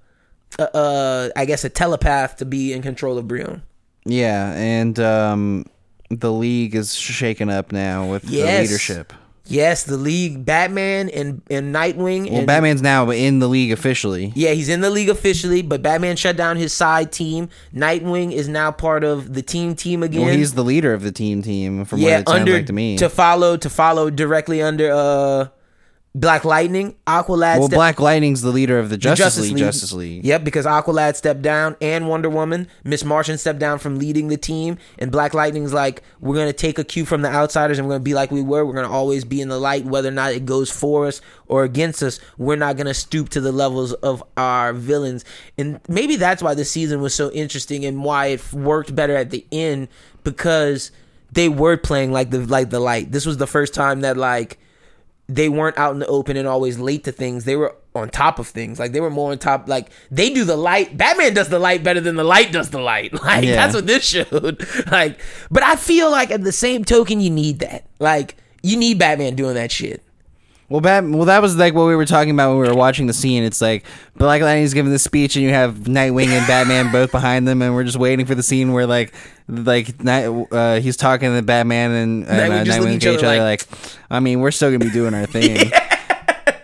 uh, 0.60 0.62
uh 0.62 1.30
I 1.36 1.46
guess 1.46 1.64
a 1.64 1.70
telepath 1.70 2.38
to 2.38 2.46
be 2.46 2.74
in 2.74 2.82
control 2.82 3.18
of 3.18 3.28
Brion. 3.28 3.64
Yeah, 4.06 4.54
and 4.54 5.00
um, 5.00 5.66
the 6.10 6.32
league 6.32 6.76
is 6.76 6.94
shaken 6.94 7.50
up 7.50 7.72
now 7.72 8.10
with 8.10 8.26
Yes. 8.26 8.58
the 8.58 8.62
leadership. 8.62 9.14
Yes, 9.48 9.84
the 9.84 9.98
league, 9.98 10.44
Batman 10.44 11.10
and 11.10 11.42
and 11.50 11.74
Nightwing. 11.74 12.30
Well, 12.30 12.40
and, 12.40 12.48
Batman's 12.48 12.82
now 12.82 13.10
in 13.12 13.40
the 13.40 13.48
league 13.48 13.72
officially. 13.72 14.32
Yeah, 14.36 14.52
he's 14.52 14.70
in 14.70 14.82
the 14.82 14.90
league 14.90 15.10
officially, 15.10 15.62
but 15.62 15.82
Batman 15.82 16.16
shut 16.16 16.36
down 16.36 16.58
his 16.58 16.74
side 16.74 17.12
team. 17.12 17.50
Nightwing 17.74 18.32
is 18.32 18.48
now 18.48 18.72
part 18.72 19.04
of 19.04 19.34
the 19.34 19.42
team 19.42 19.76
team 19.76 20.04
again. 20.04 20.26
Well, 20.26 20.36
he's 20.36 20.54
the 20.54 20.64
leader 20.64 20.94
of 20.94 21.04
the 21.04 21.12
team 21.12 21.42
team 21.42 21.86
from 21.86 22.00
yeah, 22.00 22.06
what 22.06 22.22
it 22.22 22.30
sounds 22.30 22.40
under 22.40 22.54
like 22.54 22.66
to 22.68 22.74
me. 22.74 22.98
to 22.98 23.10
follow 23.10 23.58
to 23.58 23.70
follow 23.70 24.10
directly 24.10 24.62
under 24.62 24.92
uh 24.92 25.48
Black 26.16 26.46
Lightning. 26.46 26.96
Aqualad 27.06 27.60
well, 27.60 27.64
stepped- 27.64 27.78
Black 27.78 28.00
Lightning's 28.00 28.42
the 28.42 28.50
leader 28.50 28.80
of 28.80 28.88
the 28.88 28.96
the 28.96 29.00
Justice, 29.00 29.38
League, 29.40 29.58
Justice 29.58 29.92
League. 29.92 30.24
Yep, 30.24 30.46
because 30.46 30.66
Aqualad 30.66 31.18
stepped 31.18 31.42
down 31.42 31.76
and 31.82 32.08
Wonder 32.08 32.30
Woman. 32.30 32.70
Miss 32.86 33.04
Martian 33.04 33.38
stepped 33.38 33.60
down 33.60 33.80
from 33.80 34.00
leading 34.00 34.30
the 34.30 34.38
team. 34.38 34.78
And 34.98 35.12
Black 35.12 35.34
Lightning's 35.34 35.74
like, 35.74 36.04
we're 36.22 36.36
going 36.36 36.48
to 36.48 36.54
take 36.54 36.80
a 36.80 36.86
cue 36.86 37.04
from 37.06 37.22
the 37.22 37.28
outsiders 37.28 37.78
and 37.78 37.86
we're 37.86 37.96
going 37.96 38.02
to 38.02 38.06
be 38.06 38.14
like 38.14 38.32
we 38.32 38.42
were. 38.42 38.66
We're 38.66 38.74
going 38.74 38.88
to 38.88 38.92
always 38.92 39.26
be 39.26 39.42
in 39.42 39.50
the 39.50 39.60
light, 39.60 39.84
whether 39.84 40.08
or 40.08 40.14
not 40.14 40.32
it 40.32 40.46
goes 40.46 40.72
for 40.72 41.06
us 41.06 41.20
or 41.48 41.66
against 41.66 42.02
us. 42.02 42.22
We're 42.38 42.56
not 42.56 42.78
going 42.78 42.88
to 42.88 42.94
stoop 42.94 43.28
to 43.30 43.42
the 43.42 43.52
levels 43.52 43.92
of 43.92 44.24
our 44.38 44.72
villains. 44.72 45.26
And 45.58 45.82
maybe 45.90 46.16
that's 46.16 46.42
why 46.42 46.54
this 46.54 46.72
season 46.72 47.02
was 47.02 47.14
so 47.14 47.30
interesting 47.32 47.84
and 47.84 48.06
why 48.06 48.28
it 48.28 48.54
worked 48.54 48.96
better 48.96 49.18
at 49.18 49.32
the 49.32 49.46
end 49.52 49.90
because 50.24 50.92
they 51.30 51.50
were 51.50 51.76
playing 51.76 52.14
like 52.14 52.32
the 52.32 52.40
like 52.40 52.70
the 52.70 52.80
light. 52.80 53.12
This 53.12 53.26
was 53.26 53.36
the 53.36 53.48
first 53.48 53.74
time 53.74 54.00
that 54.02 54.16
like 54.16 54.58
they 55.28 55.50
weren't 55.50 55.78
out 55.78 55.94
in 55.94 56.00
the 56.00 56.08
open 56.08 56.38
and 56.38 56.48
always 56.48 56.78
late 56.78 57.04
to 57.06 57.12
things. 57.12 57.46
They 57.46 57.56
were 57.56 57.76
on 57.96 58.10
top 58.10 58.38
of 58.38 58.48
things. 58.48 58.78
Like 58.78 58.92
they 58.92 59.00
were 59.02 59.10
more 59.10 59.32
on 59.32 59.38
top. 59.40 59.68
Like 59.68 59.90
they 60.12 60.32
do 60.34 60.44
the 60.44 60.56
light. 60.58 60.96
Batman 60.98 61.34
does 61.34 61.50
the 61.50 61.58
light 61.60 61.84
better 61.84 62.00
than 62.02 62.16
the 62.16 62.24
light 62.24 62.52
does 62.52 62.70
the 62.70 62.80
light. 62.80 63.12
Like 63.24 63.44
Yeah. 63.44 63.56
that's 63.56 63.74
what 63.74 63.88
this 63.88 64.04
showed. 64.06 64.64
Like, 64.92 65.20
but 65.50 65.64
I 65.64 65.78
feel 65.78 66.12
like 66.12 66.30
at 66.30 66.44
the 66.44 66.52
same 66.52 66.86
token, 66.86 67.20
you 67.22 67.30
need 67.32 67.60
that. 67.60 67.86
Like 68.00 68.36
you 68.62 68.78
need 68.78 69.00
Batman 69.00 69.36
doing 69.36 69.56
that 69.56 69.72
shit. 69.72 70.04
Well, 70.68 70.82
Bat- 70.82 71.04
well, 71.06 71.26
that 71.26 71.42
was 71.44 71.56
like 71.56 71.76
what 71.76 71.86
we 71.86 71.96
were 71.96 72.06
talking 72.06 72.32
about 72.32 72.50
when 72.50 72.62
we 72.64 72.68
were 72.68 72.76
watching 72.76 73.06
the 73.06 73.14
scene. 73.14 73.44
It's 73.44 73.62
like 73.62 73.86
Black 74.18 74.42
Lightning's 74.42 74.74
giving 74.74 74.92
the 74.92 74.98
speech, 75.00 75.36
and 75.36 75.44
you 75.44 75.52
have 75.52 75.76
Nightwing 75.76 76.28
and 76.30 76.46
Batman 76.48 76.92
both 76.92 77.12
behind 77.12 77.48
them, 77.48 77.62
and 77.62 77.76
we're 77.76 77.84
just 77.84 77.98
waiting 78.00 78.26
for 78.26 78.34
the 78.34 78.42
scene 78.42 78.74
where 78.74 78.88
like, 78.88 79.14
like 79.48 80.04
Night, 80.04 80.26
uh, 80.52 80.80
he's 80.80 80.98
talking 80.98 81.36
to 81.36 81.42
Batman 81.44 81.92
and, 81.92 82.28
and 82.28 82.28
Nightwing 82.28 82.62
uh, 82.62 82.64
Nightwing 82.74 82.80
look 82.80 82.88
to 82.90 82.96
each 82.96 83.04
each 83.04 83.24
other 83.24 83.28
other 83.28 83.44
like, 83.44 83.64
I 84.10 84.20
mean, 84.20 84.40
we're 84.40 84.50
still 84.52 84.70
gonna 84.72 84.86
be 84.86 84.92
doing 84.92 85.14
our 85.14 85.26
thing. 85.28 85.72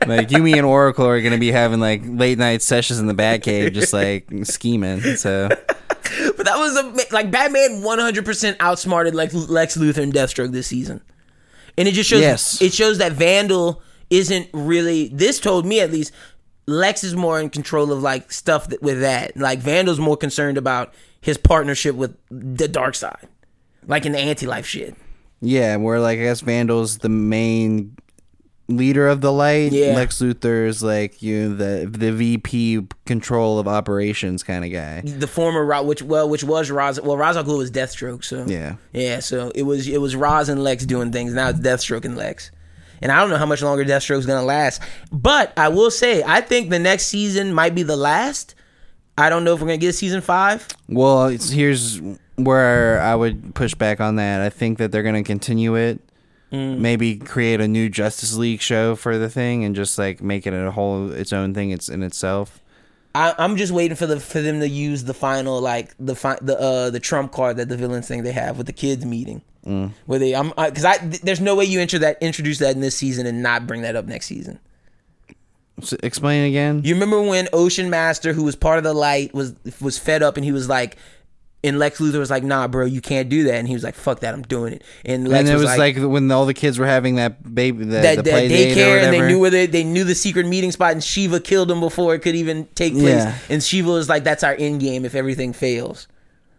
Like 0.07 0.31
you, 0.31 0.41
me, 0.41 0.53
and 0.53 0.65
Oracle 0.65 1.05
are 1.05 1.21
gonna 1.21 1.37
be 1.37 1.51
having 1.51 1.79
like 1.79 2.01
late 2.03 2.39
night 2.39 2.63
sessions 2.63 2.99
in 2.99 3.05
the 3.05 3.13
Batcave, 3.13 3.71
just 3.75 3.93
like 3.93 4.27
scheming. 4.45 4.99
So 5.15 5.47
But 6.37 6.45
that 6.45 6.57
was 6.57 6.75
a 6.75 7.13
like 7.13 7.29
Batman 7.29 7.83
100% 7.83 8.55
outsmarted 8.59 9.13
like 9.13 9.29
Lex 9.31 9.77
Luthor 9.77 10.01
and 10.01 10.11
Deathstroke 10.11 10.51
this 10.51 10.65
season. 10.65 11.01
And 11.77 11.87
it 11.87 11.91
just 11.93 12.09
shows 12.09 12.21
Yes. 12.21 12.61
it 12.63 12.73
shows 12.73 12.97
that 12.97 13.11
Vandal 13.11 13.83
isn't 14.11 14.47
really 14.53 15.07
this 15.07 15.39
told 15.39 15.65
me 15.65 15.79
at 15.79 15.91
least 15.91 16.13
Lex 16.67 17.03
is 17.03 17.15
more 17.15 17.39
in 17.39 17.49
control 17.49 17.91
of 17.91 18.03
like 18.03 18.31
stuff 18.31 18.67
that, 18.69 18.81
with 18.83 19.01
that. 19.01 19.35
Like 19.35 19.59
Vandal's 19.59 19.99
more 19.99 20.15
concerned 20.15 20.57
about 20.59 20.93
his 21.19 21.37
partnership 21.37 21.95
with 21.95 22.15
the 22.29 22.67
Darkseid. 22.67 23.25
Like 23.87 24.05
in 24.05 24.11
the 24.11 24.19
anti-life 24.19 24.67
shit. 24.67 24.95
yeah, 25.41 25.75
we're 25.77 25.99
like 25.99 26.19
I 26.19 26.23
guess 26.23 26.41
Vandal's 26.41 26.99
the 26.99 27.09
main 27.09 27.97
leader 28.67 29.07
of 29.07 29.21
the 29.21 29.31
light. 29.31 29.71
Yeah. 29.71 29.95
Lex 29.95 30.21
Luthor's 30.21 30.83
like 30.83 31.21
you 31.21 31.49
know, 31.49 31.55
the 31.55 31.87
the 31.87 32.11
VP 32.11 32.87
control 33.05 33.57
of 33.59 33.67
operations 33.67 34.43
kind 34.43 34.63
of 34.63 34.71
guy. 34.71 35.01
The 35.01 35.27
former 35.27 35.65
Ra- 35.65 35.81
which 35.81 36.03
well 36.03 36.29
which 36.29 36.43
was 36.43 36.69
Ra's 36.69 37.01
well 37.01 37.17
Ra's 37.17 37.37
al 37.37 37.43
Ghul 37.43 37.57
was 37.57 37.71
Deathstroke, 37.71 38.23
so 38.23 38.45
Yeah. 38.45 38.75
Yeah, 38.93 39.19
so 39.19 39.51
it 39.55 39.63
was 39.63 39.87
it 39.87 39.99
was 39.99 40.15
Ra's 40.15 40.47
and 40.47 40.63
Lex 40.63 40.85
doing 40.85 41.11
things. 41.11 41.33
Now 41.33 41.49
it's 41.49 41.59
Deathstroke 41.59 42.05
and 42.05 42.15
Lex. 42.15 42.51
And 43.01 43.11
I 43.11 43.19
don't 43.19 43.29
know 43.29 43.37
how 43.37 43.45
much 43.45 43.61
longer 43.61 43.83
Deathstroke's 43.83 44.25
gonna 44.25 44.45
last. 44.45 44.81
But 45.11 45.53
I 45.57 45.69
will 45.69 45.91
say, 45.91 46.23
I 46.23 46.41
think 46.41 46.69
the 46.69 46.79
next 46.79 47.07
season 47.07 47.53
might 47.53 47.75
be 47.75 47.83
the 47.83 47.97
last. 47.97 48.55
I 49.17 49.29
don't 49.29 49.43
know 49.43 49.53
if 49.53 49.61
we're 49.61 49.67
gonna 49.67 49.77
get 49.77 49.95
season 49.95 50.21
five. 50.21 50.67
Well, 50.87 51.27
it's, 51.27 51.49
here's 51.49 51.99
where 52.43 52.99
I 53.01 53.15
would 53.15 53.55
push 53.55 53.73
back 53.73 53.99
on 53.99 54.15
that. 54.15 54.41
I 54.41 54.49
think 54.49 54.77
that 54.77 54.91
they're 54.91 55.03
going 55.03 55.15
to 55.15 55.23
continue 55.23 55.75
it. 55.75 55.99
Mm. 56.51 56.79
Maybe 56.79 57.15
create 57.15 57.61
a 57.61 57.67
new 57.67 57.89
Justice 57.89 58.35
League 58.35 58.61
show 58.61 58.95
for 58.95 59.17
the 59.17 59.29
thing 59.29 59.63
and 59.63 59.75
just 59.75 59.97
like 59.97 60.21
make 60.21 60.45
it 60.45 60.53
a 60.53 60.71
whole 60.71 61.11
its 61.11 61.31
own 61.31 61.53
thing. 61.53 61.71
It's 61.71 61.87
in 61.87 62.03
itself. 62.03 62.61
I, 63.15 63.33
I'm 63.37 63.55
just 63.55 63.71
waiting 63.71 63.95
for 63.95 64.05
the 64.05 64.19
for 64.19 64.41
them 64.41 64.59
to 64.59 64.67
use 64.67 65.05
the 65.05 65.13
final 65.13 65.61
like 65.61 65.93
the 65.97 66.15
fi- 66.15 66.39
the 66.41 66.59
uh 66.59 66.89
the 66.89 66.99
trump 66.99 67.31
card 67.31 67.57
that 67.57 67.69
the 67.69 67.77
villains 67.77 68.07
think 68.07 68.23
they 68.23 68.31
have 68.33 68.57
with 68.57 68.67
the 68.67 68.73
kids 68.73 69.05
meeting. 69.05 69.41
Mm. 69.65 69.91
Where 70.07 70.19
they 70.19 70.35
I'm 70.35 70.49
because 70.49 70.85
I, 70.85 70.97
th- 70.97 71.21
there's 71.21 71.41
no 71.41 71.55
way 71.55 71.65
you 71.65 71.79
enter 71.79 71.99
that 71.99 72.17
introduce 72.21 72.57
that 72.59 72.73
in 72.75 72.81
this 72.81 72.97
season 72.97 73.27
and 73.27 73.43
not 73.43 73.67
bring 73.67 73.83
that 73.83 73.95
up 73.95 74.05
next 74.05 74.25
season. 74.25 74.59
S 75.79 75.93
explain 75.93 76.45
again. 76.45 76.81
You 76.83 76.93
remember 76.95 77.21
when 77.21 77.47
Ocean 77.53 77.89
Master, 77.89 78.33
who 78.33 78.43
was 78.43 78.55
part 78.55 78.77
of 78.79 78.83
the 78.83 78.93
light, 78.93 79.33
was 79.33 79.53
was 79.79 79.97
fed 79.97 80.23
up 80.23 80.35
and 80.35 80.43
he 80.43 80.51
was 80.51 80.67
like, 80.67 80.97
and 81.63 81.77
Lex 81.77 81.99
Luthor 81.99 82.17
was 82.17 82.31
like, 82.31 82.43
"Nah, 82.43 82.67
bro, 82.67 82.85
you 82.85 83.01
can't 83.01 83.29
do 83.29 83.43
that." 83.43 83.55
And 83.55 83.67
he 83.67 83.73
was 83.73 83.83
like, 83.83 83.95
"Fuck 83.95 84.21
that, 84.21 84.33
I'm 84.33 84.41
doing 84.41 84.73
it." 84.73 84.83
And 85.05 85.27
Lex 85.27 85.41
and 85.41 85.49
it 85.49 85.53
was, 85.53 85.65
was 85.65 85.77
like, 85.77 85.95
when 85.97 86.31
all 86.31 86.45
the 86.45 86.53
kids 86.53 86.79
were 86.79 86.87
having 86.87 87.15
that 87.15 87.53
baby, 87.53 87.85
the, 87.85 88.01
that, 88.01 88.15
the 88.17 88.21
that 88.23 88.49
daycare, 88.49 89.03
and 89.03 89.13
they 89.13 89.27
knew 89.27 89.39
where 89.39 89.51
they 89.51 89.67
they 89.67 89.83
knew 89.83 90.03
the 90.03 90.15
secret 90.15 90.47
meeting 90.47 90.71
spot, 90.71 90.93
and 90.93 91.03
Shiva 91.03 91.39
killed 91.39 91.69
him 91.69 91.79
before 91.79 92.15
it 92.15 92.19
could 92.19 92.35
even 92.35 92.65
take 92.73 92.93
place. 92.93 93.23
Yeah. 93.23 93.37
And 93.49 93.63
Shiva 93.63 93.91
was 93.91 94.09
like, 94.09 94.23
"That's 94.23 94.43
our 94.43 94.55
end 94.57 94.81
game 94.81 95.05
if 95.05 95.13
everything 95.13 95.53
fails." 95.53 96.07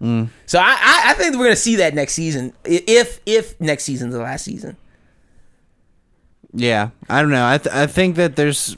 Mm. 0.02 0.28
So 0.46 0.58
I, 0.58 0.76
I 0.80 1.02
I 1.10 1.14
think 1.14 1.36
we're 1.36 1.44
gonna 1.44 1.54
see 1.56 1.76
that 1.76 1.94
next 1.94 2.14
season, 2.14 2.52
if 2.64 3.20
if 3.24 3.58
next 3.60 3.84
season's 3.84 4.12
the 4.14 4.20
last 4.20 4.44
season. 4.44 4.76
Yeah, 6.52 6.90
I 7.08 7.22
don't 7.22 7.30
know. 7.30 7.46
I 7.46 7.58
th- 7.58 7.74
I 7.74 7.86
think 7.86 8.16
that 8.16 8.36
there's 8.36 8.76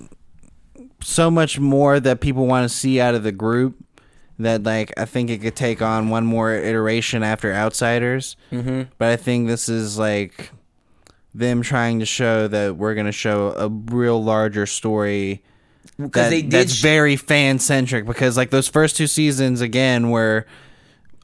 so 1.03 1.31
much 1.31 1.59
more 1.59 1.99
that 1.99 2.20
people 2.20 2.47
want 2.47 2.68
to 2.70 2.75
see 2.75 3.01
out 3.01 3.14
of 3.14 3.22
the 3.22 3.33
group 3.33 3.77
that 4.39 4.62
like 4.62 4.93
I 4.99 5.05
think 5.07 5.31
it 5.31 5.39
could 5.41 5.57
take 5.57 5.81
on 5.83 6.09
one 6.11 6.25
more 6.27 6.53
iteration 6.53 7.22
after 7.22 7.53
Outsiders. 7.53 8.37
Mm-hmm. 8.53 8.83
But 8.99 9.09
I 9.09 9.16
think 9.16 9.49
this 9.49 9.68
is 9.68 9.99
like 9.99 10.51
them 11.35 11.62
trying 11.62 12.01
to 12.01 12.07
show 12.07 12.47
that 12.49 12.77
we're 12.77 12.95
gonna 12.95 13.12
show 13.12 13.53
a 13.57 13.68
real 13.68 14.22
larger 14.22 14.66
story. 14.66 15.43
Because 15.97 16.25
That, 16.25 16.31
they 16.31 16.43
did 16.43 16.51
that's 16.51 16.75
sh- 16.75 16.83
very 16.83 17.16
fan 17.16 17.59
centric 17.59 18.05
because 18.07 18.37
like 18.37 18.51
those 18.51 18.68
first 18.68 18.97
two 18.97 19.07
seasons 19.07 19.61
again 19.61 20.11
were 20.11 20.47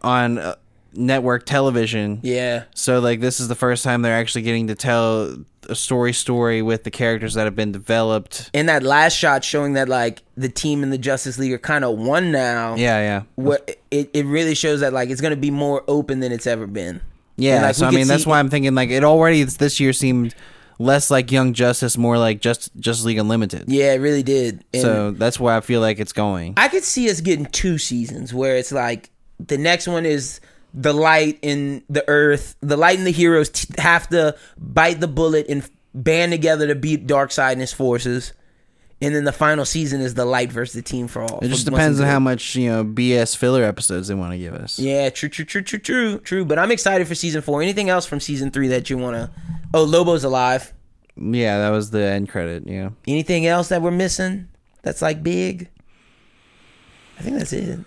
on 0.03 0.39
uh, 0.39 0.57
network 0.93 1.47
television. 1.47 2.21
yeah. 2.23 2.65
So 2.75 3.01
like 3.01 3.21
this 3.21 3.41
is 3.41 3.49
the 3.49 3.55
first 3.55 3.85
time 3.85 4.03
they're 4.03 4.17
actually 4.17 4.43
getting 4.43 4.67
to 4.69 4.75
tell 4.75 5.37
a 5.69 5.75
story 5.75 6.13
story 6.13 6.63
with 6.63 6.85
the 6.85 6.91
characters 6.91 7.35
that 7.35 7.45
have 7.45 7.55
been 7.55 7.73
developed. 7.73 8.51
And 8.53 8.69
that 8.69 8.83
last 8.83 9.15
shot 9.15 9.45
showing 9.45 9.75
that 9.75 9.89
like 9.89 10.23
the 10.37 10.49
team 10.49 10.83
in 10.83 10.91
the 10.91 10.99
Justice 10.99 11.39
League 11.39 11.53
are 11.53 11.59
kind 11.59 11.85
of 11.85 11.99
one 11.99 12.33
now. 12.33 12.75
Yeah, 12.75 12.99
yeah. 12.99 13.23
what 13.37 13.79
it, 13.91 14.11
it 14.13 14.27
really 14.27 14.55
shows 14.55 14.81
that 14.81 14.93
like 14.93 15.11
it's 15.11 15.21
gonna 15.21 15.37
be 15.37 15.51
more 15.51 15.85
open 15.87 16.21
than 16.21 16.33
it's 16.33 16.47
ever 16.47 16.67
been. 16.67 17.01
Yeah, 17.37 17.57
And, 17.57 17.63
like, 17.65 17.75
so 17.75 17.87
I 17.87 17.91
mean 17.91 18.07
that's 18.07 18.27
why 18.27 18.39
I'm 18.39 18.51
thinking 18.51 18.75
like 18.75 18.91
it 18.91 19.05
already 19.05 19.45
this 19.45 19.81
year 19.81 19.93
seemed 19.93 20.35
less 20.79 21.11
like 21.11 21.31
Young 21.31 21.53
Justice, 21.53 21.97
more 21.97 22.19
like 22.19 22.41
just 22.41 22.75
Justice 22.77 23.05
League 23.05 23.19
Unlimited. 23.19 23.65
Yeah, 23.69 23.93
it 23.93 23.99
really 23.99 24.23
did. 24.23 24.65
And 24.73 24.83
So 24.83 25.11
that's 25.13 25.39
where 25.39 25.55
I 25.55 25.61
feel 25.61 25.81
like 25.81 26.01
it's 26.01 26.13
going. 26.13 26.55
I 26.57 26.69
could 26.69 26.85
see 26.85 27.09
us 27.11 27.21
getting 27.21 27.47
two 27.47 27.79
seasons 27.79 28.35
where 28.35 28.57
it's 28.57 28.73
like 28.73 29.11
the 29.47 29.59
next 29.59 29.87
one 29.87 30.07
is 30.07 30.41
the 30.75 30.93
light 30.93 31.39
in 31.43 31.83
the 31.89 32.07
earth, 32.09 32.57
the 32.61 32.77
light 32.77 32.99
and 32.99 33.07
the 33.07 33.13
heroes 33.13 33.51
t- 33.51 33.75
have 33.79 34.09
to 34.11 34.37
bite 34.57 35.01
the 35.01 35.09
bullet 35.09 35.47
and 35.49 35.69
band 35.95 36.33
together 36.33 36.67
to 36.69 36.75
beat 36.75 37.07
Darkseid 37.07 37.53
and 37.53 37.61
his 37.61 37.73
forces. 37.73 38.33
And 39.03 39.15
then 39.15 39.25
the 39.25 39.33
final 39.33 39.65
season 39.65 40.03
is 40.03 40.13
the 40.13 40.27
light 40.27 40.53
versus 40.53 40.75
the 40.75 40.83
team 40.83 41.09
for 41.09 41.23
all. 41.23 41.39
It 41.41 41.49
just 41.49 41.65
depends 41.65 42.01
on 42.01 42.07
how 42.07 42.21
much 42.21 42.55
you 42.55 42.69
know 42.71 42.85
BS 42.85 43.35
filler 43.35 43.65
episodes 43.65 44.09
they 44.09 44.15
want 44.15 44.33
to 44.33 44.39
give 44.39 44.53
us. 44.53 44.79
Yeah, 44.79 45.09
true, 45.09 45.31
true, 45.31 45.47
true, 45.47 45.63
true, 45.63 45.79
true, 45.79 46.19
true. 46.19 46.45
But 46.45 46.59
I'm 46.59 46.71
excited 46.71 47.09
for 47.09 47.15
season 47.15 47.41
four. 47.41 47.63
Anything 47.63 47.89
else 47.89 48.05
from 48.05 48.21
season 48.21 48.51
three 48.51 48.69
that 48.69 48.91
you 48.91 48.99
want 48.99 49.17
to? 49.17 49.31
Oh, 49.73 49.85
Lobo's 49.85 50.23
alive. 50.23 50.75
Yeah, 51.17 51.59
that 51.61 51.71
was 51.71 51.91
the 51.91 52.03
end 52.03 52.29
credit. 52.29 52.65
Yeah. 52.67 52.91
Anything 53.09 53.47
else 53.47 53.69
that 53.69 53.81
we're 53.81 53.91
missing? 53.91 54.49
That's 54.83 55.01
like 55.01 55.23
big. 55.23 55.69
I 57.19 57.23
think 57.23 57.39
that's 57.39 57.53
it. 57.55 57.81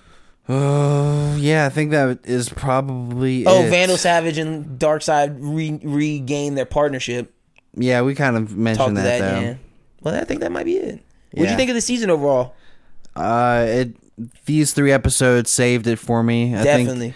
Oh 0.49 1.37
yeah, 1.37 1.65
I 1.65 1.69
think 1.69 1.91
that 1.91 2.19
is 2.25 2.49
probably. 2.49 3.45
Oh, 3.45 3.63
it. 3.63 3.69
Vandal 3.69 3.97
Savage 3.97 4.37
and 4.37 4.77
Darkseid 4.77 5.37
re- 5.39 5.79
regain 5.83 6.55
their 6.55 6.65
partnership. 6.65 7.33
Yeah, 7.75 8.01
we 8.01 8.13
kind 8.13 8.35
of 8.35 8.55
mentioned 8.55 8.97
that, 8.97 9.03
that, 9.03 9.19
though. 9.19 9.39
yeah. 9.39 9.55
Well, 10.01 10.15
I 10.15 10.25
think 10.25 10.41
that 10.41 10.51
might 10.51 10.65
be 10.65 10.77
it. 10.77 11.03
What'd 11.31 11.49
you 11.49 11.57
think 11.57 11.69
of 11.69 11.75
the 11.75 11.81
season 11.81 12.09
overall? 12.09 12.55
Uh, 13.15 13.65
it 13.67 13.95
these 14.45 14.73
three 14.73 14.91
episodes 14.91 15.49
saved 15.49 15.87
it 15.87 15.97
for 15.97 16.21
me. 16.23 16.55
I 16.55 16.63
Definitely. 16.63 17.13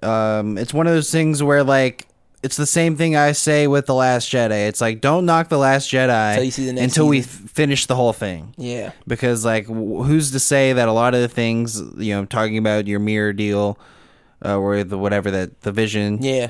think 0.00 0.04
um, 0.04 0.58
it's 0.58 0.74
one 0.74 0.86
of 0.86 0.92
those 0.92 1.10
things 1.10 1.42
where 1.42 1.62
like 1.62 2.06
it's 2.44 2.56
the 2.56 2.66
same 2.66 2.94
thing 2.96 3.16
I 3.16 3.32
say 3.32 3.66
with 3.66 3.86
the 3.86 3.94
Last 3.94 4.30
Jedi. 4.30 4.68
It's 4.68 4.80
like 4.80 5.00
don't 5.00 5.26
knock 5.26 5.48
the 5.48 5.58
Last 5.58 5.90
Jedi 5.90 6.30
Until 6.32 6.44
you 6.44 6.50
see 6.52 6.66
the 6.66 6.72
next 6.74 6.84
until 6.84 7.08
we 7.08 7.20
f- 7.20 7.26
finish 7.26 7.86
the 7.86 7.96
whole 7.96 8.12
thing. 8.12 8.54
yeah. 8.56 8.92
Because 9.06 9.44
like, 9.44 9.66
wh- 9.66 10.04
who's 10.06 10.30
to 10.32 10.38
say 10.38 10.72
that 10.74 10.86
a 10.88 10.92
lot 10.92 11.14
of 11.14 11.20
the 11.20 11.28
things 11.28 11.80
you 11.96 12.14
know, 12.14 12.24
talking 12.26 12.58
about 12.58 12.86
your 12.86 13.00
mirror 13.00 13.32
deal, 13.32 13.78
uh, 14.44 14.56
or 14.58 14.84
the 14.84 14.98
whatever 14.98 15.30
that 15.30 15.62
the 15.62 15.72
Vision, 15.72 16.18
Yeah. 16.22 16.48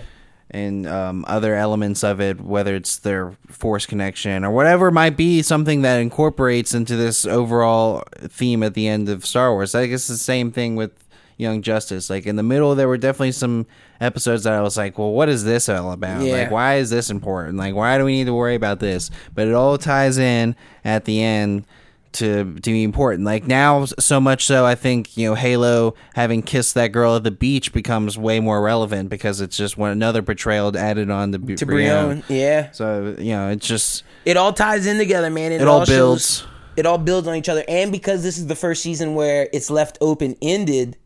and 0.51 0.87
um, 0.87 1.25
other 1.29 1.55
elements 1.55 2.03
of 2.03 2.21
it, 2.21 2.41
whether 2.41 2.75
it's 2.75 2.99
their 2.99 3.33
force 3.49 3.87
connection 3.87 4.45
or 4.45 4.51
whatever 4.51 4.89
it 4.89 4.93
might 4.93 5.17
be, 5.17 5.43
something 5.43 5.83
that 5.83 6.01
incorporates 6.01 6.75
into 6.75 6.97
this 6.97 7.25
overall 7.25 8.03
theme 8.21 8.63
at 8.65 8.75
the 8.75 8.89
end 8.89 9.09
of 9.09 9.25
Star 9.25 9.53
Wars. 9.53 9.75
I 9.77 9.87
guess 9.87 10.09
the 10.09 10.17
same 10.17 10.51
thing 10.51 10.75
with 10.75 10.91
Young 11.37 11.63
Justice. 11.63 12.11
Like 12.11 12.27
in 12.27 12.37
the 12.37 12.43
middle, 12.43 12.75
there 12.75 12.89
were 12.89 12.99
definitely 12.99 13.33
some 13.33 13.67
episodes 14.01 14.45
that 14.45 14.53
I 14.53 14.61
was 14.61 14.77
like, 14.77 14.99
well, 14.99 15.13
what 15.13 15.29
is 15.29 15.45
this 15.45 15.69
all 15.69 15.93
about? 15.93 16.23
Yeah. 16.23 16.35
Like, 16.43 16.51
why 16.51 16.77
is 16.77 16.91
this 16.91 17.11
important? 17.11 17.57
Like, 17.59 17.75
why 17.75 17.99
do 17.99 18.05
we 18.05 18.13
need 18.13 18.27
to 18.27 18.35
worry 18.35 18.55
about 18.55 18.81
this? 18.81 19.11
But 19.35 19.49
it 19.49 19.55
all 19.55 19.79
ties 19.79 20.19
in 20.19 20.57
at 20.85 21.05
the 21.05 21.23
end 21.23 21.65
to 22.13 22.55
to 22.55 22.71
be 22.71 22.83
important. 22.85 23.25
Like 23.25 23.47
now, 23.47 23.85
so 23.85 24.21
much 24.21 24.47
so, 24.47 24.65
I 24.65 24.75
think 24.75 25.17
you 25.17 25.29
know 25.29 25.35
Halo 25.35 25.95
having 26.15 26.43
kissed 26.43 26.75
that 26.75 26.89
girl 26.93 27.17
at 27.17 27.25
the 27.25 27.31
beach 27.31 27.73
becomes 27.73 28.17
way 28.17 28.41
more 28.41 28.63
relevant 28.63 29.11
because 29.11 29.41
it's 29.41 29.57
just 29.57 29.77
one 29.77 29.91
another 29.91 30.23
portrayal 30.23 30.77
added 30.77 31.11
on 31.11 31.33
to, 31.33 31.57
To 31.57 31.67
Brion, 31.67 32.23
yeah. 32.29 32.71
So 32.71 33.17
you 33.19 33.33
know, 33.33 33.51
it's 33.51 33.67
just 33.67 34.05
It 34.25 34.37
all 34.37 34.53
ties 34.53 34.87
in 34.87 34.97
together, 34.99 35.29
man. 35.31 35.53
it 35.53 35.67
all 35.67 35.85
builds. 35.85 36.39
Shows, 36.39 36.49
it 36.77 36.87
all 36.87 36.99
builds 36.99 37.29
on 37.29 37.35
each 37.37 37.49
other, 37.49 37.65
and 37.69 37.93
because 37.93 38.23
this 38.23 38.39
is 38.39 38.47
the 38.47 38.57
first 38.57 38.83
season 38.83 39.15
where 39.15 39.49
it's 39.53 39.71
left 39.71 39.99
open 40.01 40.37
ended, 40.41 40.97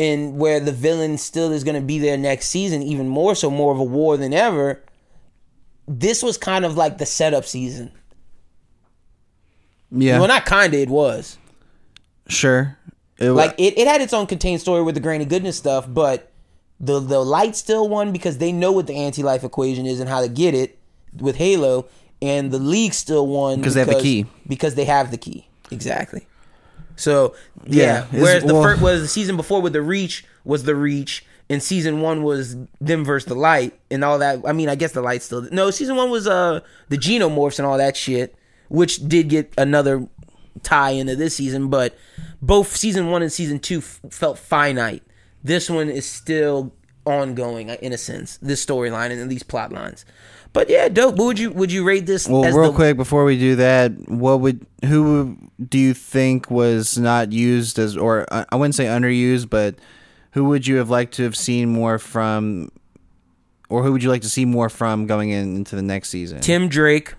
and 0.00 0.38
where 0.38 0.60
the 0.60 0.72
villain 0.72 1.18
still 1.18 1.52
is 1.52 1.62
going 1.62 1.74
to 1.74 1.86
be 1.86 1.98
there 1.98 2.16
next 2.16 2.48
season, 2.48 2.82
even 2.82 3.06
more 3.06 3.34
so, 3.34 3.50
more 3.50 3.70
of 3.70 3.78
a 3.78 3.84
war 3.84 4.16
than 4.16 4.32
ever. 4.32 4.82
This 5.86 6.22
was 6.22 6.38
kind 6.38 6.64
of 6.64 6.74
like 6.74 6.96
the 6.96 7.04
setup 7.04 7.44
season. 7.44 7.92
yeah, 9.90 10.18
Well, 10.18 10.28
not 10.28 10.46
kinda, 10.46 10.78
it 10.78 10.88
was. 10.88 11.36
sure. 12.28 12.78
It, 13.18 13.28
was 13.28 13.36
Like 13.36 13.54
it, 13.58 13.76
it 13.78 13.86
had 13.86 14.00
its 14.00 14.14
own 14.14 14.26
contained 14.26 14.62
story 14.62 14.82
with 14.82 14.94
the 14.94 15.02
Granny 15.02 15.26
Goodness 15.26 15.58
stuff, 15.58 15.84
but 15.86 16.32
the 16.80 16.98
the 16.98 17.22
light 17.22 17.54
still 17.54 17.86
won 17.86 18.10
because 18.10 18.38
they 18.38 18.52
know 18.52 18.72
what 18.72 18.86
the 18.86 18.94
anti 18.94 19.22
life 19.22 19.44
equation 19.44 19.84
is 19.84 20.00
and 20.00 20.08
how 20.08 20.22
to 20.22 20.28
get 20.28 20.54
it 20.54 20.78
with 21.18 21.36
Halo, 21.36 21.86
and 22.22 22.50
the 22.50 22.58
league 22.58 22.94
still 22.94 23.26
won 23.26 23.56
Because 23.58 23.74
they 23.74 23.80
have 23.80 23.88
the 23.90 24.00
key. 24.00 24.24
Because 24.48 24.76
they 24.76 24.86
have 24.86 25.10
the 25.10 25.18
key, 25.18 25.46
exactly. 25.70 26.26
So 27.00 27.34
yeah, 27.64 28.06
Yeah, 28.12 28.20
whereas 28.20 28.44
the 28.44 28.54
well- 28.54 28.62
first 28.62 28.82
was 28.82 29.00
the 29.02 29.08
season 29.08 29.36
before 29.36 29.60
with 29.62 29.72
the 29.72 29.82
Reach 29.82 30.24
was 30.44 30.64
the 30.64 30.74
Reach, 30.74 31.24
and 31.48 31.62
season 31.62 32.00
one 32.00 32.22
was 32.22 32.56
them 32.80 33.04
versus 33.04 33.26
the 33.28 33.34
Light 33.34 33.78
and 33.90 34.04
all 34.04 34.18
that. 34.18 34.40
I 34.46 34.52
mean, 34.52 34.68
I 34.68 34.74
guess 34.74 34.92
the 34.92 35.00
Light 35.02 35.22
still 35.22 35.42
no. 35.50 35.70
Season 35.70 35.96
one 35.96 36.10
was 36.10 36.26
uh 36.26 36.60
the 36.88 36.96
Genomorphs 36.98 37.58
and 37.58 37.66
all 37.66 37.78
that 37.78 37.96
shit, 37.96 38.34
which 38.68 39.06
did 39.08 39.28
get 39.28 39.52
another 39.58 40.06
tie 40.62 40.90
into 40.90 41.16
this 41.16 41.36
season, 41.36 41.68
but 41.68 41.96
both 42.42 42.76
season 42.76 43.10
one 43.10 43.22
and 43.22 43.32
season 43.32 43.58
two 43.58 43.78
f- 43.78 44.00
felt 44.10 44.38
finite. 44.38 45.02
This 45.42 45.70
one 45.70 45.88
is 45.88 46.04
still 46.06 46.72
ongoing 47.06 47.70
in 47.70 47.92
a 47.92 47.98
sense. 47.98 48.38
This 48.42 48.64
storyline 48.64 49.10
and 49.10 49.30
these 49.30 49.42
plot 49.42 49.72
lines. 49.72 50.04
But 50.52 50.68
yeah, 50.68 50.88
dope. 50.88 51.16
What 51.16 51.26
would 51.26 51.38
you 51.38 51.50
would 51.52 51.70
you 51.70 51.84
rate 51.84 52.06
this? 52.06 52.28
Well, 52.28 52.44
as 52.44 52.54
real 52.54 52.72
the- 52.72 52.76
quick 52.76 52.96
before 52.96 53.24
we 53.24 53.38
do 53.38 53.56
that, 53.56 53.92
what 54.08 54.40
would 54.40 54.66
who 54.84 55.36
do 55.68 55.78
you 55.78 55.94
think 55.94 56.50
was 56.50 56.98
not 56.98 57.30
used 57.32 57.78
as, 57.78 57.96
or 57.96 58.26
uh, 58.32 58.44
I 58.50 58.56
wouldn't 58.56 58.74
say 58.74 58.86
underused, 58.86 59.48
but 59.48 59.76
who 60.32 60.44
would 60.46 60.66
you 60.66 60.76
have 60.76 60.90
liked 60.90 61.14
to 61.14 61.22
have 61.24 61.36
seen 61.36 61.68
more 61.68 61.98
from, 61.98 62.70
or 63.68 63.82
who 63.84 63.92
would 63.92 64.02
you 64.02 64.08
like 64.10 64.22
to 64.22 64.28
see 64.30 64.44
more 64.44 64.68
from 64.68 65.06
going 65.06 65.30
in, 65.30 65.54
into 65.56 65.76
the 65.76 65.82
next 65.82 66.08
season? 66.08 66.40
Tim 66.40 66.68
Drake. 66.68 67.14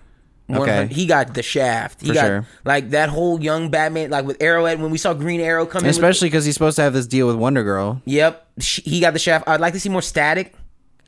Okay. 0.52 0.86
he 0.88 1.06
got 1.06 1.32
the 1.32 1.42
shaft. 1.42 2.02
He 2.02 2.08
For 2.08 2.14
got 2.14 2.26
sure. 2.26 2.46
like 2.66 2.90
that 2.90 3.08
whole 3.08 3.40
young 3.42 3.70
Batman, 3.70 4.10
like 4.10 4.26
with 4.26 4.42
Arrowhead. 4.42 4.82
When 4.82 4.90
we 4.90 4.98
saw 4.98 5.14
Green 5.14 5.40
Arrow 5.40 5.64
coming, 5.64 5.88
Especially 5.88 6.28
because 6.28 6.44
he's 6.44 6.52
supposed 6.54 6.76
to 6.76 6.82
have 6.82 6.92
this 6.92 7.06
deal 7.06 7.26
with 7.26 7.36
Wonder 7.36 7.62
Girl. 7.62 8.02
yep, 8.04 8.46
he 8.60 9.00
got 9.00 9.14
the 9.14 9.18
shaft. 9.18 9.48
I'd 9.48 9.60
like 9.60 9.72
to 9.72 9.80
see 9.80 9.88
more 9.88 10.02
static. 10.02 10.52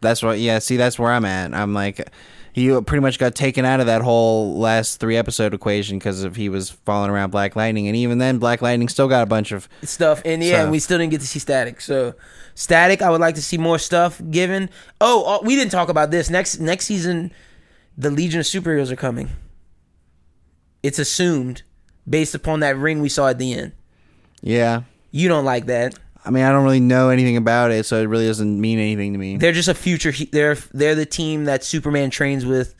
That's 0.04 0.22
what. 0.22 0.38
Yeah. 0.38 0.60
See, 0.60 0.76
that's 0.76 0.98
where 0.98 1.10
I'm 1.10 1.24
at. 1.24 1.52
I'm 1.52 1.74
like, 1.74 2.08
he 2.52 2.68
pretty 2.82 3.00
much 3.02 3.18
got 3.18 3.34
taken 3.34 3.64
out 3.64 3.80
of 3.80 3.86
that 3.86 4.02
whole 4.02 4.56
last 4.58 5.00
three 5.00 5.16
episode 5.16 5.52
equation 5.54 5.98
because 5.98 6.22
of 6.22 6.36
he 6.36 6.48
was 6.48 6.70
falling 6.70 7.10
around 7.10 7.30
Black 7.30 7.56
Lightning, 7.56 7.88
and 7.88 7.96
even 7.96 8.18
then, 8.18 8.38
Black 8.38 8.62
Lightning 8.62 8.88
still 8.88 9.08
got 9.08 9.24
a 9.24 9.26
bunch 9.26 9.50
of. 9.50 9.68
stuff 9.82 10.22
and 10.24 10.42
yeah 10.44 10.62
and 10.62 10.70
we 10.70 10.78
still 10.78 10.98
didn't 10.98 11.10
get 11.10 11.20
to 11.20 11.26
see 11.26 11.40
static 11.40 11.80
so 11.80 12.14
static 12.54 13.02
i 13.02 13.10
would 13.10 13.20
like 13.20 13.34
to 13.34 13.42
see 13.42 13.58
more 13.58 13.78
stuff 13.78 14.22
given 14.30 14.70
oh, 15.00 15.24
oh 15.26 15.44
we 15.44 15.56
didn't 15.56 15.72
talk 15.72 15.88
about 15.88 16.10
this 16.12 16.30
next 16.30 16.60
next 16.60 16.86
season 16.86 17.32
the 17.98 18.10
legion 18.10 18.38
of 18.40 18.46
superheroes 18.46 18.90
are 18.92 18.96
coming 18.96 19.28
it's 20.82 20.98
assumed 20.98 21.62
based 22.08 22.34
upon 22.34 22.60
that 22.60 22.76
ring 22.76 23.00
we 23.02 23.08
saw 23.08 23.28
at 23.28 23.38
the 23.38 23.52
end 23.52 23.72
Yeah. 24.42 24.82
you 25.10 25.28
don't 25.28 25.44
like 25.44 25.66
that 25.66 25.94
I 26.26 26.30
mean, 26.30 26.44
I 26.44 26.50
don't 26.52 26.64
really 26.64 26.80
know 26.80 27.10
anything 27.10 27.36
about 27.36 27.70
it, 27.70 27.84
so 27.84 28.00
it 28.00 28.04
really 28.06 28.26
doesn't 28.26 28.58
mean 28.60 28.78
anything 28.78 29.12
to 29.12 29.18
me. 29.18 29.36
they're 29.36 29.52
just 29.52 29.68
a 29.68 29.74
future 29.74 30.10
he- 30.10 30.26
they're 30.32 30.54
they're 30.72 30.94
the 30.94 31.06
team 31.06 31.44
that 31.44 31.62
superman 31.64 32.10
trains 32.10 32.46
with 32.46 32.74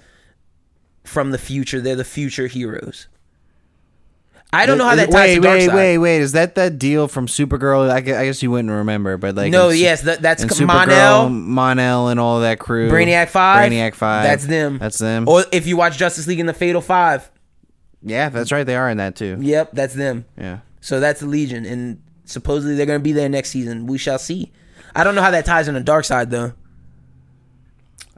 from 1.04 1.30
the 1.30 1.38
future 1.38 1.80
they're 1.82 1.96
the 1.96 2.04
future 2.04 2.46
heroes 2.46 3.08
i 4.54 4.64
don't 4.66 4.78
know 4.78 4.86
how 4.86 4.94
that 4.96 5.10
ties 5.10 5.14
wait, 5.14 5.34
to 5.34 5.40
wait, 5.40 5.68
Darkseid. 5.68 5.74
wait, 5.74 5.98
wait. 5.98 6.20
Is 6.22 6.32
that 6.32 6.54
that 6.54 6.78
deal 6.78 7.08
from 7.08 7.26
Supergirl? 7.26 7.90
I 7.90 8.00
gue- 8.00 8.14
I 8.14 8.24
guess 8.26 8.40
you 8.42 8.50
wouldn't 8.52 8.70
remember, 8.70 9.16
but 9.16 9.34
like 9.34 9.50
no 9.50 9.70
in 9.70 9.78
yes 9.78 10.02
that, 10.02 10.22
that's 10.22 10.42
Mon-El. 10.60 11.28
Monel, 11.28 12.10
and 12.10 12.20
all 12.20 12.40
that 12.40 12.60
crew. 12.60 12.88
Brainiac 12.88 13.28
Five. 13.30 13.70
Brainiac 13.70 13.94
Five. 13.94 14.22
That's 14.22 14.46
them. 14.46 14.78
That's 14.78 14.98
them. 14.98 15.28
Or 15.28 15.44
if 15.52 15.66
you 15.66 15.76
watch 15.76 15.98
Justice 15.98 16.26
League 16.28 16.38
in 16.40 16.46
the 16.46 16.54
Fatal 16.54 16.80
Five, 16.80 17.28
yeah, 18.00 18.28
that's 18.28 18.52
right. 18.52 18.64
They 18.64 18.76
are 18.76 18.88
in 18.88 18.98
that 18.98 19.16
too. 19.16 19.36
yep, 19.40 19.72
that's 19.72 19.94
them. 19.94 20.24
Yeah. 20.38 20.60
So 20.80 21.00
that's 21.00 21.18
the 21.20 21.26
Legion, 21.26 21.64
and 21.66 22.00
supposedly 22.24 22.74
they're 22.76 22.86
going 22.86 23.00
to 23.00 23.02
be 23.04 23.12
there 23.12 23.28
next 23.28 23.50
season. 23.50 23.86
We 23.86 23.98
shall 23.98 24.18
see. 24.18 24.52
I 24.94 25.04
don't 25.04 25.14
know 25.14 25.22
how 25.22 25.30
that 25.32 25.44
ties 25.44 25.68
in 25.68 25.74
the 25.74 25.80
Darkseid 25.80 26.30
though. 26.30 26.52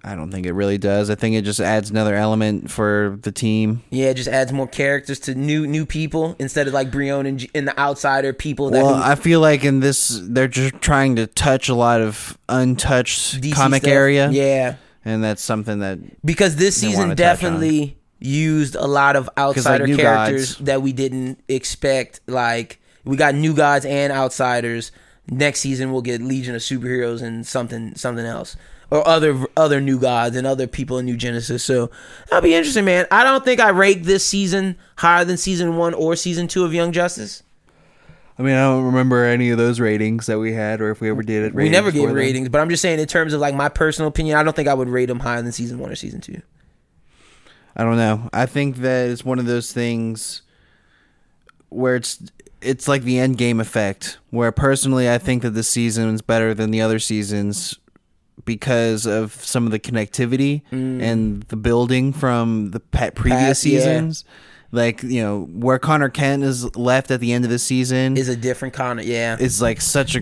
I 0.04 0.14
don't 0.14 0.30
think 0.30 0.46
it 0.46 0.52
really 0.52 0.78
does. 0.78 1.10
I 1.10 1.16
think 1.16 1.34
it 1.34 1.42
just 1.42 1.58
adds 1.58 1.90
another 1.90 2.14
element 2.14 2.70
for 2.70 3.18
the 3.22 3.32
team. 3.32 3.82
Yeah, 3.90 4.06
it 4.10 4.14
just 4.14 4.28
adds 4.28 4.52
more 4.52 4.68
characters 4.68 5.18
to 5.20 5.34
new 5.34 5.66
new 5.66 5.84
people 5.84 6.36
instead 6.38 6.68
of 6.68 6.74
like 6.74 6.92
Brion 6.92 7.26
and, 7.26 7.40
G- 7.40 7.50
and 7.56 7.66
the 7.66 7.76
outsider 7.76 8.32
people 8.32 8.70
that 8.70 8.84
Well, 8.84 8.94
who- 8.94 9.02
I 9.02 9.16
feel 9.16 9.40
like 9.40 9.64
in 9.64 9.80
this, 9.80 10.20
they're 10.22 10.46
just 10.46 10.74
trying 10.80 11.16
to 11.16 11.26
touch 11.26 11.68
a 11.68 11.74
lot 11.74 12.00
of 12.00 12.38
untouched 12.48 13.40
DC 13.40 13.52
comic 13.52 13.82
stuff. 13.82 13.92
area, 13.92 14.30
Yeah, 14.30 14.76
and 15.04 15.24
that's 15.24 15.42
something 15.42 15.80
that 15.80 15.98
because 16.24 16.54
this 16.54 16.76
season 16.76 17.16
definitely 17.16 17.98
used 18.20 18.76
a 18.76 18.86
lot 18.86 19.16
of 19.16 19.28
outsider 19.36 19.88
New 19.88 19.96
characters 19.96 20.54
Gods- 20.54 20.66
that 20.66 20.82
we 20.82 20.92
didn't 20.92 21.40
expect. 21.48 22.20
Like 22.28 22.80
we 23.06 23.16
got 23.16 23.34
new 23.34 23.54
gods 23.54 23.86
and 23.86 24.12
outsiders. 24.12 24.92
Next 25.28 25.60
season 25.60 25.92
we'll 25.92 26.02
get 26.02 26.20
Legion 26.20 26.54
of 26.54 26.60
Superheroes 26.60 27.22
and 27.22 27.46
something 27.46 27.94
something 27.94 28.26
else. 28.26 28.56
Or 28.90 29.06
other 29.06 29.46
other 29.56 29.80
new 29.80 29.98
gods 29.98 30.36
and 30.36 30.46
other 30.46 30.66
people 30.66 30.98
in 30.98 31.06
New 31.06 31.16
Genesis. 31.16 31.64
So 31.64 31.90
that'll 32.28 32.42
be 32.42 32.54
interesting, 32.54 32.84
man. 32.84 33.06
I 33.10 33.24
don't 33.24 33.44
think 33.44 33.58
I 33.60 33.70
rate 33.70 34.04
this 34.04 34.24
season 34.24 34.76
higher 34.96 35.24
than 35.24 35.36
season 35.36 35.76
one 35.76 35.94
or 35.94 36.14
season 36.14 36.46
two 36.46 36.64
of 36.64 36.74
Young 36.74 36.92
Justice. 36.92 37.42
I 38.38 38.42
mean, 38.42 38.54
I 38.54 38.64
don't 38.64 38.84
remember 38.84 39.24
any 39.24 39.50
of 39.50 39.56
those 39.56 39.80
ratings 39.80 40.26
that 40.26 40.38
we 40.38 40.52
had, 40.52 40.82
or 40.82 40.90
if 40.90 41.00
we 41.00 41.08
ever 41.08 41.22
did 41.22 41.44
it. 41.44 41.54
we 41.54 41.70
never 41.70 41.90
gave 41.90 42.10
ratings, 42.10 42.50
but 42.50 42.60
I'm 42.60 42.68
just 42.68 42.82
saying 42.82 43.00
in 43.00 43.06
terms 43.06 43.32
of 43.32 43.40
like 43.40 43.54
my 43.54 43.70
personal 43.70 44.08
opinion, 44.08 44.36
I 44.36 44.42
don't 44.42 44.54
think 44.54 44.68
I 44.68 44.74
would 44.74 44.90
rate 44.90 45.06
them 45.06 45.20
higher 45.20 45.40
than 45.40 45.52
season 45.52 45.78
one 45.78 45.90
or 45.90 45.96
season 45.96 46.20
two. 46.20 46.42
I 47.74 47.82
don't 47.82 47.96
know. 47.96 48.28
I 48.32 48.46
think 48.46 48.76
that 48.76 49.08
it's 49.08 49.24
one 49.24 49.38
of 49.38 49.46
those 49.46 49.72
things 49.72 50.42
where 51.70 51.96
it's 51.96 52.18
it's 52.66 52.88
like 52.88 53.02
the 53.02 53.16
Endgame 53.16 53.60
effect. 53.60 54.18
Where 54.30 54.52
personally, 54.52 55.08
I 55.10 55.18
think 55.18 55.42
that 55.42 55.50
this 55.50 55.68
season 55.68 56.12
is 56.14 56.22
better 56.22 56.52
than 56.54 56.70
the 56.70 56.80
other 56.80 56.98
seasons 56.98 57.78
because 58.44 59.06
of 59.06 59.32
some 59.32 59.64
of 59.66 59.72
the 59.72 59.78
connectivity 59.80 60.62
and 60.70 61.42
the 61.44 61.56
building 61.56 62.12
from 62.12 62.70
the 62.72 62.80
previous 62.80 63.14
Mm. 63.24 63.30
Past, 63.30 63.64
yeah. 63.66 63.78
seasons. 63.78 64.24
Like 64.72 65.02
you 65.02 65.22
know 65.22 65.42
where 65.52 65.78
Connor 65.78 66.08
Kent 66.08 66.42
is 66.42 66.76
left 66.76 67.10
at 67.10 67.20
the 67.20 67.32
end 67.32 67.44
of 67.44 67.50
the 67.50 67.58
season 67.58 68.16
Is 68.16 68.28
a 68.28 68.36
different 68.36 68.74
of 68.98 69.06
yeah. 69.06 69.36
it's 69.38 69.60
like 69.60 69.80
such 69.80 70.16
a 70.16 70.20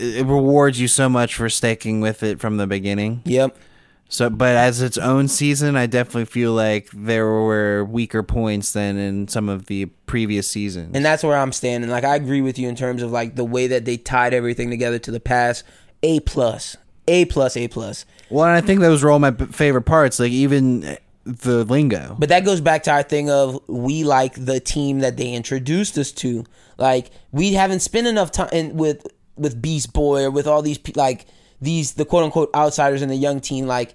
it 0.00 0.26
rewards 0.26 0.80
you 0.80 0.88
so 0.88 1.08
much 1.08 1.34
for 1.36 1.48
sticking 1.48 2.00
with 2.00 2.22
it 2.24 2.40
from 2.40 2.56
the 2.56 2.66
beginning. 2.66 3.22
Yep. 3.24 3.56
So, 4.10 4.30
but 4.30 4.56
as 4.56 4.80
its 4.80 4.96
own 4.96 5.28
season, 5.28 5.76
I 5.76 5.86
definitely 5.86 6.24
feel 6.24 6.52
like 6.52 6.88
there 6.94 7.26
were 7.26 7.84
weaker 7.84 8.22
points 8.22 8.72
than 8.72 8.96
in 8.96 9.28
some 9.28 9.50
of 9.50 9.66
the 9.66 9.86
previous 10.06 10.48
seasons. 10.48 10.92
And 10.94 11.04
that's 11.04 11.22
where 11.22 11.36
I'm 11.36 11.52
standing. 11.52 11.90
Like 11.90 12.04
I 12.04 12.16
agree 12.16 12.40
with 12.40 12.58
you 12.58 12.68
in 12.68 12.74
terms 12.74 13.02
of 13.02 13.12
like 13.12 13.36
the 13.36 13.44
way 13.44 13.66
that 13.66 13.84
they 13.84 13.98
tied 13.98 14.32
everything 14.32 14.70
together 14.70 14.98
to 15.00 15.10
the 15.10 15.20
past. 15.20 15.62
A 16.02 16.20
plus, 16.20 16.76
A 17.06 17.26
plus, 17.26 17.56
A 17.56 17.68
plus. 17.68 18.06
well, 18.30 18.46
and 18.46 18.54
I 18.54 18.60
think 18.62 18.80
those 18.80 19.02
were 19.04 19.10
all 19.10 19.18
my 19.18 19.32
favorite 19.32 19.82
parts. 19.82 20.18
Like 20.18 20.32
even 20.32 20.96
the 21.24 21.64
lingo. 21.64 22.16
But 22.18 22.30
that 22.30 22.46
goes 22.46 22.62
back 22.62 22.84
to 22.84 22.90
our 22.90 23.02
thing 23.02 23.28
of 23.28 23.60
we 23.68 24.04
like 24.04 24.42
the 24.42 24.60
team 24.60 25.00
that 25.00 25.18
they 25.18 25.34
introduced 25.34 25.98
us 25.98 26.12
to. 26.12 26.44
Like 26.78 27.10
we 27.30 27.52
haven't 27.52 27.80
spent 27.80 28.06
enough 28.06 28.32
time 28.32 28.74
with 28.76 29.06
with 29.36 29.60
Beast 29.60 29.92
Boy 29.92 30.24
or 30.24 30.30
with 30.30 30.46
all 30.46 30.62
these 30.62 30.78
like 30.96 31.26
these 31.60 31.92
the 31.94 32.04
quote 32.04 32.24
unquote 32.24 32.50
outsiders 32.54 33.02
and 33.02 33.10
the 33.10 33.16
young 33.16 33.40
team. 33.40 33.66
Like 33.66 33.94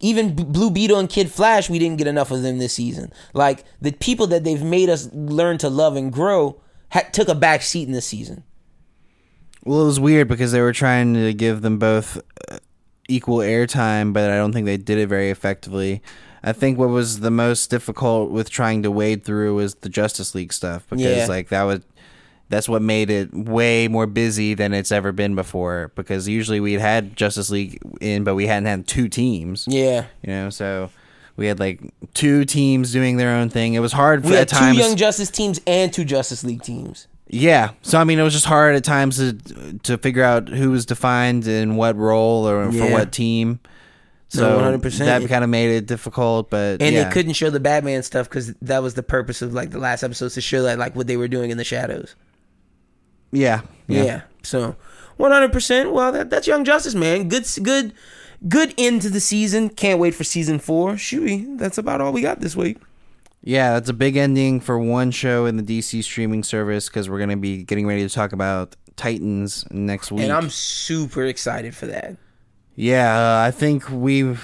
even 0.00 0.34
Blue 0.34 0.70
Beetle 0.70 0.98
and 0.98 1.08
Kid 1.08 1.30
Flash, 1.30 1.70
we 1.70 1.78
didn't 1.78 1.98
get 1.98 2.06
enough 2.06 2.30
of 2.30 2.42
them 2.42 2.58
this 2.58 2.74
season. 2.74 3.12
Like 3.34 3.64
the 3.80 3.92
people 3.92 4.26
that 4.28 4.44
they've 4.44 4.62
made 4.62 4.88
us 4.88 5.08
learn 5.12 5.58
to 5.58 5.68
love 5.70 5.96
and 5.96 6.12
grow 6.12 6.60
ha- 6.92 7.08
took 7.12 7.28
a 7.28 7.34
back 7.34 7.62
seat 7.62 7.86
in 7.88 7.92
this 7.92 8.06
season. 8.06 8.44
Well, 9.64 9.82
it 9.82 9.86
was 9.86 9.98
weird 10.00 10.28
because 10.28 10.52
they 10.52 10.60
were 10.60 10.72
trying 10.72 11.14
to 11.14 11.34
give 11.34 11.62
them 11.62 11.78
both 11.78 12.18
uh, 12.50 12.58
equal 13.08 13.38
airtime, 13.38 14.12
but 14.12 14.30
I 14.30 14.36
don't 14.36 14.52
think 14.52 14.66
they 14.66 14.76
did 14.76 14.98
it 14.98 15.08
very 15.08 15.30
effectively. 15.30 16.02
I 16.44 16.52
think 16.52 16.78
what 16.78 16.90
was 16.90 17.18
the 17.20 17.32
most 17.32 17.68
difficult 17.70 18.30
with 18.30 18.48
trying 18.48 18.84
to 18.84 18.90
wade 18.92 19.24
through 19.24 19.56
was 19.56 19.74
the 19.76 19.88
Justice 19.88 20.34
League 20.36 20.52
stuff 20.52 20.86
because 20.88 21.04
Yeah. 21.04 21.26
like 21.26 21.48
that 21.48 21.64
was 21.64 21.80
that's 22.48 22.68
what 22.68 22.82
made 22.82 23.10
it 23.10 23.32
way 23.34 23.88
more 23.88 24.06
busy 24.06 24.54
than 24.54 24.72
it's 24.72 24.92
ever 24.92 25.12
been 25.12 25.34
before 25.34 25.90
because 25.94 26.28
usually 26.28 26.60
we'd 26.60 26.80
had 26.80 27.16
Justice 27.16 27.50
League 27.50 27.80
in 28.00 28.24
but 28.24 28.34
we 28.34 28.46
hadn't 28.46 28.66
had 28.66 28.86
two 28.86 29.08
teams. 29.08 29.66
Yeah. 29.68 30.06
You 30.22 30.28
know, 30.30 30.50
so 30.50 30.90
we 31.36 31.46
had 31.46 31.58
like 31.58 31.80
two 32.14 32.44
teams 32.44 32.92
doing 32.92 33.16
their 33.16 33.30
own 33.30 33.50
thing. 33.50 33.74
It 33.74 33.80
was 33.80 33.92
hard 33.92 34.22
We 34.24 34.30
for, 34.30 34.36
had 34.36 34.42
at 34.42 34.48
two 34.48 34.56
times. 34.56 34.78
Young 34.78 34.96
Justice 34.96 35.30
teams 35.30 35.60
and 35.66 35.92
two 35.92 36.04
Justice 36.04 36.44
League 36.44 36.62
teams. 36.62 37.08
Yeah. 37.28 37.70
So 37.82 37.98
I 37.98 38.04
mean, 38.04 38.18
it 38.18 38.22
was 38.22 38.32
just 38.32 38.46
hard 38.46 38.76
at 38.76 38.84
times 38.84 39.16
to 39.18 39.78
to 39.82 39.98
figure 39.98 40.22
out 40.22 40.48
who 40.48 40.70
was 40.70 40.86
defined 40.86 41.46
in 41.46 41.76
what 41.76 41.96
role 41.96 42.48
or 42.48 42.70
for 42.70 42.90
what 42.90 43.12
team. 43.12 43.60
So 44.28 44.58
100%. 44.58 44.98
that 44.98 45.28
kind 45.28 45.44
of 45.44 45.50
made 45.50 45.70
it 45.70 45.86
difficult, 45.86 46.50
but 46.50 46.82
And 46.82 46.94
yeah. 46.94 47.04
they 47.04 47.10
couldn't 47.10 47.34
show 47.34 47.48
the 47.48 47.60
Batman 47.60 48.02
stuff 48.02 48.28
because 48.28 48.52
that 48.62 48.82
was 48.82 48.94
the 48.94 49.02
purpose 49.02 49.40
of 49.40 49.54
like 49.54 49.70
the 49.70 49.78
last 49.78 50.02
episodes 50.02 50.34
to 50.34 50.40
show 50.40 50.64
that 50.64 50.78
like 50.78 50.96
what 50.96 51.06
they 51.06 51.16
were 51.16 51.28
doing 51.28 51.50
in 51.50 51.58
the 51.58 51.64
shadows. 51.64 52.16
Yeah, 53.32 53.62
Yeah. 53.88 54.04
yeah, 54.04 54.20
So, 54.42 54.76
one 55.16 55.30
hundred 55.32 55.52
percent. 55.52 55.92
Well, 55.92 56.12
that, 56.12 56.30
that's 56.30 56.46
Young 56.46 56.64
Justice, 56.64 56.94
man. 56.94 57.28
Good, 57.28 57.46
good, 57.62 57.92
good 58.48 58.74
end 58.78 59.02
to 59.02 59.10
the 59.10 59.20
season. 59.20 59.68
Can't 59.70 59.98
wait 59.98 60.14
for 60.14 60.24
season 60.24 60.58
four. 60.58 60.92
Shooey, 60.94 61.58
that's 61.58 61.78
about 61.78 62.00
all 62.00 62.12
we 62.12 62.20
got 62.22 62.40
this 62.40 62.54
week. 62.56 62.78
yeah. 63.42 63.72
That's 63.74 63.88
a 63.88 63.94
big 63.94 64.16
ending 64.16 64.60
for 64.60 64.78
one 64.78 65.10
show 65.10 65.46
in 65.46 65.56
the 65.56 65.62
DC 65.62 66.02
streaming 66.04 66.42
service 66.42 66.88
because 66.88 67.08
we're 67.08 67.18
gonna 67.18 67.36
be 67.36 67.62
getting 67.64 67.86
ready 67.86 68.06
to 68.06 68.12
talk 68.14 68.32
about 68.32 68.76
Titans 68.96 69.64
next 69.70 70.10
week. 70.12 70.22
And 70.24 70.32
I'm 70.32 70.50
super 70.50 71.24
excited 71.24 71.74
for 71.74 71.86
that. 71.86 72.16
yeah, 72.74 73.16
uh, 73.42 73.46
I 73.46 73.50
think 73.50 73.88
we 73.90 74.36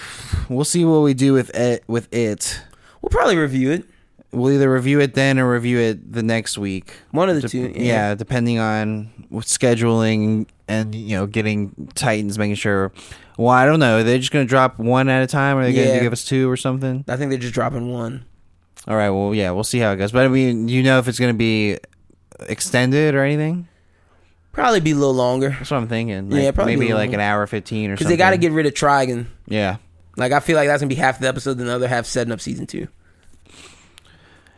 we'll 0.49 0.65
see 0.65 0.85
what 0.85 1.01
we 1.01 1.15
do 1.15 1.33
with 1.33 1.55
it. 1.55 1.85
With 1.87 2.13
it, 2.15 2.61
We'll 3.03 3.11
probably 3.11 3.37
review 3.37 3.73
it. 3.73 3.85
We'll 4.33 4.53
either 4.55 4.73
review 4.73 5.01
it 5.01 5.15
then 5.15 5.39
or 5.39 5.51
review 5.51 5.79
it 5.79 6.13
the 6.13 6.23
next 6.23 6.57
week. 6.59 6.95
One 7.11 7.29
of 7.29 7.37
the 7.37 7.43
Dep- 7.43 7.51
two. 7.51 7.73
yeah. 7.77 8.15
depending 8.15 8.59
on 8.59 9.11
what 9.29 9.45
scheduling 9.47 10.47
and 10.69 10.95
you 10.95 11.17
know 11.17 11.27
getting 11.27 11.89
Titans, 11.95 12.39
making 12.39 12.57
sure. 12.57 12.93
Well, 13.39 13.49
I 13.51 13.65
don't 13.65 13.81
know. 13.81 13.99
Are 13.99 14.03
they 14.03 14.19
just 14.19 14.31
gonna 14.33 14.45
drop 14.45 14.79
one 14.79 15.09
at 15.09 15.23
a 15.23 15.27
time, 15.27 15.57
or 15.57 15.61
are 15.61 15.65
they 15.65 15.71
Yeah. 15.73 15.87
gonna 15.89 16.01
give 16.01 16.13
us 16.13 16.25
two 16.25 16.51
or 16.51 16.57
something? 16.57 17.05
I 17.09 17.17
think 17.17 17.31
they're 17.31 17.39
just 17.39 17.55
dropping 17.55 17.91
one. 17.93 18.25
All 18.89 18.97
right. 18.97 19.11
Well, 19.11 19.35
yeah, 19.35 19.51
we'll 19.53 19.65
see 19.65 19.79
how 19.79 19.93
it 19.93 19.97
goes. 19.97 20.13
But 20.13 20.25
I 20.25 20.29
mean, 20.29 20.69
you 20.69 20.83
know 20.83 20.99
if 20.99 21.09
it's 21.09 21.19
gonna 21.19 21.35
be 21.35 21.79
extended 22.49 23.15
or 23.15 23.23
anything. 23.25 23.69
Probably 24.53 24.81
be 24.81 24.91
a 24.91 24.95
little 24.97 25.15
longer 25.15 25.49
That's 25.49 25.71
what 25.71 25.79
I'm 25.79 25.89
thinking. 25.89 26.31
Yeah, 26.31 26.51
probably 26.51 26.77
maybe 26.77 26.93
like 26.93 27.13
an 27.15 27.21
hour 27.21 27.47
fifteen 27.47 27.91
or 27.91 27.95
because 27.95 28.05
something. 28.05 28.19
they 28.19 28.23
got 28.23 28.31
to 28.33 28.37
get 28.37 28.53
rid 28.53 28.67
of 28.67 28.75
Trigon. 28.75 29.27
yeah. 29.47 29.77
Like 30.19 30.33
I 30.33 30.41
feel 30.41 30.57
like 30.57 30.69
that's 30.69 30.83
gonna 30.83 30.91
be 30.91 30.95
half 30.95 31.21
the 31.21 31.29
episode, 31.29 31.55
then 31.57 31.69
the 31.69 31.75
other 31.75 31.89
half 31.89 32.05
setting 32.05 32.33
up 32.35 32.41
season 32.43 32.67
two. 32.67 32.87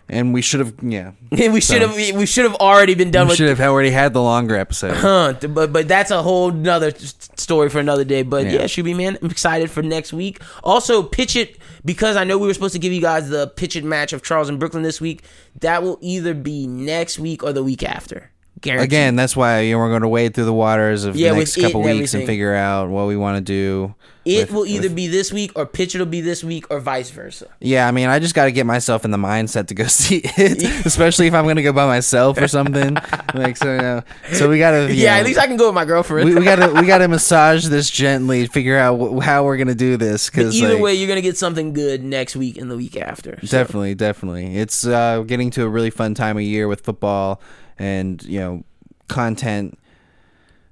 And 0.09 0.35
we 0.35 0.43
should 0.43 0.61
have, 0.61 0.75
yeah, 0.83 1.13
we 1.31 1.61
should 1.63 1.81
have 1.81 1.95
we 1.95 2.27
should 2.27 2.45
have 2.45 2.57
already 2.57 2.95
been 2.95 3.11
done 3.11 3.27
we 3.27 3.31
with 3.31 3.39
should 3.39 3.49
have 3.49 3.61
already 3.61 3.91
had 3.91 4.13
the 4.13 4.21
longer 4.21 4.55
episode. 4.55 4.97
Huh, 4.97 5.35
but 5.49 5.73
but 5.73 5.89
that's 5.89 6.11
a 6.11 6.23
whole 6.23 6.51
nother 6.51 6.91
story 7.37 7.71
for 7.71 7.79
another 7.79 8.05
day. 8.05 8.23
But 8.23 8.45
yeah, 8.47 8.67
Yeah. 8.67 8.83
be 8.83 8.93
man, 8.95 9.17
I'm 9.23 9.31
excited 9.31 9.71
for 9.71 9.83
next 9.83 10.13
week. 10.13 10.43
Also, 10.63 11.03
pitch 11.03 11.37
it 11.37 11.57
because 11.85 12.17
I 12.17 12.25
know 12.25 12.37
we 12.37 12.47
were 12.47 12.55
supposed 12.55 12.75
to 12.75 12.79
give 12.79 12.93
you 12.93 13.01
guys 13.01 13.31
the 13.31 13.47
pitch 13.47 13.77
it 13.77 13.85
match 13.85 14.13
of 14.13 14.23
Charles 14.23 14.51
and 14.51 14.59
Brooklyn 14.59 14.83
this 14.83 15.01
week. 15.01 15.23
That 15.61 15.83
will 15.83 15.99
either 16.03 16.35
be 16.35 16.67
next 16.67 17.19
week 17.19 17.43
or 17.43 17.53
the 17.55 17.65
week 17.65 17.83
after. 17.83 18.31
Guaranteed. 18.65 18.85
Again, 18.89 19.17
that's 19.17 19.37
why 19.37 19.61
you 19.61 19.73
know, 19.75 19.79
we're 19.79 19.91
going 19.91 20.03
to 20.03 20.09
wade 20.09 20.35
through 20.35 20.47
the 20.47 20.53
waters 20.53 21.05
of 21.05 21.15
Yeah, 21.17 21.31
the 21.33 21.39
next 21.39 21.57
couple 21.57 21.87
and 21.87 21.99
weeks 22.01 22.15
and 22.15 22.23
everything. 22.23 22.27
figure 22.27 22.55
out 22.55 22.89
what 22.89 23.07
we 23.07 23.17
want 23.17 23.37
to 23.37 23.41
do. 23.43 23.95
it 24.25 24.49
with- 24.49 24.53
will 24.53 24.67
either 24.67 24.85
with- 24.89 24.97
be 24.97 25.07
this 25.07 25.31
week 25.33 25.53
or 25.55 25.67
pitch 25.67 25.95
it 25.95 25.99
will 25.99 26.07
be 26.07 26.23
this 26.23 26.43
week 26.43 26.65
or 26.71 26.81
vice 26.81 27.11
versa. 27.11 27.47
Yeah, 27.61 27.87
I 27.87 27.91
mean, 27.91 28.09
I 28.09 28.19
just 28.19 28.35
got 28.35 28.47
to 28.47 28.53
get 28.53 28.65
myself 28.65 29.05
in 29.05 29.11
the 29.11 29.19
mindset 29.19 29.67
to 29.69 29.75
go 29.75 29.85
see 29.89 30.23
it, 30.25 30.63
especially 30.87 31.27
if 31.27 31.35
I'm 31.35 31.45
going 31.45 31.57
to 31.57 31.63
go 31.63 31.75
by 31.75 31.87
myself 31.87 32.39
or 32.41 32.49
something. 32.49 32.95
like 33.35 33.59
so, 33.59 33.75
you 33.75 33.81
know, 33.83 34.03
so 34.33 34.49
we 34.49 34.59
got 34.59 34.71
to 34.71 34.95
Yeah, 34.95 35.17
at 35.17 35.27
least 35.27 35.39
I 35.39 35.47
can 35.47 35.59
go 35.59 35.67
with 35.67 35.75
my 35.75 35.85
girlfriend. 35.85 36.27
we, 36.31 36.35
we 36.37 36.45
got 36.45 36.57
to 36.57 36.73
we 36.81 36.87
got 36.87 36.99
to 36.99 37.09
massage 37.15 37.67
this 37.69 37.91
gently, 37.91 38.47
figure 38.47 38.79
out 38.79 38.97
wh- 38.99 39.23
how 39.23 39.45
we're 39.45 39.59
going 39.59 39.69
to 39.69 39.75
do 39.75 39.99
this 39.99 40.31
because 40.31 40.57
either 40.57 40.75
like, 40.75 40.83
way, 40.83 40.95
you're 40.95 41.09
gonna 41.09 41.21
get 41.21 41.37
something 41.37 41.75
good 41.75 42.03
next 42.03 42.35
week 42.35 42.57
and 42.57 42.71
the 42.71 42.77
week 42.79 42.97
after. 42.97 43.39
So, 43.45 43.59
definitely, 43.59 43.95
definitely, 43.95 44.57
it's 44.57 44.87
uh, 44.87 45.23
getting 45.27 45.51
to 45.51 45.65
a 45.65 45.69
really 45.69 45.91
fun 45.91 46.15
time 46.15 46.39
of 46.39 46.43
year 46.43 46.67
with 46.67 46.81
football 46.81 47.43
and 47.79 48.23
you 48.25 48.41
know 48.41 48.65
content 49.09 49.79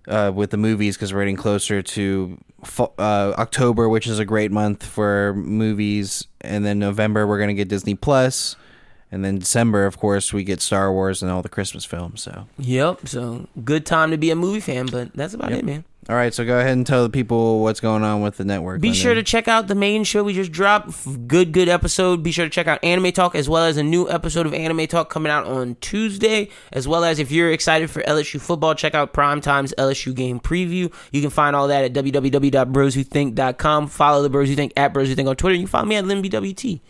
uh, 0.09 0.33
with 0.35 0.51
the 0.51 0.57
movies 0.57 0.97
because 0.97 1.13
we're 1.13 1.21
getting 1.21 1.37
closer 1.37 1.83
to 1.83 2.39
uh, 2.79 3.35
October, 3.39 3.89
which 3.89 4.07
is 4.07 4.19
a 4.19 4.25
great 4.25 4.51
month 4.51 4.85
for 4.85 5.35
movies, 5.35 6.27
and 6.41 6.65
then 6.65 6.79
November 6.79 7.27
we're 7.27 7.39
gonna 7.39 7.55
get 7.55 7.69
Disney 7.69 7.95
Plus, 7.95 8.57
and 9.13 9.25
then 9.25 9.39
December, 9.39 9.87
of 9.87 9.99
course, 9.99 10.33
we 10.33 10.43
get 10.43 10.61
Star 10.61 10.91
Wars 10.93 11.23
and 11.23 11.31
all 11.31 11.43
the 11.43 11.49
Christmas 11.49 11.85
films. 11.85 12.23
So, 12.23 12.47
Yep. 12.59 13.07
So 13.07 13.47
good 13.65 13.87
time 13.87 14.11
to 14.11 14.17
be 14.17 14.31
a 14.31 14.35
movie 14.37 14.59
fan, 14.61 14.87
but 14.87 15.15
that's 15.15 15.35
about 15.35 15.51
Yep. 15.51 15.59
it, 15.61 15.65
man. 15.65 15.85
all 16.09 16.17
right, 16.17 16.35
so 16.35 16.45
go 16.45 16.59
ahead 16.59 16.73
and 16.73 16.85
tell 16.85 17.05
the 17.05 17.11
people 17.11 17.61
what's 17.63 17.79
going 17.79 18.03
on 18.03 18.23
with 18.23 18.37
the 18.37 18.45
network. 18.45 18.81
Be 18.81 18.89
Lyndon. 18.89 19.01
sure 19.03 19.15
to 19.15 19.23
check 19.23 19.47
out 19.47 19.69
the 19.69 19.77
main 19.77 20.03
show 20.03 20.25
we 20.25 20.33
just 20.33 20.51
dropped. 20.51 21.29
Good, 21.29 21.53
good 21.53 21.69
episode. 21.69 22.25
Be 22.25 22.33
sure 22.33 22.45
to 22.45 22.51
check 22.51 22.67
out 22.67 22.83
Anime 22.83 23.13
Talk 23.13 23.37
as 23.37 23.49
well 23.49 23.63
as 23.65 23.77
a 23.77 23.85
new 23.85 24.11
episode 24.11 24.45
of 24.47 24.53
Anime 24.53 24.89
Talk 24.89 25.11
coming 25.11 25.31
out 25.31 25.47
on 25.47 25.77
Tuesday. 25.81 26.49
As 26.73 26.89
well 26.89 27.05
as 27.05 27.21
if 27.21 27.31
you're 27.31 27.53
excited 27.53 27.89
for 27.89 28.03
LSU 28.03 28.41
football, 28.41 28.75
check 28.75 28.95
out 28.97 29.13
Prime 29.13 29.41
Time's 29.41 29.73
LSU 29.79 30.13
game 30.13 30.41
preview. 30.41 30.93
You 31.13 31.21
can 31.21 31.31
find 31.31 31.55
all 31.55 31.69
that 31.69 31.85
at 31.85 31.93
www.broswhothink.com. 31.93 33.87
Follow 33.89 34.23
the 34.23 34.31
Bros 34.31 34.49
Who 34.49 34.55
Think 34.57 34.73
at 34.77 34.93
Bros 34.93 35.09
Who 35.09 35.15
Think 35.15 35.29
on 35.29 35.37
Twitter. 35.37 35.55
You 35.55 35.63
can 35.63 35.69
follow 35.69 35.87
me 35.87 35.97
at 35.97 36.05
LinBWT. 36.05 36.81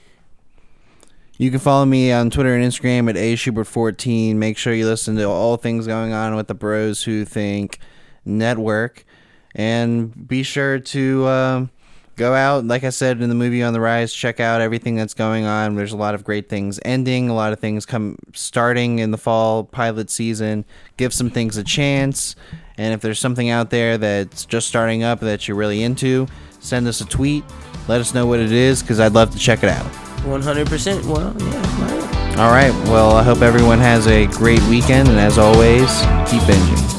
You 1.38 1.50
can 1.50 1.60
follow 1.60 1.86
me 1.86 2.12
on 2.12 2.28
Twitter 2.30 2.54
and 2.54 2.64
Instagram 2.64 3.08
at 3.08 3.16
aschubert14. 3.16 4.34
Make 4.36 4.58
sure 4.58 4.74
you 4.74 4.86
listen 4.86 5.16
to 5.16 5.24
all 5.24 5.56
things 5.56 5.86
going 5.86 6.12
on 6.12 6.36
with 6.36 6.46
the 6.46 6.54
Bros 6.54 7.02
Who 7.02 7.24
Think 7.24 7.78
network. 8.24 9.04
And 9.54 10.28
be 10.28 10.42
sure 10.42 10.78
to 10.78 11.26
um, 11.26 11.70
go 12.16 12.34
out, 12.34 12.66
like 12.66 12.84
I 12.84 12.90
said 12.90 13.22
in 13.22 13.28
the 13.30 13.34
movie 13.34 13.62
On 13.62 13.72
the 13.72 13.80
Rise, 13.80 14.12
check 14.12 14.40
out 14.40 14.60
everything 14.60 14.94
that's 14.94 15.14
going 15.14 15.44
on. 15.44 15.74
There's 15.74 15.92
a 15.92 15.96
lot 15.96 16.14
of 16.14 16.22
great 16.22 16.48
things 16.50 16.78
ending, 16.84 17.30
a 17.30 17.34
lot 17.34 17.52
of 17.52 17.60
things 17.60 17.86
come 17.86 18.18
starting 18.34 18.98
in 18.98 19.10
the 19.10 19.18
fall 19.18 19.64
pilot 19.64 20.10
season. 20.10 20.66
Give 20.98 21.14
some 21.14 21.30
things 21.30 21.56
a 21.56 21.64
chance. 21.64 22.36
And 22.76 22.92
if 22.92 23.00
there's 23.00 23.18
something 23.18 23.48
out 23.48 23.70
there 23.70 23.96
that's 23.96 24.44
just 24.44 24.68
starting 24.68 25.02
up 25.02 25.20
that 25.20 25.48
you're 25.48 25.56
really 25.56 25.82
into, 25.82 26.26
send 26.60 26.86
us 26.86 27.00
a 27.00 27.06
tweet. 27.06 27.44
Let 27.88 28.00
us 28.00 28.14
know 28.14 28.26
what 28.26 28.38
it 28.38 28.52
is 28.52 28.82
because 28.82 29.00
I'd 29.00 29.12
love 29.12 29.30
to 29.32 29.38
check 29.38 29.62
it 29.62 29.70
out. 29.70 30.11
100%. 30.22 31.04
Well, 31.06 31.34
yeah. 31.38 32.42
All 32.42 32.50
right. 32.50 32.72
Well, 32.88 33.12
I 33.12 33.22
hope 33.22 33.42
everyone 33.42 33.78
has 33.78 34.06
a 34.06 34.26
great 34.26 34.62
weekend. 34.62 35.08
And 35.08 35.18
as 35.18 35.38
always, 35.38 35.88
keep 36.30 36.42
binging. 36.42 36.92